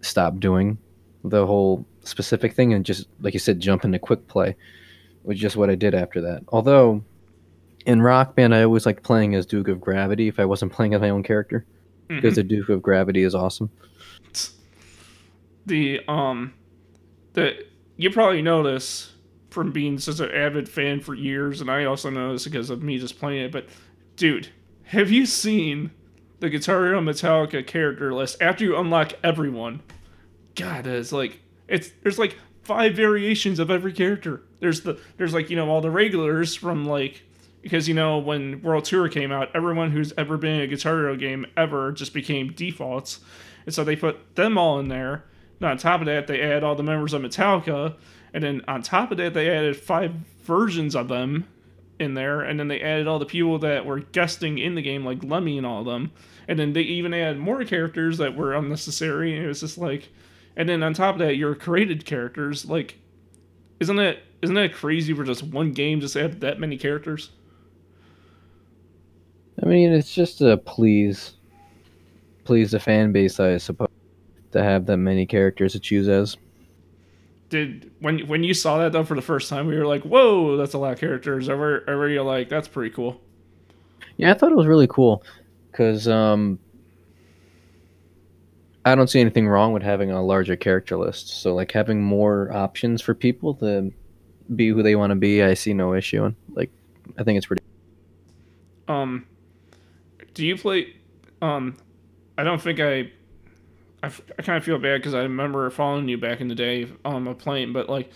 stopped 0.00 0.40
doing 0.40 0.78
the 1.24 1.46
whole 1.46 1.84
specific 2.04 2.54
thing 2.54 2.72
and 2.72 2.86
just, 2.86 3.08
like 3.20 3.34
you 3.34 3.40
said, 3.40 3.60
jump 3.60 3.84
into 3.84 3.98
quick 3.98 4.26
play, 4.28 4.56
was 5.24 5.38
just 5.38 5.56
what 5.56 5.68
I 5.68 5.74
did 5.74 5.94
after 5.94 6.20
that. 6.22 6.42
Although 6.48 7.04
in 7.84 8.00
Rock 8.00 8.34
Band, 8.34 8.54
I 8.54 8.62
always 8.62 8.86
liked 8.86 9.02
playing 9.02 9.34
as 9.34 9.44
Duke 9.44 9.68
of 9.68 9.80
Gravity 9.80 10.28
if 10.28 10.38
I 10.38 10.44
wasn't 10.44 10.72
playing 10.72 10.94
as 10.94 11.00
my 11.00 11.10
own 11.10 11.22
character 11.22 11.66
because 12.08 12.36
the 12.36 12.42
Duke 12.42 12.70
of 12.70 12.82
Gravity 12.82 13.22
is 13.22 13.34
awesome. 13.34 13.70
the 15.66 16.00
um 16.08 16.54
the 17.34 17.64
you 17.96 18.10
probably 18.10 18.40
know 18.40 18.62
this 18.62 19.12
from 19.50 19.72
being 19.72 19.98
such 19.98 20.20
an 20.20 20.30
avid 20.30 20.68
fan 20.68 21.00
for 21.00 21.14
years 21.14 21.60
and 21.60 21.70
i 21.70 21.84
also 21.84 22.10
know 22.10 22.32
this 22.32 22.44
because 22.44 22.70
of 22.70 22.82
me 22.82 22.98
just 22.98 23.18
playing 23.18 23.44
it 23.44 23.52
but 23.52 23.66
dude 24.16 24.48
have 24.88 25.10
you 25.10 25.26
seen 25.26 25.90
the 26.40 26.48
guitar 26.48 26.86
hero 26.86 27.00
metallica 27.00 27.66
character 27.66 28.14
list 28.14 28.40
after 28.40 28.64
you 28.64 28.76
unlock 28.76 29.12
everyone? 29.22 29.82
God 30.54 30.86
it's 30.86 31.12
like 31.12 31.40
it's 31.68 31.90
there's 32.02 32.18
like 32.18 32.36
five 32.62 32.94
variations 32.94 33.58
of 33.58 33.70
every 33.70 33.92
character. 33.92 34.42
There's 34.60 34.82
the 34.82 34.98
there's 35.16 35.34
like 35.34 35.50
you 35.50 35.56
know 35.56 35.68
all 35.68 35.80
the 35.80 35.90
regulars 35.90 36.54
from 36.54 36.86
like 36.86 37.22
because 37.62 37.86
you 37.86 37.94
know 37.94 38.18
when 38.18 38.62
world 38.62 38.84
tour 38.84 39.08
came 39.08 39.30
out 39.30 39.54
everyone 39.54 39.90
who's 39.90 40.12
ever 40.16 40.36
been 40.36 40.54
in 40.54 40.60
a 40.62 40.66
guitar 40.66 40.96
hero 40.96 41.16
game 41.16 41.46
ever 41.56 41.92
just 41.92 42.14
became 42.14 42.52
defaults. 42.52 43.20
And 43.66 43.74
so 43.74 43.84
they 43.84 43.96
put 43.96 44.36
them 44.36 44.56
all 44.56 44.80
in 44.80 44.88
there. 44.88 45.24
And 45.60 45.68
on 45.68 45.76
top 45.76 46.00
of 46.00 46.06
that, 46.06 46.26
they 46.26 46.40
add 46.40 46.64
all 46.64 46.74
the 46.74 46.82
members 46.82 47.12
of 47.12 47.20
Metallica, 47.20 47.96
and 48.32 48.42
then 48.42 48.62
on 48.68 48.82
top 48.82 49.10
of 49.10 49.18
that, 49.18 49.34
they 49.34 49.50
added 49.50 49.76
five 49.76 50.12
versions 50.42 50.94
of 50.94 51.08
them 51.08 51.46
in 51.98 52.14
there, 52.14 52.40
and 52.42 52.58
then 52.58 52.68
they 52.68 52.80
added 52.80 53.06
all 53.06 53.18
the 53.18 53.26
people 53.26 53.58
that 53.58 53.84
were 53.84 54.00
guesting 54.00 54.58
in 54.58 54.74
the 54.74 54.82
game, 54.82 55.04
like 55.04 55.22
Lemmy 55.24 55.58
and 55.58 55.66
all 55.66 55.80
of 55.80 55.86
them, 55.86 56.12
and 56.46 56.58
then 56.58 56.72
they 56.72 56.82
even 56.82 57.12
added 57.12 57.38
more 57.38 57.64
characters 57.64 58.18
that 58.18 58.36
were 58.36 58.54
unnecessary. 58.54 59.34
And 59.34 59.44
it 59.44 59.48
was 59.48 59.60
just 59.60 59.78
like, 59.78 60.08
and 60.56 60.68
then 60.68 60.82
on 60.82 60.94
top 60.94 61.16
of 61.16 61.18
that, 61.20 61.36
your 61.36 61.54
created 61.54 62.04
characters, 62.04 62.66
like, 62.66 62.96
isn't 63.80 63.96
that 63.96 64.18
isn't 64.42 64.54
that 64.54 64.72
crazy 64.72 65.12
for 65.14 65.24
just 65.24 65.42
one 65.42 65.72
game 65.72 66.00
just 66.00 66.16
add 66.16 66.40
that 66.40 66.60
many 66.60 66.78
characters? 66.78 67.30
I 69.62 69.66
mean, 69.66 69.92
it's 69.92 70.14
just 70.14 70.38
to 70.38 70.56
please, 70.56 71.34
please 72.44 72.70
the 72.70 72.78
fan 72.78 73.10
base, 73.10 73.40
I 73.40 73.56
suppose, 73.56 73.88
to 74.52 74.62
have 74.62 74.86
that 74.86 74.98
many 74.98 75.26
characters 75.26 75.72
to 75.72 75.80
choose 75.80 76.08
as. 76.08 76.36
Did 77.48 77.90
when 78.00 78.26
when 78.26 78.44
you 78.44 78.52
saw 78.52 78.78
that 78.78 78.92
though 78.92 79.04
for 79.04 79.14
the 79.14 79.22
first 79.22 79.48
time, 79.48 79.66
we 79.66 79.76
were 79.76 79.86
like, 79.86 80.02
"Whoa, 80.02 80.56
that's 80.56 80.74
a 80.74 80.78
lot 80.78 80.92
of 80.92 81.00
characters." 81.00 81.48
Or 81.48 81.56
were, 81.56 81.84
or 81.86 81.96
were 81.96 82.08
you 82.08 82.22
like, 82.22 82.48
"That's 82.48 82.68
pretty 82.68 82.94
cool"? 82.94 83.20
Yeah, 84.18 84.32
I 84.32 84.34
thought 84.34 84.52
it 84.52 84.56
was 84.56 84.66
really 84.66 84.88
cool 84.88 85.22
because 85.70 86.08
um, 86.08 86.58
I 88.84 88.94
don't 88.94 89.08
see 89.08 89.20
anything 89.20 89.48
wrong 89.48 89.72
with 89.72 89.82
having 89.82 90.10
a 90.10 90.22
larger 90.22 90.56
character 90.56 90.96
list. 90.96 91.28
So, 91.42 91.54
like 91.54 91.72
having 91.72 92.02
more 92.02 92.52
options 92.52 93.00
for 93.00 93.14
people 93.14 93.54
to 93.56 93.92
be 94.54 94.68
who 94.68 94.82
they 94.82 94.96
want 94.96 95.10
to 95.10 95.16
be, 95.16 95.42
I 95.42 95.54
see 95.54 95.74
no 95.74 95.94
issue 95.94 96.24
in. 96.24 96.36
Like, 96.52 96.70
I 97.18 97.22
think 97.22 97.36
it's 97.36 97.46
pretty. 97.46 97.62
Um, 98.88 99.26
do 100.34 100.46
you 100.46 100.56
play? 100.56 100.96
Um, 101.42 101.76
I 102.36 102.44
don't 102.44 102.60
think 102.60 102.80
I. 102.80 103.12
I, 104.02 104.06
f- 104.06 104.20
I 104.38 104.42
kind 104.42 104.56
of 104.56 104.64
feel 104.64 104.78
bad 104.78 104.98
because 104.98 105.14
I 105.14 105.22
remember 105.22 105.68
following 105.70 106.08
you 106.08 106.18
back 106.18 106.40
in 106.40 106.48
the 106.48 106.54
day 106.54 106.88
on 107.04 107.26
a 107.26 107.34
plane, 107.34 107.72
but 107.72 107.88
like, 107.88 108.10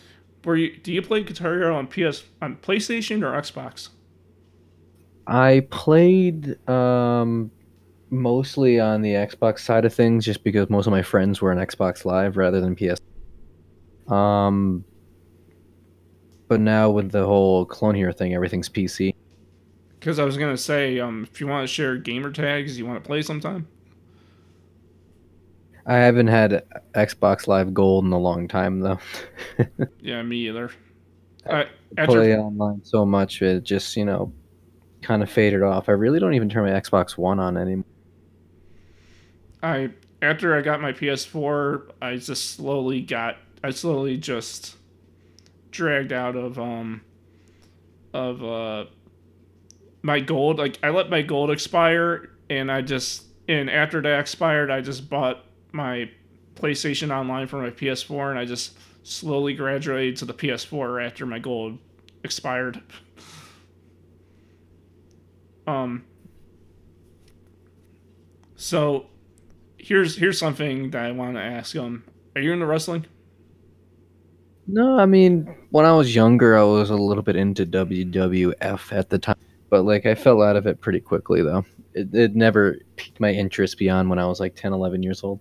were 0.45 0.57
you? 0.57 0.77
Do 0.77 0.93
you 0.93 1.03
play 1.03 1.23
Guitar 1.23 1.55
Hero 1.55 1.77
on 1.77 1.87
PS 1.87 2.25
on 2.41 2.57
PlayStation 2.57 3.23
or 3.23 3.33
Xbox? 3.41 3.89
I 5.27 5.67
played 5.71 6.69
um, 6.69 7.51
mostly 8.11 8.81
on 8.81 9.03
the 9.03 9.11
Xbox 9.13 9.61
side 9.61 9.85
of 9.85 9.95
things, 9.95 10.25
just 10.25 10.45
because 10.45 10.69
most 10.69 10.87
of 10.87 10.93
my 10.93 11.03
friends 11.03 11.41
were 11.41 11.51
on 11.53 11.59
Xbox 11.59 12.05
Live 12.05 12.37
rather 12.37 12.61
than 12.61 12.77
PS. 12.77 13.01
Um, 14.13 14.85
but 16.49 16.61
now 16.61 16.91
with 16.91 17.11
the 17.11 17.25
whole 17.25 17.65
Clone 17.65 17.95
Hero 17.95 18.13
thing, 18.13 18.35
everything's 18.35 18.69
PC. 18.69 19.15
Because 19.99 20.19
I 20.19 20.25
was 20.25 20.37
gonna 20.37 20.57
say, 20.57 20.99
um, 20.99 21.27
if 21.31 21.41
you 21.41 21.47
want 21.47 21.67
to 21.67 21.73
share 21.73 21.97
gamer 21.97 22.31
tags, 22.31 22.79
you 22.79 22.87
want 22.87 23.03
to 23.03 23.07
play 23.07 23.23
sometime. 23.23 23.69
I 25.87 25.95
haven't 25.95 26.29
had 26.29 26.65
Xbox 26.95 27.47
Live 27.47 27.75
Gold 27.75 28.05
in 28.05 28.13
a 28.13 28.19
long 28.19 28.49
time 28.49 28.81
though. 28.81 28.99
Yeah, 30.01 30.23
me 30.23 30.49
either. 30.49 30.71
I, 31.49 31.67
play 32.05 32.37
online 32.37 32.85
so 32.85 33.05
much 33.05 33.43
it 33.43 33.65
just 33.65 33.97
you 33.97 34.05
know 34.05 34.33
kind 35.03 35.23
of 35.23 35.31
faded 35.31 35.63
off. 35.63 35.89
I 35.89 35.93
really 35.93 36.21
don't 36.21 36.35
even 36.35 36.49
turn 36.49 36.65
my 36.65 36.79
Xbox 36.79 37.17
One 37.17 37.39
on 37.39 37.57
anymore. 37.57 37.85
I 39.63 39.91
after 40.21 40.57
I 40.57 40.63
got 40.63 40.81
my 40.81 40.93
PS4, 40.93 41.91
I 42.01 42.17
just 42.17 42.53
slowly 42.53 43.01
got 43.01 43.37
I 43.63 43.71
slowly 43.71 44.17
just 44.17 44.77
dragged 45.71 46.13
out 46.13 46.37
of 46.37 46.59
um 46.59 47.03
of 48.13 48.45
uh 48.45 48.85
my 50.03 50.21
gold 50.21 50.59
like 50.59 50.79
I 50.83 50.91
let 50.91 51.11
my 51.11 51.23
gold 51.23 51.51
expire 51.51 52.31
and 52.51 52.71
I 52.71 52.83
just 52.83 53.25
and 53.49 53.71
after 53.71 54.03
that 54.03 54.21
expired 54.21 54.71
I 54.71 54.81
just 54.81 55.09
bought 55.09 55.45
my 55.73 56.11
PlayStation 56.55 57.15
Online 57.15 57.47
for 57.47 57.57
my 57.57 57.71
PS4 57.71 58.31
and 58.31 58.39
I 58.39 58.45
just 58.45 58.77
slowly 59.03 59.55
graduated 59.55 60.17
to 60.19 60.25
the 60.25 60.35
PS4 60.35 61.05
after 61.05 61.27
my 61.27 61.39
gold 61.39 61.79
expired. 62.25 62.81
Um 65.65 66.05
so 68.57 69.07
here's 69.79 70.17
here's 70.17 70.37
something 70.37 70.91
that 70.91 71.05
I 71.05 71.13
want 71.13 71.37
to 71.37 71.41
ask 71.41 71.77
um 71.77 72.03
are 72.35 72.43
you 72.43 72.53
into 72.53 72.67
wrestling? 72.67 73.07
No, 74.67 74.99
I 74.99 75.07
mean, 75.07 75.55
when 75.71 75.85
I 75.85 75.93
was 75.93 76.15
younger, 76.15 76.57
I 76.57 76.63
was 76.63 76.91
a 76.91 76.97
little 76.97 77.23
bit 77.23 77.37
into 77.37 77.67
WWF 77.67 78.93
at 78.93 79.11
the 79.11 79.19
time, 79.19 79.37
but 79.71 79.85
like 79.85 80.07
I 80.07 80.15
fell 80.15 80.43
out 80.43 80.57
of 80.57 80.67
it 80.67 80.81
pretty 80.81 81.01
quickly 81.01 81.43
though. 81.43 81.65
It, 81.95 82.15
it 82.15 82.35
never 82.35 82.79
piqued 82.97 83.21
my 83.21 83.31
interest 83.31 83.77
beyond 83.77 84.09
when 84.09 84.19
I 84.19 84.27
was 84.27 84.41
like 84.41 84.55
10, 84.55 84.73
11 84.73 85.03
years 85.03 85.23
old. 85.23 85.41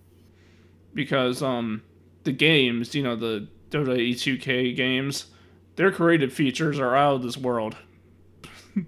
Because 0.94 1.42
um 1.42 1.82
the 2.24 2.32
games, 2.32 2.94
you 2.94 3.02
know, 3.02 3.16
the 3.16 3.48
WWE 3.70 4.12
2K 4.12 4.76
games, 4.76 5.26
their 5.76 5.90
creative 5.90 6.32
features 6.32 6.78
are 6.78 6.94
out 6.94 7.16
of 7.16 7.22
this 7.22 7.36
world. 7.36 7.76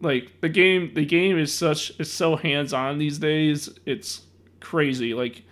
like 0.00 0.40
the 0.40 0.48
game 0.48 0.92
the 0.94 1.04
game 1.04 1.38
is 1.38 1.52
such 1.52 1.92
it's 1.98 2.10
so 2.10 2.36
hands-on 2.36 2.98
these 2.98 3.18
days. 3.18 3.70
It's 3.86 4.22
crazy. 4.60 5.14
Like 5.14 5.42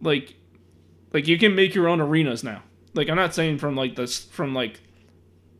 like 0.00 0.34
like 1.12 1.28
you 1.28 1.38
can 1.38 1.54
make 1.54 1.74
your 1.74 1.88
own 1.88 2.00
arenas 2.00 2.44
now 2.44 2.62
like 2.94 3.08
I'm 3.08 3.16
not 3.16 3.34
saying 3.34 3.58
from 3.58 3.76
like 3.76 3.96
this 3.96 4.18
from 4.18 4.54
like 4.54 4.80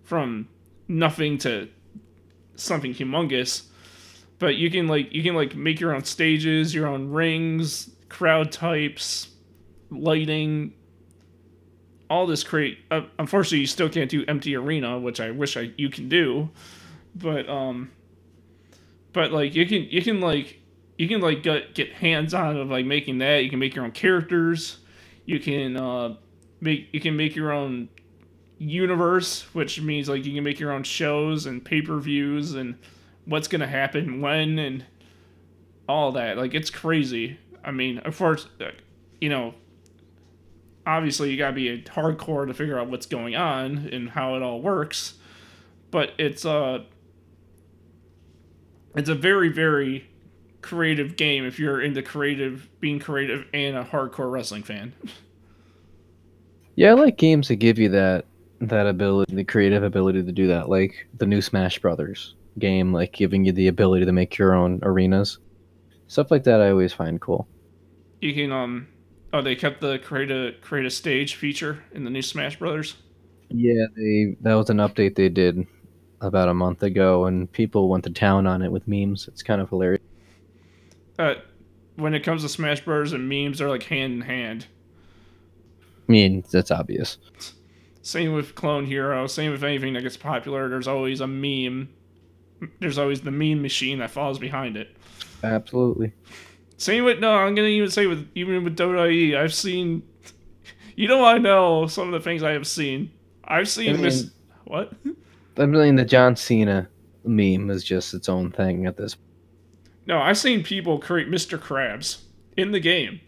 from 0.04 0.48
nothing 0.88 1.38
to 1.38 1.68
something 2.56 2.92
humongous, 2.92 3.64
but 4.38 4.56
you 4.56 4.70
can 4.70 4.88
like 4.88 5.12
you 5.12 5.22
can 5.22 5.34
like 5.34 5.54
make 5.54 5.80
your 5.80 5.94
own 5.94 6.04
stages, 6.04 6.74
your 6.74 6.86
own 6.86 7.10
rings, 7.10 7.90
crowd 8.08 8.52
types, 8.52 9.28
lighting, 9.92 10.74
all 12.10 12.26
this 12.26 12.44
create. 12.44 12.78
Uh, 12.90 13.02
unfortunately, 13.18 13.60
you 13.60 13.66
still 13.66 13.88
can't 13.88 14.10
do 14.10 14.24
empty 14.28 14.54
arena, 14.54 14.98
which 14.98 15.20
I 15.20 15.30
wish 15.30 15.56
I 15.56 15.72
you 15.76 15.88
can 15.88 16.08
do, 16.08 16.50
but 17.14 17.48
um, 17.48 17.90
but 19.12 19.32
like 19.32 19.54
you 19.54 19.66
can 19.66 19.84
you 19.84 20.02
can 20.02 20.20
like 20.20 20.60
you 20.98 21.08
can 21.08 21.20
like 21.20 21.42
get 21.42 21.74
get 21.74 21.92
hands 21.92 22.34
on 22.34 22.56
of 22.56 22.70
like 22.70 22.86
making 22.86 23.18
that. 23.18 23.44
You 23.44 23.50
can 23.50 23.58
make 23.58 23.74
your 23.74 23.84
own 23.84 23.92
characters. 23.92 24.78
You 25.24 25.40
can 25.40 25.76
uh, 25.76 26.16
make 26.60 26.88
you 26.92 27.00
can 27.00 27.16
make 27.16 27.34
your 27.34 27.52
own 27.52 27.88
universe, 28.58 29.42
which 29.54 29.80
means 29.80 30.08
like 30.08 30.24
you 30.24 30.34
can 30.34 30.44
make 30.44 30.60
your 30.60 30.72
own 30.72 30.82
shows 30.82 31.46
and 31.46 31.64
pay 31.64 31.82
per 31.82 31.98
views 31.98 32.54
and 32.54 32.76
what's 33.24 33.48
gonna 33.48 33.66
happen 33.66 34.20
when 34.20 34.58
and 34.58 34.84
all 35.88 36.12
that. 36.12 36.36
Like 36.36 36.54
it's 36.54 36.70
crazy. 36.70 37.38
I 37.64 37.70
mean, 37.70 37.98
of 37.98 38.16
course, 38.16 38.46
uh, 38.60 38.70
you 39.20 39.28
know, 39.28 39.54
obviously 40.86 41.30
you 41.30 41.36
gotta 41.36 41.54
be 41.54 41.68
a 41.68 41.78
hardcore 41.78 42.46
to 42.46 42.54
figure 42.54 42.78
out 42.78 42.88
what's 42.88 43.06
going 43.06 43.34
on 43.34 43.88
and 43.92 44.10
how 44.10 44.34
it 44.36 44.42
all 44.42 44.60
works, 44.60 45.14
but 45.90 46.12
it's 46.18 46.44
a 46.44 46.50
uh, 46.50 46.82
it's 48.94 49.08
a 49.08 49.14
very 49.14 49.48
very 49.48 50.08
creative 50.60 51.16
game 51.16 51.44
if 51.44 51.58
you're 51.58 51.80
into 51.80 52.02
creative 52.02 52.68
being 52.80 52.98
creative 52.98 53.46
and 53.52 53.76
a 53.76 53.84
hardcore 53.84 54.30
wrestling 54.30 54.62
fan. 54.62 54.92
Yeah, 56.74 56.92
I 56.92 56.94
like 56.94 57.18
games 57.18 57.48
that 57.48 57.56
give 57.56 57.78
you 57.78 57.90
that 57.90 58.24
that 58.62 58.86
ability, 58.86 59.34
the 59.34 59.44
creative 59.44 59.82
ability 59.82 60.22
to 60.22 60.32
do 60.32 60.46
that, 60.46 60.68
like 60.68 61.06
the 61.18 61.26
new 61.26 61.42
Smash 61.42 61.78
Brothers 61.80 62.34
game, 62.58 62.92
like 62.92 63.12
giving 63.12 63.44
you 63.44 63.52
the 63.52 63.68
ability 63.68 64.06
to 64.06 64.12
make 64.12 64.38
your 64.38 64.54
own 64.54 64.78
arenas. 64.82 65.38
Stuff 66.06 66.30
like 66.30 66.44
that 66.44 66.60
I 66.60 66.70
always 66.70 66.92
find 66.92 67.20
cool. 67.20 67.46
You 68.20 68.32
can 68.34 68.52
um 68.52 68.88
oh 69.32 69.42
they 69.42 69.54
kept 69.56 69.80
the 69.80 69.98
create 69.98 70.30
a 70.30 70.52
create 70.60 70.86
a 70.86 70.90
stage 70.90 71.34
feature 71.34 71.82
in 71.92 72.04
the 72.04 72.10
new 72.10 72.22
Smash 72.22 72.58
Brothers. 72.58 72.96
Yeah, 73.48 73.86
they 73.96 74.36
that 74.40 74.54
was 74.54 74.70
an 74.70 74.78
update 74.78 75.14
they 75.16 75.28
did 75.28 75.66
about 76.20 76.48
a 76.48 76.54
month 76.54 76.82
ago 76.82 77.26
and 77.26 77.50
people 77.50 77.88
went 77.88 78.04
to 78.04 78.10
town 78.10 78.46
on 78.46 78.62
it 78.62 78.70
with 78.70 78.86
memes. 78.86 79.28
It's 79.28 79.42
kind 79.42 79.60
of 79.60 79.68
hilarious. 79.68 80.02
Uh 81.18 81.34
when 81.96 82.14
it 82.14 82.20
comes 82.20 82.42
to 82.42 82.48
Smash 82.48 82.80
Brothers 82.84 83.12
and 83.12 83.28
memes, 83.28 83.58
they're 83.58 83.68
like 83.68 83.82
hand 83.84 84.14
in 84.14 84.20
hand. 84.22 84.66
I 86.08 86.12
mean, 86.12 86.44
that's 86.50 86.70
obvious. 86.70 87.18
Same 88.02 88.32
with 88.32 88.54
Clone 88.54 88.86
Hero. 88.86 89.26
Same 89.26 89.52
with 89.52 89.62
anything 89.62 89.92
that 89.92 90.02
gets 90.02 90.16
popular. 90.16 90.68
There's 90.68 90.88
always 90.88 91.20
a 91.20 91.26
meme. 91.26 91.88
There's 92.80 92.98
always 92.98 93.20
the 93.20 93.30
meme 93.30 93.62
machine 93.62 93.98
that 93.98 94.10
falls 94.10 94.38
behind 94.38 94.76
it. 94.76 94.96
Absolutely. 95.44 96.12
Same 96.82 97.04
with 97.04 97.20
no. 97.20 97.32
I'm 97.32 97.54
gonna 97.54 97.68
even 97.68 97.90
say 97.90 98.06
with 98.06 98.28
even 98.34 98.64
with 98.64 98.76
Dota 98.76 99.36
I've 99.36 99.54
seen. 99.54 100.02
You 100.96 101.08
know, 101.08 101.24
I 101.24 101.38
know 101.38 101.86
some 101.86 102.08
of 102.08 102.12
the 102.12 102.20
things 102.20 102.42
I 102.42 102.50
have 102.50 102.66
seen. 102.66 103.10
I've 103.44 103.68
seen 103.68 103.90
I 103.90 103.92
mean, 103.94 104.02
Miss. 104.02 104.30
What? 104.64 104.92
I 105.56 105.66
mean, 105.66 105.96
the 105.96 106.04
John 106.04 106.36
Cena 106.36 106.88
meme 107.24 107.70
is 107.70 107.84
just 107.84 108.14
its 108.14 108.28
own 108.28 108.50
thing 108.50 108.86
at 108.86 108.96
this. 108.96 109.16
No, 110.06 110.18
I've 110.18 110.38
seen 110.38 110.62
people 110.62 110.98
create 110.98 111.28
Mr. 111.28 111.58
Krabs 111.58 112.22
in 112.56 112.72
the 112.72 112.80
game. 112.80 113.20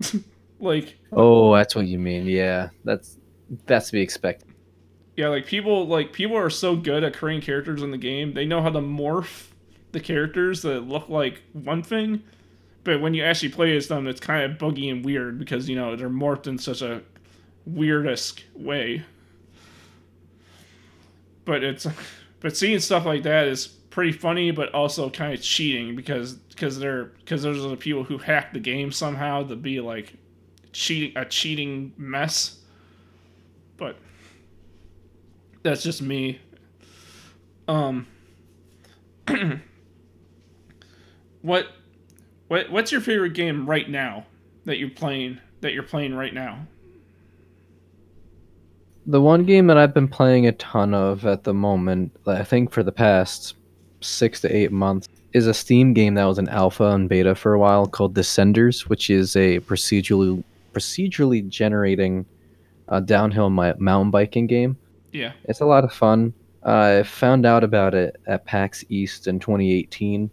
Like 0.62 0.96
Oh, 1.10 1.52
that's 1.52 1.74
what 1.74 1.88
you 1.88 1.98
mean. 1.98 2.26
Yeah. 2.26 2.68
That's 2.84 3.18
that's 3.66 3.88
to 3.88 3.94
be 3.94 4.00
expected. 4.00 4.48
Yeah, 5.16 5.26
like 5.28 5.44
people 5.44 5.88
like 5.88 6.12
people 6.12 6.36
are 6.36 6.48
so 6.48 6.76
good 6.76 7.02
at 7.02 7.14
creating 7.14 7.42
characters 7.42 7.82
in 7.82 7.90
the 7.90 7.98
game. 7.98 8.32
They 8.32 8.46
know 8.46 8.62
how 8.62 8.70
to 8.70 8.78
morph 8.78 9.48
the 9.90 9.98
characters 9.98 10.62
that 10.62 10.82
look 10.82 11.08
like 11.08 11.42
one 11.52 11.82
thing, 11.82 12.22
but 12.84 13.00
when 13.00 13.14
you 13.14 13.22
actually 13.22 13.50
play 13.50 13.76
as 13.76 13.88
them, 13.88 14.06
it's 14.06 14.20
kind 14.20 14.50
of 14.50 14.58
buggy 14.58 14.88
and 14.88 15.04
weird 15.04 15.38
because 15.38 15.68
you 15.68 15.76
know 15.76 15.96
they're 15.96 16.08
morphed 16.08 16.46
in 16.46 16.58
such 16.58 16.82
a 16.82 17.02
weirdisk 17.70 18.42
way. 18.54 19.04
But 21.44 21.62
it's 21.62 21.86
but 22.40 22.56
seeing 22.56 22.80
stuff 22.80 23.04
like 23.04 23.22
that 23.22 23.46
is 23.46 23.66
pretty 23.66 24.12
funny, 24.12 24.50
but 24.50 24.72
also 24.74 25.10
kind 25.10 25.32
of 25.32 25.40
cheating 25.42 25.94
because 25.94 26.34
because 26.34 26.78
they're 26.78 27.04
because 27.04 27.42
those 27.42 27.64
are 27.64 27.68
the 27.68 27.76
people 27.76 28.02
who 28.02 28.18
hack 28.18 28.52
the 28.52 28.60
game 28.60 28.90
somehow 28.90 29.44
to 29.44 29.54
be 29.54 29.80
like 29.80 30.14
cheating 30.72 31.16
a 31.16 31.24
cheating 31.24 31.92
mess. 31.96 32.58
But 33.76 33.96
that's 35.62 35.82
just 35.82 36.02
me. 36.02 36.40
Um 37.68 38.06
what 41.42 41.68
what 42.52 42.70
what's 42.70 42.92
your 42.92 43.00
favorite 43.00 43.32
game 43.32 43.64
right 43.64 43.88
now 43.88 44.26
that 44.66 44.76
you're 44.76 44.90
playing 44.90 45.38
that 45.62 45.72
you're 45.72 45.82
playing 45.82 46.14
right 46.14 46.34
now? 46.34 46.58
The 49.06 49.22
one 49.22 49.44
game 49.44 49.68
that 49.68 49.78
I've 49.78 49.94
been 49.94 50.06
playing 50.06 50.46
a 50.46 50.52
ton 50.52 50.92
of 50.92 51.24
at 51.24 51.44
the 51.44 51.54
moment, 51.54 52.14
I 52.26 52.44
think 52.44 52.70
for 52.70 52.82
the 52.82 52.92
past 52.92 53.56
6 54.02 54.42
to 54.42 54.54
8 54.54 54.70
months 54.70 55.08
is 55.32 55.46
a 55.46 55.54
Steam 55.54 55.94
game 55.94 56.12
that 56.14 56.26
was 56.26 56.38
in 56.38 56.46
alpha 56.50 56.84
and 56.88 57.08
beta 57.08 57.34
for 57.34 57.54
a 57.54 57.58
while 57.58 57.86
called 57.86 58.14
Descenders, 58.14 58.82
which 58.82 59.08
is 59.08 59.34
a 59.34 59.60
procedurally 59.60 60.44
procedurally 60.74 61.48
generating 61.48 62.26
a 62.88 63.00
downhill 63.00 63.48
mountain 63.48 64.10
biking 64.10 64.46
game. 64.46 64.76
Yeah, 65.10 65.32
it's 65.44 65.60
a 65.60 65.66
lot 65.66 65.84
of 65.84 65.92
fun. 65.92 66.34
I 66.64 67.02
found 67.04 67.46
out 67.46 67.64
about 67.64 67.94
it 67.94 68.20
at 68.26 68.44
PAX 68.44 68.84
East 68.90 69.26
in 69.26 69.40
2018, 69.40 70.30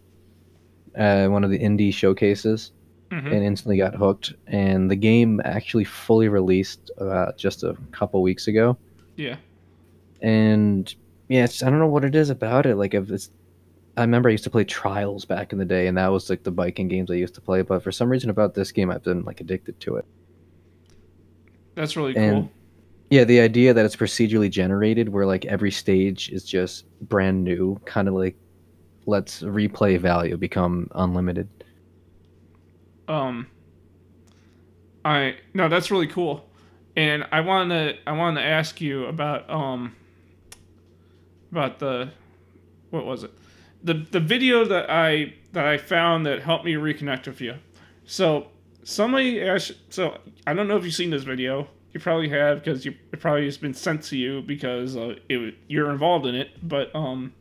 uh, 0.96 1.28
one 1.28 1.44
of 1.44 1.50
the 1.50 1.58
indie 1.58 1.92
showcases, 1.92 2.72
mm-hmm. 3.10 3.26
and 3.26 3.44
instantly 3.44 3.76
got 3.76 3.94
hooked. 3.94 4.34
And 4.46 4.90
the 4.90 4.96
game 4.96 5.40
actually 5.44 5.84
fully 5.84 6.28
released 6.28 6.90
uh, 7.00 7.32
just 7.36 7.62
a 7.62 7.76
couple 7.92 8.22
weeks 8.22 8.48
ago. 8.48 8.76
Yeah, 9.16 9.36
and 10.20 10.92
yeah, 11.28 11.46
I 11.62 11.70
don't 11.70 11.78
know 11.78 11.86
what 11.86 12.04
it 12.04 12.14
is 12.14 12.30
about 12.30 12.66
it. 12.66 12.76
Like 12.76 12.94
if 12.94 13.10
it's 13.10 13.30
I 13.96 14.02
remember 14.02 14.28
I 14.28 14.32
used 14.32 14.44
to 14.44 14.50
play 14.50 14.64
Trials 14.64 15.24
back 15.24 15.52
in 15.52 15.58
the 15.58 15.64
day, 15.64 15.86
and 15.86 15.98
that 15.98 16.08
was 16.08 16.30
like 16.30 16.42
the 16.42 16.50
biking 16.50 16.88
games 16.88 17.10
I 17.10 17.14
used 17.14 17.34
to 17.34 17.40
play. 17.40 17.62
But 17.62 17.82
for 17.82 17.92
some 17.92 18.08
reason 18.08 18.30
about 18.30 18.54
this 18.54 18.72
game, 18.72 18.90
I've 18.90 19.02
been 19.02 19.24
like 19.24 19.40
addicted 19.40 19.78
to 19.80 19.96
it. 19.96 20.04
That's 21.74 21.96
really 21.96 22.16
and, 22.16 22.44
cool. 22.44 22.52
Yeah, 23.10 23.24
the 23.24 23.40
idea 23.40 23.74
that 23.74 23.84
it's 23.84 23.96
procedurally 23.96 24.50
generated, 24.50 25.08
where 25.08 25.26
like 25.26 25.44
every 25.44 25.70
stage 25.70 26.30
is 26.30 26.44
just 26.44 26.86
brand 27.00 27.42
new, 27.44 27.80
kind 27.84 28.08
of 28.08 28.14
like 28.14 28.36
lets 29.10 29.42
replay 29.42 29.98
value 29.98 30.36
become 30.36 30.88
unlimited. 30.94 31.48
Um, 33.08 33.48
I 35.04 35.36
no, 35.52 35.68
that's 35.68 35.90
really 35.90 36.06
cool, 36.06 36.48
and 36.96 37.26
I 37.32 37.40
want 37.40 37.70
to 37.70 37.96
I 38.06 38.12
want 38.12 38.36
to 38.36 38.42
ask 38.42 38.80
you 38.80 39.06
about 39.06 39.50
um 39.50 39.94
about 41.50 41.78
the 41.80 42.12
what 42.90 43.04
was 43.04 43.24
it? 43.24 43.32
the 43.82 43.94
the 43.94 44.20
video 44.20 44.64
that 44.64 44.90
I 44.90 45.34
that 45.52 45.66
I 45.66 45.78
found 45.78 46.26
that 46.26 46.42
helped 46.42 46.64
me 46.64 46.74
reconnect 46.74 47.26
with 47.26 47.40
you. 47.40 47.56
So 48.04 48.48
somebody 48.82 49.42
asked. 49.42 49.72
So 49.90 50.18
I 50.46 50.54
don't 50.54 50.68
know 50.68 50.76
if 50.76 50.84
you've 50.84 50.94
seen 50.94 51.10
this 51.10 51.22
video. 51.22 51.68
You 51.92 52.00
probably 52.00 52.28
have 52.28 52.62
because 52.62 52.84
you 52.84 52.94
it 53.12 53.20
probably 53.20 53.46
has 53.46 53.56
been 53.56 53.74
sent 53.74 54.02
to 54.04 54.16
you 54.16 54.42
because 54.42 54.96
uh, 54.96 55.16
it 55.28 55.54
you're 55.68 55.90
involved 55.90 56.26
in 56.26 56.34
it. 56.34 56.50
But 56.62 56.94
um, 56.94 57.32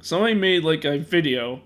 somebody 0.00 0.34
made 0.34 0.64
like 0.64 0.84
a 0.84 0.98
video 0.98 1.62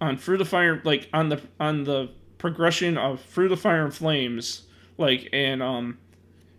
on 0.00 0.16
Through 0.16 0.38
the 0.38 0.44
Fire, 0.44 0.80
like 0.84 1.08
on 1.12 1.28
the 1.28 1.40
on 1.58 1.84
the 1.84 2.10
progression 2.38 2.96
of 2.96 3.20
Through 3.22 3.48
the 3.48 3.56
Fire 3.56 3.84
and 3.84 3.94
Flames, 3.94 4.62
like 4.96 5.28
and 5.32 5.62
um 5.62 5.98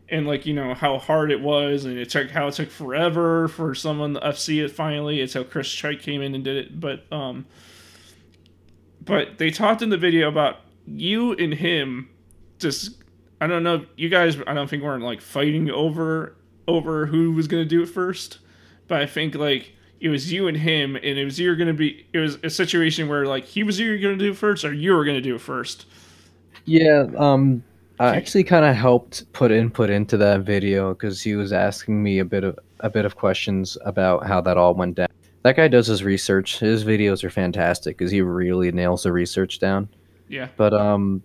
and 0.10 0.28
like 0.28 0.46
you 0.46 0.54
know 0.54 0.74
how 0.74 0.98
hard 0.98 1.32
it 1.32 1.42
was 1.42 1.86
and 1.86 1.98
it 1.98 2.10
took 2.10 2.32
how 2.32 2.48
it 2.48 2.54
took 2.54 2.70
forever 2.70 3.48
for 3.48 3.76
someone 3.76 4.14
to 4.16 4.20
FC 4.20 4.64
it 4.64 4.70
finally. 4.70 5.22
It's 5.22 5.34
how 5.34 5.44
Chris 5.44 5.68
Chike 5.68 6.02
came 6.02 6.22
in 6.22 6.36
and 6.36 6.44
did 6.44 6.58
it, 6.58 6.80
but 6.80 7.06
um, 7.12 7.46
but 9.02 9.38
they 9.38 9.52
talked 9.52 9.82
in 9.82 9.90
the 9.90 9.98
video 9.98 10.28
about 10.28 10.58
you 10.86 11.34
and 11.34 11.54
him 11.54 12.10
just 12.58 13.04
I 13.40 13.48
don't 13.48 13.64
know 13.64 13.86
you 13.96 14.10
guys 14.10 14.38
I 14.48 14.54
don't 14.54 14.70
think 14.70 14.84
weren't 14.84 15.04
like 15.04 15.22
fighting 15.22 15.70
over 15.70 16.36
over 16.68 17.06
who 17.08 17.32
was 17.32 17.48
gonna 17.48 17.66
do 17.66 17.84
it 17.84 17.88
first, 17.90 18.40
but 18.88 19.02
I 19.02 19.06
think 19.06 19.36
like 19.36 19.74
it 20.00 20.10
was 20.10 20.32
you 20.32 20.48
and 20.48 20.58
him 20.58 20.96
and 20.96 21.18
it 21.18 21.26
was 21.26 21.40
you're 21.40 21.56
gonna 21.56 21.74
be 21.74 22.06
it 22.14 22.20
was 22.20 22.38
a 22.44 22.50
situation 22.50 23.08
where 23.08 23.26
like 23.26 23.46
he 23.46 23.64
was 23.64 23.80
either 23.82 23.98
gonna 23.98 24.18
do 24.18 24.32
it 24.32 24.38
first 24.38 24.64
or 24.64 24.74
you 24.74 24.94
were 24.94 25.06
gonna 25.06 25.22
do 25.22 25.36
it 25.36 25.42
first. 25.42 25.86
Yeah, 26.66 27.08
um, 27.18 27.64
I 28.00 28.16
actually 28.16 28.44
kind 28.44 28.64
of 28.66 28.76
helped 28.76 29.32
put 29.34 29.52
input 29.52 29.90
into 29.90 30.18
that 30.18 30.42
video 30.42 30.94
because 30.94 31.22
he 31.22 31.36
was 31.36 31.52
asking 31.52 32.02
me 32.02 32.20
a 32.20 32.26
bit 32.26 32.44
of 32.44 32.58
a 32.80 32.90
bit 32.90 33.06
of 33.06 33.16
questions 33.16 33.78
about 33.86 34.26
how 34.26 34.40
that 34.42 34.58
all 34.58 34.74
went 34.74 34.96
down. 34.96 35.10
That 35.44 35.56
guy 35.56 35.68
does 35.68 35.88
his 35.88 36.04
research. 36.04 36.60
His 36.60 36.84
videos 36.84 37.24
are 37.24 37.30
fantastic 37.30 37.98
because 37.98 38.12
he 38.12 38.22
really 38.22 38.72
nails 38.72 39.04
the 39.04 39.12
research 39.12 39.60
down. 39.60 39.90
Yeah. 40.28 40.48
But 40.58 40.74
um, 40.74 41.24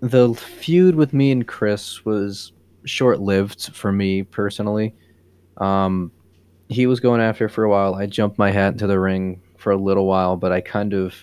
the 0.00 0.34
feud 0.34 0.94
with 0.94 1.14
me 1.14 1.30
and 1.30 1.46
Chris 1.46 2.04
was 2.04 2.52
short 2.84 3.20
lived 3.20 3.74
for 3.74 3.92
me 3.92 4.22
personally. 4.22 4.94
Um, 5.58 6.10
he 6.74 6.86
was 6.86 7.00
going 7.00 7.20
after 7.20 7.48
for 7.48 7.64
a 7.64 7.70
while. 7.70 7.94
I 7.94 8.06
jumped 8.06 8.38
my 8.38 8.50
hat 8.50 8.72
into 8.72 8.86
the 8.86 8.98
ring 8.98 9.40
for 9.56 9.72
a 9.72 9.76
little 9.76 10.06
while, 10.06 10.36
but 10.36 10.52
I 10.52 10.60
kind 10.60 10.92
of 10.92 11.14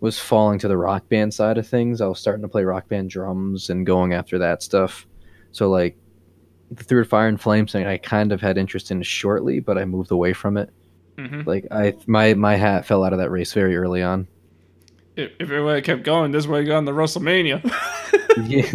was 0.00 0.18
falling 0.18 0.58
to 0.60 0.68
the 0.68 0.76
rock 0.76 1.08
band 1.08 1.32
side 1.32 1.58
of 1.58 1.66
things. 1.66 2.00
I 2.00 2.06
was 2.06 2.18
starting 2.18 2.42
to 2.42 2.48
play 2.48 2.64
rock 2.64 2.88
band 2.88 3.10
drums 3.10 3.70
and 3.70 3.86
going 3.86 4.14
after 4.14 4.38
that 4.38 4.62
stuff. 4.62 5.06
So 5.52 5.70
like 5.70 5.96
the 6.70 6.84
Through 6.84 7.04
Fire 7.04 7.28
and 7.28 7.40
Flames 7.40 7.72
thing, 7.72 7.86
I 7.86 7.98
kind 7.98 8.32
of 8.32 8.40
had 8.40 8.58
interest 8.58 8.90
in 8.90 9.02
shortly, 9.02 9.60
but 9.60 9.78
I 9.78 9.84
moved 9.84 10.10
away 10.10 10.32
from 10.32 10.56
it. 10.56 10.70
Mm-hmm. 11.18 11.42
Like 11.48 11.66
I, 11.70 11.94
my 12.06 12.34
my 12.34 12.56
hat 12.56 12.86
fell 12.86 13.04
out 13.04 13.12
of 13.12 13.18
that 13.18 13.30
race 13.30 13.52
very 13.52 13.76
early 13.76 14.02
on. 14.02 14.26
If, 15.14 15.30
if 15.38 15.50
it 15.50 15.60
would 15.60 15.74
have 15.74 15.84
kept 15.84 16.04
going, 16.04 16.32
this 16.32 16.46
would 16.46 16.58
have 16.60 16.66
gone 16.66 16.86
to 16.86 16.92
WrestleMania. 16.92 17.62
yeah. 18.48 18.72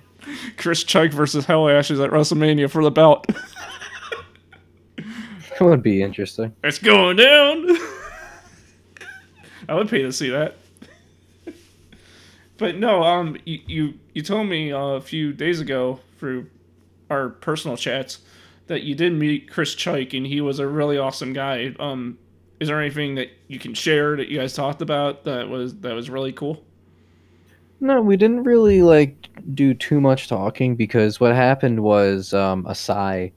Chris 0.56 0.84
Chike 0.84 1.12
versus 1.12 1.44
Hell 1.44 1.68
Ashes 1.68 2.00
at 2.00 2.10
WrestleMania 2.10 2.70
for 2.70 2.82
the 2.82 2.90
belt. 2.90 3.26
that 5.58 5.64
would 5.64 5.82
be 5.82 6.02
interesting. 6.02 6.54
It's 6.64 6.78
going 6.78 7.16
down. 7.16 7.68
I 9.68 9.74
would 9.74 9.88
pay 9.88 10.02
to 10.02 10.12
see 10.12 10.30
that. 10.30 10.56
but 12.58 12.76
no, 12.76 13.02
um, 13.02 13.36
you 13.44 13.60
you, 13.66 13.94
you 14.14 14.22
told 14.22 14.48
me 14.48 14.72
uh, 14.72 14.78
a 14.78 15.00
few 15.00 15.32
days 15.32 15.60
ago 15.60 16.00
through 16.18 16.48
our 17.10 17.28
personal 17.28 17.76
chats 17.76 18.20
that 18.66 18.82
you 18.82 18.94
did 18.94 19.12
meet 19.12 19.50
Chris 19.50 19.74
Chike 19.74 20.16
and 20.16 20.26
he 20.26 20.40
was 20.40 20.58
a 20.58 20.66
really 20.66 20.98
awesome 20.98 21.32
guy. 21.32 21.74
Um, 21.78 22.18
is 22.58 22.68
there 22.68 22.80
anything 22.80 23.14
that 23.16 23.28
you 23.48 23.58
can 23.58 23.74
share 23.74 24.16
that 24.16 24.28
you 24.28 24.38
guys 24.38 24.54
talked 24.54 24.82
about 24.82 25.24
that 25.24 25.48
was 25.48 25.74
that 25.80 25.94
was 25.94 26.10
really 26.10 26.32
cool? 26.32 26.62
No, 27.80 28.00
we 28.00 28.16
didn't 28.16 28.44
really 28.44 28.82
like 28.82 29.28
do 29.54 29.74
too 29.74 30.00
much 30.00 30.28
talking 30.28 30.76
because 30.76 31.20
what 31.20 31.34
happened 31.34 31.80
was 31.80 32.32
um, 32.32 32.64
Asai 32.64 33.32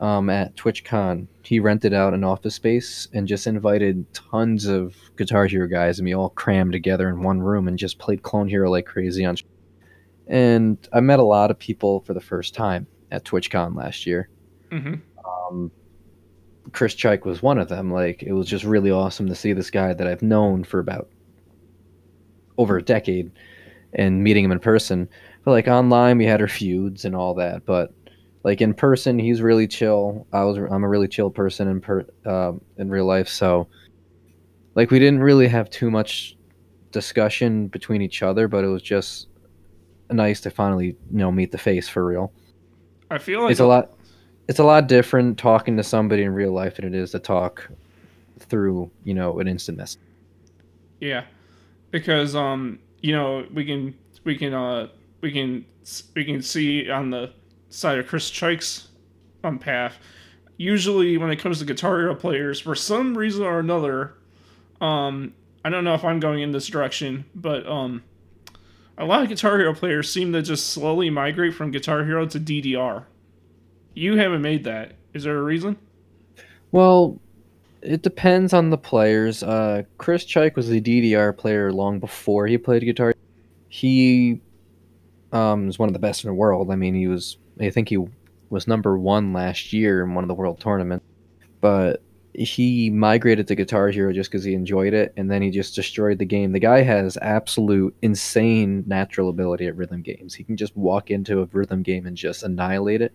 um, 0.00 0.30
at 0.30 0.56
TwitchCon 0.56 1.26
he 1.48 1.60
rented 1.60 1.94
out 1.94 2.12
an 2.12 2.24
office 2.24 2.54
space 2.54 3.08
and 3.14 3.26
just 3.26 3.46
invited 3.46 4.04
tons 4.12 4.66
of 4.66 4.94
Guitar 5.16 5.46
Hero 5.46 5.66
guys, 5.66 5.98
and 5.98 6.04
we 6.04 6.14
all 6.14 6.28
crammed 6.28 6.72
together 6.72 7.08
in 7.08 7.22
one 7.22 7.40
room 7.40 7.68
and 7.68 7.78
just 7.78 7.98
played 7.98 8.22
Clone 8.22 8.48
Hero 8.48 8.70
like 8.70 8.84
crazy 8.84 9.24
on. 9.24 9.38
And 10.26 10.76
I 10.92 11.00
met 11.00 11.20
a 11.20 11.24
lot 11.24 11.50
of 11.50 11.58
people 11.58 12.00
for 12.00 12.12
the 12.12 12.20
first 12.20 12.52
time 12.52 12.86
at 13.10 13.24
TwitchCon 13.24 13.74
last 13.74 14.06
year. 14.06 14.28
Mm-hmm. 14.70 14.96
Um, 15.26 15.70
Chris 16.72 16.94
Chike 16.94 17.24
was 17.24 17.42
one 17.42 17.56
of 17.56 17.70
them. 17.70 17.90
Like 17.90 18.22
it 18.22 18.32
was 18.34 18.46
just 18.46 18.64
really 18.64 18.90
awesome 18.90 19.26
to 19.28 19.34
see 19.34 19.54
this 19.54 19.70
guy 19.70 19.94
that 19.94 20.06
I've 20.06 20.20
known 20.20 20.64
for 20.64 20.80
about 20.80 21.08
over 22.58 22.76
a 22.76 22.82
decade 22.82 23.30
and 23.94 24.22
meeting 24.22 24.44
him 24.44 24.52
in 24.52 24.58
person. 24.58 25.08
But 25.44 25.52
like 25.52 25.66
online, 25.66 26.18
we 26.18 26.26
had 26.26 26.42
our 26.42 26.48
feuds 26.48 27.06
and 27.06 27.16
all 27.16 27.32
that. 27.36 27.64
But 27.64 27.94
like 28.48 28.62
in 28.62 28.72
person, 28.72 29.18
he's 29.18 29.42
really 29.42 29.68
chill. 29.68 30.26
I 30.32 30.42
was 30.42 30.56
I'm 30.56 30.82
a 30.82 30.88
really 30.88 31.06
chill 31.06 31.28
person 31.28 31.68
in 31.68 31.82
per 31.82 32.06
uh, 32.24 32.52
in 32.78 32.88
real 32.88 33.04
life. 33.04 33.28
So 33.28 33.68
like 34.74 34.90
we 34.90 34.98
didn't 34.98 35.20
really 35.20 35.48
have 35.48 35.68
too 35.68 35.90
much 35.90 36.34
discussion 36.90 37.68
between 37.68 38.00
each 38.00 38.22
other, 38.22 38.48
but 38.48 38.64
it 38.64 38.68
was 38.68 38.80
just 38.80 39.28
nice 40.10 40.40
to 40.40 40.50
finally 40.50 40.86
you 40.86 41.18
know 41.18 41.30
meet 41.30 41.52
the 41.52 41.58
face 41.58 41.90
for 41.90 42.06
real. 42.06 42.32
I 43.10 43.18
feel 43.18 43.42
like 43.42 43.50
it's 43.50 43.60
a 43.60 43.66
lot. 43.66 43.92
It's 44.48 44.60
a 44.60 44.64
lot 44.64 44.86
different 44.86 45.36
talking 45.36 45.76
to 45.76 45.82
somebody 45.82 46.22
in 46.22 46.32
real 46.32 46.52
life 46.52 46.76
than 46.76 46.86
it 46.86 46.94
is 46.94 47.10
to 47.10 47.18
talk 47.18 47.68
through 48.38 48.90
you 49.04 49.12
know 49.12 49.40
an 49.40 49.46
instant 49.46 49.76
message. 49.76 50.00
Yeah, 51.00 51.24
because 51.90 52.34
um 52.34 52.78
you 53.02 53.12
know 53.12 53.44
we 53.52 53.66
can 53.66 53.94
we 54.24 54.38
can 54.38 54.54
uh 54.54 54.88
we 55.20 55.32
can 55.32 55.66
we 56.14 56.24
can 56.24 56.40
see 56.40 56.88
on 56.88 57.10
the 57.10 57.34
side 57.70 57.98
of 57.98 58.06
Chris 58.06 58.30
Chike's 58.30 58.88
um, 59.44 59.58
path. 59.58 59.98
Usually, 60.56 61.16
when 61.16 61.30
it 61.30 61.36
comes 61.36 61.60
to 61.60 61.64
Guitar 61.64 61.98
Hero 61.98 62.14
players, 62.14 62.60
for 62.60 62.74
some 62.74 63.16
reason 63.16 63.44
or 63.44 63.60
another, 63.60 64.14
um, 64.80 65.34
I 65.64 65.70
don't 65.70 65.84
know 65.84 65.94
if 65.94 66.04
I'm 66.04 66.20
going 66.20 66.40
in 66.40 66.52
this 66.52 66.66
direction, 66.66 67.24
but 67.34 67.66
um, 67.66 68.02
a 68.96 69.04
lot 69.04 69.22
of 69.22 69.28
Guitar 69.28 69.58
Hero 69.58 69.74
players 69.74 70.12
seem 70.12 70.32
to 70.32 70.42
just 70.42 70.70
slowly 70.70 71.10
migrate 71.10 71.54
from 71.54 71.70
Guitar 71.70 72.04
Hero 72.04 72.26
to 72.26 72.40
DDR. 72.40 73.04
You 73.94 74.16
haven't 74.16 74.42
made 74.42 74.64
that. 74.64 74.92
Is 75.14 75.24
there 75.24 75.38
a 75.38 75.42
reason? 75.42 75.76
Well, 76.72 77.20
it 77.82 78.02
depends 78.02 78.52
on 78.52 78.70
the 78.70 78.78
players. 78.78 79.42
Uh, 79.42 79.84
Chris 79.96 80.24
Chike 80.24 80.56
was 80.56 80.70
a 80.70 80.80
DDR 80.80 81.36
player 81.36 81.72
long 81.72 82.00
before 82.00 82.46
he 82.46 82.58
played 82.58 82.82
guitar. 82.82 83.14
He 83.68 84.40
um, 85.32 85.66
was 85.66 85.78
one 85.78 85.88
of 85.88 85.92
the 85.92 85.98
best 85.98 86.24
in 86.24 86.28
the 86.28 86.34
world. 86.34 86.70
I 86.70 86.76
mean, 86.76 86.94
he 86.94 87.06
was 87.06 87.38
I 87.60 87.70
think 87.70 87.88
he 87.88 87.98
was 88.50 88.66
number 88.66 88.98
one 88.98 89.32
last 89.32 89.72
year 89.72 90.02
in 90.02 90.14
one 90.14 90.24
of 90.24 90.28
the 90.28 90.34
world 90.34 90.60
tournaments. 90.60 91.04
But 91.60 92.02
he 92.34 92.88
migrated 92.90 93.48
to 93.48 93.54
Guitar 93.54 93.88
Hero 93.88 94.12
just 94.12 94.30
because 94.30 94.44
he 94.44 94.54
enjoyed 94.54 94.94
it, 94.94 95.12
and 95.16 95.30
then 95.30 95.42
he 95.42 95.50
just 95.50 95.74
destroyed 95.74 96.18
the 96.18 96.24
game. 96.24 96.52
The 96.52 96.60
guy 96.60 96.82
has 96.82 97.18
absolute 97.20 97.96
insane 98.02 98.84
natural 98.86 99.28
ability 99.28 99.66
at 99.66 99.76
rhythm 99.76 100.02
games. 100.02 100.34
He 100.34 100.44
can 100.44 100.56
just 100.56 100.76
walk 100.76 101.10
into 101.10 101.42
a 101.42 101.46
rhythm 101.46 101.82
game 101.82 102.06
and 102.06 102.16
just 102.16 102.44
annihilate 102.44 103.02
it. 103.02 103.12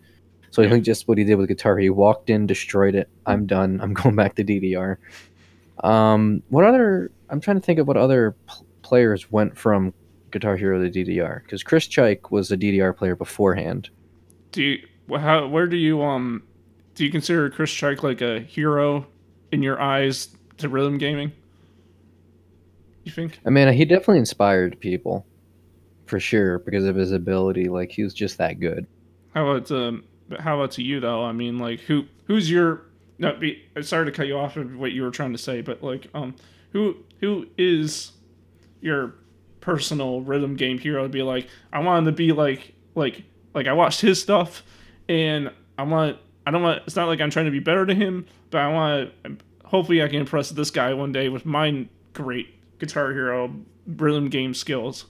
So 0.52 0.62
I 0.62 0.70
think 0.70 0.84
just 0.84 1.08
what 1.08 1.18
he 1.18 1.24
did 1.24 1.36
with 1.36 1.48
Guitar, 1.48 1.78
he 1.78 1.90
walked 1.90 2.30
in, 2.30 2.46
destroyed 2.46 2.96
it. 2.96 3.10
I'm 3.26 3.48
done. 3.48 3.80
I'm 3.82 3.94
going 3.94 4.16
back 4.16 4.36
to 4.36 4.44
DDR. 4.44 4.98
Um, 5.84 6.44
what 6.50 6.66
other? 6.66 7.12
I'm 7.30 7.40
trying 7.40 7.60
to 7.60 7.66
think 7.66 7.80
of 7.80 7.88
what 7.88 7.98
other 7.98 8.36
pl- 8.46 8.66
players 8.82 9.32
went 9.32 9.58
from 9.58 9.94
Guitar 10.32 10.58
Hero 10.58 10.84
to 10.84 10.92
DDR 10.92 11.42
because 11.44 11.64
Chris 11.64 11.88
Chike 11.88 12.30
was 12.30 12.52
a 12.52 12.58
DDR 12.58 12.96
player 12.96 13.16
beforehand 13.16 13.90
do 14.54 14.64
you 14.64 15.18
how 15.18 15.48
where 15.48 15.68
do 15.68 15.76
you 15.76 16.02
um 16.02 16.44
do 16.96 17.04
you 17.04 17.12
consider 17.12 17.50
Chris 17.50 17.72
Chike 17.72 18.04
like 18.04 18.22
a 18.22 18.40
hero 18.40 19.06
in 19.52 19.62
your 19.62 19.82
eyes 19.82 20.30
to 20.60 20.70
rhythm 20.70 20.98
gaming? 20.98 21.34
You 23.04 23.12
think? 23.12 23.40
I 23.46 23.50
mean, 23.50 23.72
he 23.74 23.84
definitely 23.84 24.20
inspired 24.20 24.80
people, 24.80 25.26
for 26.06 26.20
sure, 26.20 26.60
because 26.60 26.86
of 26.86 26.96
his 26.96 27.12
ability. 27.12 27.68
Like 27.68 27.92
he 27.92 28.04
was 28.04 28.14
just 28.14 28.38
that 28.38 28.60
good. 28.62 28.88
How 29.34 29.50
about 29.50 29.72
um, 29.72 30.06
how 30.40 30.56
about 30.56 30.72
to 30.72 30.84
you 30.84 31.00
though? 31.02 31.24
I 31.24 31.34
mean, 31.34 31.58
like 31.60 31.82
who 31.82 32.06
who's 32.26 32.50
your 32.50 32.84
not 33.18 33.40
be 33.40 33.62
sorry 33.82 34.06
to 34.06 34.12
cut 34.12 34.28
you 34.28 34.38
off 34.38 34.56
of 34.56 34.78
what 34.78 34.94
you 34.94 35.02
were 35.02 35.12
trying 35.12 35.34
to 35.34 35.38
say, 35.38 35.62
but 35.62 35.84
like 35.84 36.08
um 36.14 36.36
who 36.72 36.96
who 37.20 37.48
is 37.58 38.12
your 38.82 39.16
personal 39.60 40.22
rhythm 40.22 40.56
game 40.56 40.78
hero 40.78 41.04
to 41.04 41.10
be 41.10 41.24
like 41.24 41.48
I 41.72 41.80
wanted 41.80 42.06
to 42.06 42.12
be 42.12 42.32
like 42.32 42.74
like 42.96 43.24
like 43.54 43.68
I 43.68 43.74
watched 43.74 44.02
his 44.02 44.22
stuff, 44.22 44.64
and 45.08 45.52
I 45.78 45.84
want. 45.84 46.18
I 46.46 46.52
don't 46.52 46.62
want. 46.62 46.84
It's 46.86 46.96
not 46.96 47.08
like 47.08 47.22
I'm 47.22 47.30
trying 47.30 47.46
to 47.46 47.52
be 47.52 47.60
better 47.60 47.86
to 47.86 47.96
him, 47.96 48.26
but 48.50 48.62
I 48.62 48.68
want. 48.72 49.12
To, 49.24 49.38
hopefully, 49.66 50.04
I 50.04 50.08
can 50.08 50.18
impress 50.18 50.50
this 50.50 50.72
guy 50.72 50.94
one 50.94 51.12
day 51.12 51.30
with 51.30 51.46
my 51.46 51.88
great 52.14 52.80
Guitar 52.80 53.12
Hero 53.12 53.54
rhythm 53.88 54.30
game 54.30 54.54
skills. 54.54 55.06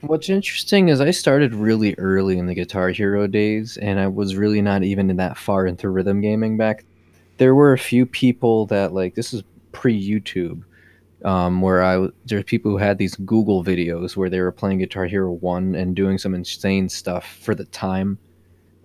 What's 0.00 0.28
interesting 0.28 0.88
is 0.88 1.00
I 1.00 1.10
started 1.10 1.54
really 1.54 1.96
early 1.98 2.38
in 2.38 2.46
the 2.46 2.54
Guitar 2.54 2.90
Hero 2.90 3.26
days, 3.26 3.76
and 3.78 3.98
I 3.98 4.06
was 4.06 4.36
really 4.36 4.62
not 4.62 4.84
even 4.84 5.16
that 5.16 5.36
far 5.36 5.66
into 5.66 5.88
rhythm 5.88 6.20
gaming 6.20 6.56
back. 6.56 6.84
There 7.38 7.54
were 7.54 7.72
a 7.72 7.78
few 7.78 8.06
people 8.06 8.66
that 8.66 8.92
like 8.92 9.14
this 9.14 9.34
is 9.34 9.42
pre 9.72 10.00
YouTube, 10.00 10.62
um, 11.24 11.60
where 11.60 11.82
I 11.82 12.08
there's 12.26 12.44
people 12.44 12.70
who 12.70 12.76
had 12.78 12.98
these 12.98 13.16
Google 13.16 13.64
videos 13.64 14.16
where 14.16 14.30
they 14.30 14.40
were 14.40 14.52
playing 14.52 14.78
Guitar 14.78 15.06
Hero 15.06 15.32
One 15.32 15.74
and 15.74 15.96
doing 15.96 16.18
some 16.18 16.34
insane 16.34 16.88
stuff 16.88 17.38
for 17.42 17.54
the 17.54 17.64
time. 17.66 18.18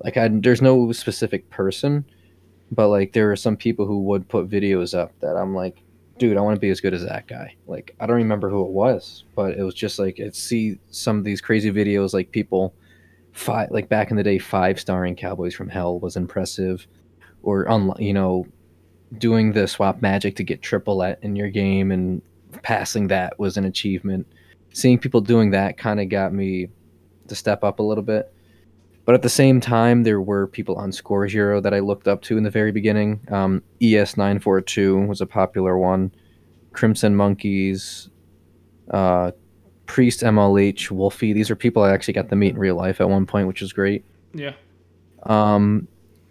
Like 0.04 0.18
I, 0.18 0.28
there's 0.28 0.62
no 0.62 0.92
specific 0.92 1.50
person, 1.50 2.06
but 2.72 2.90
like 2.90 3.14
there 3.14 3.32
are 3.32 3.36
some 3.36 3.56
people 3.56 3.86
who 3.86 4.02
would 4.04 4.28
put 4.28 4.50
videos 4.50 4.98
up 4.98 5.12
that 5.22 5.36
I'm 5.38 5.56
like, 5.56 5.84
dude, 6.18 6.38
I 6.38 6.42
want 6.42 6.56
to 6.56 6.60
be 6.60 6.70
as 6.70 6.82
good 6.82 6.94
as 6.94 7.06
that 7.06 7.28
guy. 7.28 7.56
Like 7.68 7.96
I 8.00 8.08
don't 8.08 8.18
remember 8.18 8.50
who 8.50 8.66
it 8.66 8.72
was, 8.72 9.26
but 9.36 9.58
it 9.58 9.64
was 9.64 9.76
just 9.76 10.00
like 10.00 10.20
it 10.20 10.36
see 10.36 10.80
some 10.90 11.18
of 11.18 11.24
these 11.24 11.42
crazy 11.42 11.72
videos 11.72 12.14
like 12.14 12.32
people 12.32 12.74
five 13.32 13.70
like 13.72 13.90
back 13.90 14.12
in 14.12 14.18
the 14.18 14.24
day 14.24 14.40
five 14.40 14.80
starring 14.80 15.16
Cowboys 15.16 15.54
from 15.54 15.70
Hell 15.70 16.00
was 16.00 16.16
impressive, 16.16 16.88
or 17.44 17.68
on 17.68 17.94
you 18.00 18.14
know 18.14 18.48
doing 19.18 19.54
the 19.54 19.68
swap 19.68 20.02
magic 20.02 20.36
to 20.38 20.44
get 20.44 20.62
triple 20.62 21.04
at 21.04 21.20
in 21.24 21.36
your 21.36 21.50
game 21.50 21.92
and 21.92 22.22
passing 22.62 23.08
that 23.08 23.38
was 23.40 23.58
an 23.58 23.66
achievement. 23.66 24.28
Seeing 24.74 24.98
people 24.98 25.22
doing 25.22 25.52
that 25.52 25.78
kind 25.78 26.00
of 26.00 26.10
got 26.10 26.34
me 26.34 26.68
to 27.28 27.36
step 27.36 27.64
up 27.64 27.80
a 27.80 27.84
little 27.84 28.04
bit. 28.04 28.34
But 29.06 29.16
at 29.16 29.22
the 29.22 29.30
same 29.30 29.60
time, 29.60 30.04
there 30.04 30.22
were 30.22 30.48
people 30.48 30.76
on 30.76 30.92
Score 30.92 31.26
Hero 31.26 31.60
that 31.60 31.74
I 31.74 31.80
looked 31.80 32.08
up 32.08 32.22
to 32.24 32.38
in 32.38 32.44
the 32.44 32.50
very 32.50 32.72
beginning. 32.72 33.20
Um, 33.30 33.62
ES942 33.82 35.08
was 35.08 35.20
a 35.20 35.26
popular 35.26 35.78
one. 35.78 36.14
Crimson 36.72 37.16
Monkeys, 37.16 38.10
uh, 38.92 39.32
Priest 39.86 40.22
MLH, 40.22 40.90
Wolfie. 40.90 41.34
These 41.34 41.52
are 41.52 41.56
people 41.56 41.84
I 41.84 41.92
actually 41.92 42.14
got 42.14 42.30
to 42.30 42.36
meet 42.36 42.54
in 42.54 42.58
real 42.58 42.76
life 42.76 43.02
at 43.02 43.10
one 43.10 43.26
point, 43.26 43.48
which 43.48 43.62
was 43.62 43.74
great. 43.74 44.06
Yeah. 44.34 44.54
Um, 45.24 45.88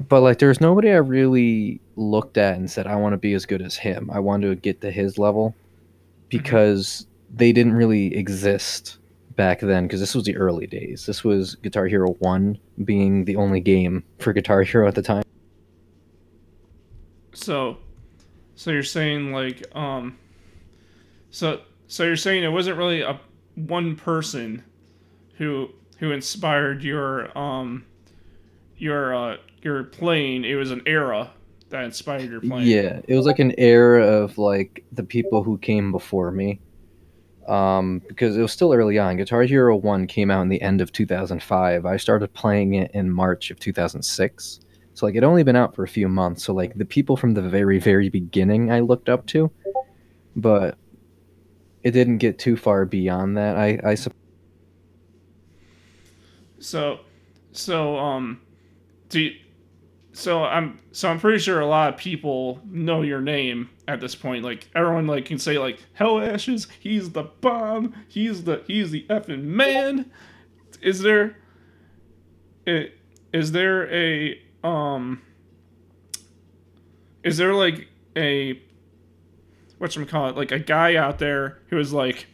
but 0.09 0.21
like, 0.21 0.39
there's 0.39 0.61
nobody 0.61 0.91
I 0.91 0.97
really 0.97 1.81
looked 1.97 2.39
at 2.39 2.57
and 2.57 2.71
said, 2.71 2.87
I 2.87 2.97
want 2.97 3.13
to 3.13 3.19
be 3.19 3.35
as 3.35 3.47
good 3.47 3.63
as 3.63 3.77
him. 3.77 4.11
I 4.13 4.19
want 4.19 4.43
to 4.43 4.55
get 4.55 4.81
to 4.83 4.91
his 4.91 5.19
level 5.19 5.55
because 6.29 7.07
they 7.35 7.53
didn't 7.53 7.75
really 7.75 8.15
exist 8.15 8.99
back 9.37 9.61
then 9.61 9.87
because 9.87 10.01
this 10.01 10.15
was 10.15 10.25
the 10.25 10.37
early 10.37 10.67
days. 10.67 11.07
This 11.07 11.25
was 11.25 11.55
Guitar 11.57 11.87
Hero 11.87 12.13
1 12.21 12.59
being 12.85 13.25
the 13.25 13.37
only 13.37 13.61
game 13.61 14.05
for 14.19 14.33
Guitar 14.33 14.63
Hero 14.65 14.87
at 14.87 14.95
the 14.95 15.03
time. 15.03 15.25
So, 17.35 17.79
so 18.55 18.71
you're 18.71 18.83
saying 18.83 19.33
like, 19.33 19.65
um, 19.75 20.19
so 21.31 21.63
so 21.89 22.05
you're 22.05 22.17
saying 22.17 22.45
it 22.45 22.49
wasn't 22.49 22.77
really 22.79 23.01
a 23.01 23.19
one 23.55 23.97
person 23.97 24.63
who 25.37 25.69
who 25.99 26.11
inspired 26.11 26.83
your 26.83 27.37
um 27.37 27.85
your 28.77 29.15
uh 29.15 29.37
your 29.65 29.85
playing. 29.85 30.45
It 30.45 30.55
was 30.55 30.71
an 30.71 30.83
era 30.87 31.31
that 31.71 31.85
inspired 31.85 32.31
your 32.31 32.41
playing. 32.41 32.67
Yeah, 32.67 33.01
it 33.07 33.17
was 33.17 33.27
like 33.27 33.39
an 33.39 33.55
era 33.59 34.07
of 34.07 34.39
like 34.39 34.85
the 34.93 35.03
people 35.03 35.43
who 35.43 35.59
came 35.59 35.93
before 35.93 36.31
me. 36.31 36.61
Um, 37.49 38.01
because 38.07 38.37
it 38.37 38.43
was 38.43 38.53
still 38.53 38.73
early 38.73 38.99
on. 38.99 39.17
Guitar 39.17 39.43
Hero 39.43 39.75
1 39.77 40.07
came 40.07 40.31
out 40.31 40.43
in 40.43 40.49
the 40.49 40.63
end 40.63 40.81
of 40.81 40.93
2005. 40.93 41.85
I 41.85 41.97
started 41.97 42.33
playing 42.35 42.75
it 42.75 42.93
in 42.95 43.11
March 43.11 43.51
of 43.51 43.59
2006. 43.59 44.61
So 44.95 45.07
like 45.07 45.17
it 45.17 45.25
only 45.25 45.43
been 45.43 45.57
out 45.57 45.75
for 45.75 45.83
a 45.83 45.89
few 45.89 46.09
months. 46.09 46.45
So 46.45 46.53
like 46.53 46.75
the 46.75 46.85
people 46.85 47.17
from 47.17 47.35
the 47.35 47.43
very 47.43 47.81
very 47.81 48.09
beginning 48.09 48.71
I 48.71 48.81
looked 48.81 49.09
up 49.09 49.27
to, 49.29 49.51
but 50.37 50.77
it 51.83 51.91
didn't 51.93 52.19
get 52.19 52.39
too 52.39 52.57
far 52.57 52.85
beyond 52.85 53.37
that. 53.39 53.57
I 53.57 53.81
I 53.85 53.95
sup- 53.95 54.15
So, 56.61 57.01
so 57.51 57.97
um, 57.99 58.41
do 59.09 59.21
you, 59.21 59.35
so 60.13 60.45
I'm 60.45 60.79
so 60.93 61.09
I'm 61.09 61.19
pretty 61.19 61.39
sure 61.39 61.61
a 61.61 61.67
lot 61.67 61.95
of 61.95 61.99
people 61.99 62.61
know 62.67 63.03
your 63.03 63.21
name 63.21 63.71
at 63.89 64.01
this 64.01 64.15
point. 64.15 64.45
Like 64.45 64.69
everyone 64.75 65.07
like 65.07 65.25
can 65.25 65.39
say 65.39 65.59
like 65.59 65.79
Hell 65.95 66.21
Ashes, 66.21 66.69
he's 66.81 67.11
the 67.11 67.25
bomb, 67.25 67.95
he's 68.09 68.45
the 68.45 68.63
he's 68.67 68.91
the 68.91 69.07
effing 69.09 69.45
man. 69.45 70.11
Is 70.83 71.01
there 71.01 71.37
is 72.67 73.53
there 73.53 73.93
a 73.93 74.39
um 74.63 75.23
is 77.25 77.39
there 77.39 77.55
like 77.55 77.89
a 78.15 78.61
what 79.79 79.97
call 80.09 80.29
it 80.29 80.37
like 80.37 80.53
a 80.53 80.59
guy 80.59 80.95
out 80.95 81.19
there 81.19 81.59
who 81.69 81.79
is 81.79 81.93
like 81.93 82.27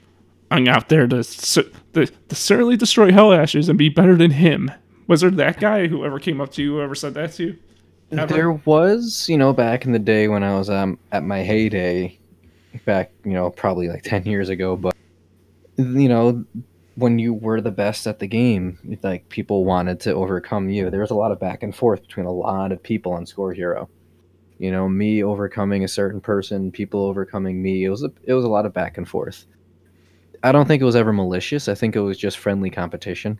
I'm 0.51 0.67
out 0.67 0.89
there 0.89 1.07
to 1.07 1.23
to, 1.23 1.73
to 1.95 2.35
certainly 2.35 2.77
destroy 2.77 3.13
Hell 3.13 3.33
Ashes 3.33 3.69
and 3.69 3.79
be 3.79 3.89
better 3.89 4.17
than 4.17 4.33
him. 4.33 4.73
Was 5.07 5.21
there 5.21 5.31
that 5.31 5.61
guy 5.61 5.87
who 5.87 6.05
ever 6.05 6.19
came 6.19 6.41
up 6.41 6.51
to 6.53 6.63
you, 6.63 6.75
whoever 6.75 6.95
said 6.95 7.15
that 7.15 7.33
to 7.35 7.45
you? 7.45 7.59
Ever? 8.11 8.27
there 8.27 8.53
was, 8.53 9.29
you 9.29 9.37
know, 9.37 9.53
back 9.53 9.85
in 9.85 9.93
the 9.93 9.99
day 9.99 10.29
when 10.29 10.43
I 10.43 10.57
was 10.57 10.71
um 10.71 10.99
at 11.13 11.25
my 11.25 11.43
heyday, 11.43 12.19
back, 12.85 13.13
you 13.25 13.33
know, 13.33 13.51
probably 13.51 13.89
like 13.89 14.03
10 14.03 14.25
years 14.25 14.49
ago, 14.49 14.77
but 14.77 14.97
you 15.77 16.09
know, 16.09 16.45
when 16.97 17.19
you 17.19 17.33
were 17.33 17.61
the 17.61 17.71
best 17.71 18.07
at 18.07 18.19
the 18.19 18.27
game, 18.27 18.99
like 19.03 19.29
people 19.29 19.65
wanted 19.65 20.01
to 20.01 20.15
overcome 20.15 20.69
you. 20.69 20.91
There 20.91 21.01
was 21.01 21.11
a 21.11 21.15
lot 21.15 21.31
of 21.31 21.39
back 21.39 21.63
and 21.63 21.75
forth 21.75 22.03
between 22.03 22.27
a 22.27 22.33
lot 22.33 22.73
of 22.73 22.83
people 22.83 23.13
on 23.13 23.25
Score 23.25 23.53
Hero. 23.53 23.89
You 24.59 24.73
know, 24.73 24.89
me 24.89 25.23
overcoming 25.23 25.85
a 25.85 25.89
certain 25.89 26.21
person, 26.21 26.73
people 26.73 27.05
overcoming 27.05 27.63
me. 27.63 27.85
It 27.85 27.91
was 27.91 28.03
a, 28.03 28.11
it 28.25 28.35
was 28.35 28.45
a 28.45 28.49
lot 28.49 28.67
of 28.67 28.75
back 28.75 28.99
and 28.99 29.09
forth. 29.09 29.47
I 30.43 30.51
don't 30.51 30.67
think 30.67 30.83
it 30.83 30.85
was 30.85 30.97
ever 30.97 31.13
malicious. 31.13 31.69
I 31.69 31.75
think 31.75 31.95
it 31.95 32.01
was 32.01 32.19
just 32.19 32.39
friendly 32.39 32.71
competition. 32.71 33.39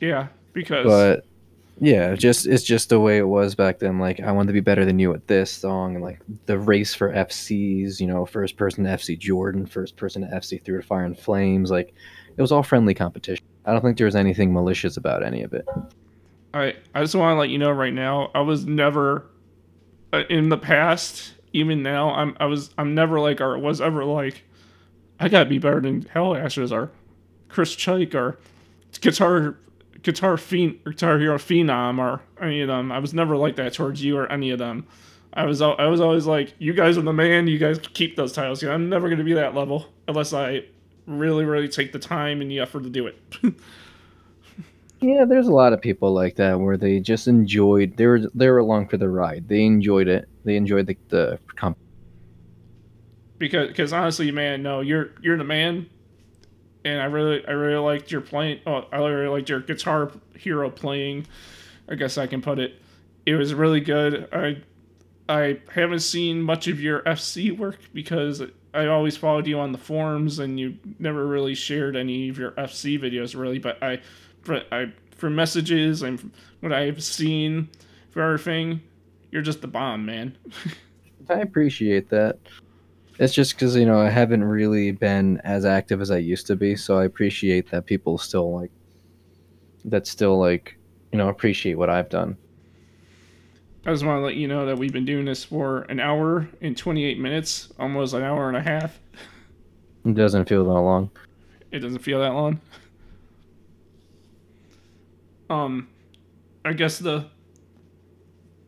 Yeah, 0.00 0.28
because 0.52 0.84
But 0.84 1.24
yeah, 1.80 2.14
just 2.14 2.46
it's 2.46 2.62
just 2.62 2.90
the 2.90 3.00
way 3.00 3.16
it 3.16 3.26
was 3.26 3.54
back 3.54 3.78
then. 3.78 3.98
Like 3.98 4.20
I 4.20 4.32
wanted 4.32 4.48
to 4.48 4.52
be 4.52 4.60
better 4.60 4.84
than 4.84 4.98
you 4.98 5.14
at 5.14 5.26
this 5.26 5.50
song, 5.50 5.94
and 5.94 6.04
like 6.04 6.20
the 6.44 6.58
race 6.58 6.94
for 6.94 7.10
FCs. 7.10 8.00
You 8.00 8.06
know, 8.06 8.26
first 8.26 8.58
person 8.58 8.84
to 8.84 8.90
FC 8.90 9.18
Jordan, 9.18 9.64
first 9.64 9.96
person 9.96 10.22
to 10.22 10.28
FC 10.28 10.62
Through 10.62 10.76
the 10.76 10.82
Fire 10.82 11.04
and 11.04 11.18
Flames. 11.18 11.70
Like 11.70 11.94
it 12.36 12.40
was 12.40 12.52
all 12.52 12.62
friendly 12.62 12.92
competition. 12.92 13.44
I 13.64 13.72
don't 13.72 13.80
think 13.80 13.96
there 13.96 14.04
was 14.04 14.14
anything 14.14 14.52
malicious 14.52 14.98
about 14.98 15.24
any 15.24 15.42
of 15.42 15.54
it. 15.54 15.64
I 16.52 16.74
I 16.94 17.00
just 17.00 17.14
want 17.14 17.34
to 17.34 17.40
let 17.40 17.48
you 17.48 17.58
know 17.58 17.70
right 17.70 17.94
now, 17.94 18.30
I 18.34 18.40
was 18.40 18.66
never 18.66 19.26
uh, 20.12 20.24
in 20.28 20.50
the 20.50 20.58
past, 20.58 21.32
even 21.54 21.82
now, 21.82 22.10
I'm 22.10 22.36
I 22.38 22.44
was 22.44 22.74
I'm 22.76 22.94
never 22.94 23.20
like 23.20 23.40
or 23.40 23.58
was 23.58 23.80
ever 23.80 24.04
like 24.04 24.44
I 25.18 25.30
gotta 25.30 25.48
be 25.48 25.58
better 25.58 25.80
than 25.80 26.02
Hell 26.02 26.36
Ashes 26.36 26.72
or 26.72 26.90
Chris 27.48 27.74
Chike 27.74 28.14
or 28.14 28.38
guitar 29.00 29.56
guitar 30.02 30.36
fiend 30.36 30.78
guitar 30.84 31.18
hero 31.18 31.36
phenom 31.36 31.98
or 31.98 32.22
any 32.40 32.60
of 32.60 32.68
them. 32.68 32.90
I 32.92 32.98
was 32.98 33.14
never 33.14 33.36
like 33.36 33.56
that 33.56 33.74
towards 33.74 34.02
you 34.02 34.16
or 34.16 34.30
any 34.30 34.50
of 34.50 34.58
them. 34.58 34.86
I 35.32 35.44
was 35.44 35.62
I 35.62 35.86
was 35.86 36.00
always 36.00 36.26
like, 36.26 36.54
you 36.58 36.72
guys 36.72 36.98
are 36.98 37.02
the 37.02 37.12
man. 37.12 37.46
You 37.46 37.58
guys 37.58 37.78
keep 37.78 38.16
those 38.16 38.32
titles. 38.32 38.62
I'm 38.62 38.88
never 38.88 39.08
gonna 39.08 39.24
be 39.24 39.34
that 39.34 39.54
level 39.54 39.86
unless 40.08 40.32
I 40.32 40.64
really 41.06 41.44
really 41.44 41.68
take 41.68 41.92
the 41.92 41.98
time 41.98 42.40
and 42.40 42.50
the 42.50 42.60
effort 42.60 42.82
to 42.84 42.90
do 42.90 43.06
it. 43.06 43.18
Yeah, 45.02 45.24
there's 45.24 45.48
a 45.48 45.52
lot 45.52 45.72
of 45.72 45.80
people 45.80 46.12
like 46.12 46.36
that 46.36 46.60
where 46.60 46.76
they 46.76 47.00
just 47.00 47.26
enjoyed. 47.26 47.96
They 47.96 48.06
were 48.06 48.20
they 48.34 48.50
were 48.50 48.58
along 48.58 48.88
for 48.88 48.98
the 48.98 49.08
ride. 49.08 49.48
They 49.48 49.64
enjoyed 49.64 50.08
it. 50.08 50.28
They 50.44 50.56
enjoyed 50.56 50.86
the 50.86 50.96
the 51.08 51.38
comp. 51.56 51.78
because 53.38 53.68
because 53.68 53.92
honestly, 53.94 54.30
man, 54.30 54.62
no, 54.62 54.80
you're 54.80 55.12
you're 55.22 55.38
the 55.38 55.44
man, 55.44 55.88
and 56.84 57.00
I 57.00 57.06
really 57.06 57.46
I 57.46 57.52
really 57.52 57.78
liked 57.78 58.10
your 58.10 58.20
playing. 58.20 58.60
Oh, 58.66 58.86
I 58.92 58.98
really 58.98 59.28
liked 59.28 59.48
your 59.48 59.60
guitar 59.60 60.10
hero 60.36 60.70
playing. 60.70 61.26
I 61.88 61.94
guess 61.94 62.18
I 62.18 62.26
can 62.26 62.40
put 62.42 62.58
it. 62.58 62.80
It 63.26 63.34
was 63.34 63.54
really 63.54 63.80
good. 63.80 64.28
I 64.32 64.62
I 65.28 65.60
haven't 65.72 66.00
seen 66.00 66.42
much 66.42 66.66
of 66.66 66.80
your 66.80 67.02
FC 67.02 67.56
work 67.56 67.78
because 67.92 68.42
I 68.74 68.86
always 68.86 69.16
followed 69.16 69.46
you 69.46 69.58
on 69.58 69.72
the 69.72 69.78
forums 69.78 70.38
and 70.38 70.58
you 70.58 70.76
never 70.98 71.26
really 71.26 71.54
shared 71.54 71.96
any 71.96 72.28
of 72.28 72.38
your 72.38 72.52
FC 72.52 73.00
videos 73.00 73.38
really. 73.38 73.58
But 73.58 73.82
I, 73.82 74.00
but 74.44 74.66
I 74.72 74.92
for 75.16 75.30
messages 75.30 76.02
and 76.02 76.32
what 76.60 76.72
I've 76.72 77.02
seen 77.02 77.68
for 78.10 78.22
everything, 78.22 78.80
you're 79.30 79.42
just 79.42 79.60
the 79.60 79.68
bomb, 79.68 80.06
man. 80.06 80.36
I 81.28 81.40
appreciate 81.40 82.08
that. 82.10 82.38
It's 83.20 83.34
just 83.34 83.52
because 83.52 83.76
you 83.76 83.84
know 83.84 84.00
I 84.00 84.08
haven't 84.08 84.42
really 84.42 84.92
been 84.92 85.42
as 85.44 85.66
active 85.66 86.00
as 86.00 86.10
I 86.10 86.16
used 86.16 86.46
to 86.46 86.56
be, 86.56 86.74
so 86.74 86.98
I 86.98 87.04
appreciate 87.04 87.70
that 87.70 87.84
people 87.84 88.16
still 88.16 88.50
like 88.50 88.70
that. 89.84 90.06
Still 90.06 90.38
like 90.38 90.78
you 91.12 91.18
know 91.18 91.28
appreciate 91.28 91.74
what 91.74 91.90
I've 91.90 92.08
done. 92.08 92.38
I 93.84 93.90
just 93.90 94.06
want 94.06 94.20
to 94.20 94.24
let 94.24 94.36
you 94.36 94.48
know 94.48 94.64
that 94.64 94.78
we've 94.78 94.92
been 94.92 95.04
doing 95.04 95.26
this 95.26 95.44
for 95.44 95.82
an 95.82 96.00
hour 96.00 96.48
and 96.62 96.74
28 96.74 97.18
minutes, 97.18 97.70
almost 97.78 98.14
an 98.14 98.22
hour 98.22 98.48
and 98.48 98.56
a 98.56 98.62
half. 98.62 98.98
It 100.06 100.14
doesn't 100.14 100.48
feel 100.48 100.64
that 100.64 100.80
long. 100.80 101.10
It 101.70 101.80
doesn't 101.80 102.00
feel 102.00 102.20
that 102.20 102.32
long. 102.32 102.60
Um, 105.48 105.88
I 106.64 106.72
guess 106.74 106.98
the, 106.98 107.26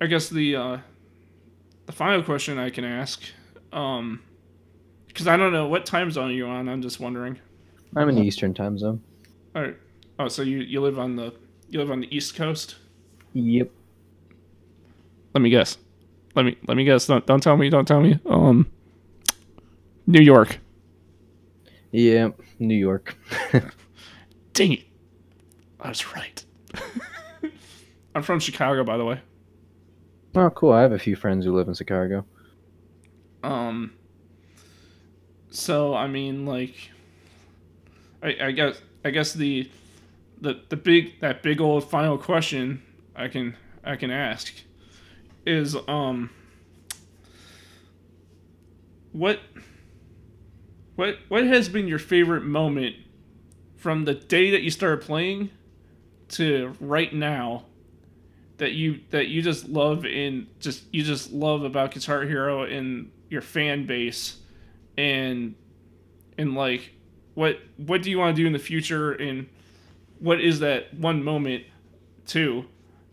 I 0.01 0.07
guess 0.07 0.31
the, 0.31 0.57
uh, 0.57 0.79
the 1.85 1.93
final 1.93 2.23
question 2.23 2.59
I 2.59 2.71
can 2.71 2.85
ask, 2.85 3.23
um, 3.71 4.23
because 5.13 5.29
I 5.29 5.37
don't 5.37 5.53
know 5.53 5.69
what 5.69 5.85
time 5.85 6.11
zone 6.11 6.31
are 6.31 6.35
you 6.35 6.47
on. 6.47 6.69
I'm 6.69 6.83
just 6.83 7.01
wondering. 7.01 7.39
I'm 7.95 8.09
in 8.09 8.15
the 8.15 8.23
Eastern 8.23 8.55
time 8.55 8.79
zone. 8.79 9.03
All 9.55 9.63
right. 9.63 9.77
Oh, 10.19 10.29
so 10.29 10.43
you 10.43 10.59
you 10.59 10.81
live 10.81 10.99
on 10.99 11.17
the 11.17 11.35
you 11.69 11.79
live 11.79 11.91
on 11.91 12.01
the 12.01 12.15
East 12.15 12.35
Coast. 12.35 12.77
Yep. 13.35 13.71
Let 15.35 15.41
me 15.41 15.51
guess. 15.51 15.79
Let 16.35 16.45
me 16.45 16.57
let 16.67 16.77
me 16.77 16.85
guess. 16.85 17.07
Don't 17.07 17.27
don't 17.27 17.43
tell 17.43 17.57
me. 17.57 17.69
Don't 17.69 17.87
tell 17.87 18.01
me. 18.01 18.19
Um, 18.27 18.71
New 20.07 20.23
York. 20.23 20.59
Yeah, 21.91 22.31
New 22.59 22.77
York. 22.77 23.17
Dang 24.55 24.73
it. 24.73 24.85
I 25.81 25.89
was 25.89 26.15
right. 26.15 26.45
I'm 28.15 28.23
from 28.23 28.41
Chicago, 28.41 28.85
by 28.85 28.97
the 28.97 29.05
way. 29.05 29.21
oh, 30.35 30.51
cool. 30.51 30.73
I 30.73 30.83
have 30.83 30.93
a 30.93 30.99
few 30.99 31.17
friends 31.17 31.45
who 31.45 31.55
live 31.55 31.69
in 31.69 31.75
Chicago. 31.75 32.25
Um. 33.43 33.93
So 35.53 35.95
I 35.95 36.07
mean, 36.07 36.47
like, 36.47 36.75
I, 38.23 38.37
I 38.41 38.51
guess 38.53 38.81
I 39.05 39.11
guess 39.11 39.35
the 39.35 39.71
the 40.41 40.61
the 40.71 40.77
big 40.77 41.21
that 41.21 41.43
big 41.43 41.61
old 41.61 41.89
final 41.89 42.17
question 42.17 42.83
I 43.15 43.29
can 43.29 43.57
I 43.85 43.97
can 43.97 44.11
ask 44.11 44.55
is 45.45 45.77
um 45.87 46.31
what 49.13 49.41
what 50.97 51.19
what 51.29 51.45
has 51.45 51.69
been 51.69 51.87
your 51.87 51.99
favorite 51.99 52.45
moment 52.45 52.97
from 53.77 54.05
the 54.07 54.15
day 54.15 54.51
that 54.53 54.63
you 54.63 54.71
started 54.71 55.05
playing 55.05 55.51
to 56.29 56.75
right 56.81 57.13
now 57.13 57.67
that 58.57 58.73
you 58.73 59.01
that 59.11 59.29
you 59.29 59.43
just 59.43 59.69
love 59.69 60.07
in 60.07 60.47
just 60.61 60.85
you 60.95 61.03
just 61.03 61.31
love 61.31 61.63
about 61.63 61.91
Guitar 61.91 62.23
Hero 62.23 62.63
and 62.63 63.11
your 63.29 63.43
fan 63.43 63.85
base 63.85 64.39
and 64.97 65.55
and 66.39 66.55
like 66.55 66.93
what 67.35 67.59
what 67.77 68.03
do 68.03 68.11
you 68.11 68.19
want 68.19 68.37
to 68.37 68.43
do 68.43 68.47
in 68.47 68.53
the 68.53 68.59
future 68.59 69.13
and 69.13 69.49
what 70.19 70.41
is 70.41 70.61
that 70.61 70.93
one 70.95 71.23
moment 71.23 71.65
too 72.27 72.65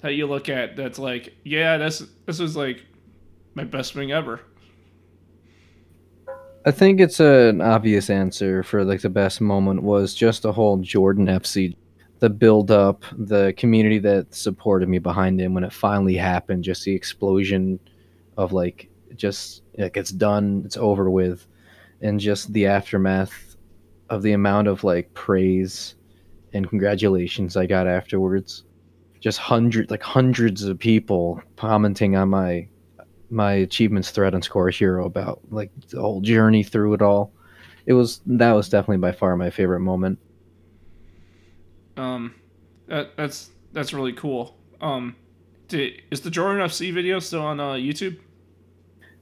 that 0.01 0.13
you 0.13 0.27
look 0.27 0.49
at 0.49 0.75
that's 0.75 0.99
like 0.99 1.33
yeah 1.43 1.77
that's 1.77 2.03
this 2.25 2.39
was 2.39 2.55
like 2.55 2.85
my 3.55 3.63
best 3.63 3.93
thing 3.93 4.11
ever. 4.11 4.39
I 6.65 6.71
think 6.71 6.99
it's 6.99 7.19
an 7.19 7.61
obvious 7.61 8.09
answer 8.09 8.63
for 8.63 8.83
like 8.83 9.01
the 9.01 9.09
best 9.09 9.41
moment 9.41 9.83
was 9.83 10.13
just 10.13 10.43
the 10.43 10.51
whole 10.51 10.77
Jordan 10.77 11.27
FC, 11.27 11.75
the 12.19 12.29
build 12.29 12.69
up, 12.69 13.03
the 13.17 13.53
community 13.57 13.97
that 13.99 14.33
supported 14.33 14.89
me 14.89 14.99
behind 14.99 15.39
him 15.39 15.53
when 15.53 15.63
it 15.63 15.73
finally 15.73 16.15
happened, 16.15 16.63
just 16.63 16.83
the 16.83 16.93
explosion 16.93 17.79
of 18.37 18.53
like 18.53 18.89
just 19.15 19.63
like 19.77 19.97
it's 19.97 20.11
done, 20.11 20.63
it's 20.65 20.77
over 20.77 21.09
with, 21.09 21.47
and 22.01 22.19
just 22.19 22.51
the 22.53 22.65
aftermath 22.65 23.55
of 24.09 24.21
the 24.21 24.33
amount 24.33 24.67
of 24.67 24.83
like 24.83 25.13
praise 25.13 25.95
and 26.53 26.67
congratulations 26.67 27.55
I 27.55 27.65
got 27.65 27.87
afterwards. 27.87 28.63
Just 29.19 29.37
hundred 29.37 29.91
like 29.91 30.01
hundreds 30.01 30.63
of 30.63 30.79
people 30.79 31.41
commenting 31.57 32.15
on 32.15 32.29
my 32.29 32.67
my 33.29 33.53
achievements 33.53 34.11
thread 34.11 34.33
on 34.33 34.41
Score 34.41 34.69
Hero 34.69 35.05
about 35.05 35.41
like 35.51 35.71
the 35.89 36.01
whole 36.01 36.21
journey 36.21 36.63
through 36.63 36.93
it 36.93 37.01
all. 37.01 37.31
It 37.85 37.93
was 37.93 38.21
that 38.25 38.53
was 38.53 38.69
definitely 38.69 38.97
by 38.97 39.11
far 39.11 39.35
my 39.35 39.49
favorite 39.49 39.81
moment. 39.81 40.19
um 41.97 42.33
that 42.87 43.15
that's 43.17 43.51
that's 43.73 43.93
really 43.93 44.13
cool 44.13 44.57
um 44.81 45.15
did, 45.67 46.01
is 46.09 46.21
the 46.21 46.31
Jordan 46.31 46.65
FC 46.65 46.93
video 46.93 47.19
still 47.19 47.41
on 47.41 47.59
uh, 47.59 47.73
YouTube 47.73 48.17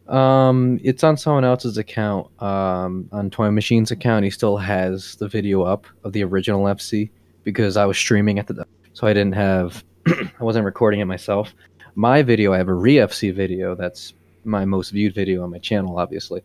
Um, 0.09 0.79
it's 0.83 1.03
on 1.03 1.17
someone 1.17 1.43
else's 1.43 1.77
account. 1.77 2.29
Um, 2.41 3.09
on 3.11 3.29
Toy 3.29 3.51
Machine's 3.51 3.91
account, 3.91 4.23
he 4.23 4.31
still 4.31 4.57
has 4.57 5.15
the 5.15 5.27
video 5.27 5.63
up 5.63 5.85
of 6.03 6.13
the 6.13 6.23
original 6.23 6.63
FC 6.63 7.09
because 7.43 7.77
I 7.77 7.85
was 7.85 7.97
streaming 7.97 8.39
at 8.39 8.47
the 8.47 8.65
so 8.93 9.05
I 9.05 9.13
didn't 9.13 9.35
have 9.35 9.83
I 10.07 10.43
wasn't 10.43 10.65
recording 10.65 11.01
it 11.01 11.05
myself. 11.05 11.53
My 11.95 12.21
video, 12.21 12.53
I 12.53 12.57
have 12.57 12.67
a 12.67 12.73
re-FC 12.73 13.33
video. 13.33 13.75
That's 13.75 14.13
my 14.43 14.65
most 14.65 14.91
viewed 14.91 15.13
video 15.13 15.43
on 15.43 15.51
my 15.51 15.59
channel, 15.59 15.99
obviously. 15.99 16.41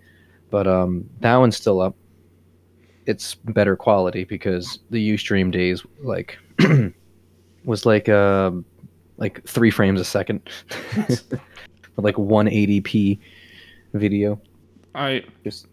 But 0.50 0.66
um, 0.66 1.08
that 1.20 1.36
one's 1.36 1.56
still 1.56 1.80
up. 1.80 1.94
It's 3.06 3.34
better 3.34 3.76
quality 3.76 4.24
because 4.24 4.80
the 4.90 5.14
UStream 5.14 5.50
days 5.50 5.84
like 6.02 6.38
was 7.64 7.86
like 7.86 8.08
uh, 8.08 8.50
like 9.18 9.44
three 9.46 9.70
frames 9.70 10.00
a 10.00 10.04
second, 10.04 10.48
like 11.96 12.16
180p 12.16 13.18
video. 13.92 14.40
I 14.94 15.24
Just 15.44 15.66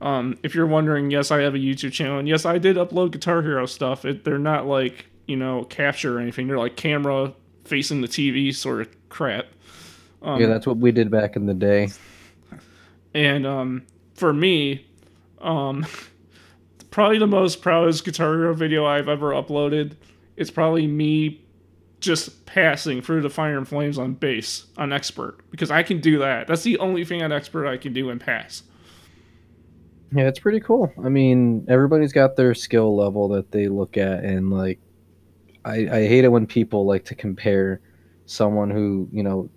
Um, 0.00 0.38
if 0.42 0.54
you're 0.54 0.66
wondering, 0.66 1.10
yes, 1.10 1.30
I 1.30 1.40
have 1.40 1.54
a 1.54 1.58
YouTube 1.58 1.92
channel, 1.92 2.18
and 2.18 2.28
yes, 2.28 2.46
I 2.46 2.58
did 2.58 2.76
upload 2.76 3.10
Guitar 3.10 3.42
Hero 3.42 3.66
stuff. 3.66 4.04
It, 4.04 4.24
they're 4.24 4.38
not 4.38 4.66
like 4.66 5.06
you 5.26 5.36
know 5.36 5.64
capture 5.64 6.16
or 6.16 6.20
anything. 6.20 6.48
They're 6.48 6.58
like 6.58 6.76
camera 6.76 7.32
facing 7.64 8.00
the 8.00 8.08
TV 8.08 8.54
sort 8.54 8.80
of 8.80 9.08
crap. 9.08 9.46
Um, 10.22 10.40
yeah, 10.40 10.46
that's 10.46 10.66
what 10.66 10.78
we 10.78 10.92
did 10.92 11.10
back 11.10 11.36
in 11.36 11.46
the 11.46 11.54
day. 11.54 11.90
and 13.14 13.46
um, 13.46 13.86
for 14.14 14.32
me, 14.32 14.86
um, 15.40 15.86
probably 16.90 17.18
the 17.18 17.26
most 17.26 17.62
proudest 17.62 18.04
Guitar 18.04 18.34
Hero 18.34 18.54
video 18.54 18.86
I've 18.86 19.08
ever 19.08 19.30
uploaded. 19.30 19.92
It's 20.36 20.50
probably 20.50 20.86
me 20.86 21.42
just 22.00 22.46
passing 22.46 23.02
through 23.02 23.20
the 23.22 23.30
fire 23.30 23.58
and 23.58 23.68
flames 23.68 23.98
on 23.98 24.14
bass 24.14 24.66
on 24.76 24.92
expert 24.92 25.38
because 25.50 25.70
I 25.70 25.82
can 25.82 26.00
do 26.00 26.18
that. 26.18 26.46
That's 26.46 26.62
the 26.62 26.78
only 26.78 27.04
thing 27.04 27.22
on 27.22 27.30
expert 27.32 27.66
I 27.66 27.76
can 27.76 27.92
do 27.92 28.10
and 28.10 28.20
pass. 28.20 28.62
Yeah, 30.12 30.24
it's 30.26 30.40
pretty 30.40 30.60
cool. 30.60 30.92
I 31.04 31.08
mean, 31.08 31.64
everybody's 31.68 32.12
got 32.12 32.34
their 32.34 32.54
skill 32.54 32.96
level 32.96 33.28
that 33.28 33.52
they 33.52 33.68
look 33.68 33.96
at, 33.96 34.24
and 34.24 34.50
like, 34.50 34.80
I, 35.64 35.76
I 35.88 36.06
hate 36.08 36.24
it 36.24 36.28
when 36.32 36.46
people 36.46 36.84
like 36.84 37.04
to 37.06 37.14
compare 37.14 37.80
someone 38.26 38.70
who 38.70 39.08
you 39.12 39.22
know 39.22 39.48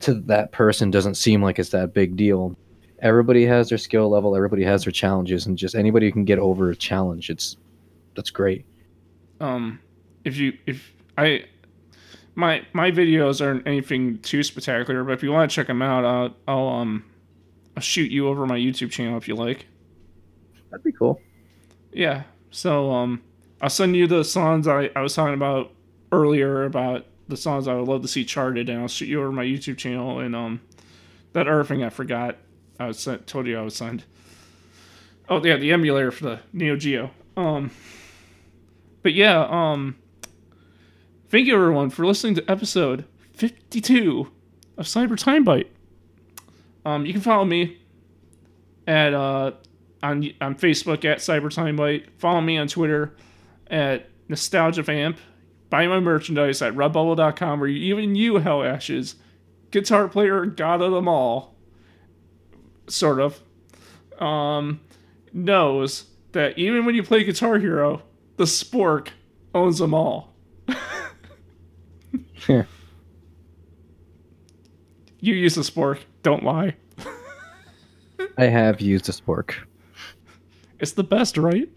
to 0.00 0.14
that 0.14 0.52
person 0.52 0.90
doesn't 0.90 1.16
seem 1.16 1.42
like 1.42 1.58
it's 1.58 1.70
that 1.70 1.94
big 1.94 2.16
deal. 2.16 2.56
Everybody 3.00 3.44
has 3.46 3.68
their 3.70 3.78
skill 3.78 4.08
level. 4.08 4.36
Everybody 4.36 4.62
has 4.64 4.84
their 4.84 4.92
challenges, 4.92 5.46
and 5.46 5.58
just 5.58 5.74
anybody 5.74 6.06
who 6.06 6.12
can 6.12 6.24
get 6.24 6.38
over 6.38 6.70
a 6.70 6.76
challenge, 6.76 7.30
it's 7.30 7.56
that's 8.14 8.30
great. 8.30 8.64
um 9.40 9.80
if 10.24 10.36
you 10.36 10.52
if 10.66 10.92
i 11.16 11.44
my 12.38 12.64
my 12.72 12.88
videos 12.92 13.44
aren't 13.44 13.66
anything 13.66 14.16
too 14.20 14.44
spectacular 14.44 15.02
but 15.02 15.12
if 15.12 15.24
you 15.24 15.32
want 15.32 15.50
to 15.50 15.54
check 15.54 15.66
them 15.66 15.82
out 15.82 16.04
i'll, 16.04 16.36
I'll 16.46 16.68
um 16.68 17.04
i'll 17.76 17.82
shoot 17.82 18.12
you 18.12 18.28
over 18.28 18.46
my 18.46 18.56
youtube 18.56 18.92
channel 18.92 19.18
if 19.18 19.26
you 19.26 19.34
like. 19.34 19.66
That'd 20.70 20.84
be 20.84 20.92
cool. 20.92 21.20
yeah 21.92 22.22
so 22.50 22.92
um 22.92 23.22
i'll 23.60 23.68
send 23.68 23.96
you 23.96 24.06
the 24.06 24.22
songs 24.22 24.68
i 24.68 24.88
i 24.94 25.00
was 25.00 25.14
talking 25.14 25.34
about 25.34 25.72
earlier 26.12 26.64
about 26.64 27.06
the 27.26 27.36
songs 27.36 27.66
i 27.66 27.74
would 27.74 27.88
love 27.88 28.02
to 28.02 28.08
see 28.08 28.24
charted 28.24 28.68
and 28.68 28.82
i'll 28.82 28.88
shoot 28.88 29.06
you 29.08 29.20
over 29.20 29.32
my 29.32 29.44
youtube 29.44 29.76
channel 29.76 30.20
and 30.20 30.36
um 30.36 30.60
that 31.32 31.48
other 31.48 31.64
thing 31.64 31.82
i 31.82 31.90
forgot 31.90 32.36
i 32.78 32.86
was 32.86 33.00
sent, 33.00 33.26
told 33.26 33.48
you 33.48 33.58
i 33.58 33.62
was 33.62 33.74
send 33.74 34.04
oh 35.28 35.44
yeah 35.44 35.56
the 35.56 35.72
emulator 35.72 36.12
for 36.12 36.24
the 36.24 36.40
neo 36.52 36.76
geo. 36.76 37.10
Um 37.36 37.72
but 39.02 39.12
yeah 39.12 39.44
um 39.50 39.96
Thank 41.30 41.46
you, 41.46 41.54
everyone, 41.56 41.90
for 41.90 42.06
listening 42.06 42.36
to 42.36 42.50
episode 42.50 43.04
52 43.34 44.30
of 44.78 44.86
Cyber 44.86 45.18
Time 45.18 45.44
Bite. 45.44 45.70
Um, 46.86 47.04
you 47.04 47.12
can 47.12 47.20
follow 47.20 47.44
me 47.44 47.76
at 48.86 49.12
uh, 49.12 49.52
on 50.02 50.30
on 50.40 50.54
Facebook 50.54 51.04
at 51.04 51.18
Cyber 51.18 51.54
Time 51.54 51.76
Bite. 51.76 52.06
Follow 52.16 52.40
me 52.40 52.56
on 52.56 52.66
Twitter 52.66 53.14
at 53.66 54.08
Nostalgia 54.28 54.82
Vamp. 54.82 55.18
Buy 55.68 55.86
my 55.86 56.00
merchandise 56.00 56.62
at 56.62 56.72
redbubble.com, 56.72 57.60
where 57.60 57.68
even 57.68 58.14
you, 58.14 58.36
Hell 58.36 58.64
Ashes, 58.64 59.16
guitar 59.70 60.08
player, 60.08 60.46
god 60.46 60.80
of 60.80 60.92
them 60.92 61.08
all, 61.08 61.56
sort 62.86 63.20
of, 63.20 63.38
um, 64.18 64.80
knows 65.34 66.06
that 66.32 66.56
even 66.56 66.86
when 66.86 66.94
you 66.94 67.02
play 67.02 67.22
Guitar 67.22 67.58
Hero, 67.58 68.00
the 68.38 68.44
Spork 68.44 69.08
owns 69.54 69.78
them 69.78 69.92
all. 69.92 70.32
Yeah. 72.46 72.64
You 75.20 75.34
use 75.34 75.54
the 75.56 75.62
spork. 75.62 75.98
Don't 76.22 76.44
lie. 76.44 76.76
I 78.36 78.44
have 78.44 78.80
used 78.80 79.08
a 79.08 79.12
spork. 79.12 79.54
It's 80.78 80.92
the 80.92 81.02
best, 81.02 81.36
right? 81.36 81.68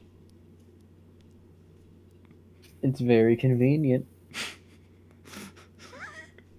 It's 2.84 3.00
very 3.00 3.36
convenient. 3.36 4.06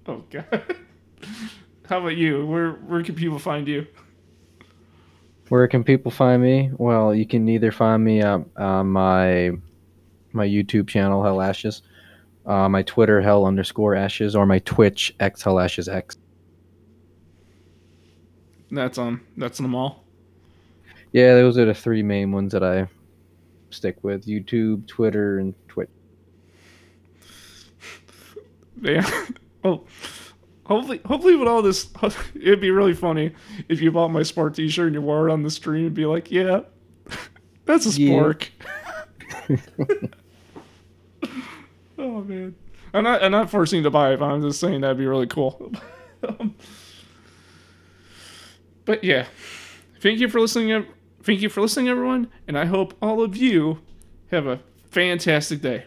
Oh 0.05 0.25
god. 0.31 0.77
How 1.89 1.99
about 1.99 2.17
you? 2.17 2.45
Where 2.45 2.73
where 2.73 3.05
can 3.05 3.15
people 3.15 3.39
find 3.39 3.69
you? 3.69 3.87
Where 5.49 5.69
can 5.69 5.85
people 5.85 6.11
find 6.11 6.43
me? 6.43 6.71
Well, 6.77 7.15
you 7.15 7.25
can 7.25 7.49
either 7.49 7.71
find 7.71 8.03
me 8.03 8.21
on, 8.21 8.51
on 8.57 8.89
my 8.89 9.53
my 10.33 10.45
YouTube 10.45 10.89
channel, 10.89 11.23
Hell 11.23 11.41
Ashes, 11.41 11.83
uh, 12.47 12.69
my 12.69 12.83
Twitter, 12.83 13.21
Hell 13.21 13.47
underscore 13.47 13.95
Ashes, 13.95 14.35
or 14.35 14.47
my 14.47 14.59
Twitch, 14.61 15.15
X 15.21 15.43
Hell 15.43 15.59
Ashes 15.59 15.89
X. 15.89 16.17
That's 18.71 18.97
um 18.99 19.21
that's 19.37 19.59
them 19.59 19.75
all. 19.75 20.05
Yeah, 21.13 21.35
those 21.35 21.59
are 21.59 21.67
the 21.67 21.75
three 21.75 22.03
main 22.03 22.33
ones 22.33 22.53
that 22.53 22.65
I 22.65 22.89
stick 23.71 24.03
with: 24.03 24.27
YouTube, 24.27 24.87
Twitter, 24.87 25.39
and 25.39 25.55
Twitch. 25.69 25.91
Yeah. 28.81 29.09
oh, 29.65 29.85
hopefully, 30.65 31.01
hopefully, 31.05 31.37
with 31.37 31.49
all 31.49 31.63
this, 31.63 31.91
it'd 32.35 32.61
be 32.61 32.71
really 32.71 32.95
funny 32.95 33.33
if 33.69 33.81
you 33.83 33.93
bought 33.93 34.09
my 34.09 34.23
sport 34.23 34.55
T-shirt 34.55 34.87
and 34.87 34.95
you 34.95 35.03
wore 35.03 35.29
it 35.29 35.33
on 35.33 35.43
the 35.43 35.51
stream 35.51 35.87
and 35.87 35.95
be 35.95 36.07
like, 36.07 36.31
"Yeah, 36.31 36.61
that's 37.67 37.87
a 37.87 38.01
Yeah. 38.01 38.33
Spork." 42.03 42.17
oh 42.17 42.25
man, 42.25 42.55
I'm 42.95 43.05
not, 43.05 43.23
I'm 43.23 43.33
not 43.33 43.51
forcing 43.51 43.83
to 43.83 43.91
buy 43.91 44.13
it. 44.13 44.19
But 44.19 44.27
I'm 44.27 44.43
just 44.43 44.61
saying 44.61 44.81
that'd 44.81 44.99
be 44.99 45.07
really 45.07 45.27
cool. 45.27 45.73
Um, 46.25 46.55
but 48.85 49.03
yeah, 49.03 49.27
thank 50.01 50.21
you 50.21 50.29
for 50.29 50.39
listening. 50.39 50.87
Thank 51.21 51.41
you 51.41 51.49
for 51.49 51.61
listening, 51.61 51.89
everyone, 51.89 52.31
and 52.47 52.57
I 52.57 52.67
hope 52.67 52.95
all 53.03 53.25
of 53.25 53.37
you 53.37 53.81
have 54.31 54.47
a 54.47 54.61
fantastic 54.89 55.63
day. 55.63 55.87